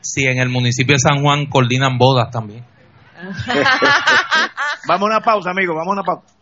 si 0.00 0.26
en 0.26 0.38
el 0.38 0.48
municipio 0.48 0.94
de 0.94 1.00
San 1.00 1.22
Juan 1.22 1.46
coordinan 1.46 1.98
bodas 1.98 2.30
también. 2.30 2.64
vamos 4.88 5.02
a 5.02 5.04
una 5.04 5.20
pausa, 5.20 5.50
amigo, 5.50 5.74
vamos 5.74 5.90
a 5.90 6.00
una 6.00 6.02
pausa. 6.02 6.41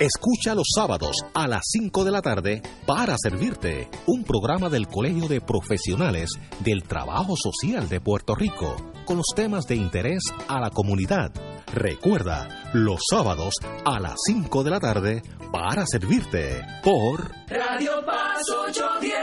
Escucha 0.00 0.56
los 0.56 0.66
sábados 0.74 1.16
a 1.34 1.46
las 1.46 1.62
5 1.70 2.04
de 2.04 2.10
la 2.10 2.20
tarde 2.20 2.62
para 2.84 3.14
servirte 3.16 3.88
un 4.06 4.24
programa 4.24 4.68
del 4.68 4.88
Colegio 4.88 5.28
de 5.28 5.40
Profesionales 5.40 6.30
del 6.58 6.82
Trabajo 6.82 7.36
Social 7.36 7.88
de 7.88 8.00
Puerto 8.00 8.34
Rico 8.34 8.74
con 9.04 9.18
los 9.18 9.28
temas 9.36 9.66
de 9.68 9.76
interés 9.76 10.20
a 10.48 10.58
la 10.58 10.70
comunidad. 10.70 11.30
Recuerda, 11.72 12.70
los 12.72 13.02
sábados 13.08 13.54
a 13.84 14.00
las 14.00 14.16
5 14.26 14.64
de 14.64 14.70
la 14.70 14.80
tarde 14.80 15.22
para 15.52 15.86
servirte 15.86 16.60
por 16.82 17.30
Radio 17.46 18.04
Paz 18.04 18.42
810. 18.68 19.14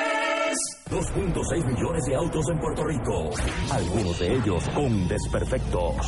2.6 0.89 1.65
millones 1.65 2.03
de 2.05 2.15
autos 2.15 2.45
en 2.49 2.59
Puerto 2.59 2.83
Rico, 2.85 3.29
algunos 3.71 4.19
de 4.19 4.35
ellos 4.35 4.69
con 4.69 5.07
desperfectos. 5.09 6.07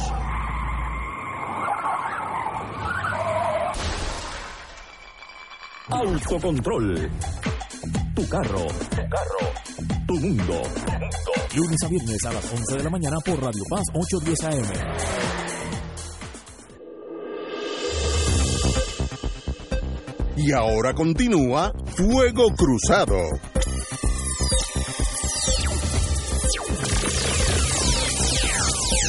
Autocontrol. 5.90 7.10
Tu 8.16 8.30
carro. 8.30 8.68
Tu 8.90 9.10
carro. 9.10 9.40
Tu 10.08 10.14
mundo. 10.16 10.62
Lunes 11.56 11.84
a 11.84 11.88
viernes 11.90 12.26
a 12.26 12.32
las 12.32 12.54
11 12.54 12.78
de 12.78 12.84
la 12.84 12.90
mañana 12.90 13.18
por 13.26 13.42
Radio 13.42 13.64
Paz 13.70 13.84
810 13.94 14.44
AM. 14.46 14.64
Y 20.38 20.54
ahora 20.54 20.94
continúa 20.94 21.74
Fuego 21.98 22.54
Cruzado. 22.56 23.18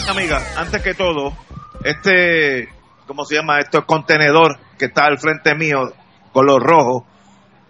Amiga, 0.08 0.42
antes 0.56 0.82
que 0.82 0.94
todo, 0.94 1.32
este, 1.84 2.68
¿cómo 3.06 3.24
se 3.24 3.36
llama? 3.36 3.60
Este 3.60 3.80
contenedor 3.82 4.58
que 4.76 4.86
está 4.86 5.06
al 5.06 5.18
frente 5.18 5.54
mío 5.54 5.92
color 6.34 6.62
rojo, 6.62 7.06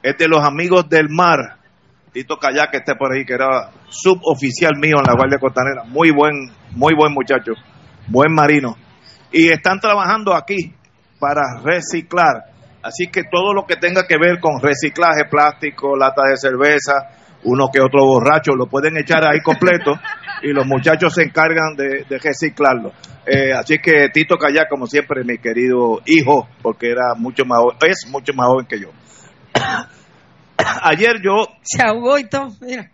es 0.02 0.16
de 0.16 0.26
los 0.26 0.42
amigos 0.42 0.88
del 0.88 1.08
mar. 1.10 1.58
Tito 2.12 2.38
Kayak, 2.38 2.70
que 2.70 2.76
esté 2.78 2.94
por 2.96 3.12
ahí, 3.12 3.24
que 3.24 3.34
era 3.34 3.70
suboficial 3.88 4.72
mío 4.78 4.96
en 4.98 5.04
la 5.06 5.14
Guardia 5.14 5.38
Costanera. 5.38 5.84
Muy 5.84 6.10
buen, 6.10 6.50
muy 6.72 6.94
buen 6.94 7.12
muchacho, 7.12 7.52
buen 8.08 8.32
marino. 8.32 8.76
Y 9.30 9.50
están 9.50 9.80
trabajando 9.80 10.34
aquí 10.34 10.74
para 11.18 11.60
reciclar. 11.62 12.44
Así 12.82 13.08
que 13.08 13.24
todo 13.24 13.52
lo 13.52 13.66
que 13.66 13.76
tenga 13.76 14.06
que 14.06 14.16
ver 14.16 14.40
con 14.40 14.60
reciclaje, 14.60 15.24
plástico, 15.30 15.96
lata 15.96 16.22
de 16.30 16.36
cerveza, 16.36 16.92
uno 17.44 17.68
que 17.72 17.80
otro 17.80 18.04
borracho, 18.04 18.52
lo 18.54 18.66
pueden 18.66 18.96
echar 18.96 19.24
ahí 19.24 19.40
completo 19.40 19.92
y 20.42 20.48
los 20.48 20.66
muchachos 20.66 21.14
se 21.14 21.22
encargan 21.22 21.76
de, 21.76 22.04
reciclarlo. 22.18 22.92
Eh, 23.26 23.52
así 23.52 23.78
que 23.78 24.08
Tito 24.12 24.36
Callá, 24.36 24.66
como 24.68 24.86
siempre, 24.86 25.24
mi 25.24 25.38
querido 25.38 26.00
hijo, 26.06 26.48
porque 26.62 26.90
era 26.90 27.14
mucho 27.16 27.44
más 27.44 27.60
es 27.86 28.06
mucho 28.10 28.32
más 28.34 28.48
joven 28.48 28.66
que 28.66 28.80
yo. 28.80 28.88
Ayer 30.82 31.20
yo... 31.22 31.46
Se 31.62 31.82
ahogó 31.82 32.18
y 32.18 32.28
todo, 32.28 32.48
mira. 32.60 32.90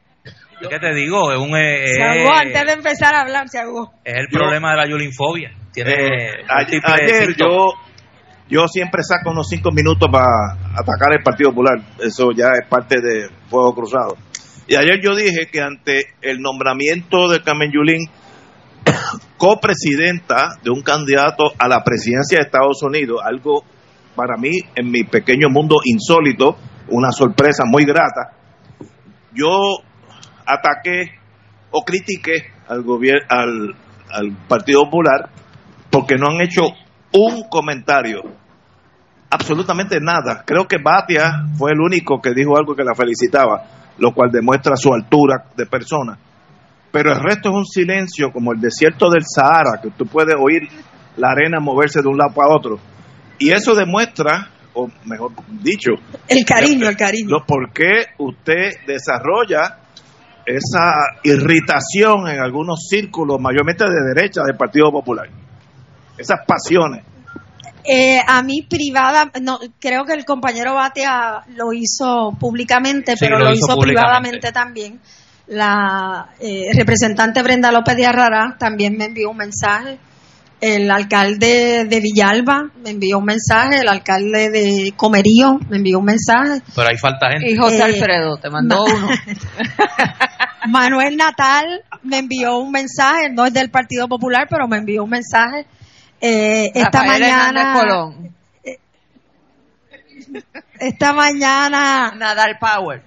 ¿Qué 0.60 0.78
te 0.78 0.94
digo? 0.94 1.32
Es 1.32 1.38
un, 1.38 1.56
eh, 1.56 1.94
se 1.94 2.02
ahogó 2.02 2.34
antes 2.36 2.66
de 2.66 2.72
empezar 2.72 3.14
a 3.14 3.22
hablar, 3.22 3.48
se 3.48 3.58
ahogó. 3.58 3.92
Es 4.04 4.14
el 4.14 4.28
problema 4.28 4.72
de 4.72 4.76
la 4.76 4.88
yulinfobia. 4.88 5.52
Tiene 5.72 5.92
eh, 5.92 6.44
ayer, 6.48 7.34
yo 7.36 7.72
yo 8.48 8.66
siempre 8.66 9.02
saco 9.02 9.30
unos 9.30 9.48
cinco 9.48 9.70
minutos 9.70 10.08
para 10.10 10.26
atacar 10.74 11.12
el 11.16 11.22
Partido 11.22 11.50
Popular. 11.50 11.78
Eso 12.00 12.32
ya 12.32 12.48
es 12.60 12.68
parte 12.68 12.96
de 13.00 13.28
Fuego 13.48 13.74
Cruzado. 13.74 14.16
Y 14.70 14.76
ayer 14.76 15.00
yo 15.02 15.16
dije 15.16 15.48
que 15.50 15.60
ante 15.60 16.14
el 16.22 16.38
nombramiento 16.38 17.26
de 17.28 17.42
Carmen 17.42 17.72
Yulín 17.72 18.08
copresidenta 19.36 20.60
de 20.62 20.70
un 20.70 20.82
candidato 20.82 21.52
a 21.58 21.66
la 21.66 21.82
presidencia 21.82 22.38
de 22.38 22.44
Estados 22.44 22.80
Unidos, 22.84 23.18
algo 23.24 23.64
para 24.14 24.36
mí 24.36 24.52
en 24.76 24.92
mi 24.92 25.02
pequeño 25.02 25.48
mundo 25.50 25.78
insólito, 25.84 26.56
una 26.86 27.10
sorpresa 27.10 27.64
muy 27.66 27.84
grata, 27.84 28.36
yo 29.34 29.50
ataqué 30.46 31.18
o 31.72 31.82
critiqué 31.82 32.52
al 32.68 32.84
gobierno 32.84 33.26
al, 33.28 33.74
al 34.08 34.36
Partido 34.46 34.84
Popular 34.84 35.30
porque 35.90 36.14
no 36.14 36.28
han 36.28 36.42
hecho 36.42 36.62
un 37.12 37.42
comentario 37.48 38.20
absolutamente 39.30 39.98
nada. 40.00 40.44
Creo 40.46 40.68
que 40.68 40.76
Batia 40.80 41.46
fue 41.58 41.72
el 41.72 41.80
único 41.80 42.20
que 42.20 42.34
dijo 42.34 42.56
algo 42.56 42.76
que 42.76 42.84
la 42.84 42.94
felicitaba 42.94 43.79
lo 43.98 44.12
cual 44.12 44.30
demuestra 44.30 44.76
su 44.76 44.92
altura 44.92 45.44
de 45.56 45.66
persona. 45.66 46.18
Pero 46.92 47.12
el 47.12 47.20
resto 47.20 47.50
es 47.50 47.54
un 47.54 47.66
silencio 47.66 48.32
como 48.32 48.52
el 48.52 48.60
desierto 48.60 49.08
del 49.10 49.22
Sahara, 49.24 49.80
que 49.82 49.90
tú 49.90 50.06
puedes 50.06 50.34
oír 50.34 50.68
la 51.16 51.30
arena 51.30 51.60
moverse 51.60 52.02
de 52.02 52.08
un 52.08 52.18
lado 52.18 52.34
para 52.34 52.54
otro. 52.54 52.78
Y 53.38 53.50
eso 53.52 53.74
demuestra, 53.74 54.48
o 54.74 54.88
mejor 55.04 55.32
dicho, 55.62 55.92
el 56.28 56.44
cariño, 56.44 56.88
el 56.88 56.96
cariño. 56.98 57.36
Por 57.46 57.72
qué 57.72 58.06
usted 58.18 58.72
desarrolla 58.86 59.78
esa 60.44 60.92
irritación 61.22 62.28
en 62.28 62.40
algunos 62.40 62.86
círculos, 62.88 63.38
mayormente 63.40 63.84
de 63.84 64.14
derecha 64.14 64.42
del 64.44 64.56
Partido 64.56 64.90
Popular. 64.90 65.28
Esas 66.18 66.40
pasiones. 66.46 67.04
Eh, 67.84 68.20
a 68.26 68.42
mí 68.42 68.62
privada, 68.62 69.30
no, 69.40 69.58
creo 69.78 70.04
que 70.04 70.12
el 70.12 70.24
compañero 70.24 70.74
Batea 70.74 71.44
lo 71.56 71.72
hizo 71.72 72.36
públicamente, 72.38 73.14
pero 73.18 73.38
lo, 73.38 73.52
hizo, 73.52 73.76
privadamente 73.78 74.52
también. 74.52 75.00
La 75.46 76.28
eh, 76.38 76.70
representante 76.74 77.42
Brenda 77.42 77.72
López 77.72 77.96
de 77.96 78.06
Arrará 78.06 78.56
también 78.58 78.96
me 78.96 79.06
envió 79.06 79.30
un 79.30 79.36
mensaje. 79.36 79.98
El 80.60 80.90
alcalde 80.90 81.86
de 81.86 82.00
Villalba 82.00 82.70
me 82.84 82.90
envió 82.90 83.18
un 83.18 83.24
mensaje. 83.24 83.80
El 83.80 83.88
alcalde 83.88 84.50
de 84.50 84.92
Comerío 84.94 85.58
me 85.70 85.78
envió 85.78 85.98
un 85.98 86.04
mensaje. 86.04 86.60
Pero 86.74 86.88
hay 86.88 86.98
falta 86.98 87.30
gente. 87.30 87.50
Y 87.50 87.56
José 87.56 87.78
eh, 87.78 87.82
Alfredo 87.82 88.36
te 88.36 88.50
mandó 88.50 88.84
uno. 88.84 89.08
Manuel 90.68 91.16
Natal 91.16 91.82
me 92.02 92.18
envió 92.18 92.58
un 92.58 92.70
mensaje, 92.70 93.30
no 93.32 93.46
es 93.46 93.52
del 93.52 93.70
Partido 93.70 94.06
Popular, 94.06 94.46
pero 94.48 94.68
me 94.68 94.76
envió 94.76 95.04
un 95.04 95.10
mensaje 95.10 95.66
eh, 96.20 96.70
esta 96.74 97.04
mañana. 97.04 97.72
Colón. 97.72 98.34
Eh, 98.64 98.78
esta 100.78 101.12
mañana. 101.12 102.12
Nadal 102.16 102.58
Power. 102.58 103.02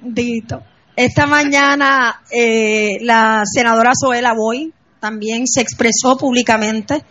Dito. 0.00 0.62
Esta 0.96 1.26
mañana 1.26 2.20
eh, 2.30 2.98
la 3.00 3.42
senadora 3.44 3.92
Zoela 4.00 4.32
Boy 4.34 4.72
también 5.00 5.46
se 5.46 5.60
expresó 5.60 6.16
públicamente. 6.16 7.02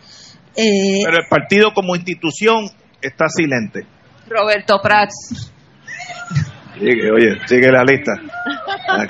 Eh, 0.56 1.02
Pero 1.04 1.18
el 1.18 1.28
partido 1.28 1.72
como 1.74 1.94
institución 1.94 2.64
está 3.02 3.26
silente. 3.28 3.86
Roberto 4.28 4.80
Prats. 4.82 5.52
Sigue, 6.74 7.10
oye, 7.12 7.36
sigue 7.46 7.70
la 7.70 7.84
lista. 7.84 8.12
Ah, 8.88 9.06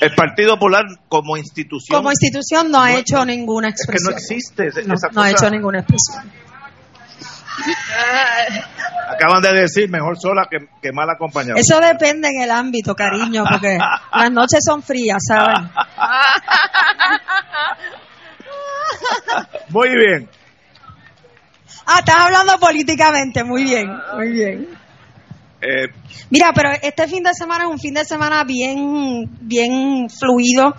el 0.00 0.14
Partido 0.14 0.54
Popular 0.54 0.84
como 1.08 1.36
institución. 1.36 1.98
Como 1.98 2.10
institución 2.10 2.70
no 2.70 2.80
ha 2.80 2.94
hecho 2.94 3.24
ninguna 3.24 3.68
expresión. 3.68 4.14
Es 4.16 4.28
que 4.28 4.34
no 4.34 4.38
existe. 4.38 5.12
no, 5.12 5.22
ha 5.22 5.30
hecho 5.30 5.50
ninguna 5.50 5.80
expresión. 5.80 6.32
Acaban 9.10 9.42
de 9.42 9.52
decir 9.52 9.90
mejor 9.90 10.16
sola 10.18 10.46
que, 10.50 10.58
que 10.80 10.92
mal 10.92 11.10
acompañada. 11.10 11.58
Eso 11.58 11.80
depende 11.80 12.28
en 12.28 12.42
el 12.42 12.50
ámbito, 12.50 12.94
cariño, 12.94 13.44
porque 13.50 13.78
las 14.12 14.30
noches 14.30 14.60
son 14.64 14.82
frías, 14.82 15.18
¿saben? 15.26 15.68
Muy 19.70 19.88
bien. 19.88 20.28
Ah, 21.86 22.00
estás 22.00 22.16
hablando 22.16 22.58
políticamente, 22.58 23.44
muy 23.44 23.64
bien, 23.64 23.90
muy 24.14 24.32
bien. 24.32 24.77
Eh, 25.60 25.88
Mira, 26.30 26.52
pero 26.54 26.70
este 26.82 27.08
fin 27.08 27.22
de 27.22 27.34
semana 27.34 27.64
es 27.64 27.70
un 27.70 27.78
fin 27.78 27.94
de 27.94 28.04
semana 28.04 28.44
bien, 28.44 29.28
bien 29.40 30.08
fluido. 30.10 30.74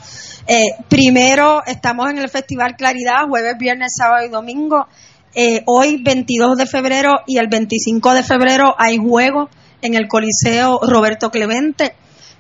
Eh, 0.48 0.76
primero 0.88 1.64
estamos 1.66 2.10
en 2.10 2.20
el 2.20 2.30
Festival 2.30 2.76
Claridad, 2.78 3.28
jueves, 3.28 3.56
viernes, 3.58 3.94
sábado 3.98 4.26
y 4.26 4.30
domingo. 4.30 4.88
Eh, 5.34 5.64
hoy, 5.66 6.02
22 6.02 6.58
de 6.58 6.66
febrero 6.66 7.12
y 7.28 7.38
el 7.38 7.48
25 7.48 8.14
de 8.14 8.24
febrero 8.24 8.76
hay 8.78 8.98
juego 8.98 9.50
en 9.82 9.96
el 9.96 10.08
Coliseo 10.08 10.80
Roberto 10.82 11.30
Clemente. 11.30 11.96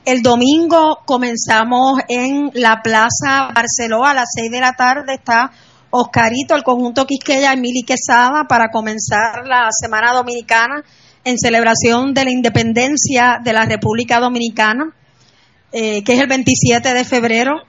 El 0.06 0.22
domingo 0.22 0.99
comenzamos 1.06 1.99
en 2.07 2.52
la 2.53 2.82
Plaza 2.82 3.49
Barceló 3.53 4.06
a 4.06 4.14
las 4.14 4.30
6 4.36 4.49
de 4.49 4.60
la 4.60 4.74
tarde. 4.74 5.16
Está 5.16 5.52
Oscarito, 5.91 6.56
el 6.56 6.64
conjunto 6.64 7.06
Quisqueya, 7.06 7.53
Emily 7.53 7.84
Quesada 7.84 8.45
para 8.48 8.70
comenzar 8.70 9.45
la 9.45 9.68
Semana 9.72 10.14
Dominicana 10.14 10.84
en 11.24 11.38
celebración 11.38 12.14
de 12.14 12.26
la 12.26 12.32
independencia 12.32 13.40
de 13.44 13.54
la 13.54 13.66
República 13.66 14.20
Dominicana, 14.20 14.94
eh, 15.72 16.04
que 16.04 16.14
es 16.14 16.20
el 16.20 16.28
27 16.28 16.94
de 16.94 17.04
febrero. 17.04 17.62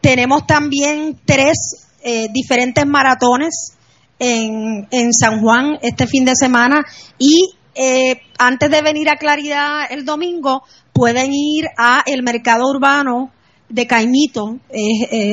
Tenemos 0.00 0.46
también 0.46 1.18
tres 1.24 1.88
eh, 2.02 2.28
diferentes 2.32 2.86
maratones 2.86 3.76
en, 4.18 4.86
en, 4.90 5.12
San 5.12 5.40
Juan 5.40 5.78
este 5.82 6.06
fin 6.06 6.24
de 6.24 6.34
semana 6.34 6.84
y 7.18 7.50
eh, 7.74 8.20
antes 8.38 8.70
de 8.70 8.82
venir 8.82 9.08
a 9.08 9.16
Claridad 9.16 9.90
el 9.90 10.04
domingo 10.04 10.62
pueden 10.92 11.32
ir 11.32 11.66
a 11.78 12.02
el 12.04 12.22
mercado 12.22 12.68
urbano 12.68 13.30
de 13.68 13.86
Caimito. 13.86 14.58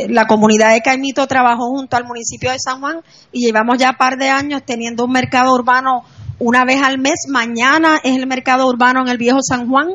la 0.09 0.27
comunidad 0.27 0.73
de 0.73 0.81
Caimito 0.81 1.25
trabajó 1.27 1.69
junto 1.71 1.97
al 1.97 2.05
municipio 2.05 2.51
de 2.51 2.59
San 2.59 2.79
Juan 2.79 3.01
y 3.31 3.45
llevamos 3.45 3.77
ya 3.77 3.91
un 3.91 3.97
par 3.97 4.17
de 4.17 4.29
años 4.29 4.61
teniendo 4.65 5.05
un 5.05 5.11
mercado 5.11 5.53
urbano 5.53 6.03
una 6.39 6.65
vez 6.65 6.81
al 6.81 6.99
mes. 6.99 7.25
Mañana 7.29 7.99
es 8.03 8.15
el 8.15 8.27
mercado 8.27 8.67
urbano 8.67 9.01
en 9.01 9.09
el 9.09 9.17
Viejo 9.17 9.39
San 9.41 9.69
Juan, 9.69 9.89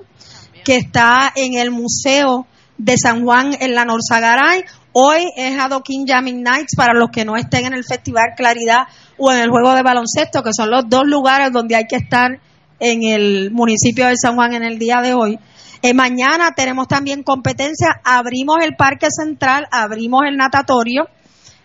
que 0.65 0.77
está 0.77 1.33
en 1.35 1.55
el 1.55 1.71
Museo 1.71 2.47
de 2.79 2.97
San 2.99 3.25
Juan 3.25 3.57
en 3.61 3.75
la 3.75 3.85
Norzagaray. 3.85 4.65
Hoy 4.93 5.25
es 5.37 5.59
Adoquín 5.59 6.07
Jamming 6.07 6.43
Nights 6.43 6.75
para 6.77 6.95
los 6.95 7.11
que 7.11 7.25
no 7.25 7.37
estén 7.37 7.67
en 7.67 7.75
el 7.75 7.85
Festival 7.85 8.35
Claridad 8.37 8.83
o 9.17 9.33
en 9.33 9.39
el 9.39 9.51
juego 9.51 9.75
de 9.75 9.83
baloncesto, 9.83 10.43
que 10.43 10.51
son 10.55 10.71
los 10.71 10.85
dos 10.89 11.05
lugares 11.07 11.53
donde 11.53 11.77
hay 11.77 11.85
que 11.89 11.97
estar 11.97 12.41
en 12.79 13.03
el 13.05 13.51
municipio 13.53 14.07
de 14.07 14.17
San 14.17 14.35
Juan 14.35 14.55
en 14.55 14.65
el 14.65 14.79
día 14.79 15.01
de 15.01 15.15
hoy. 15.15 15.39
Eh, 15.83 15.95
mañana 15.95 16.53
tenemos 16.55 16.87
también 16.89 17.23
competencia, 17.23 18.01
abrimos 18.05 18.57
el 18.63 18.77
Parque 18.77 19.09
Central, 19.11 19.67
abrimos 19.71 20.23
el 20.27 20.37
natatorio 20.37 21.09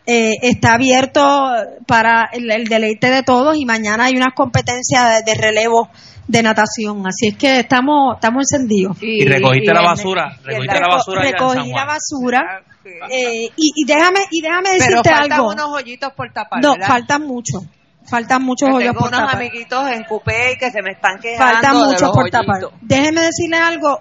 eh, 0.10 0.38
está 0.42 0.76
abierto 0.76 1.22
para 1.86 2.30
el, 2.32 2.64
deleite 2.64 3.12
de 3.12 3.24
todos 3.24 3.58
y 3.58 3.66
mañana 3.66 4.06
hay 4.06 4.16
unas 4.16 4.34
competencias 4.34 5.26
de, 5.26 5.36
relevo 5.36 5.90
de 6.30 6.44
natación. 6.44 7.06
Así 7.06 7.28
es 7.28 7.38
que 7.38 7.60
estamos 7.60 8.16
estamos 8.16 8.46
encendidos. 8.50 8.96
Y, 9.02 9.26
recogiste 9.26 9.74
la 9.74 9.82
basura, 9.82 10.38
recogiste 10.46 10.80
la 10.80 10.88
basura. 10.88 11.22
Recogí 11.22 11.72
la 11.72 11.86
basura. 11.86 12.64
Eh, 13.12 13.50
y, 13.54 13.86
déjame 13.86 14.20
y 14.32 14.42
déjame 14.42 14.70
decirte 14.76 15.10
faltan 15.10 15.32
algo. 15.34 15.50
unos 15.50 15.68
hoyitos 15.74 16.14
por 16.14 16.32
tapar. 16.32 16.64
No, 16.64 16.76
faltan 16.86 17.28
muchos. 17.28 17.64
Faltan 18.10 18.44
muchos 18.44 18.70
hoyos 18.70 18.96
por 18.96 19.10
unos 19.10 19.34
amiguitos 19.34 19.92
en 19.92 20.06
Cupé 20.06 20.56
que 20.58 20.72
se 20.72 20.82
me 20.82 20.92
están 20.92 21.20
quejando. 21.20 21.54
Faltan 21.54 21.76
muchos 21.76 22.12
por 22.12 22.30
tapar. 22.30 22.62
Déjeme 22.82 23.24
decirle 23.24 23.58
algo. 23.58 24.00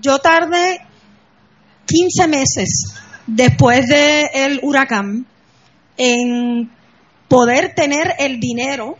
Yo 0.00 0.18
tardé 0.20 0.80
15 1.84 2.28
meses 2.28 2.98
después 3.28 3.86
del 3.86 4.58
huracán 4.62 5.26
en 5.96 6.70
poder 7.28 7.74
tener 7.74 8.14
el 8.18 8.40
dinero, 8.40 8.96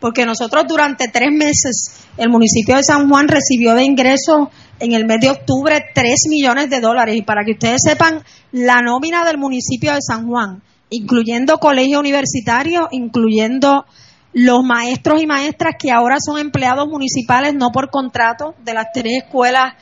porque 0.00 0.26
nosotros 0.26 0.64
durante 0.68 1.08
tres 1.08 1.30
meses 1.30 2.04
el 2.18 2.28
municipio 2.28 2.76
de 2.76 2.82
San 2.82 3.08
Juan 3.08 3.28
recibió 3.28 3.74
de 3.74 3.84
ingresos 3.84 4.48
en 4.80 4.92
el 4.92 5.06
mes 5.06 5.20
de 5.20 5.30
octubre 5.30 5.82
3 5.94 6.14
millones 6.28 6.68
de 6.68 6.80
dólares. 6.80 7.16
Y 7.16 7.22
para 7.22 7.44
que 7.44 7.52
ustedes 7.52 7.80
sepan, 7.82 8.22
la 8.52 8.82
nómina 8.82 9.24
del 9.24 9.38
municipio 9.38 9.94
de 9.94 10.02
San 10.02 10.26
Juan, 10.26 10.62
incluyendo 10.90 11.58
colegio 11.58 12.00
universitario, 12.00 12.88
incluyendo 12.90 13.84
los 14.32 14.64
maestros 14.64 15.22
y 15.22 15.26
maestras 15.26 15.76
que 15.78 15.92
ahora 15.92 16.16
son 16.18 16.38
empleados 16.38 16.88
municipales, 16.88 17.54
no 17.54 17.70
por 17.70 17.88
contrato, 17.88 18.56
de 18.64 18.74
las 18.74 18.88
tres 18.92 19.22
escuelas 19.24 19.74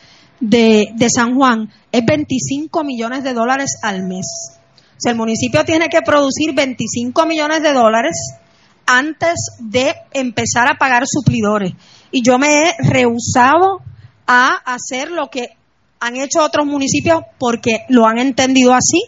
de, 0.43 0.89
de 0.97 1.09
San 1.09 1.37
Juan, 1.37 1.71
es 1.93 2.05
25 2.05 2.83
millones 2.83 3.23
de 3.23 3.33
dólares 3.33 3.79
al 3.83 4.03
mes. 4.03 4.27
O 4.77 4.99
sea, 4.99 5.13
el 5.13 5.19
municipio 5.19 5.65
tiene 5.65 5.89
que 5.89 6.03
producir 6.03 6.53
25 6.53 7.27
millones 7.27 7.63
de 7.63 7.73
dólares 7.73 8.17
antes 8.85 9.35
de 9.61 9.95
empezar 10.13 10.69
a 10.69 10.79
pagar 10.79 11.05
suplidores. 11.07 11.73
Y 12.11 12.23
yo 12.23 12.39
me 12.39 12.65
he 12.65 12.73
rehusado 12.79 13.83
a 14.27 14.49
hacer 14.65 15.13
lo 15.13 15.29
que 15.31 15.57
han 16.01 16.17
hecho 16.17 16.43
otros 16.43 16.67
municipios 16.67 17.23
porque 17.39 17.85
lo 17.89 18.07
han 18.07 18.19
entendido 18.19 18.75
así, 18.75 19.01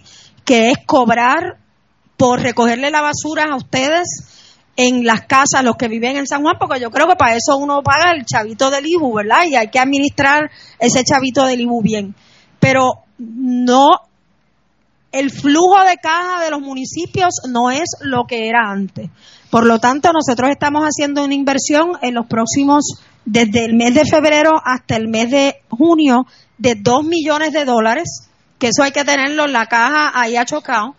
que 0.44 0.70
es 0.70 0.78
cobrar 0.86 1.58
por 2.16 2.40
recogerle 2.40 2.92
la 2.92 3.00
basura 3.00 3.46
a 3.50 3.56
ustedes 3.56 4.06
en 4.76 5.04
las 5.04 5.22
casas, 5.22 5.62
los 5.62 5.76
que 5.76 5.88
viven 5.88 6.16
en 6.16 6.26
San 6.26 6.42
Juan, 6.42 6.56
porque 6.58 6.80
yo 6.80 6.90
creo 6.90 7.06
que 7.06 7.16
para 7.16 7.36
eso 7.36 7.56
uno 7.56 7.82
paga 7.82 8.12
el 8.12 8.24
chavito 8.24 8.70
del 8.70 8.86
IBU, 8.86 9.14
¿verdad? 9.14 9.44
Y 9.48 9.54
hay 9.54 9.68
que 9.68 9.78
administrar 9.78 10.50
ese 10.78 11.04
chavito 11.04 11.44
del 11.46 11.60
IBU 11.60 11.82
bien 11.82 12.14
pero 12.64 13.02
no, 13.18 13.90
el 15.12 15.30
flujo 15.30 15.84
de 15.84 15.98
caja 15.98 16.42
de 16.42 16.50
los 16.50 16.62
municipios 16.62 17.42
no 17.46 17.70
es 17.70 17.90
lo 18.00 18.24
que 18.26 18.48
era 18.48 18.70
antes. 18.70 19.10
Por 19.50 19.66
lo 19.66 19.80
tanto, 19.80 20.10
nosotros 20.14 20.48
estamos 20.50 20.82
haciendo 20.84 21.22
una 21.22 21.34
inversión 21.34 21.98
en 22.00 22.14
los 22.14 22.24
próximos, 22.24 22.84
desde 23.26 23.66
el 23.66 23.74
mes 23.74 23.92
de 23.92 24.06
febrero 24.06 24.52
hasta 24.64 24.96
el 24.96 25.08
mes 25.08 25.30
de 25.30 25.56
junio, 25.68 26.26
de 26.56 26.74
2 26.74 27.04
millones 27.04 27.52
de 27.52 27.66
dólares, 27.66 28.30
que 28.58 28.68
eso 28.68 28.82
hay 28.82 28.92
que 28.92 29.04
tenerlo 29.04 29.44
en 29.44 29.52
la 29.52 29.66
caja 29.66 30.18
ahí 30.18 30.36
a 30.36 30.46
chocado, 30.46 30.94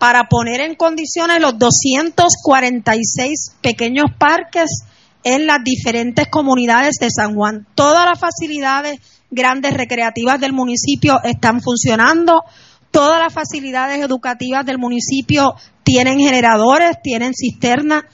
para 0.00 0.28
poner 0.30 0.62
en 0.62 0.76
condiciones 0.76 1.42
los 1.42 1.58
246 1.58 3.56
pequeños 3.60 4.06
parques 4.18 4.84
en 5.24 5.46
las 5.46 5.58
diferentes 5.62 6.26
comunidades 6.28 6.94
de 6.98 7.10
San 7.10 7.34
Juan. 7.34 7.66
Todas 7.74 8.06
las 8.06 8.18
facilidades 8.18 8.98
grandes 9.30 9.74
recreativas 9.74 10.40
del 10.40 10.54
municipio 10.54 11.20
están 11.22 11.60
funcionando. 11.60 12.44
Todas 12.90 13.20
las 13.20 13.30
facilidades 13.34 14.02
educativas 14.02 14.64
del 14.64 14.78
municipio 14.78 15.52
tienen 15.82 16.18
generadores, 16.18 16.96
tienen 17.02 17.34
cisternas. 17.34 18.04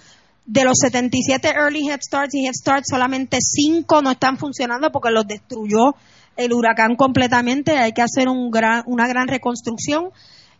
De 0.44 0.64
los 0.64 0.78
77 0.80 1.50
Early 1.50 1.88
Head 1.88 2.00
Starts 2.02 2.34
y 2.34 2.46
Head 2.46 2.52
Starts, 2.52 2.88
solamente 2.90 3.38
5 3.40 4.02
no 4.02 4.10
están 4.10 4.38
funcionando 4.38 4.90
porque 4.90 5.12
los 5.12 5.24
destruyó 5.24 5.94
el 6.36 6.52
huracán 6.52 6.96
completamente. 6.96 7.78
Hay 7.78 7.92
que 7.92 8.02
hacer 8.02 8.28
un 8.28 8.50
gran, 8.50 8.82
una 8.86 9.06
gran 9.06 9.28
reconstrucción. 9.28 10.10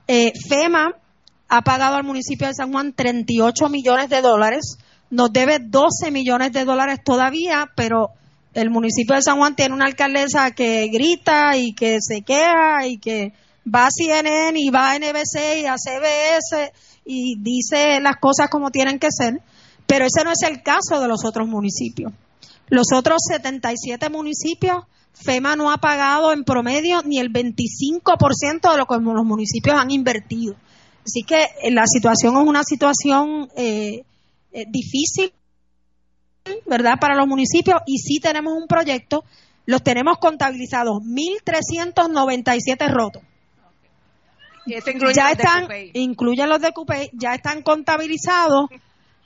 Eh, 0.07 0.33
FEMA 0.49 0.95
ha 1.49 1.63
pagado 1.63 1.97
al 1.97 2.05
municipio 2.05 2.47
de 2.47 2.55
San 2.55 2.73
Juan 2.73 2.93
38 2.93 3.69
millones 3.69 4.09
de 4.11 4.21
dólares. 4.21 4.79
Nos 5.11 5.33
debe 5.33 5.59
12 5.61 6.11
millones 6.11 6.53
de 6.53 6.65
dólares 6.65 6.99
todavía, 7.05 7.71
pero 7.77 8.11
el 8.55 8.71
municipio 8.71 9.15
de 9.15 9.23
San 9.23 9.39
Juan 9.39 9.55
tiene 9.55 9.75
una 9.75 9.85
alcaldesa 9.85 10.51
que 10.53 10.89
grita 10.89 11.57
y 11.57 11.75
que 11.75 11.99
se 12.01 12.23
queja 12.23 12.87
y 12.87 12.99
que 12.99 13.33
va 13.73 13.87
a 13.87 13.91
CNN 13.91 14.59
y 14.59 14.71
va 14.71 14.93
a 14.93 14.99
NBC 14.99 15.63
y 15.63 15.67
a 15.67 15.77
CBS 15.77 16.73
y 17.05 17.37
dice 17.39 18.01
las 18.01 18.17
cosas 18.17 18.49
como 18.51 18.71
tienen 18.71 18.99
que 18.99 19.09
ser, 19.11 19.41
pero 19.87 20.07
ese 20.07 20.25
no 20.25 20.33
es 20.33 20.43
el 20.43 20.63
caso 20.63 21.01
de 21.01 21.09
los 21.09 21.25
otros 21.25 21.47
municipios. 21.47 22.13
Los 22.69 22.89
otros 22.93 23.19
77 23.29 24.09
municipios, 24.11 24.85
FEMA 25.13 25.55
no 25.55 25.71
ha 25.71 25.79
pagado 25.79 26.33
en 26.33 26.45
promedio 26.45 27.03
ni 27.05 27.19
el 27.19 27.33
25% 27.33 28.73
de 28.73 28.77
lo 28.77 28.87
que 28.87 28.97
los 28.97 29.25
municipios 29.25 29.77
han 29.79 29.91
invertido. 29.91 30.57
Así 31.07 31.23
que 31.23 31.45
eh, 31.63 31.71
la 31.71 31.85
situación 31.87 32.37
es 32.37 32.49
una 32.49 32.65
situación 32.65 33.49
eh, 33.57 34.03
eh, 34.53 34.65
difícil 34.69 35.33
¿verdad? 36.67 36.99
Para 37.01 37.15
los 37.15 37.27
municipios 37.27 37.81
y 37.87 37.99
sí 37.99 38.21
tenemos 38.21 38.55
un 38.55 38.67
proyecto, 38.67 39.25
los 39.67 39.83
tenemos 39.83 40.19
contabilizados 40.19 40.99
1.397 41.03 42.89
rotos. 42.89 43.23
ya 44.67 45.31
están, 45.31 45.69
incluyen 45.95 46.49
los 46.49 46.61
de 46.61 46.73
Cupey, 46.73 47.11
ya 47.13 47.35
están 47.35 47.63
contabilizados 47.63 48.69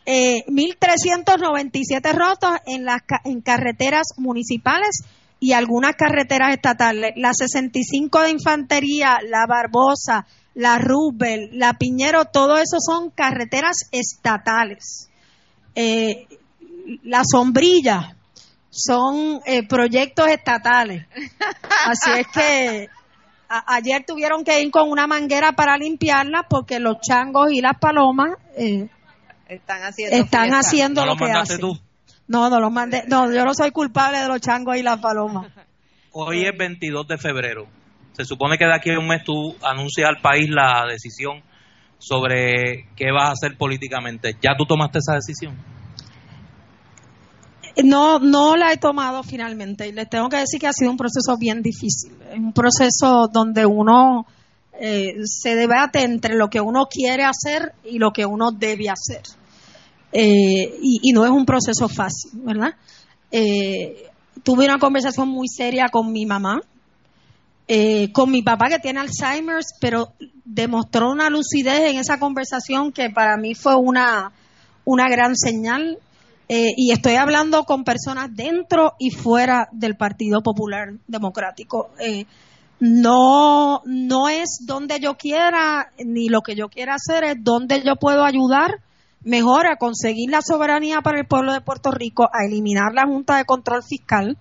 eh, 0.07 0.45
1.397 0.47 2.15
rotos 2.15 2.53
en 2.67 2.85
las 2.85 3.03
en 3.25 3.41
carreteras 3.43 4.09
municipales 4.17 5.05
y 5.39 5.53
algunas 5.53 5.95
carreteras 5.97 6.55
estatales. 6.55 7.13
La 7.17 7.33
65 7.33 8.21
de 8.23 8.31
Infantería, 8.31 9.19
la 9.27 9.47
Barbosa, 9.47 10.27
la 10.55 10.79
Rubel, 10.79 11.51
la 11.53 11.75
Piñero, 11.75 12.25
todo 12.27 12.57
eso 12.57 12.79
son 12.81 13.11
carreteras 13.11 13.89
estatales. 13.93 15.09
Eh, 15.75 16.27
la 17.05 17.23
sombrilla 17.25 18.17
son 18.71 19.41
eh, 19.47 19.67
proyectos 19.67 20.29
estatales. 20.29 21.07
Así 21.87 22.11
es 22.19 22.27
que 22.29 22.89
ayer 23.49 24.05
tuvieron 24.07 24.45
que 24.45 24.63
ir 24.63 24.71
con 24.71 24.91
una 24.91 25.07
manguera 25.07 25.53
para 25.53 25.77
limpiarla 25.77 26.47
porque 26.49 26.79
los 26.79 27.01
changos 27.01 27.53
y 27.53 27.61
las 27.61 27.79
palomas 27.79 28.37
eh, 28.57 28.89
están 29.49 29.83
haciendo, 29.83 30.17
están 30.17 30.51
haciendo 30.51 31.07
lo, 31.07 31.17
que 31.17 31.31
hacen. 31.31 31.61
Tú? 31.61 31.79
No, 32.29 32.49
no 32.49 32.61
los 32.61 32.73
mandé. 32.73 33.05
No, 33.09 33.33
yo 33.33 33.45
no 33.45 33.55
soy 33.55 33.73
culpable 33.73 34.19
de 34.19 34.29
los 34.29 34.41
changos 34.41 34.77
y 34.77 34.83
las 34.83 35.01
palomas. 35.01 35.53
Hoy 36.13 36.45
es 36.45 36.57
22 36.57 37.07
de 37.09 37.19
febrero. 37.19 37.80
Se 38.21 38.27
supone 38.27 38.59
que 38.59 38.67
de 38.67 38.75
aquí 38.75 38.91
a 38.91 38.99
un 38.99 39.09
mes 39.09 39.25
tú 39.25 39.57
anuncias 39.63 40.07
al 40.07 40.21
país 40.21 40.51
la 40.51 40.85
decisión 40.87 41.43
sobre 41.97 42.87
qué 42.95 43.11
vas 43.13 43.31
a 43.31 43.33
hacer 43.33 43.57
políticamente. 43.57 44.37
¿Ya 44.43 44.51
tú 44.59 44.67
tomaste 44.67 44.99
esa 44.99 45.15
decisión? 45.15 45.57
No, 47.83 48.19
no 48.19 48.57
la 48.57 48.75
he 48.75 48.77
tomado 48.77 49.23
finalmente 49.23 49.89
y 49.89 49.93
les 49.93 50.11
tengo 50.11 50.29
que 50.29 50.37
decir 50.37 50.61
que 50.61 50.67
ha 50.67 50.73
sido 50.75 50.91
un 50.91 50.99
proceso 50.99 51.39
bien 51.39 51.63
difícil. 51.63 52.13
Un 52.35 52.53
proceso 52.53 53.29
donde 53.33 53.65
uno 53.65 54.27
eh, 54.79 55.15
se 55.25 55.55
debate 55.55 56.03
entre 56.03 56.37
lo 56.37 56.51
que 56.51 56.61
uno 56.61 56.87
quiere 56.91 57.25
hacer 57.25 57.73
y 57.85 57.99
lo 57.99 58.11
que 58.11 58.27
uno 58.27 58.51
debe 58.53 58.91
hacer. 58.91 59.23
Eh, 60.13 60.79
y, 60.83 61.13
no 61.13 61.25
es 61.25 61.31
un 61.31 61.47
proceso 61.47 61.89
fácil, 61.89 62.33
¿verdad? 62.35 62.75
Eh, 63.31 64.11
tuve 64.43 64.67
una 64.67 64.79
conversación 64.79 65.29
muy 65.29 65.49
seria 65.49 65.89
con 65.89 66.13
mi 66.13 66.27
mamá, 66.27 66.61
con 68.13 68.31
mi 68.31 68.43
papá 68.43 68.69
que 68.69 68.81
tiene 68.81 69.01
Alzheimer's, 69.01 69.75
pero 69.81 70.13
demostró 70.45 71.11
una 71.11 71.31
lucidez 71.31 71.91
en 71.91 71.99
esa 71.99 72.19
conversación 72.19 72.91
que 72.91 73.11
para 73.11 73.37
mí 73.37 73.55
fue 73.55 73.77
una, 73.77 74.33
una 74.85 75.09
gran 75.09 75.37
señal 75.37 75.99
eh, 76.53 76.75
y 76.77 76.91
estoy 76.91 77.15
hablando 77.15 77.63
con 77.63 77.85
personas 77.85 78.35
dentro 78.35 78.95
y 78.99 79.11
fuera 79.11 79.69
del 79.71 79.97
Partido 79.97 80.43
Popular 80.43 80.95
Democrático. 81.07 81.91
Eh, 82.01 82.27
no, 82.81 83.83
no 83.85 84.29
es 84.29 84.65
donde 84.67 84.99
yo 84.99 85.17
quiera, 85.17 85.93
ni 86.05 86.29
lo 86.29 86.41
que 86.41 86.57
yo 86.57 86.69
quiera 86.69 86.97
hacer, 86.97 87.23
es 87.23 87.37
donde 87.39 87.83
yo 87.85 87.95
puedo 87.95 88.25
ayudar 88.25 88.81
mejor 89.23 89.69
a 89.69 89.77
conseguir 89.77 90.31
la 90.31 90.43
soberanía 90.43 91.03
para 91.03 91.21
el 91.21 91.27
pueblo 91.29 91.53
de 91.53 91.61
Puerto 91.61 91.93
Rico, 91.93 92.25
a 92.25 92.45
eliminar 92.45 92.95
la 92.95 93.07
Junta 93.07 93.37
de 93.37 93.45
Control 93.45 93.85
Fiscal, 93.85 94.37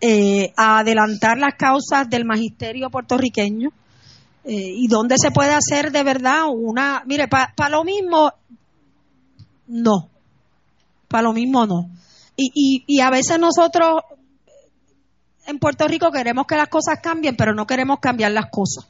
eh, 0.00 0.52
a 0.56 0.78
adelantar 0.78 1.38
las 1.38 1.54
causas 1.54 2.08
del 2.08 2.24
magisterio 2.24 2.90
puertorriqueño, 2.90 3.70
y 4.48 4.86
donde 4.86 5.16
se 5.18 5.32
puede 5.32 5.52
hacer 5.52 5.90
de 5.90 6.04
verdad 6.04 6.44
una, 6.48 7.02
mire, 7.04 7.26
para 7.26 7.68
lo 7.68 7.82
mismo, 7.82 8.30
no, 9.66 10.08
para 11.08 11.24
lo 11.24 11.32
mismo 11.32 11.66
no. 11.66 11.90
Y, 12.36 12.52
y, 12.54 12.84
y 12.86 13.00
a 13.00 13.10
veces 13.10 13.40
nosotros 13.40 14.02
en 15.46 15.58
Puerto 15.58 15.86
Rico 15.86 16.10
queremos 16.10 16.46
que 16.46 16.56
las 16.56 16.68
cosas 16.68 16.98
cambien, 17.02 17.36
pero 17.36 17.54
no 17.54 17.66
queremos 17.66 17.98
cambiar 18.00 18.32
las 18.32 18.46
cosas. 18.50 18.86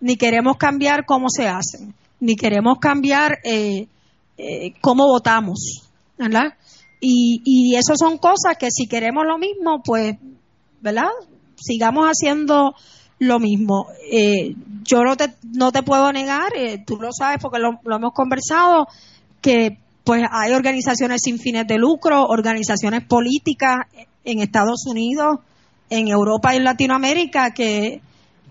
Ni 0.00 0.16
queremos 0.16 0.56
cambiar 0.56 1.04
cómo 1.04 1.26
se 1.28 1.46
hacen, 1.46 1.94
ni 2.20 2.36
queremos 2.36 2.78
cambiar 2.78 3.38
eh, 3.44 3.86
eh, 4.38 4.72
cómo 4.80 5.06
votamos, 5.06 5.88
¿verdad? 6.16 6.54
Y, 7.00 7.42
y 7.44 7.76
eso 7.76 7.94
son 7.96 8.18
cosas 8.18 8.56
que 8.58 8.70
si 8.70 8.86
queremos 8.86 9.24
lo 9.26 9.38
mismo, 9.38 9.82
pues, 9.82 10.16
¿verdad? 10.80 11.08
Sigamos 11.56 12.06
haciendo 12.06 12.74
lo 13.18 13.38
mismo. 13.38 13.86
Eh, 14.10 14.54
yo 14.82 15.02
no 15.04 15.16
te, 15.16 15.34
no 15.52 15.72
te 15.72 15.82
puedo 15.82 16.12
negar, 16.12 16.52
tú 16.86 16.96
lo 16.96 17.10
sabes 17.12 17.38
porque 17.40 17.58
lo, 17.58 17.80
lo 17.84 17.96
hemos 17.96 18.12
conversado, 18.12 18.86
que 19.40 19.78
pues 20.04 20.22
hay 20.30 20.52
organizaciones 20.52 21.20
sin 21.22 21.38
fines 21.38 21.66
de 21.66 21.78
lucro, 21.78 22.26
organizaciones 22.26 23.04
políticas 23.04 23.76
en 24.24 24.40
Estados 24.40 24.86
Unidos, 24.86 25.38
en 25.90 26.08
Europa 26.08 26.52
y 26.52 26.56
en 26.56 26.64
Latinoamérica 26.64 27.52
que, 27.52 28.00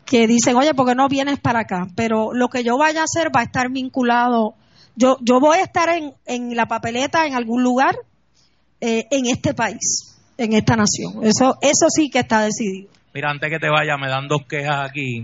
que 0.06 0.28
dicen, 0.28 0.56
oye, 0.56 0.74
¿por 0.74 0.88
qué 0.88 0.96
no 0.96 1.08
vienes 1.08 1.40
para 1.40 1.62
acá? 1.62 1.88
Pero 1.96 2.34
lo 2.34 2.50
que 2.50 2.64
yo 2.64 2.78
vaya 2.78 3.02
a 3.02 3.06
hacer 3.06 3.36
va 3.36 3.42
a 3.42 3.44
estar 3.44 3.70
vinculado, 3.72 4.54
yo, 4.96 5.18
yo 5.22 5.40
voy 5.40 5.58
a 5.58 5.64
estar 5.64 5.90
en, 5.90 6.14
en 6.26 6.56
la 6.56 6.68
papeleta 6.68 7.26
en 7.26 7.34
algún 7.34 7.64
lugar 7.64 7.96
eh, 8.82 9.06
en 9.12 9.26
este 9.28 9.54
país, 9.54 10.18
en 10.38 10.54
esta 10.54 10.76
nación. 10.76 11.24
Eso, 11.24 11.58
eso 11.62 11.88
sí 11.90 12.10
que 12.10 12.20
está 12.20 12.42
decidido. 12.42 12.90
Mira, 13.14 13.32
antes 13.32 13.50
que 13.50 13.60
te 13.60 13.70
vaya, 13.70 13.98
me 13.98 14.08
dan 14.08 14.28
dos 14.28 14.42
quejas 14.48 14.90
aquí. 14.90 15.24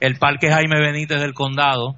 El 0.00 0.16
Parque 0.16 0.48
Jaime 0.48 0.80
Benítez 0.80 1.20
del 1.20 1.34
Condado, 1.34 1.96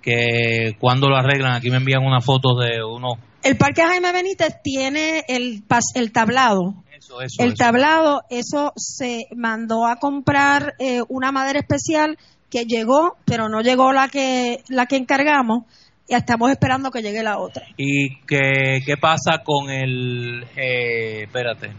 que 0.00 0.76
cuando 0.78 1.08
lo 1.08 1.16
arreglan, 1.16 1.52
aquí 1.52 1.70
me 1.70 1.78
envían 1.78 2.04
una 2.04 2.20
foto 2.20 2.56
de 2.56 2.82
uno. 2.84 3.08
El 3.42 3.56
Parque 3.56 3.82
Jaime 3.82 4.12
Benítez 4.12 4.62
tiene 4.62 5.24
el, 5.28 5.64
el 5.94 6.12
tablado. 6.12 6.74
Eso, 6.96 7.20
eso, 7.20 7.42
el 7.42 7.54
tablado, 7.54 8.22
eso 8.30 8.72
se 8.76 9.26
mandó 9.36 9.86
a 9.86 9.96
comprar 9.96 10.74
eh, 10.78 11.00
una 11.08 11.32
madera 11.32 11.60
especial 11.60 12.18
que 12.50 12.64
llegó, 12.64 13.16
pero 13.24 13.48
no 13.48 13.60
llegó 13.60 13.92
la 13.92 14.08
que 14.08 14.62
la 14.68 14.86
que 14.86 14.96
encargamos 14.96 15.64
y 16.08 16.14
estamos 16.14 16.50
esperando 16.50 16.90
que 16.90 17.02
llegue 17.02 17.22
la 17.22 17.38
otra. 17.38 17.66
¿Y 17.76 18.20
qué, 18.26 18.80
qué 18.84 18.96
pasa 18.96 19.42
con 19.44 19.70
el, 19.70 20.44
eh, 20.56 21.24
espérate, 21.24 21.70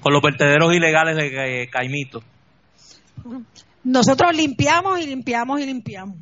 con 0.00 0.12
los 0.12 0.22
vertederos 0.22 0.72
ilegales 0.74 1.16
de 1.16 1.62
eh, 1.62 1.68
Caimito? 1.68 2.22
Nosotros 3.82 4.36
limpiamos 4.36 5.00
y 5.00 5.06
limpiamos 5.06 5.60
y 5.60 5.66
limpiamos 5.66 6.16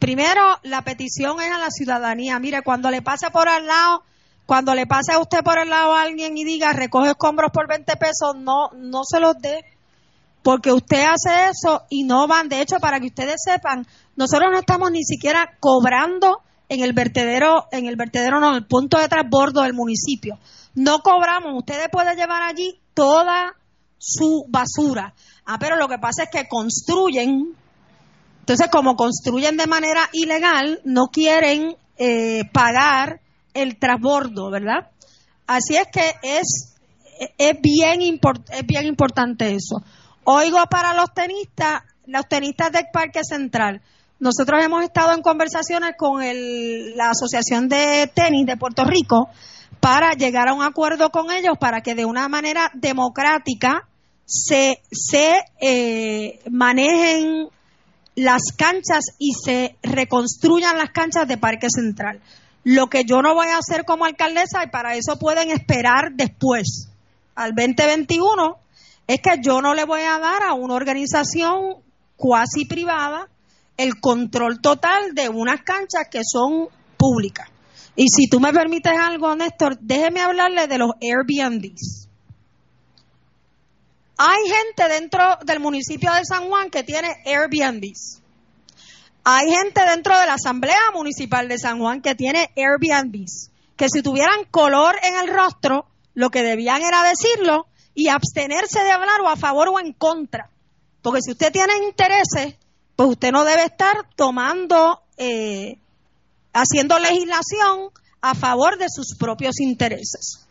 primero, 0.00 0.58
la 0.62 0.82
petición 0.82 1.40
es 1.40 1.52
a 1.52 1.58
la 1.58 1.70
ciudadanía. 1.70 2.40
Mire, 2.40 2.62
cuando 2.62 2.90
le 2.90 3.02
pase 3.02 3.30
por 3.30 3.48
al 3.48 3.66
lado, 3.66 4.02
cuando 4.46 4.74
le 4.74 4.86
pase 4.86 5.12
a 5.12 5.20
usted 5.20 5.44
por 5.44 5.60
el 5.60 5.70
lado 5.70 5.94
a 5.94 6.02
alguien 6.02 6.36
y 6.36 6.44
diga 6.44 6.72
recoge 6.72 7.10
escombros 7.10 7.52
por 7.52 7.68
20 7.68 7.92
pesos, 7.96 8.34
no, 8.36 8.70
no 8.74 9.02
se 9.04 9.20
los 9.20 9.38
dé. 9.38 9.64
Porque 10.42 10.72
usted 10.72 11.04
hace 11.04 11.50
eso 11.50 11.82
y 11.90 12.02
no 12.04 12.26
van. 12.26 12.48
De 12.48 12.62
hecho, 12.62 12.78
para 12.80 12.98
que 12.98 13.08
ustedes 13.08 13.36
sepan, 13.44 13.86
nosotros 14.16 14.50
no 14.50 14.58
estamos 14.58 14.90
ni 14.90 15.04
siquiera 15.04 15.56
cobrando 15.60 16.40
en 16.70 16.80
el 16.82 16.94
vertedero, 16.94 17.66
en 17.70 17.84
el 17.84 17.96
vertedero 17.96 18.40
no, 18.40 18.50
en 18.50 18.56
el 18.56 18.66
punto 18.66 18.98
de 18.98 19.08
transbordo 19.08 19.60
del 19.62 19.74
municipio. 19.74 20.38
No 20.74 21.00
cobramos. 21.00 21.52
Ustedes 21.58 21.88
pueden 21.92 22.16
llevar 22.16 22.42
allí 22.42 22.80
toda 22.94 23.54
su 23.98 24.46
basura. 24.48 25.12
Ah, 25.44 25.58
pero 25.58 25.76
lo 25.76 25.88
que 25.88 25.98
pasa 25.98 26.22
es 26.22 26.30
que 26.30 26.48
construyen 26.48 27.54
entonces, 28.50 28.68
como 28.72 28.96
construyen 28.96 29.56
de 29.56 29.68
manera 29.68 30.08
ilegal, 30.12 30.80
no 30.84 31.06
quieren 31.12 31.76
eh, 31.98 32.42
pagar 32.52 33.20
el 33.54 33.78
transbordo, 33.78 34.50
¿verdad? 34.50 34.90
Así 35.46 35.76
es 35.76 35.86
que 35.92 36.14
es, 36.24 36.76
es, 37.38 37.60
bien 37.60 38.00
es 38.02 38.66
bien 38.66 38.86
importante 38.86 39.54
eso. 39.54 39.84
Oigo 40.24 40.58
para 40.68 40.94
los 40.94 41.14
tenistas, 41.14 41.82
los 42.06 42.26
tenistas 42.28 42.72
del 42.72 42.86
Parque 42.92 43.20
Central. 43.22 43.82
Nosotros 44.20 44.62
hemos 44.62 44.84
estado 44.84 45.14
en 45.14 45.22
conversaciones 45.22 45.92
con 45.96 46.22
la 46.22 47.08
Asociación 47.08 47.70
de 47.70 48.06
Tenis 48.14 48.44
de 48.44 48.58
Puerto 48.58 48.84
Rico 48.84 49.30
para 49.80 50.12
llegar 50.12 50.46
a 50.48 50.52
un 50.52 50.62
acuerdo 50.62 51.08
con 51.08 51.30
ellos 51.30 51.56
para 51.58 51.80
que 51.80 51.94
de 51.94 52.04
una 52.04 52.28
manera 52.28 52.70
democrática 52.74 53.88
se, 54.26 54.82
se 54.92 55.38
eh, 55.62 56.38
manejen 56.50 57.48
las 58.14 58.42
canchas 58.54 59.06
y 59.18 59.32
se 59.32 59.76
reconstruyan 59.82 60.76
las 60.76 60.90
canchas 60.90 61.26
de 61.26 61.38
Parque 61.38 61.68
Central. 61.70 62.20
Lo 62.62 62.88
que 62.88 63.04
yo 63.06 63.22
no 63.22 63.34
voy 63.34 63.46
a 63.46 63.56
hacer 63.56 63.86
como 63.86 64.04
alcaldesa, 64.04 64.62
y 64.62 64.68
para 64.68 64.96
eso 64.96 65.18
pueden 65.18 65.50
esperar 65.50 66.12
después, 66.12 66.90
al 67.34 67.54
2021, 67.54 68.58
es 69.06 69.20
que 69.22 69.40
yo 69.42 69.62
no 69.62 69.72
le 69.72 69.86
voy 69.86 70.02
a 70.02 70.18
dar 70.18 70.42
a 70.42 70.52
una 70.52 70.74
organización 70.74 71.76
cuasi 72.16 72.66
privada 72.66 73.30
el 73.80 73.98
control 73.98 74.60
total 74.60 75.14
de 75.14 75.30
unas 75.30 75.62
canchas 75.62 76.08
que 76.10 76.20
son 76.22 76.68
públicas. 76.98 77.48
Y 77.96 78.06
si 78.14 78.28
tú 78.28 78.38
me 78.38 78.52
permites 78.52 78.92
algo, 78.92 79.34
Néstor, 79.34 79.78
déjeme 79.80 80.20
hablarle 80.20 80.66
de 80.66 80.78
los 80.78 80.90
Airbnbs. 81.00 82.08
Hay 84.18 84.38
gente 84.48 84.86
dentro 84.92 85.22
del 85.46 85.60
municipio 85.60 86.12
de 86.12 86.26
San 86.26 86.48
Juan 86.48 86.68
que 86.68 86.82
tiene 86.82 87.08
Airbnbs. 87.24 88.20
Hay 89.24 89.50
gente 89.50 89.80
dentro 89.88 90.18
de 90.18 90.26
la 90.26 90.34
Asamblea 90.34 90.92
Municipal 90.92 91.48
de 91.48 91.58
San 91.58 91.78
Juan 91.78 92.02
que 92.02 92.14
tiene 92.14 92.50
Airbnbs. 92.56 93.50
Que 93.76 93.88
si 93.88 94.02
tuvieran 94.02 94.44
color 94.50 94.96
en 95.02 95.16
el 95.16 95.34
rostro, 95.34 95.86
lo 96.12 96.28
que 96.28 96.42
debían 96.42 96.82
era 96.82 97.02
decirlo 97.02 97.66
y 97.94 98.08
abstenerse 98.08 98.84
de 98.84 98.90
hablar 98.90 99.22
o 99.22 99.28
a 99.28 99.36
favor 99.36 99.68
o 99.68 99.80
en 99.80 99.94
contra. 99.94 100.50
Porque 101.00 101.22
si 101.22 101.32
usted 101.32 101.50
tiene 101.50 101.72
intereses, 101.88 102.56
pues 103.00 103.12
usted 103.12 103.32
no 103.32 103.46
debe 103.46 103.64
estar 103.64 103.96
tomando, 104.14 105.00
eh, 105.16 105.78
haciendo 106.52 106.98
legislación 106.98 107.88
a 108.20 108.34
favor 108.34 108.76
de 108.76 108.88
sus 108.90 109.16
propios 109.18 109.58
intereses. 109.58 110.46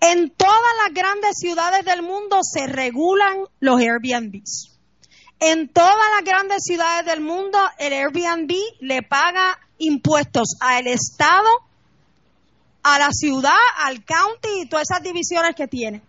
En 0.00 0.30
todas 0.30 0.72
las 0.82 0.94
grandes 0.94 1.32
ciudades 1.36 1.84
del 1.84 2.00
mundo 2.00 2.38
se 2.40 2.66
regulan 2.66 3.36
los 3.60 3.78
Airbnbs. 3.78 4.70
En 5.40 5.68
todas 5.68 5.94
las 6.16 6.24
grandes 6.24 6.62
ciudades 6.62 7.04
del 7.04 7.20
mundo 7.20 7.58
el 7.76 7.92
Airbnb 7.92 8.50
le 8.80 9.02
paga 9.02 9.60
impuestos 9.76 10.56
al 10.60 10.86
Estado 10.86 11.50
a 12.82 12.98
la 12.98 13.10
ciudad, 13.10 13.60
al 13.84 14.02
county 14.06 14.62
y 14.62 14.68
todas 14.70 14.86
esas 14.90 15.02
divisiones 15.02 15.54
que 15.54 15.68
tiene. 15.68 16.00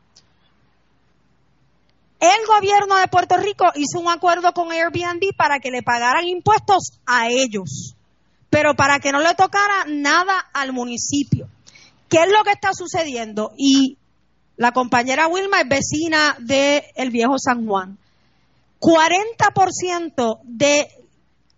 El 2.26 2.48
gobierno 2.48 2.96
de 2.98 3.08
Puerto 3.08 3.38
Rico 3.38 3.66
hizo 3.76 4.00
un 4.00 4.10
acuerdo 4.10 4.52
con 4.52 4.72
Airbnb 4.72 5.36
para 5.38 5.60
que 5.60 5.70
le 5.70 5.84
pagaran 5.84 6.28
impuestos 6.28 6.94
a 7.06 7.28
ellos, 7.30 7.96
pero 8.50 8.74
para 8.74 9.00
que 9.00 9.12
no 9.12 9.20
le 9.20 9.36
tocara 9.36 9.86
nada 9.88 10.34
al 10.52 10.74
municipio. 10.74 11.48
¿Qué 12.10 12.24
es 12.24 12.32
lo 12.32 12.44
que 12.44 12.50
está 12.50 12.74
sucediendo? 12.74 13.52
Y 13.56 14.00
la 14.58 14.72
compañera 14.72 15.28
Wilma 15.28 15.62
es 15.62 15.70
vecina 15.70 16.36
del 16.40 16.82
el 16.96 17.12
viejo 17.12 17.38
San 17.38 17.68
Juan. 17.68 18.00
40% 18.80 20.40
de 20.46 20.88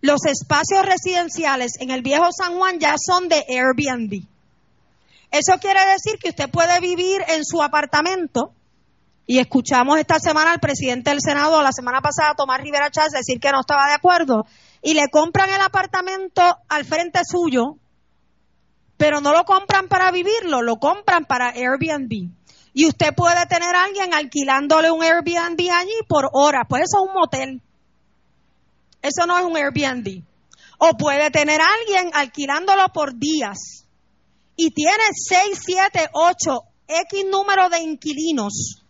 los 0.02 0.26
espacios 0.26 0.84
residenciales 0.84 1.80
en 1.80 1.92
el 1.92 2.02
viejo 2.02 2.28
San 2.30 2.58
Juan 2.58 2.78
ya 2.78 2.96
son 2.98 3.30
de 3.30 3.42
Airbnb. 3.48 4.22
Eso 5.30 5.58
quiere 5.62 5.80
decir 5.92 6.18
que 6.18 6.28
usted 6.28 6.50
puede 6.50 6.78
vivir 6.80 7.22
en 7.28 7.46
su 7.46 7.62
apartamento 7.62 8.52
y 9.30 9.38
escuchamos 9.38 9.98
esta 9.98 10.18
semana 10.18 10.52
al 10.52 10.58
presidente 10.58 11.10
del 11.10 11.20
Senado, 11.20 11.62
la 11.62 11.70
semana 11.70 12.00
pasada, 12.00 12.34
Tomás 12.34 12.62
Rivera 12.62 12.90
Chávez, 12.90 13.12
decir 13.12 13.38
que 13.38 13.52
no 13.52 13.60
estaba 13.60 13.86
de 13.86 13.92
acuerdo 13.92 14.46
y 14.80 14.94
le 14.94 15.10
compran 15.10 15.50
el 15.50 15.60
apartamento 15.60 16.42
al 16.66 16.86
frente 16.86 17.20
suyo, 17.30 17.76
pero 18.96 19.20
no 19.20 19.34
lo 19.34 19.44
compran 19.44 19.86
para 19.86 20.10
vivirlo, 20.10 20.62
lo 20.62 20.76
compran 20.76 21.26
para 21.26 21.50
Airbnb. 21.50 22.30
Y 22.72 22.86
usted 22.86 23.14
puede 23.14 23.44
tener 23.44 23.76
a 23.76 23.84
alguien 23.84 24.14
alquilándole 24.14 24.90
un 24.90 25.02
Airbnb 25.02 25.60
allí 25.74 25.98
por 26.08 26.30
horas, 26.32 26.62
pues 26.66 26.84
eso 26.84 27.02
es 27.02 27.08
un 27.10 27.14
motel. 27.14 27.60
Eso 29.02 29.26
no 29.26 29.36
es 29.36 29.44
un 29.44 29.58
Airbnb. 29.58 30.24
O 30.78 30.96
puede 30.96 31.30
tener 31.30 31.60
a 31.60 31.68
alguien 31.80 32.12
alquilándolo 32.14 32.88
por 32.94 33.18
días 33.18 33.84
y 34.56 34.70
tiene 34.70 35.04
6, 35.12 35.60
7, 35.66 36.10
8, 36.14 36.62
X 36.88 37.26
número 37.30 37.68
de 37.68 37.80
inquilinos 37.80 38.86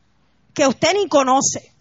que 0.59 0.66
usted 0.66 0.93
ni 0.93 1.06
conoce. 1.09 1.72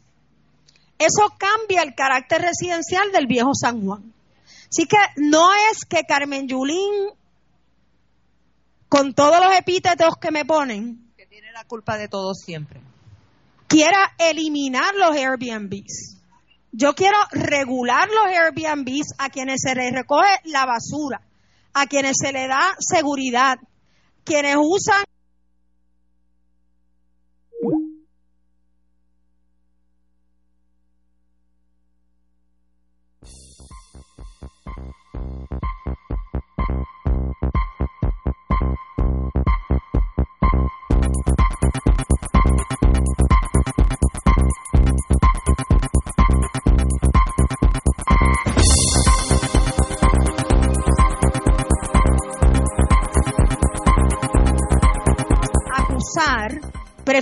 Eso 0.99 1.33
cambia 1.39 1.81
el 1.81 1.95
carácter 1.95 2.43
residencial 2.43 3.11
del 3.11 3.25
viejo 3.25 3.55
San 3.55 3.83
Juan. 3.83 4.13
Así 4.69 4.85
que 4.85 4.97
no 5.15 5.49
es 5.71 5.83
que 5.83 6.03
Carmen 6.07 6.47
Yulín, 6.47 7.09
con 8.87 9.15
todos 9.15 9.43
los 9.43 9.57
epítetos 9.57 10.13
que 10.21 10.29
me 10.29 10.45
ponen, 10.45 11.11
que 11.17 11.25
tiene 11.25 11.51
la 11.53 11.63
culpa 11.63 11.97
de 11.97 12.07
todo 12.07 12.35
siempre, 12.35 12.79
quiera 13.65 14.13
eliminar 14.19 14.93
los 14.93 15.15
Airbnbs. 15.15 16.17
Yo 16.71 16.93
quiero 16.93 17.17
regular 17.31 18.07
los 18.09 18.27
Airbnbs 18.27 19.15
a 19.17 19.29
quienes 19.29 19.61
se 19.63 19.73
les 19.73 19.91
recoge 19.91 20.29
la 20.43 20.67
basura, 20.67 21.21
a 21.73 21.87
quienes 21.87 22.17
se 22.21 22.31
le 22.31 22.47
da 22.47 22.75
seguridad, 22.77 23.57
quienes 24.23 24.55
usan 24.59 25.03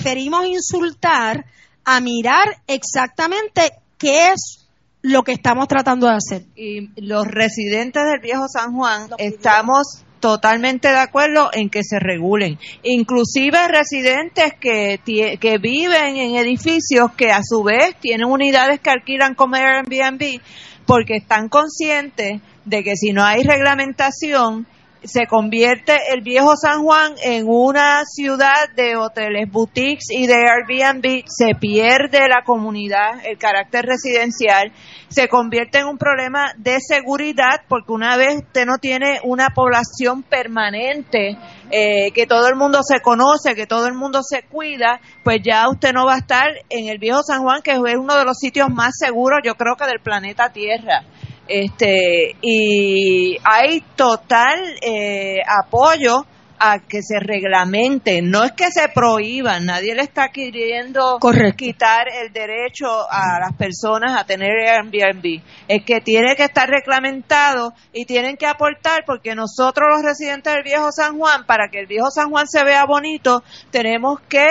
preferimos 0.06 0.46
insultar 0.46 1.46
a 1.86 2.00
mirar 2.02 2.62
exactamente 2.68 3.72
qué 3.98 4.32
es 4.32 4.65
lo 5.06 5.24
que 5.24 5.34
estamos 5.34 5.68
tratando 5.68 6.08
de 6.08 6.16
hacer. 6.16 6.42
Y 6.56 6.90
los 7.00 7.28
residentes 7.28 8.04
del 8.06 8.20
viejo 8.20 8.48
San 8.48 8.74
Juan 8.74 9.10
estamos 9.20 10.04
totalmente 10.20 10.88
de 10.88 10.98
acuerdo 10.98 11.52
en 11.54 11.70
que 11.70 11.84
se 11.84 12.00
regulen. 12.00 12.58
Inclusive 12.82 13.68
residentes 13.68 14.54
que, 14.60 15.00
que 15.06 15.58
viven 15.60 16.18
en 16.18 16.36
edificios 16.36 17.12
que 17.16 17.32
a 17.32 17.42
su 17.44 17.62
vez 17.62 17.96
tienen 18.02 18.28
unidades 18.28 18.80
que 18.80 18.90
alquilan 18.90 19.36
como 19.36 19.58
Airbnb 19.58 20.42
porque 20.88 21.18
están 21.18 21.50
conscientes 21.50 22.42
de 22.66 22.84
que 22.84 22.96
si 22.96 23.12
no 23.12 23.24
hay 23.24 23.44
reglamentación 23.44 24.66
se 25.06 25.28
convierte 25.28 25.98
el 26.14 26.22
viejo 26.22 26.56
San 26.56 26.84
Juan 26.84 27.16
en 27.24 27.48
una 27.48 28.04
ciudad 28.06 28.70
de 28.76 28.96
hoteles, 28.96 29.50
boutiques 29.52 30.08
y 30.10 30.28
de 30.28 30.36
Airbnb, 30.36 31.24
se 31.28 31.56
pierde 31.60 32.28
la 32.28 32.44
comunidad, 32.46 33.26
el 33.26 33.38
carácter 33.38 33.86
residencial, 33.86 34.72
se 35.08 35.28
convierte 35.28 35.80
en 35.80 35.88
un 35.88 35.98
problema 35.98 36.54
de 36.58 36.78
seguridad 36.80 37.62
porque 37.68 37.92
una 37.92 38.18
vez 38.18 38.36
usted 38.38 38.66
no 38.66 38.78
tiene 38.80 39.20
una 39.24 39.50
población 39.50 40.24
permanente, 40.24 41.38
eh, 41.72 42.12
que 42.12 42.28
todo 42.28 42.48
el 42.48 42.56
mundo 42.56 42.80
se 42.84 43.00
conoce, 43.02 43.56
que 43.56 43.68
todo 43.68 43.88
el 43.88 43.94
mundo 43.94 44.22
se 44.24 44.44
cuida, 44.44 45.00
pues 45.24 45.40
ya 45.44 45.70
usted 45.70 45.94
no 45.94 46.06
va 46.06 46.16
a 46.16 46.20
estar 46.20 46.48
en 46.70 46.90
el 46.90 46.98
viejo 46.98 47.24
San 47.24 47.44
Juan, 47.44 47.62
que 47.62 47.72
es 47.72 47.78
uno 47.78 48.16
de 48.16 48.26
los 48.26 48.38
sitios 48.38 48.70
más 48.70 48.94
seguros, 49.00 49.40
yo 49.44 49.56
creo 49.56 49.76
que 49.76 49.86
del 49.86 50.00
planeta 50.00 50.52
Tierra 50.52 51.04
este 51.48 52.36
y 52.42 53.38
hay 53.44 53.82
total 53.96 54.60
eh, 54.82 55.38
apoyo 55.48 56.26
a 56.58 56.80
que 56.80 57.02
se 57.02 57.20
reglamente, 57.20 58.22
no 58.22 58.44
es 58.44 58.54
que 58.54 58.72
se 58.72 58.88
prohíban, 58.90 59.66
nadie 59.66 59.94
le 59.94 60.04
está 60.04 60.30
queriendo 60.30 61.20
quitar 61.58 62.08
el 62.08 62.32
derecho 62.32 62.88
a 63.10 63.40
las 63.40 63.54
personas 63.58 64.20
a 64.20 64.26
tener 64.26 64.52
Airbnb, 64.68 65.42
es 65.68 65.84
que 65.84 66.02
tiene 66.02 66.36
que 66.36 66.46
estar 66.46 66.70
reglamentado 66.70 67.74
y 67.92 68.06
tienen 68.06 68.38
que 68.38 68.48
aportar 68.48 69.04
porque 69.06 69.36
nosotros 69.36 69.90
los 69.92 70.04
residentes 70.04 70.54
del 70.54 70.64
viejo 70.64 70.92
San 70.92 71.18
Juan, 71.18 71.46
para 71.46 71.70
que 71.70 71.80
el 71.80 71.88
viejo 71.88 72.10
San 72.10 72.30
Juan 72.30 72.48
se 72.48 72.64
vea 72.64 72.86
bonito, 72.86 73.44
tenemos 73.72 74.20
que 74.30 74.48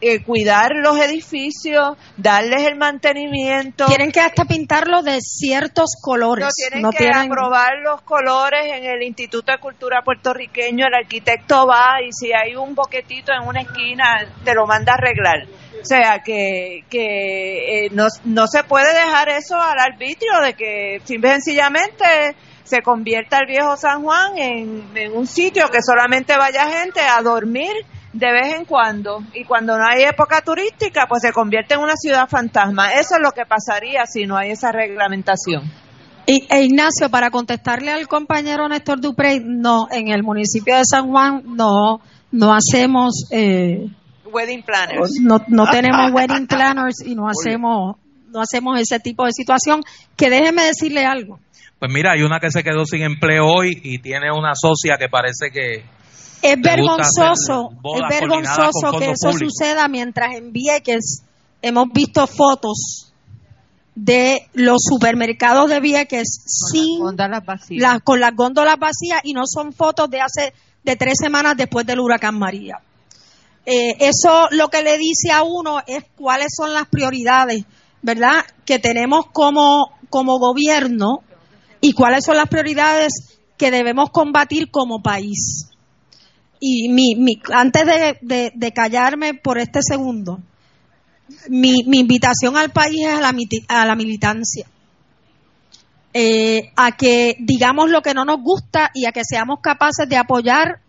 eh, 0.00 0.22
cuidar 0.22 0.72
los 0.76 0.98
edificios, 0.98 1.96
darles 2.16 2.62
el 2.66 2.76
mantenimiento. 2.76 3.86
Tienen 3.86 4.12
que 4.12 4.20
hasta 4.20 4.44
pintarlo 4.44 5.02
de 5.02 5.20
ciertos 5.20 5.96
colores. 6.00 6.46
No 6.76 6.90
tienen 6.90 7.28
que 7.28 7.32
aprobar 7.32 7.78
los 7.82 8.02
colores 8.02 8.66
en 8.66 8.84
el 8.84 9.02
Instituto 9.02 9.52
de 9.52 9.58
Cultura 9.58 10.02
puertorriqueño. 10.04 10.86
El 10.86 10.94
arquitecto 10.94 11.66
va 11.66 12.00
y 12.06 12.12
si 12.12 12.32
hay 12.32 12.54
un 12.54 12.74
boquetito 12.74 13.32
en 13.32 13.46
una 13.46 13.62
esquina, 13.62 14.26
te 14.44 14.54
lo 14.54 14.66
manda 14.66 14.92
a 14.92 14.96
arreglar. 14.96 15.46
O 15.80 15.84
sea, 15.84 16.20
que, 16.24 16.84
que 16.88 17.86
eh, 17.86 17.88
no, 17.92 18.06
no 18.24 18.46
se 18.46 18.64
puede 18.64 18.92
dejar 18.92 19.28
eso 19.28 19.56
al 19.56 19.78
arbitrio 19.78 20.40
de 20.42 20.54
que 20.54 21.00
sencillamente 21.04 22.36
se 22.64 22.82
convierta 22.82 23.38
el 23.38 23.46
viejo 23.46 23.76
San 23.76 24.02
Juan 24.02 24.36
en, 24.36 24.90
en 24.94 25.16
un 25.16 25.26
sitio 25.26 25.68
que 25.70 25.82
solamente 25.82 26.36
vaya 26.36 26.68
gente 26.68 27.00
a 27.00 27.22
dormir 27.22 27.72
de 28.12 28.32
vez 28.32 28.54
en 28.54 28.64
cuando 28.64 29.22
y 29.34 29.44
cuando 29.44 29.76
no 29.76 29.84
hay 29.86 30.04
época 30.04 30.40
turística 30.40 31.06
pues 31.08 31.22
se 31.22 31.32
convierte 31.32 31.74
en 31.74 31.80
una 31.80 31.96
ciudad 31.96 32.28
fantasma. 32.28 32.92
Eso 32.92 33.16
es 33.16 33.20
lo 33.22 33.32
que 33.32 33.44
pasaría 33.46 34.06
si 34.06 34.26
no 34.26 34.36
hay 34.36 34.50
esa 34.50 34.72
reglamentación. 34.72 35.70
Y, 36.26 36.46
e 36.50 36.62
Ignacio, 36.62 37.08
para 37.10 37.30
contestarle 37.30 37.90
al 37.90 38.06
compañero 38.06 38.68
Néstor 38.68 39.00
Duprey, 39.00 39.40
no, 39.42 39.88
en 39.90 40.08
el 40.08 40.22
municipio 40.22 40.76
de 40.76 40.82
San 40.84 41.08
Juan 41.08 41.42
no, 41.56 42.00
no 42.32 42.54
hacemos... 42.54 43.26
Eh, 43.30 43.86
wedding 44.30 44.62
planners. 44.62 45.20
No, 45.22 45.40
no 45.48 45.66
tenemos 45.70 46.10
wedding 46.12 46.46
planners 46.46 47.02
y 47.02 47.14
no 47.14 47.28
hacemos, 47.28 47.96
no 48.28 48.42
hacemos 48.42 48.78
ese 48.78 49.00
tipo 49.00 49.24
de 49.24 49.32
situación. 49.32 49.80
Que 50.16 50.28
déjeme 50.28 50.64
decirle 50.64 51.06
algo. 51.06 51.40
Pues 51.78 51.90
mira, 51.90 52.12
hay 52.12 52.22
una 52.22 52.40
que 52.40 52.50
se 52.50 52.62
quedó 52.62 52.84
sin 52.84 53.02
empleo 53.02 53.46
hoy 53.46 53.80
y 53.82 53.98
tiene 53.98 54.30
una 54.30 54.52
socia 54.54 54.98
que 54.98 55.08
parece 55.08 55.50
que 55.50 55.84
es 56.42 56.60
vergonzoso, 56.60 57.70
es 57.96 58.20
vergonzoso 58.20 58.98
que 58.98 59.10
eso 59.10 59.32
suceda 59.32 59.88
mientras 59.88 60.36
en 60.36 60.52
Vieques 60.52 61.22
hemos 61.62 61.88
visto 61.92 62.26
fotos 62.26 63.12
de 63.94 64.48
los 64.52 64.78
supermercados 64.80 65.68
de 65.68 65.80
Vieques 65.80 66.28
sin 66.70 67.00
las, 67.80 68.02
con 68.02 68.20
las 68.20 68.34
góndolas 68.34 68.78
vacías 68.78 69.20
y 69.24 69.32
no 69.32 69.42
son 69.46 69.72
fotos 69.72 70.08
de 70.10 70.20
hace 70.20 70.52
de 70.84 70.96
tres 70.96 71.14
semanas 71.20 71.56
después 71.56 71.84
del 71.84 72.00
huracán 72.00 72.38
María. 72.38 72.76
Eh, 73.66 73.96
eso 73.98 74.48
lo 74.52 74.68
que 74.68 74.82
le 74.82 74.96
dice 74.96 75.32
a 75.32 75.42
uno 75.42 75.80
es 75.86 76.04
cuáles 76.16 76.48
son 76.56 76.72
las 76.72 76.86
prioridades, 76.86 77.64
¿verdad? 78.00 78.44
Que 78.64 78.78
tenemos 78.78 79.26
como, 79.32 79.88
como 80.08 80.38
gobierno 80.38 81.22
y 81.80 81.92
cuáles 81.92 82.24
son 82.24 82.36
las 82.36 82.48
prioridades 82.48 83.38
que 83.56 83.70
debemos 83.72 84.10
combatir 84.10 84.70
como 84.70 85.02
país 85.02 85.68
y 86.60 86.88
mi, 86.88 87.14
mi, 87.14 87.40
antes 87.52 87.84
de, 88.20 88.72
callarme 88.72 89.34
por 89.34 89.58
este 89.58 89.80
segundo, 89.82 90.40
mi, 91.48 91.80
invitación 91.86 92.56
al 92.56 92.70
país 92.70 93.06
es 93.06 93.18
a 93.68 93.86
la, 93.86 93.94
militancia. 93.94 94.66
Eh, 96.14 96.72
a 96.74 96.96
que 96.96 97.36
digamos 97.38 97.90
lo 97.90 98.00
que 98.00 98.14
no 98.14 98.24
nos 98.24 98.40
gusta 98.42 98.90
y 98.94 99.06
a 99.06 99.12
que 99.12 99.22
seamos 99.24 99.60
capaces 99.62 100.08
de 100.08 100.16
apoyar 100.16 100.80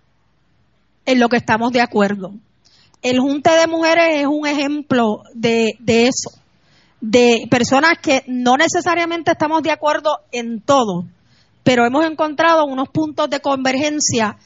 en 1.06 1.20
lo 1.20 1.30
que 1.30 1.38
estamos 1.38 1.72
de 1.72 1.82
acuerdo. 1.82 2.34
El 3.02 3.20
Junte 3.20 3.52
de 3.52 3.68
Mujeres 3.68 4.22
es 4.22 4.28
un 4.28 4.48
ejemplo 4.48 5.24
de 5.34 5.78
eso, 5.86 6.32
de 7.02 7.48
personas 7.50 7.94
que 8.02 8.24
no 8.28 8.58
necesariamente 8.58 9.32
estamos 9.32 9.62
de 9.62 9.72
acuerdo 9.72 10.20
en 10.32 10.62
todo, 10.62 11.06
pero 11.64 11.86
hemos 11.86 12.06
encontrado 12.06 12.66
unos 12.66 12.90
puntos 12.90 13.30
de 13.30 13.40
convergencia 13.42 14.38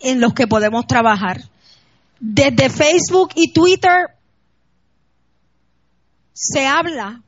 en 0.00 0.20
los 0.20 0.34
que 0.34 0.46
podemos 0.46 0.86
trabajar. 0.86 1.38
Desde 2.18 2.70
Facebook 2.70 3.30
y 3.34 3.52
Twitter 3.52 4.08
se 6.32 6.66
habla, 6.66 7.20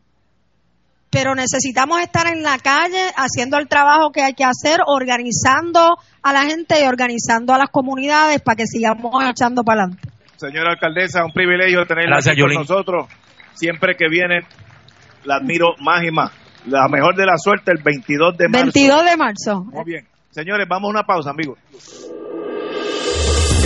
pero 1.11 1.35
necesitamos 1.35 2.01
estar 2.01 2.27
en 2.27 2.43
la 2.43 2.59
calle 2.59 3.11
haciendo 3.17 3.59
el 3.59 3.69
trabajo 3.69 4.13
que 4.13 4.23
hay 4.23 4.35
que 4.35 4.45
hacer, 4.45 4.81
organizando 4.87 5.97
a 6.23 6.33
la 6.33 6.45
gente 6.45 6.83
y 6.83 6.87
organizando 6.87 7.55
a 7.55 7.59
las 7.59 7.71
comunidades 7.71 8.41
para 8.43 8.57
que 8.57 8.67
sigamos 8.67 9.13
echando 9.25 9.65
para 9.65 9.83
adelante. 9.83 10.09
Señora 10.37 10.73
alcaldesa, 10.73 11.25
un 11.25 11.33
privilegio 11.33 11.85
tenerla 11.87 12.19
aquí 12.19 12.41
con 12.41 12.55
nosotros. 12.55 13.07
Siempre 13.55 13.97
que 13.97 14.09
viene, 14.09 14.47
la 15.25 15.37
admiro 15.37 15.75
más 15.81 16.05
y 16.05 16.11
más. 16.11 16.31
La 16.67 16.87
mejor 16.89 17.17
de 17.17 17.27
la 17.27 17.37
suerte 17.39 17.73
el 17.73 17.83
22 17.83 18.37
de 18.37 18.49
marzo. 18.49 18.65
22 18.65 19.05
de 19.05 19.17
marzo. 19.17 19.65
Muy 19.65 19.85
bien. 19.85 20.07
Señores, 20.31 20.69
vamos 20.69 20.89
a 20.89 20.91
una 20.91 21.03
pausa, 21.03 21.31
amigos. 21.31 21.59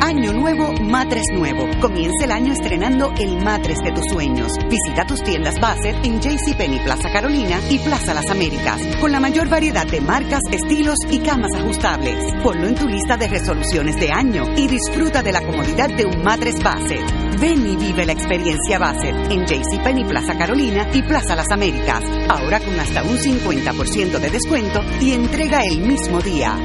Año 0.00 0.32
nuevo, 0.32 0.72
matres 0.80 1.24
nuevo. 1.32 1.68
Comienza 1.80 2.24
el 2.24 2.30
año 2.30 2.52
estrenando 2.52 3.12
el 3.18 3.42
matres 3.42 3.78
de 3.78 3.90
tus 3.90 4.04
sueños. 4.10 4.52
Visita 4.70 5.04
tus 5.04 5.22
tiendas 5.22 5.60
Bassett 5.60 6.04
en 6.04 6.20
JCPenney 6.20 6.84
Plaza 6.84 7.10
Carolina 7.12 7.60
y 7.68 7.78
Plaza 7.78 8.14
Las 8.14 8.30
Américas, 8.30 8.80
con 9.00 9.10
la 9.10 9.18
mayor 9.18 9.48
variedad 9.48 9.86
de 9.86 10.00
marcas, 10.00 10.42
estilos 10.52 10.98
y 11.10 11.18
camas 11.18 11.52
ajustables. 11.54 12.32
Ponlo 12.42 12.68
en 12.68 12.76
tu 12.76 12.86
lista 12.86 13.16
de 13.16 13.26
resoluciones 13.26 13.96
de 13.96 14.12
año 14.12 14.44
y 14.56 14.68
disfruta 14.68 15.22
de 15.22 15.32
la 15.32 15.44
comodidad 15.44 15.90
de 15.90 16.06
un 16.06 16.22
matres 16.22 16.62
Bassett. 16.62 17.38
Ven 17.40 17.66
y 17.66 17.76
vive 17.76 18.06
la 18.06 18.12
experiencia 18.12 18.78
Bassett 18.78 19.16
en 19.30 19.46
JCPenney 19.46 20.04
Plaza 20.04 20.38
Carolina 20.38 20.88
y 20.94 21.02
Plaza 21.02 21.34
Las 21.34 21.50
Américas, 21.50 22.04
ahora 22.28 22.60
con 22.60 22.78
hasta 22.78 23.02
un 23.02 23.18
50% 23.18 24.20
de 24.20 24.30
descuento 24.30 24.80
y 25.00 25.12
entrega 25.12 25.62
el 25.64 25.80
mismo 25.80 26.20
día. 26.20 26.56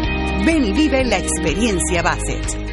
Ven 0.46 0.66
y 0.66 0.72
vive 0.72 1.04
la 1.04 1.18
experiencia 1.18 2.04
Bassett. 2.04 2.73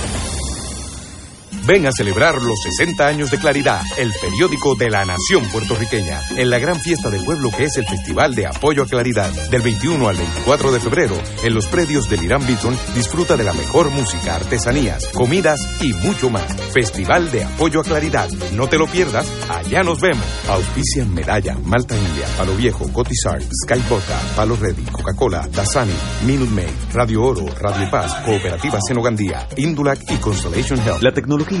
Ven 1.71 1.87
a 1.87 1.93
celebrar 1.93 2.35
los 2.41 2.59
60 2.63 3.07
años 3.07 3.31
de 3.31 3.39
Claridad, 3.39 3.81
el 3.97 4.11
periódico 4.19 4.75
de 4.75 4.89
la 4.89 5.05
nación 5.05 5.47
puertorriqueña, 5.53 6.19
en 6.35 6.49
la 6.49 6.59
gran 6.59 6.75
fiesta 6.81 7.09
del 7.09 7.23
pueblo 7.23 7.49
que 7.49 7.63
es 7.63 7.77
el 7.77 7.85
Festival 7.87 8.35
de 8.35 8.45
Apoyo 8.45 8.83
a 8.83 8.87
Claridad. 8.87 9.31
Del 9.49 9.61
21 9.61 10.09
al 10.09 10.17
24 10.17 10.73
de 10.73 10.79
febrero, 10.81 11.15
en 11.45 11.53
los 11.53 11.67
predios 11.67 12.09
del 12.09 12.25
Irán 12.25 12.45
Bithorn, 12.45 12.77
disfruta 12.93 13.37
de 13.37 13.45
la 13.45 13.53
mejor 13.53 13.89
música, 13.89 14.35
artesanías, 14.35 15.07
comidas 15.13 15.61
y 15.81 15.93
mucho 15.93 16.29
más. 16.29 16.43
Festival 16.73 17.31
de 17.31 17.45
Apoyo 17.45 17.79
a 17.79 17.83
Claridad. 17.85 18.29
No 18.53 18.67
te 18.67 18.77
lo 18.77 18.87
pierdas, 18.87 19.31
allá 19.49 19.81
nos 19.81 20.01
vemos. 20.01 20.25
Auspician 20.49 21.13
Medalla, 21.13 21.57
Malta 21.63 21.95
India, 21.95 22.27
Palo 22.37 22.53
Viejo, 22.57 22.91
Cotizar, 22.91 23.41
Sky 23.41 23.81
Vodka, 23.89 24.19
Palo 24.35 24.57
Ready, 24.57 24.83
Coca-Cola, 24.91 25.47
Dasani, 25.49 25.95
Minute 26.25 26.51
Maid, 26.51 26.67
Radio 26.91 27.23
Oro, 27.23 27.45
Radio 27.61 27.89
Paz, 27.89 28.13
Cooperativa 28.25 28.77
Senogandía, 28.85 29.47
Indulac 29.55 30.01
y 30.11 30.17
Constellation 30.17 30.77
Health. 30.81 31.01
La 31.01 31.13
tecnología 31.13 31.60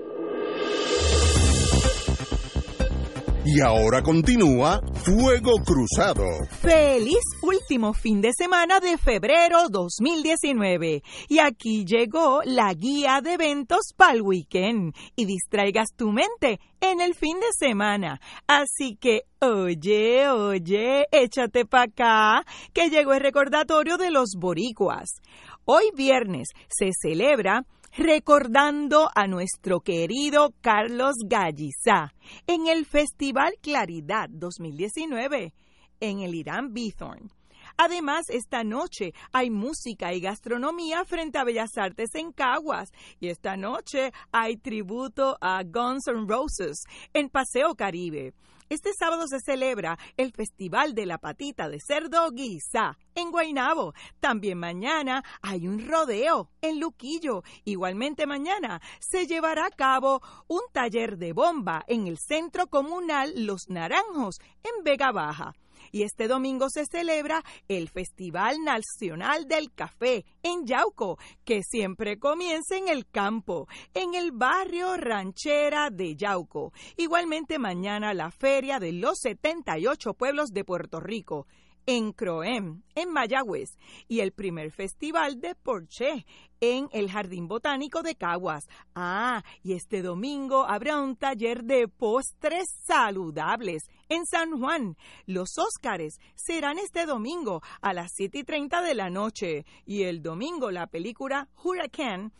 Y 3.48 3.61
ahora 3.61 4.03
continúa 4.03 4.81
Fuego 5.05 5.53
Cruzado. 5.65 6.24
Feliz 6.61 7.23
último 7.43 7.94
fin 7.94 8.20
de 8.20 8.32
semana 8.36 8.81
de 8.81 8.98
febrero 8.98 9.69
2019. 9.70 11.05
Y 11.28 11.39
aquí 11.39 11.85
llegó 11.85 12.40
la 12.44 12.74
guía 12.74 13.20
de 13.23 13.35
eventos 13.35 13.93
para 13.97 14.15
el 14.15 14.23
weekend. 14.23 14.94
Y 15.15 15.27
distraigas 15.27 15.90
tu 15.94 16.11
mente 16.11 16.59
en 16.81 17.01
el 17.01 17.15
fin 17.15 17.39
de 17.39 17.47
semana. 17.57 18.20
Así 18.48 18.97
que, 18.97 19.23
oye, 19.40 20.28
oye, 20.28 21.07
échate 21.12 21.65
para 21.66 21.85
acá, 21.85 22.44
que 22.74 22.90
llegó 22.90 23.12
el 23.12 23.20
recordatorio 23.20 23.97
de 23.97 24.11
los 24.11 24.31
boricuas. 24.36 25.20
Hoy 25.65 25.90
viernes 25.97 26.48
se 26.69 26.90
celebra 26.93 27.65
recordando 27.97 29.09
a 29.14 29.27
nuestro 29.27 29.81
querido 29.81 30.55
Carlos 30.60 31.14
Gallizá 31.24 32.12
en 32.47 32.66
el 32.66 32.85
Festival 32.85 33.55
Claridad 33.62 34.28
2019 34.28 35.55
en 36.01 36.20
el 36.20 36.35
Irán 36.35 36.74
Bithorn. 36.74 37.31
Además, 37.78 38.24
esta 38.28 38.64
noche 38.64 39.12
hay 39.32 39.51
música 39.51 40.12
y 40.12 40.20
gastronomía 40.20 41.05
frente 41.05 41.39
a 41.39 41.44
Bellas 41.44 41.77
Artes 41.77 42.14
en 42.14 42.32
Caguas. 42.32 42.90
Y 43.18 43.28
esta 43.28 43.56
noche 43.56 44.12
hay 44.31 44.56
tributo 44.56 45.36
a 45.40 45.62
Guns 45.62 46.06
N' 46.06 46.27
Roses 46.28 46.85
en 47.12 47.28
Paseo 47.28 47.74
Caribe. 47.74 48.35
Este 48.68 48.90
sábado 48.98 49.28
se 49.28 49.38
celebra 49.40 49.97
el 50.16 50.32
Festival 50.32 50.94
de 50.94 51.06
la 51.06 51.18
Patita 51.18 51.68
de 51.68 51.78
Cerdo 51.80 52.30
Guisa 52.32 52.98
en 53.14 53.30
Guaynabo. 53.30 53.94
También 54.18 54.59
mañana 54.59 55.22
hay 55.40 55.68
un 55.68 55.86
rodeo 55.86 56.51
en 56.62 56.80
Luquillo. 56.80 57.44
Igualmente 57.64 58.26
mañana 58.26 58.80
se 58.98 59.26
llevará 59.26 59.66
a 59.66 59.70
cabo 59.70 60.20
un 60.48 60.62
taller 60.72 61.16
de 61.16 61.32
bomba 61.32 61.84
en 61.86 62.09
el 62.09 62.18
Centro 62.18 62.66
Comunal 62.66 63.47
Los 63.47 63.68
Naranjos 63.68 64.40
en 64.64 64.82
Vega 64.82 65.12
Baja. 65.12 65.55
Y 65.97 66.02
este 66.02 66.28
domingo 66.28 66.68
se 66.68 66.85
celebra 66.85 67.43
el 67.68 67.89
Festival 67.89 68.59
Nacional 68.62 69.48
del 69.48 69.73
Café 69.73 70.27
en 70.43 70.66
Yauco, 70.66 71.18
que 71.43 71.62
siempre 71.62 72.18
comienza 72.18 72.77
en 72.77 72.89
el 72.89 73.09
campo, 73.09 73.66
en 73.94 74.14
el 74.14 74.31
barrio 74.31 74.98
ranchera 74.98 75.89
de 75.89 76.14
Yauco. 76.14 76.74
Igualmente 76.98 77.59
mañana 77.59 78.12
la 78.12 78.31
Feria 78.31 78.78
de 78.78 78.93
los 78.93 79.20
78 79.20 80.12
Pueblos 80.12 80.51
de 80.51 80.64
Puerto 80.64 81.01
Rico 81.01 81.47
en 81.86 82.12
Croem, 82.12 82.82
en 82.94 83.10
Mayagüez, 83.10 83.78
y 84.06 84.20
el 84.20 84.32
primer 84.32 84.73
festival 84.73 85.40
de 85.40 85.55
Porche 85.55 86.27
en 86.60 86.89
el 86.93 87.10
Jardín 87.10 87.48
Botánico 87.48 88.02
de 88.02 88.16
Caguas. 88.16 88.68
Ah, 88.94 89.43
y 89.62 89.73
este 89.73 90.02
domingo 90.02 90.66
habrá 90.66 91.01
un 91.01 91.16
taller 91.16 91.64
de 91.64 91.89
postres 91.89 92.66
saludables 92.85 93.89
en 94.09 94.27
San 94.27 94.59
Juan. 94.59 94.97
Los 95.27 95.59
Óscares 95.59 96.20
serán 96.35 96.78
este 96.78 97.07
domingo 97.07 97.62
a 97.81 97.93
las 97.93 98.12
7 98.15 98.39
y 98.39 98.45
30 98.45 98.83
de 98.83 98.95
la 98.95 99.11
noche 99.11 99.66
y 99.85 100.05
el 100.05 100.23
domingo 100.23 100.70
la 100.70 100.87
película 100.87 101.49
Hurricane 101.62 102.31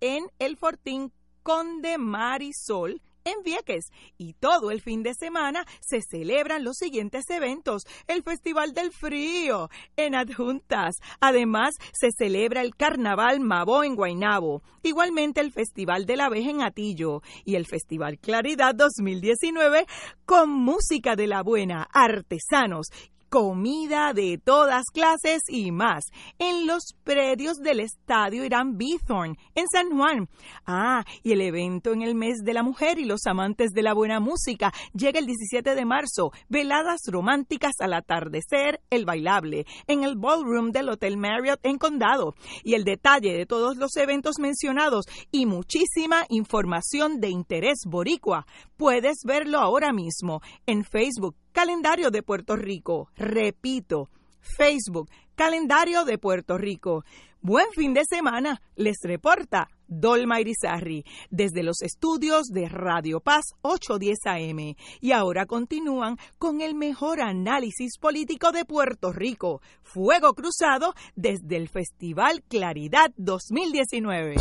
en 0.00 0.26
el 0.38 0.56
Fortín 0.56 1.12
Conde 1.42 1.98
Marisol 1.98 3.02
en 3.24 3.42
Vieques. 3.42 3.86
Y 4.18 4.34
todo 4.34 4.70
el 4.70 4.80
fin 4.80 5.02
de 5.02 5.14
semana 5.14 5.64
se 5.80 6.00
celebran 6.00 6.64
los 6.64 6.76
siguientes 6.76 7.28
eventos. 7.30 7.86
El 8.06 8.22
Festival 8.22 8.74
del 8.74 8.92
Frío 8.92 9.68
en 9.96 10.14
Adjuntas. 10.14 10.96
Además, 11.20 11.74
se 11.92 12.10
celebra 12.16 12.62
el 12.62 12.76
Carnaval 12.76 13.40
Mabó 13.40 13.84
en 13.84 13.96
Guaynabo. 13.96 14.62
Igualmente 14.82 15.40
el 15.40 15.52
Festival 15.52 16.06
de 16.06 16.16
la 16.16 16.26
Abeja 16.26 16.50
en 16.50 16.62
Atillo. 16.62 17.22
Y 17.44 17.56
el 17.56 17.66
Festival 17.66 18.18
Claridad 18.18 18.74
2019 18.74 19.86
con 20.24 20.50
música 20.50 21.16
de 21.16 21.26
la 21.26 21.42
buena, 21.42 21.88
artesanos 21.92 22.88
comida 23.34 24.12
de 24.12 24.38
todas 24.38 24.84
clases 24.92 25.40
y 25.48 25.72
más 25.72 26.04
en 26.38 26.68
los 26.68 26.94
predios 27.02 27.56
del 27.56 27.80
estadio 27.80 28.44
Irán 28.44 28.78
Bithorn 28.78 29.36
en 29.56 29.66
San 29.66 29.90
Juan. 29.90 30.28
Ah, 30.66 31.02
y 31.24 31.32
el 31.32 31.40
evento 31.40 31.92
en 31.92 32.02
el 32.02 32.14
mes 32.14 32.44
de 32.44 32.54
la 32.54 32.62
mujer 32.62 33.00
y 33.00 33.06
los 33.06 33.26
amantes 33.26 33.72
de 33.72 33.82
la 33.82 33.92
buena 33.92 34.20
música 34.20 34.72
llega 34.92 35.18
el 35.18 35.26
17 35.26 35.74
de 35.74 35.84
marzo. 35.84 36.30
Veladas 36.48 37.00
románticas 37.08 37.72
al 37.80 37.94
atardecer, 37.94 38.80
el 38.88 39.04
bailable 39.04 39.66
en 39.88 40.04
el 40.04 40.14
ballroom 40.14 40.70
del 40.70 40.90
Hotel 40.90 41.16
Marriott 41.16 41.58
en 41.64 41.78
Condado. 41.78 42.36
Y 42.62 42.74
el 42.74 42.84
detalle 42.84 43.32
de 43.32 43.46
todos 43.46 43.76
los 43.76 43.96
eventos 43.96 44.36
mencionados 44.38 45.06
y 45.32 45.46
muchísima 45.46 46.24
información 46.28 47.18
de 47.18 47.30
interés 47.30 47.78
boricua 47.84 48.46
puedes 48.76 49.16
verlo 49.24 49.58
ahora 49.58 49.92
mismo 49.92 50.40
en 50.66 50.84
Facebook 50.84 51.34
Calendario 51.54 52.10
de 52.10 52.24
Puerto 52.24 52.56
Rico. 52.56 53.10
Repito, 53.14 54.10
Facebook, 54.40 55.08
Calendario 55.36 56.04
de 56.04 56.18
Puerto 56.18 56.58
Rico. 56.58 57.04
Buen 57.40 57.66
fin 57.76 57.94
de 57.94 58.02
semana, 58.04 58.60
les 58.74 58.96
reporta 59.04 59.68
Dolma 59.86 60.40
Irizarri 60.40 61.04
desde 61.30 61.62
los 61.62 61.80
estudios 61.82 62.48
de 62.48 62.68
Radio 62.68 63.20
Paz 63.20 63.44
810 63.62 64.18
AM. 64.26 64.74
Y 65.00 65.12
ahora 65.12 65.46
continúan 65.46 66.16
con 66.38 66.60
el 66.60 66.74
mejor 66.74 67.20
análisis 67.20 67.98
político 68.00 68.50
de 68.50 68.64
Puerto 68.64 69.12
Rico. 69.12 69.62
Fuego 69.84 70.34
Cruzado 70.34 70.92
desde 71.14 71.56
el 71.56 71.68
Festival 71.68 72.42
Claridad 72.48 73.12
2019. 73.16 74.34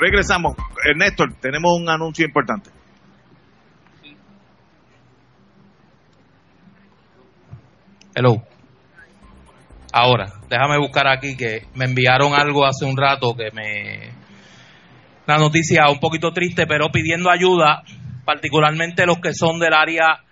Regresamos. 0.00 0.56
Néstor, 0.96 1.34
tenemos 1.40 1.72
un 1.78 1.88
anuncio 1.88 2.24
importante. 2.24 2.70
Hello. 8.14 8.42
Ahora, 9.92 10.32
déjame 10.48 10.78
buscar 10.78 11.06
aquí 11.06 11.36
que 11.36 11.66
me 11.74 11.84
enviaron 11.84 12.34
algo 12.34 12.66
hace 12.66 12.84
un 12.84 12.96
rato 12.96 13.34
que 13.34 13.50
me... 13.52 14.10
Una 15.26 15.38
noticia 15.38 15.88
un 15.90 15.98
poquito 15.98 16.32
triste, 16.32 16.66
pero 16.66 16.90
pidiendo 16.90 17.30
ayuda, 17.30 17.82
particularmente 18.24 19.06
los 19.06 19.18
que 19.18 19.32
son 19.32 19.58
del 19.58 19.74
área 19.74 20.22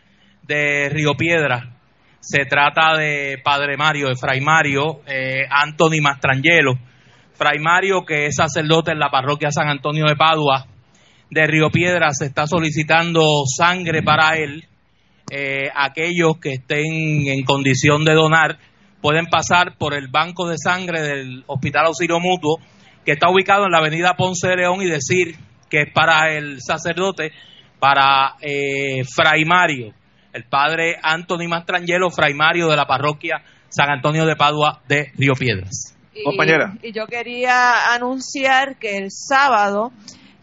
de 0.42 0.88
Río 0.88 1.14
Piedra. 1.16 1.76
Se 2.20 2.44
trata 2.46 2.96
de 2.96 3.38
Padre 3.42 3.76
Mario, 3.76 4.08
de 4.08 4.16
Fray 4.16 4.40
Mario, 4.40 5.02
eh, 5.06 5.42
Anthony 5.50 6.00
Mastrangelo 6.00 6.78
Fray 7.34 7.58
Mario, 7.58 8.04
que 8.04 8.26
es 8.26 8.36
sacerdote 8.36 8.92
en 8.92 8.98
la 8.98 9.10
parroquia 9.10 9.50
San 9.50 9.68
Antonio 9.68 10.06
de 10.06 10.16
Padua 10.16 10.66
de 11.30 11.46
Río 11.46 11.70
Piedra, 11.70 12.10
se 12.12 12.26
está 12.26 12.46
solicitando 12.46 13.44
sangre 13.46 14.02
para 14.02 14.36
él. 14.36 14.64
Eh, 15.30 15.68
aquellos 15.74 16.38
que 16.40 16.54
estén 16.54 17.26
en 17.26 17.42
condición 17.44 18.04
de 18.04 18.12
donar 18.12 18.58
pueden 19.00 19.26
pasar 19.26 19.76
por 19.76 19.94
el 19.94 20.08
banco 20.08 20.48
de 20.48 20.58
sangre 20.58 21.02
del 21.02 21.44
Hospital 21.46 21.86
Auxilio 21.86 22.20
Mutuo, 22.20 22.58
que 23.04 23.12
está 23.12 23.30
ubicado 23.30 23.64
en 23.64 23.72
la 23.72 23.78
avenida 23.78 24.14
Ponce 24.16 24.48
de 24.48 24.56
León, 24.56 24.80
y 24.82 24.86
decir 24.86 25.36
que 25.68 25.82
es 25.82 25.92
para 25.92 26.32
el 26.32 26.60
sacerdote, 26.60 27.32
para 27.80 28.36
eh, 28.40 29.02
Fray 29.04 29.44
Mario, 29.44 29.92
el 30.32 30.44
padre 30.44 30.96
Anthony 31.02 31.48
Mastrangelo, 31.48 32.10
Fray 32.10 32.34
Mario 32.34 32.68
de 32.68 32.76
la 32.76 32.86
parroquia 32.86 33.42
San 33.68 33.90
Antonio 33.90 34.24
de 34.24 34.36
Padua 34.36 34.82
de 34.88 35.10
Río 35.16 35.34
Piedras. 35.34 35.93
Compañera. 36.22 36.74
Y, 36.82 36.92
yo 36.92 37.06
quería 37.06 37.92
anunciar 37.94 38.76
que 38.76 38.96
el 38.96 39.10
sábado, 39.10 39.92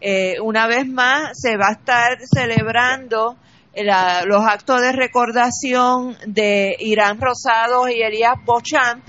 eh, 0.00 0.34
una 0.42 0.66
vez 0.66 0.86
más, 0.86 1.30
se 1.40 1.56
va 1.56 1.68
a 1.68 1.72
estar 1.72 2.18
celebrando 2.32 3.36
los 4.26 4.44
actos 4.44 4.82
de 4.82 4.92
recordación 4.92 6.16
de 6.26 6.76
Irán 6.78 7.18
Rosado 7.20 7.88
y 7.88 8.02
Elías 8.02 8.34
Bochamp 8.44 9.02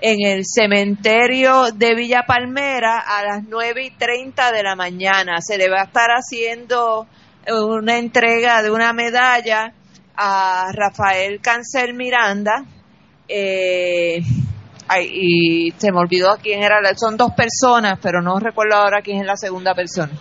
en 0.00 0.20
el 0.20 0.44
cementerio 0.44 1.72
de 1.72 1.94
Villa 1.94 2.24
Palmera 2.26 2.98
a 2.98 3.24
las 3.24 3.44
9 3.44 3.86
y 3.86 3.90
30 3.90 4.52
de 4.52 4.62
la 4.62 4.76
mañana. 4.76 5.40
Se 5.40 5.56
le 5.56 5.70
va 5.70 5.80
a 5.80 5.84
estar 5.84 6.10
haciendo 6.10 7.06
una 7.48 7.96
entrega 7.96 8.62
de 8.62 8.70
una 8.70 8.92
medalla 8.92 9.72
a 10.16 10.70
Rafael 10.72 11.40
Cancel 11.40 11.94
Miranda. 11.94 12.64
Eh, 13.26 14.20
Ay, 14.88 15.08
y 15.12 15.70
se 15.78 15.92
me 15.92 15.98
olvidó 15.98 16.36
quién 16.42 16.62
era. 16.62 16.76
Son 16.96 17.16
dos 17.16 17.32
personas, 17.32 17.98
pero 18.02 18.20
no 18.20 18.38
recuerdo 18.38 18.76
ahora 18.76 19.00
quién 19.02 19.20
es 19.20 19.26
la 19.26 19.36
segunda 19.36 19.74
persona. 19.74 20.12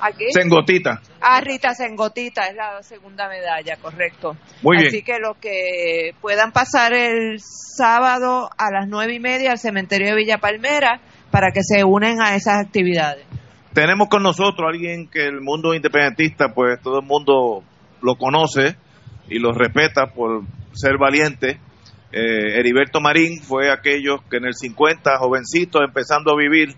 ¿Aquí? 0.00 0.26
Sengotita. 0.30 1.00
Ah, 1.20 1.40
Rita 1.40 1.74
Sengotita 1.74 2.46
es 2.48 2.54
la 2.54 2.82
segunda 2.82 3.28
medalla, 3.28 3.76
correcto. 3.76 4.36
Muy 4.62 4.86
Así 4.86 5.02
que 5.02 5.18
los 5.18 5.36
que 5.38 6.12
puedan 6.20 6.52
pasar 6.52 6.92
el 6.92 7.38
sábado 7.40 8.50
a 8.56 8.70
las 8.70 8.88
nueve 8.88 9.14
y 9.14 9.20
media 9.20 9.52
al 9.52 9.58
cementerio 9.58 10.08
de 10.08 10.16
Villa 10.16 10.38
Palmera 10.38 11.00
para 11.30 11.50
que 11.50 11.60
se 11.62 11.84
unen 11.84 12.20
a 12.20 12.34
esas 12.34 12.64
actividades. 12.64 13.24
Tenemos 13.72 14.08
con 14.08 14.22
nosotros 14.22 14.66
alguien 14.66 15.08
que 15.08 15.24
el 15.26 15.40
mundo 15.40 15.74
independentista, 15.74 16.54
pues 16.54 16.80
todo 16.82 17.00
el 17.00 17.06
mundo 17.06 17.62
lo 18.02 18.14
conoce 18.16 18.76
y 19.28 19.38
lo 19.38 19.52
respeta 19.52 20.12
por 20.14 20.44
ser 20.72 20.98
valiente 20.98 21.58
eh, 22.18 22.58
Heriberto 22.58 22.98
Marín 22.98 23.42
fue 23.42 23.70
aquellos 23.70 24.22
que 24.30 24.38
en 24.38 24.46
el 24.46 24.54
50, 24.54 25.18
jovencitos, 25.18 25.82
empezando 25.86 26.32
a 26.32 26.36
vivir, 26.36 26.74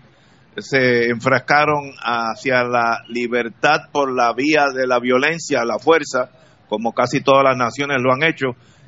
se 0.57 1.07
enfrascaron 1.07 1.93
hacia 2.01 2.65
la 2.65 3.05
libertad 3.07 3.83
por 3.93 4.13
la 4.13 4.33
vía 4.33 4.65
de 4.75 4.85
la 4.85 4.99
violencia, 4.99 5.63
la 5.63 5.79
fuerza, 5.79 6.29
como 6.67 6.91
casi 6.91 7.21
todas 7.21 7.45
las 7.45 7.55
naciones 7.55 7.99
lo 8.01 8.11
han 8.11 8.23
hecho, 8.23 8.47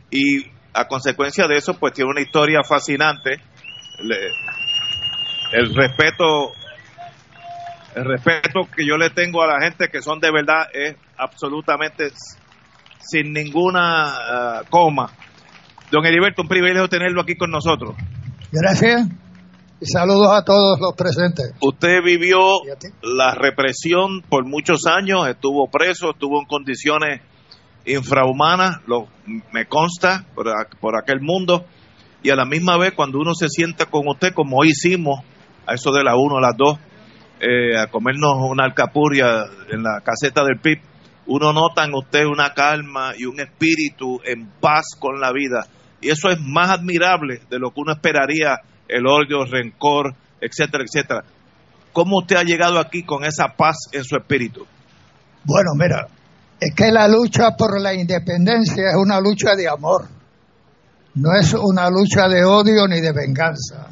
y 0.10 0.44
a 0.73 0.90
consecuencia 0.90 1.48
de 1.48 1.56
eso, 1.56 1.80
pues 1.80 1.94
tiene 1.94 2.11
una 2.11 2.19
historia 2.19 2.60
fascinante. 2.68 3.40
el 5.53 5.73
respeto, 5.73 6.52
el 7.95 8.03
respeto 8.03 8.68
que 8.76 8.86
yo 8.86 8.98
le 8.98 9.10
tengo 9.11 9.41
a 9.41 9.48
la 9.48 9.61
gente 9.61 9.88
que 9.88 10.02
son 10.02 10.19
de 10.19 10.32
verdad 10.32 10.68
es 10.73 10.98
absolutamente 11.15 12.10
sin 12.99 13.32
ninguna 13.32 14.60
ah, 14.60 14.64
coma 14.69 15.10
Don 15.91 16.05
Heriberto, 16.05 16.41
un 16.41 16.47
privilegio 16.47 16.88
tenerlo 16.88 17.22
aquí 17.22 17.35
con 17.35 17.51
nosotros. 17.51 17.95
Gracias. 18.49 19.09
Y 19.81 19.85
saludos 19.88 20.30
a 20.31 20.45
todos 20.45 20.80
los 20.80 20.93
presentes. 20.95 21.53
Usted 21.59 22.01
vivió 22.03 22.39
la 23.01 23.35
represión 23.35 24.22
por 24.22 24.45
muchos 24.45 24.85
años, 24.85 25.27
estuvo 25.27 25.69
preso, 25.69 26.11
estuvo 26.11 26.39
en 26.39 26.45
condiciones 26.45 27.22
infrahumanas, 27.85 28.77
lo, 28.88 29.07
me 29.51 29.65
consta, 29.65 30.26
por, 30.34 30.45
por, 30.80 30.95
aquel 30.97 31.19
mundo. 31.19 31.65
Y 32.23 32.30
a 32.30 32.35
la 32.35 32.45
misma 32.45 32.77
vez, 32.77 32.93
cuando 32.93 33.19
uno 33.19 33.34
se 33.34 33.49
sienta 33.49 33.88
con 33.88 34.07
usted, 34.07 34.34
como 34.34 34.59
hoy 34.59 34.69
hicimos, 34.69 35.19
a 35.65 35.73
eso 35.73 35.91
de 35.91 36.03
la 36.03 36.15
1 36.15 36.38
a 36.38 36.41
las 36.41 36.55
2, 36.55 36.80
eh, 37.41 37.77
a 37.77 37.88
comernos 37.88 38.35
una 38.49 38.63
alcapuria 38.63 39.43
en 39.69 39.84
la 39.84 39.99
caseta 40.05 40.43
del 40.45 40.59
PIB, 40.59 40.80
uno 41.26 41.51
nota 41.51 41.84
en 41.84 41.95
usted 41.95 42.26
una 42.26 42.53
calma 42.53 43.13
y 43.18 43.26
un 43.26 43.39
espíritu 43.39 44.22
en 44.23 44.47
paz 44.61 44.95
con 44.97 45.19
la 45.19 45.31
vida 45.34 45.68
y 46.02 46.10
eso 46.10 46.30
es 46.30 46.40
más 46.40 46.69
admirable 46.69 47.41
de 47.49 47.60
lo 47.60 47.72
que 47.72 47.82
uno 47.82 47.94
esperaría, 47.94 48.57
el 48.88 49.06
odio, 49.07 49.44
el 49.44 49.52
rencor, 49.52 50.15
etcétera, 50.41 50.84
etcétera. 50.84 51.23
¿Cómo 51.94 52.19
usted 52.19 52.38
ha 52.38 52.44
llegado 52.44 52.80
aquí 52.80 53.03
con 53.03 53.23
esa 53.23 53.48
paz 53.56 53.76
en 53.91 54.03
su 54.03 54.15
espíritu? 54.15 54.65
Bueno, 55.44 55.72
mira, 55.76 56.07
es 56.60 56.73
que 56.76 56.91
la 56.91 57.07
lucha 57.07 57.56
por 57.57 57.80
la 57.80 57.94
independencia 57.94 58.90
es 58.90 58.95
una 58.95 59.19
lucha 59.19 59.56
de 59.56 59.68
amor, 59.68 60.07
no 61.15 61.34
es 61.36 61.53
una 61.53 61.90
lucha 61.90 62.28
de 62.28 62.44
odio 62.44 62.88
ni 62.88 63.02
de 63.02 63.11
venganza. 63.11 63.88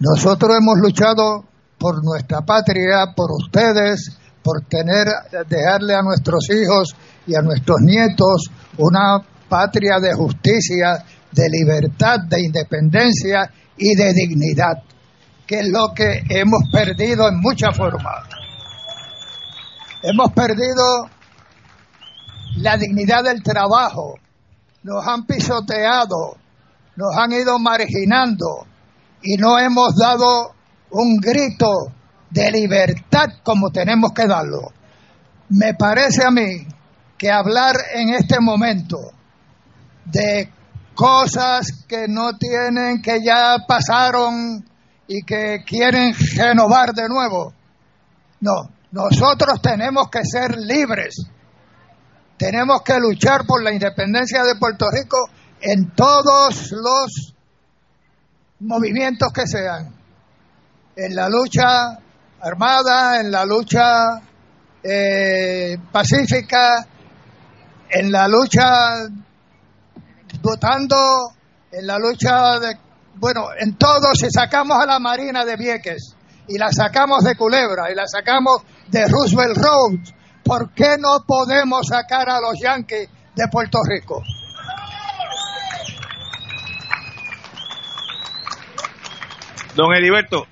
Nosotros 0.00 0.50
hemos 0.60 0.78
luchado 0.80 1.44
por 1.78 2.04
nuestra 2.04 2.40
patria, 2.40 3.12
por 3.14 3.30
ustedes, 3.32 4.18
por 4.42 4.62
tener, 4.62 5.06
dejarle 5.48 5.94
a 5.94 6.02
nuestros 6.02 6.48
hijos 6.50 6.96
y 7.26 7.36
a 7.36 7.42
nuestros 7.42 7.78
nietos 7.82 8.50
una 8.78 9.20
patria 9.52 10.00
de 10.00 10.14
justicia, 10.14 11.04
de 11.30 11.46
libertad, 11.50 12.20
de 12.26 12.40
independencia 12.40 13.52
y 13.76 13.94
de 13.94 14.14
dignidad, 14.14 14.82
que 15.46 15.60
es 15.60 15.68
lo 15.68 15.92
que 15.94 16.22
hemos 16.30 16.62
perdido 16.72 17.28
en 17.28 17.38
muchas 17.38 17.76
formas. 17.76 18.24
Hemos 20.02 20.32
perdido 20.32 21.10
la 22.56 22.78
dignidad 22.78 23.24
del 23.24 23.42
trabajo, 23.42 24.14
nos 24.84 25.06
han 25.06 25.26
pisoteado, 25.26 26.38
nos 26.96 27.14
han 27.14 27.32
ido 27.32 27.58
marginando 27.58 28.66
y 29.20 29.36
no 29.36 29.58
hemos 29.58 29.94
dado 29.96 30.54
un 30.92 31.16
grito 31.16 31.92
de 32.30 32.50
libertad 32.52 33.26
como 33.42 33.68
tenemos 33.68 34.12
que 34.12 34.26
darlo. 34.26 34.72
Me 35.50 35.74
parece 35.74 36.24
a 36.24 36.30
mí 36.30 36.66
que 37.18 37.30
hablar 37.30 37.76
en 37.94 38.14
este 38.14 38.40
momento 38.40 39.12
de 40.04 40.50
cosas 40.94 41.84
que 41.88 42.06
no 42.08 42.36
tienen, 42.36 43.00
que 43.02 43.22
ya 43.24 43.56
pasaron 43.66 44.64
y 45.06 45.22
que 45.22 45.62
quieren 45.66 46.14
renovar 46.36 46.92
de 46.92 47.08
nuevo. 47.08 47.52
No, 48.40 48.70
nosotros 48.90 49.60
tenemos 49.62 50.08
que 50.10 50.20
ser 50.24 50.56
libres. 50.56 51.16
Tenemos 52.36 52.82
que 52.82 52.98
luchar 52.98 53.46
por 53.46 53.62
la 53.62 53.72
independencia 53.72 54.42
de 54.42 54.56
Puerto 54.56 54.86
Rico 54.90 55.16
en 55.60 55.94
todos 55.94 56.72
los 56.72 57.34
movimientos 58.60 59.32
que 59.32 59.46
sean. 59.46 59.94
En 60.96 61.14
la 61.14 61.28
lucha 61.28 61.98
armada, 62.40 63.20
en 63.20 63.30
la 63.30 63.44
lucha 63.44 64.20
eh, 64.82 65.78
pacífica, 65.90 66.86
en 67.88 68.10
la 68.10 68.26
lucha 68.26 69.06
votando, 70.40 70.96
en 71.70 71.86
la 71.86 71.98
lucha 71.98 72.58
de, 72.58 72.76
bueno, 73.16 73.48
en 73.58 73.76
todo, 73.76 74.14
si 74.14 74.30
sacamos 74.30 74.78
a 74.78 74.86
la 74.86 74.98
Marina 74.98 75.44
de 75.44 75.56
Vieques 75.56 76.16
y 76.48 76.58
la 76.58 76.70
sacamos 76.70 77.24
de 77.24 77.36
Culebra 77.36 77.90
y 77.90 77.94
la 77.94 78.06
sacamos 78.06 78.62
de 78.88 79.06
Roosevelt 79.08 79.56
Road, 79.56 79.98
¿por 80.44 80.72
qué 80.72 80.96
no 80.98 81.24
podemos 81.26 81.86
sacar 81.86 82.28
a 82.28 82.40
los 82.40 82.58
Yankees 82.60 83.08
de 83.34 83.48
Puerto 83.50 83.78
Rico? 83.84 84.22
Don 89.74 89.94
Heriberto, 89.94 90.46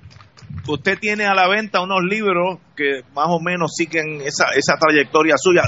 usted 0.66 0.98
tiene 0.98 1.27
a 1.27 1.35
la 1.35 1.47
venta 1.48 1.82
unos 1.82 2.02
libros 2.02 2.59
que 2.74 3.02
más 3.15 3.27
o 3.28 3.39
menos 3.39 3.73
siguen 3.74 4.23
esa, 4.23 4.47
esa 4.55 4.77
trayectoria 4.78 5.35
suya. 5.36 5.62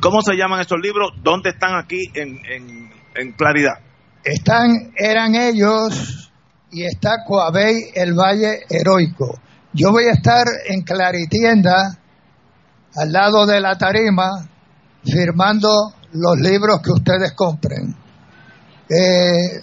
¿Cómo 0.00 0.20
se 0.20 0.34
llaman 0.34 0.60
esos 0.60 0.80
libros? 0.80 1.12
¿Dónde 1.22 1.50
están 1.50 1.76
aquí 1.76 2.10
en, 2.14 2.40
en, 2.46 2.90
claridad? 3.36 3.74
Están, 4.24 4.92
eran 4.96 5.34
ellos 5.34 6.30
y 6.70 6.84
está 6.84 7.24
Coabey, 7.26 7.90
el 7.94 8.14
Valle 8.14 8.60
Heroico. 8.68 9.40
Yo 9.72 9.90
voy 9.90 10.06
a 10.06 10.12
estar 10.12 10.46
en 10.66 10.82
Claritienda, 10.82 11.98
al 12.94 13.12
lado 13.12 13.46
de 13.46 13.60
la 13.60 13.76
tarima, 13.76 14.48
firmando 15.04 15.94
los 16.12 16.38
libros 16.38 16.80
que 16.82 16.90
ustedes 16.90 17.32
compren. 17.32 17.94
Eh, 18.88 19.62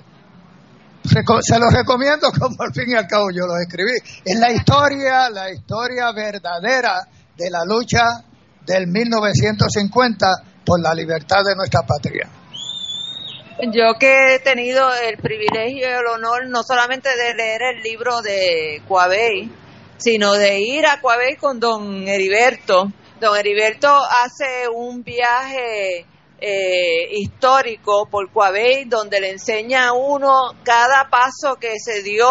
se 1.41 1.59
los 1.59 1.73
recomiendo 1.73 2.31
como 2.39 2.55
al 2.59 2.73
fin 2.73 2.89
y 2.89 2.93
al 2.93 3.07
cabo 3.07 3.29
yo 3.31 3.45
los 3.45 3.59
escribí. 3.59 3.93
Es 4.23 4.39
la 4.39 4.51
historia, 4.51 5.29
la 5.29 5.51
historia 5.51 6.11
verdadera 6.11 7.07
de 7.37 7.49
la 7.49 7.63
lucha 7.65 8.23
del 8.65 8.87
1950 8.87 10.27
por 10.65 10.81
la 10.81 10.93
libertad 10.93 11.43
de 11.45 11.55
nuestra 11.55 11.81
patria. 11.81 12.27
Yo 13.57 13.93
que 13.97 14.35
he 14.35 14.39
tenido 14.39 14.93
el 14.93 15.15
privilegio 15.15 15.87
y 15.87 15.91
el 15.91 16.05
honor 16.07 16.45
no 16.49 16.61
solamente 16.61 17.07
de 17.15 17.33
leer 17.35 17.61
el 17.75 17.83
libro 17.83 18.21
de 18.21 18.81
Coabey, 18.85 19.49
sino 19.95 20.33
de 20.33 20.59
ir 20.59 20.85
a 20.85 20.99
Coabey 20.99 21.37
con 21.37 21.61
don 21.61 22.05
Heriberto. 22.05 22.91
Don 23.21 23.37
Heriberto 23.37 23.87
hace 23.87 24.67
un 24.67 25.03
viaje 25.03 26.05
eh, 26.41 27.07
histórico 27.11 28.09
por 28.11 28.29
Coabey 28.29 28.83
donde 28.85 29.21
le 29.21 29.31
enseña 29.31 29.87
a 29.87 29.93
uno 29.93 30.33
cada 30.65 31.09
paso 31.09 31.55
que 31.55 31.79
se 31.79 32.03
dio 32.03 32.27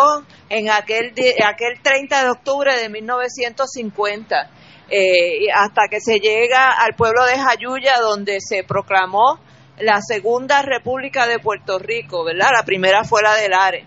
en 0.51 0.68
aquel, 0.68 1.14
aquel 1.42 1.80
30 1.82 2.22
de 2.22 2.30
octubre 2.30 2.76
de 2.76 2.90
1950 2.90 4.51
eh, 4.90 5.51
hasta 5.55 5.88
que 5.88 6.01
se 6.02 6.18
llega 6.18 6.70
al 6.70 6.94
pueblo 6.94 7.24
de 7.24 7.38
Jayuya 7.38 7.94
donde 8.02 8.40
se 8.40 8.62
proclamó 8.62 9.40
la 9.78 10.01
segunda 10.01 10.62
república 10.62 11.26
de 11.26 11.38
Puerto 11.38 11.78
Rico, 11.78 12.24
¿verdad? 12.24 12.51
La 12.56 12.64
primera 12.64 13.05
fue 13.05 13.22
la 13.22 13.34
del 13.34 13.52
Are. 13.52 13.86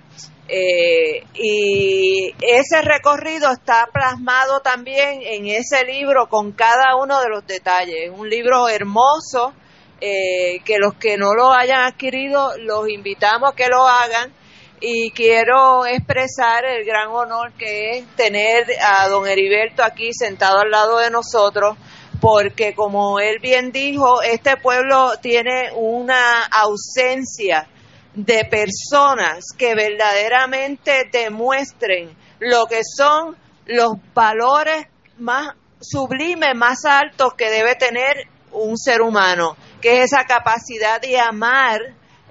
Eh, 0.50 1.26
y 1.34 2.34
ese 2.42 2.82
recorrido 2.82 3.52
está 3.52 3.88
plasmado 3.92 4.62
también 4.62 5.22
en 5.22 5.48
ese 5.48 5.84
libro 5.84 6.28
con 6.28 6.54
cada 6.54 6.96
uno 7.02 7.20
de 7.20 7.30
los 7.30 7.46
detalles. 7.46 8.12
Un 8.14 8.30
libro 8.30 8.70
hermoso 8.70 9.54
eh, 10.00 10.62
que 10.64 10.78
los 10.78 10.94
que 10.94 11.18
no 11.18 11.34
lo 11.34 11.52
hayan 11.52 11.82
adquirido 11.82 12.58
los 12.60 12.88
invitamos 12.88 13.52
a 13.52 13.56
que 13.56 13.68
lo 13.68 13.88
hagan 13.88 14.32
y 14.80 15.10
quiero 15.12 15.86
expresar 15.86 16.64
el 16.66 16.86
gran 16.86 17.10
honor 17.10 17.52
que 17.54 17.98
es 17.98 18.08
tener 18.16 18.68
a 18.80 19.08
don 19.08 19.28
Heriberto 19.28 19.84
aquí 19.84 20.14
sentado 20.14 20.60
al 20.60 20.70
lado 20.70 21.00
de 21.00 21.10
nosotros 21.10 21.78
porque 22.20 22.74
como 22.74 23.20
él 23.20 23.40
bien 23.42 23.72
dijo, 23.72 24.22
este 24.22 24.58
pueblo 24.58 25.14
tiene 25.22 25.72
una 25.76 26.44
ausencia 26.46 27.68
de 28.14 28.46
personas 28.46 29.46
que 29.58 29.76
verdaderamente 29.76 31.10
demuestren 31.12 32.16
lo 32.40 32.66
que 32.66 32.82
son 32.84 33.36
los 33.66 33.94
valores 34.14 34.88
más 35.20 35.56
sublimes, 35.80 36.56
más 36.56 36.86
altos 36.86 37.34
que 37.36 37.50
debe 37.50 37.76
tener 37.76 38.28
un 38.52 38.78
ser 38.78 39.02
humano 39.02 39.56
que 39.82 40.00
es 40.02 40.12
esa 40.12 40.26
capacidad 40.26 41.00
de 41.00 41.20
amar 41.20 41.80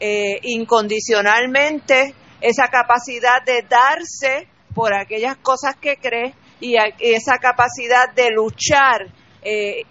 eh, 0.00 0.40
incondicionalmente, 0.42 2.14
esa 2.40 2.68
capacidad 2.68 3.42
de 3.44 3.62
darse 3.62 4.48
por 4.74 4.92
aquellas 4.94 5.36
cosas 5.36 5.76
que 5.76 5.96
cree 5.96 6.34
y 6.60 6.76
esa 6.98 7.38
capacidad 7.38 8.12
de 8.14 8.30
luchar 8.30 9.06
eh, 9.46 9.82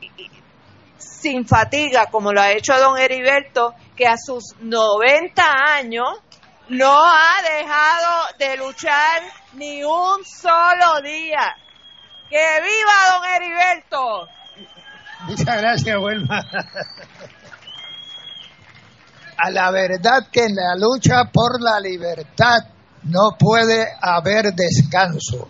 sin 0.98 1.46
fatiga, 1.48 2.08
como 2.12 2.34
lo 2.34 2.42
ha 2.42 2.52
hecho 2.52 2.78
don 2.78 2.98
Heriberto, 2.98 3.74
que 3.96 4.06
a 4.08 4.18
sus 4.18 4.56
90 4.60 5.44
años 5.78 6.08
no 6.70 6.92
ha 6.92 7.42
dejado 7.42 8.24
de 8.40 8.58
luchar 8.58 9.22
ni 9.54 9.84
un 9.84 10.26
solo 10.26 11.02
día. 11.04 11.56
¡Que 12.30 12.46
viva 12.62 12.94
don 13.12 13.26
Heriberto! 13.26 14.28
Muchas 15.28 15.62
gracias, 15.62 15.98
Wilma 15.98 16.42
a 19.38 19.50
la 19.50 19.72
verdad 19.72 20.28
que 20.32 20.46
en 20.46 20.56
la 20.56 20.76
lucha 20.76 21.26
por 21.32 21.62
la 21.62 21.80
libertad 21.80 22.60
no 23.04 23.36
puede 23.38 23.88
haber 24.02 24.54
descanso. 24.54 25.48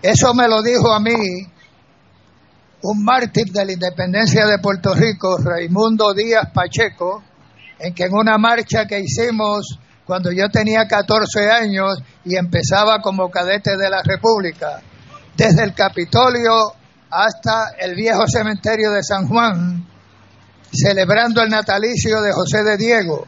Eso 0.00 0.32
me 0.34 0.48
lo 0.48 0.62
dijo 0.62 0.92
a 0.92 1.00
mí 1.00 1.12
un 2.82 3.04
mártir 3.04 3.46
de 3.52 3.64
la 3.64 3.72
independencia 3.72 4.46
de 4.46 4.58
Puerto 4.58 4.94
Rico, 4.94 5.38
Raimundo 5.38 6.14
Díaz 6.14 6.50
Pacheco, 6.52 7.22
en 7.78 7.94
que 7.94 8.04
en 8.04 8.14
una 8.14 8.38
marcha 8.38 8.86
que 8.86 9.00
hicimos 9.00 9.78
cuando 10.04 10.32
yo 10.32 10.48
tenía 10.48 10.86
14 10.88 11.50
años 11.50 11.98
y 12.24 12.36
empezaba 12.36 13.00
como 13.00 13.30
cadete 13.30 13.76
de 13.76 13.88
la 13.88 14.02
República, 14.02 14.82
desde 15.36 15.62
el 15.62 15.74
Capitolio 15.74 16.72
hasta 17.10 17.74
el 17.78 17.94
viejo 17.94 18.26
cementerio 18.26 18.90
de 18.90 19.02
San 19.02 19.28
Juan, 19.28 19.86
celebrando 20.72 21.42
el 21.42 21.48
natalicio 21.48 22.20
de 22.22 22.32
José 22.32 22.62
de 22.62 22.76
Diego 22.76 23.26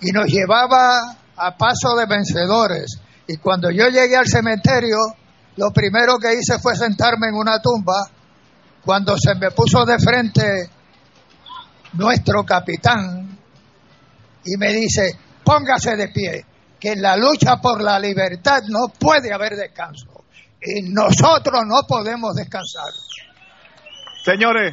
y 0.00 0.12
nos 0.12 0.26
llevaba 0.26 1.16
a 1.36 1.56
paso 1.56 1.94
de 1.96 2.06
vencedores. 2.06 2.98
Y 3.26 3.36
cuando 3.36 3.70
yo 3.70 3.88
llegué 3.88 4.16
al 4.16 4.26
cementerio, 4.26 4.96
lo 5.56 5.70
primero 5.72 6.18
que 6.18 6.34
hice 6.34 6.58
fue 6.60 6.76
sentarme 6.76 7.28
en 7.28 7.34
una 7.34 7.60
tumba. 7.60 8.08
Cuando 8.88 9.18
se 9.18 9.34
me 9.34 9.50
puso 9.50 9.84
de 9.84 9.98
frente 9.98 10.70
nuestro 11.92 12.42
capitán 12.42 13.36
y 14.42 14.56
me 14.56 14.68
dice, 14.72 15.12
póngase 15.44 15.94
de 15.94 16.08
pie, 16.08 16.46
que 16.80 16.92
en 16.92 17.02
la 17.02 17.14
lucha 17.18 17.58
por 17.60 17.82
la 17.82 18.00
libertad 18.00 18.62
no 18.66 18.88
puede 18.98 19.30
haber 19.30 19.56
descanso. 19.56 20.24
Y 20.62 20.90
nosotros 20.90 21.64
no 21.66 21.82
podemos 21.86 22.34
descansar. 22.34 22.88
Señores, 24.24 24.72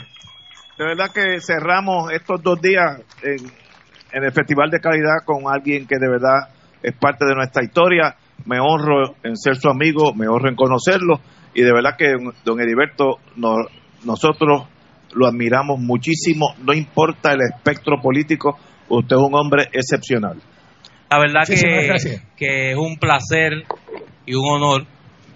de 0.77 0.85
verdad 0.85 1.11
que 1.13 1.41
cerramos 1.41 2.09
estos 2.13 2.41
dos 2.41 2.61
días 2.61 3.01
en, 3.21 4.23
el 4.23 4.31
Festival 4.31 4.69
de 4.71 4.79
Calidad 4.79 5.25
con 5.25 5.43
alguien 5.53 5.85
que 5.85 5.97
de 5.99 6.07
verdad 6.07 6.55
es 6.81 6.95
parte 6.95 7.25
de 7.25 7.35
nuestra 7.35 7.65
historia. 7.65 8.15
Me 8.45 8.61
honro 8.61 9.17
en 9.23 9.35
ser 9.35 9.57
su 9.57 9.67
amigo, 9.67 10.13
me 10.13 10.29
honro 10.29 10.47
en 10.47 10.55
conocerlo 10.55 11.19
y 11.53 11.63
de 11.63 11.73
verdad 11.73 11.97
que 11.97 12.13
don 12.45 12.61
Heriberto, 12.61 13.19
nosotros 14.05 14.67
lo 15.13 15.27
admiramos 15.27 15.79
muchísimo, 15.79 16.55
no 16.59 16.73
importa 16.73 17.33
el 17.33 17.39
espectro 17.41 18.01
político, 18.01 18.57
usted 18.89 19.15
es 19.15 19.21
un 19.21 19.35
hombre 19.35 19.69
excepcional. 19.71 20.37
La 21.09 21.19
verdad 21.19 21.41
que, 21.47 22.21
que 22.35 22.71
es 22.71 22.77
un 22.77 22.97
placer 22.97 23.63
y 24.25 24.35
un 24.35 24.45
honor 24.45 24.85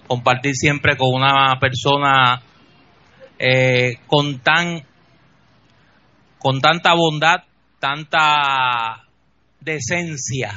compartir 0.08 0.54
siempre 0.56 0.98
con 0.98 1.10
una 1.14 1.58
persona 1.60 2.42
eh, 3.38 3.98
con 4.08 4.40
tan 4.40 4.84
con 6.40 6.62
tanta 6.62 6.94
bondad, 6.94 7.44
tanta 7.80 9.06
decencia 9.62 10.54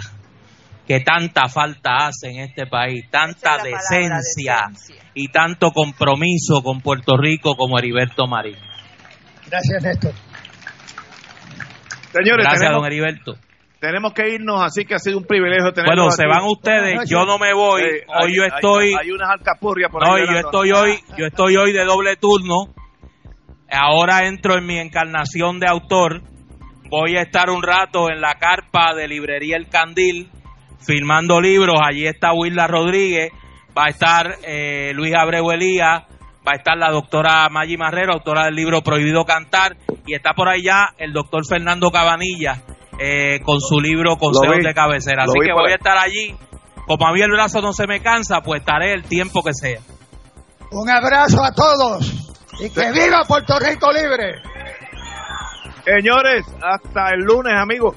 que 0.92 1.00
tanta 1.00 1.48
falta 1.48 2.08
hace 2.08 2.28
en 2.28 2.40
este 2.40 2.66
país, 2.66 3.08
tanta 3.10 3.56
decencia, 3.62 4.66
y 5.14 5.28
tanto 5.28 5.70
compromiso 5.70 6.62
con 6.62 6.82
Puerto 6.82 7.16
Rico 7.16 7.54
como 7.56 7.78
Heriberto 7.78 8.26
Marín. 8.26 8.58
Gracias, 9.48 9.82
Néstor. 9.82 10.12
Señores, 12.12 12.44
Gracias, 12.46 12.70
don 12.70 12.84
Heriberto. 12.84 13.36
Tenemos 13.80 14.12
que 14.12 14.34
irnos, 14.34 14.62
así 14.62 14.84
que 14.84 14.96
ha 14.96 14.98
sido 14.98 15.16
un 15.16 15.24
privilegio 15.24 15.72
tener. 15.72 15.86
Bueno, 15.86 16.10
se 16.10 16.26
van 16.26 16.44
ustedes, 16.44 17.08
yo 17.08 17.24
no 17.24 17.38
me 17.38 17.54
voy. 17.54 17.80
hoy 17.82 18.36
yo 18.36 18.44
estoy. 18.44 18.94
Hay, 18.94 19.12
unas 19.12 19.30
alcapurrias 19.30 19.90
por 19.90 20.04
ahí. 20.04 20.26
No, 20.26 20.30
yo 20.30 20.38
estoy 20.40 20.72
hoy, 20.72 20.98
yo 21.16 21.24
estoy 21.24 21.56
hoy 21.56 21.72
de 21.72 21.86
doble 21.86 22.16
turno. 22.16 22.66
Ahora 23.70 24.26
entro 24.26 24.58
en 24.58 24.66
mi 24.66 24.78
encarnación 24.78 25.58
de 25.58 25.68
autor. 25.68 26.20
Voy 26.90 27.16
a 27.16 27.22
estar 27.22 27.48
un 27.48 27.62
rato 27.62 28.10
en 28.10 28.20
la 28.20 28.34
carpa 28.34 28.94
de 28.94 29.08
librería 29.08 29.56
El 29.56 29.70
Candil 29.70 30.30
firmando 30.84 31.40
libros. 31.40 31.76
Allí 31.82 32.06
está 32.06 32.32
Wilda 32.32 32.66
Rodríguez, 32.66 33.32
va 33.76 33.84
a 33.86 33.88
estar 33.88 34.36
eh, 34.42 34.92
Luis 34.94 35.14
Abreu 35.14 35.50
Elías, 35.50 36.02
va 36.46 36.52
a 36.52 36.56
estar 36.56 36.76
la 36.76 36.90
doctora 36.90 37.48
Maggi 37.50 37.76
Marrero, 37.76 38.14
autora 38.14 38.44
del 38.44 38.54
libro 38.54 38.82
Prohibido 38.82 39.24
Cantar, 39.24 39.76
y 40.06 40.14
está 40.14 40.34
por 40.34 40.48
allá 40.48 40.90
el 40.98 41.12
doctor 41.12 41.46
Fernando 41.46 41.90
Cabanilla 41.90 42.62
eh, 42.98 43.40
con 43.44 43.60
su 43.60 43.80
libro 43.80 44.16
Consejos 44.16 44.58
de 44.62 44.74
Cabecera. 44.74 45.24
Así 45.24 45.38
que 45.44 45.52
voy 45.52 45.72
a 45.72 45.76
estar 45.76 45.96
allí. 45.98 46.34
Como 46.86 47.06
a 47.06 47.12
mí 47.12 47.20
el 47.20 47.30
brazo 47.30 47.60
no 47.60 47.72
se 47.72 47.86
me 47.86 48.00
cansa, 48.00 48.40
pues 48.40 48.60
estaré 48.60 48.92
el 48.92 49.04
tiempo 49.04 49.42
que 49.42 49.54
sea. 49.54 49.80
Un 50.72 50.90
abrazo 50.90 51.42
a 51.42 51.52
todos 51.52 52.32
y 52.60 52.70
que 52.70 52.92
viva 52.92 53.22
Puerto 53.26 53.58
Rico 53.58 53.92
libre. 53.92 54.42
Señores, 55.84 56.46
hasta 56.62 57.10
el 57.10 57.20
lunes, 57.20 57.54
amigos. 57.56 57.96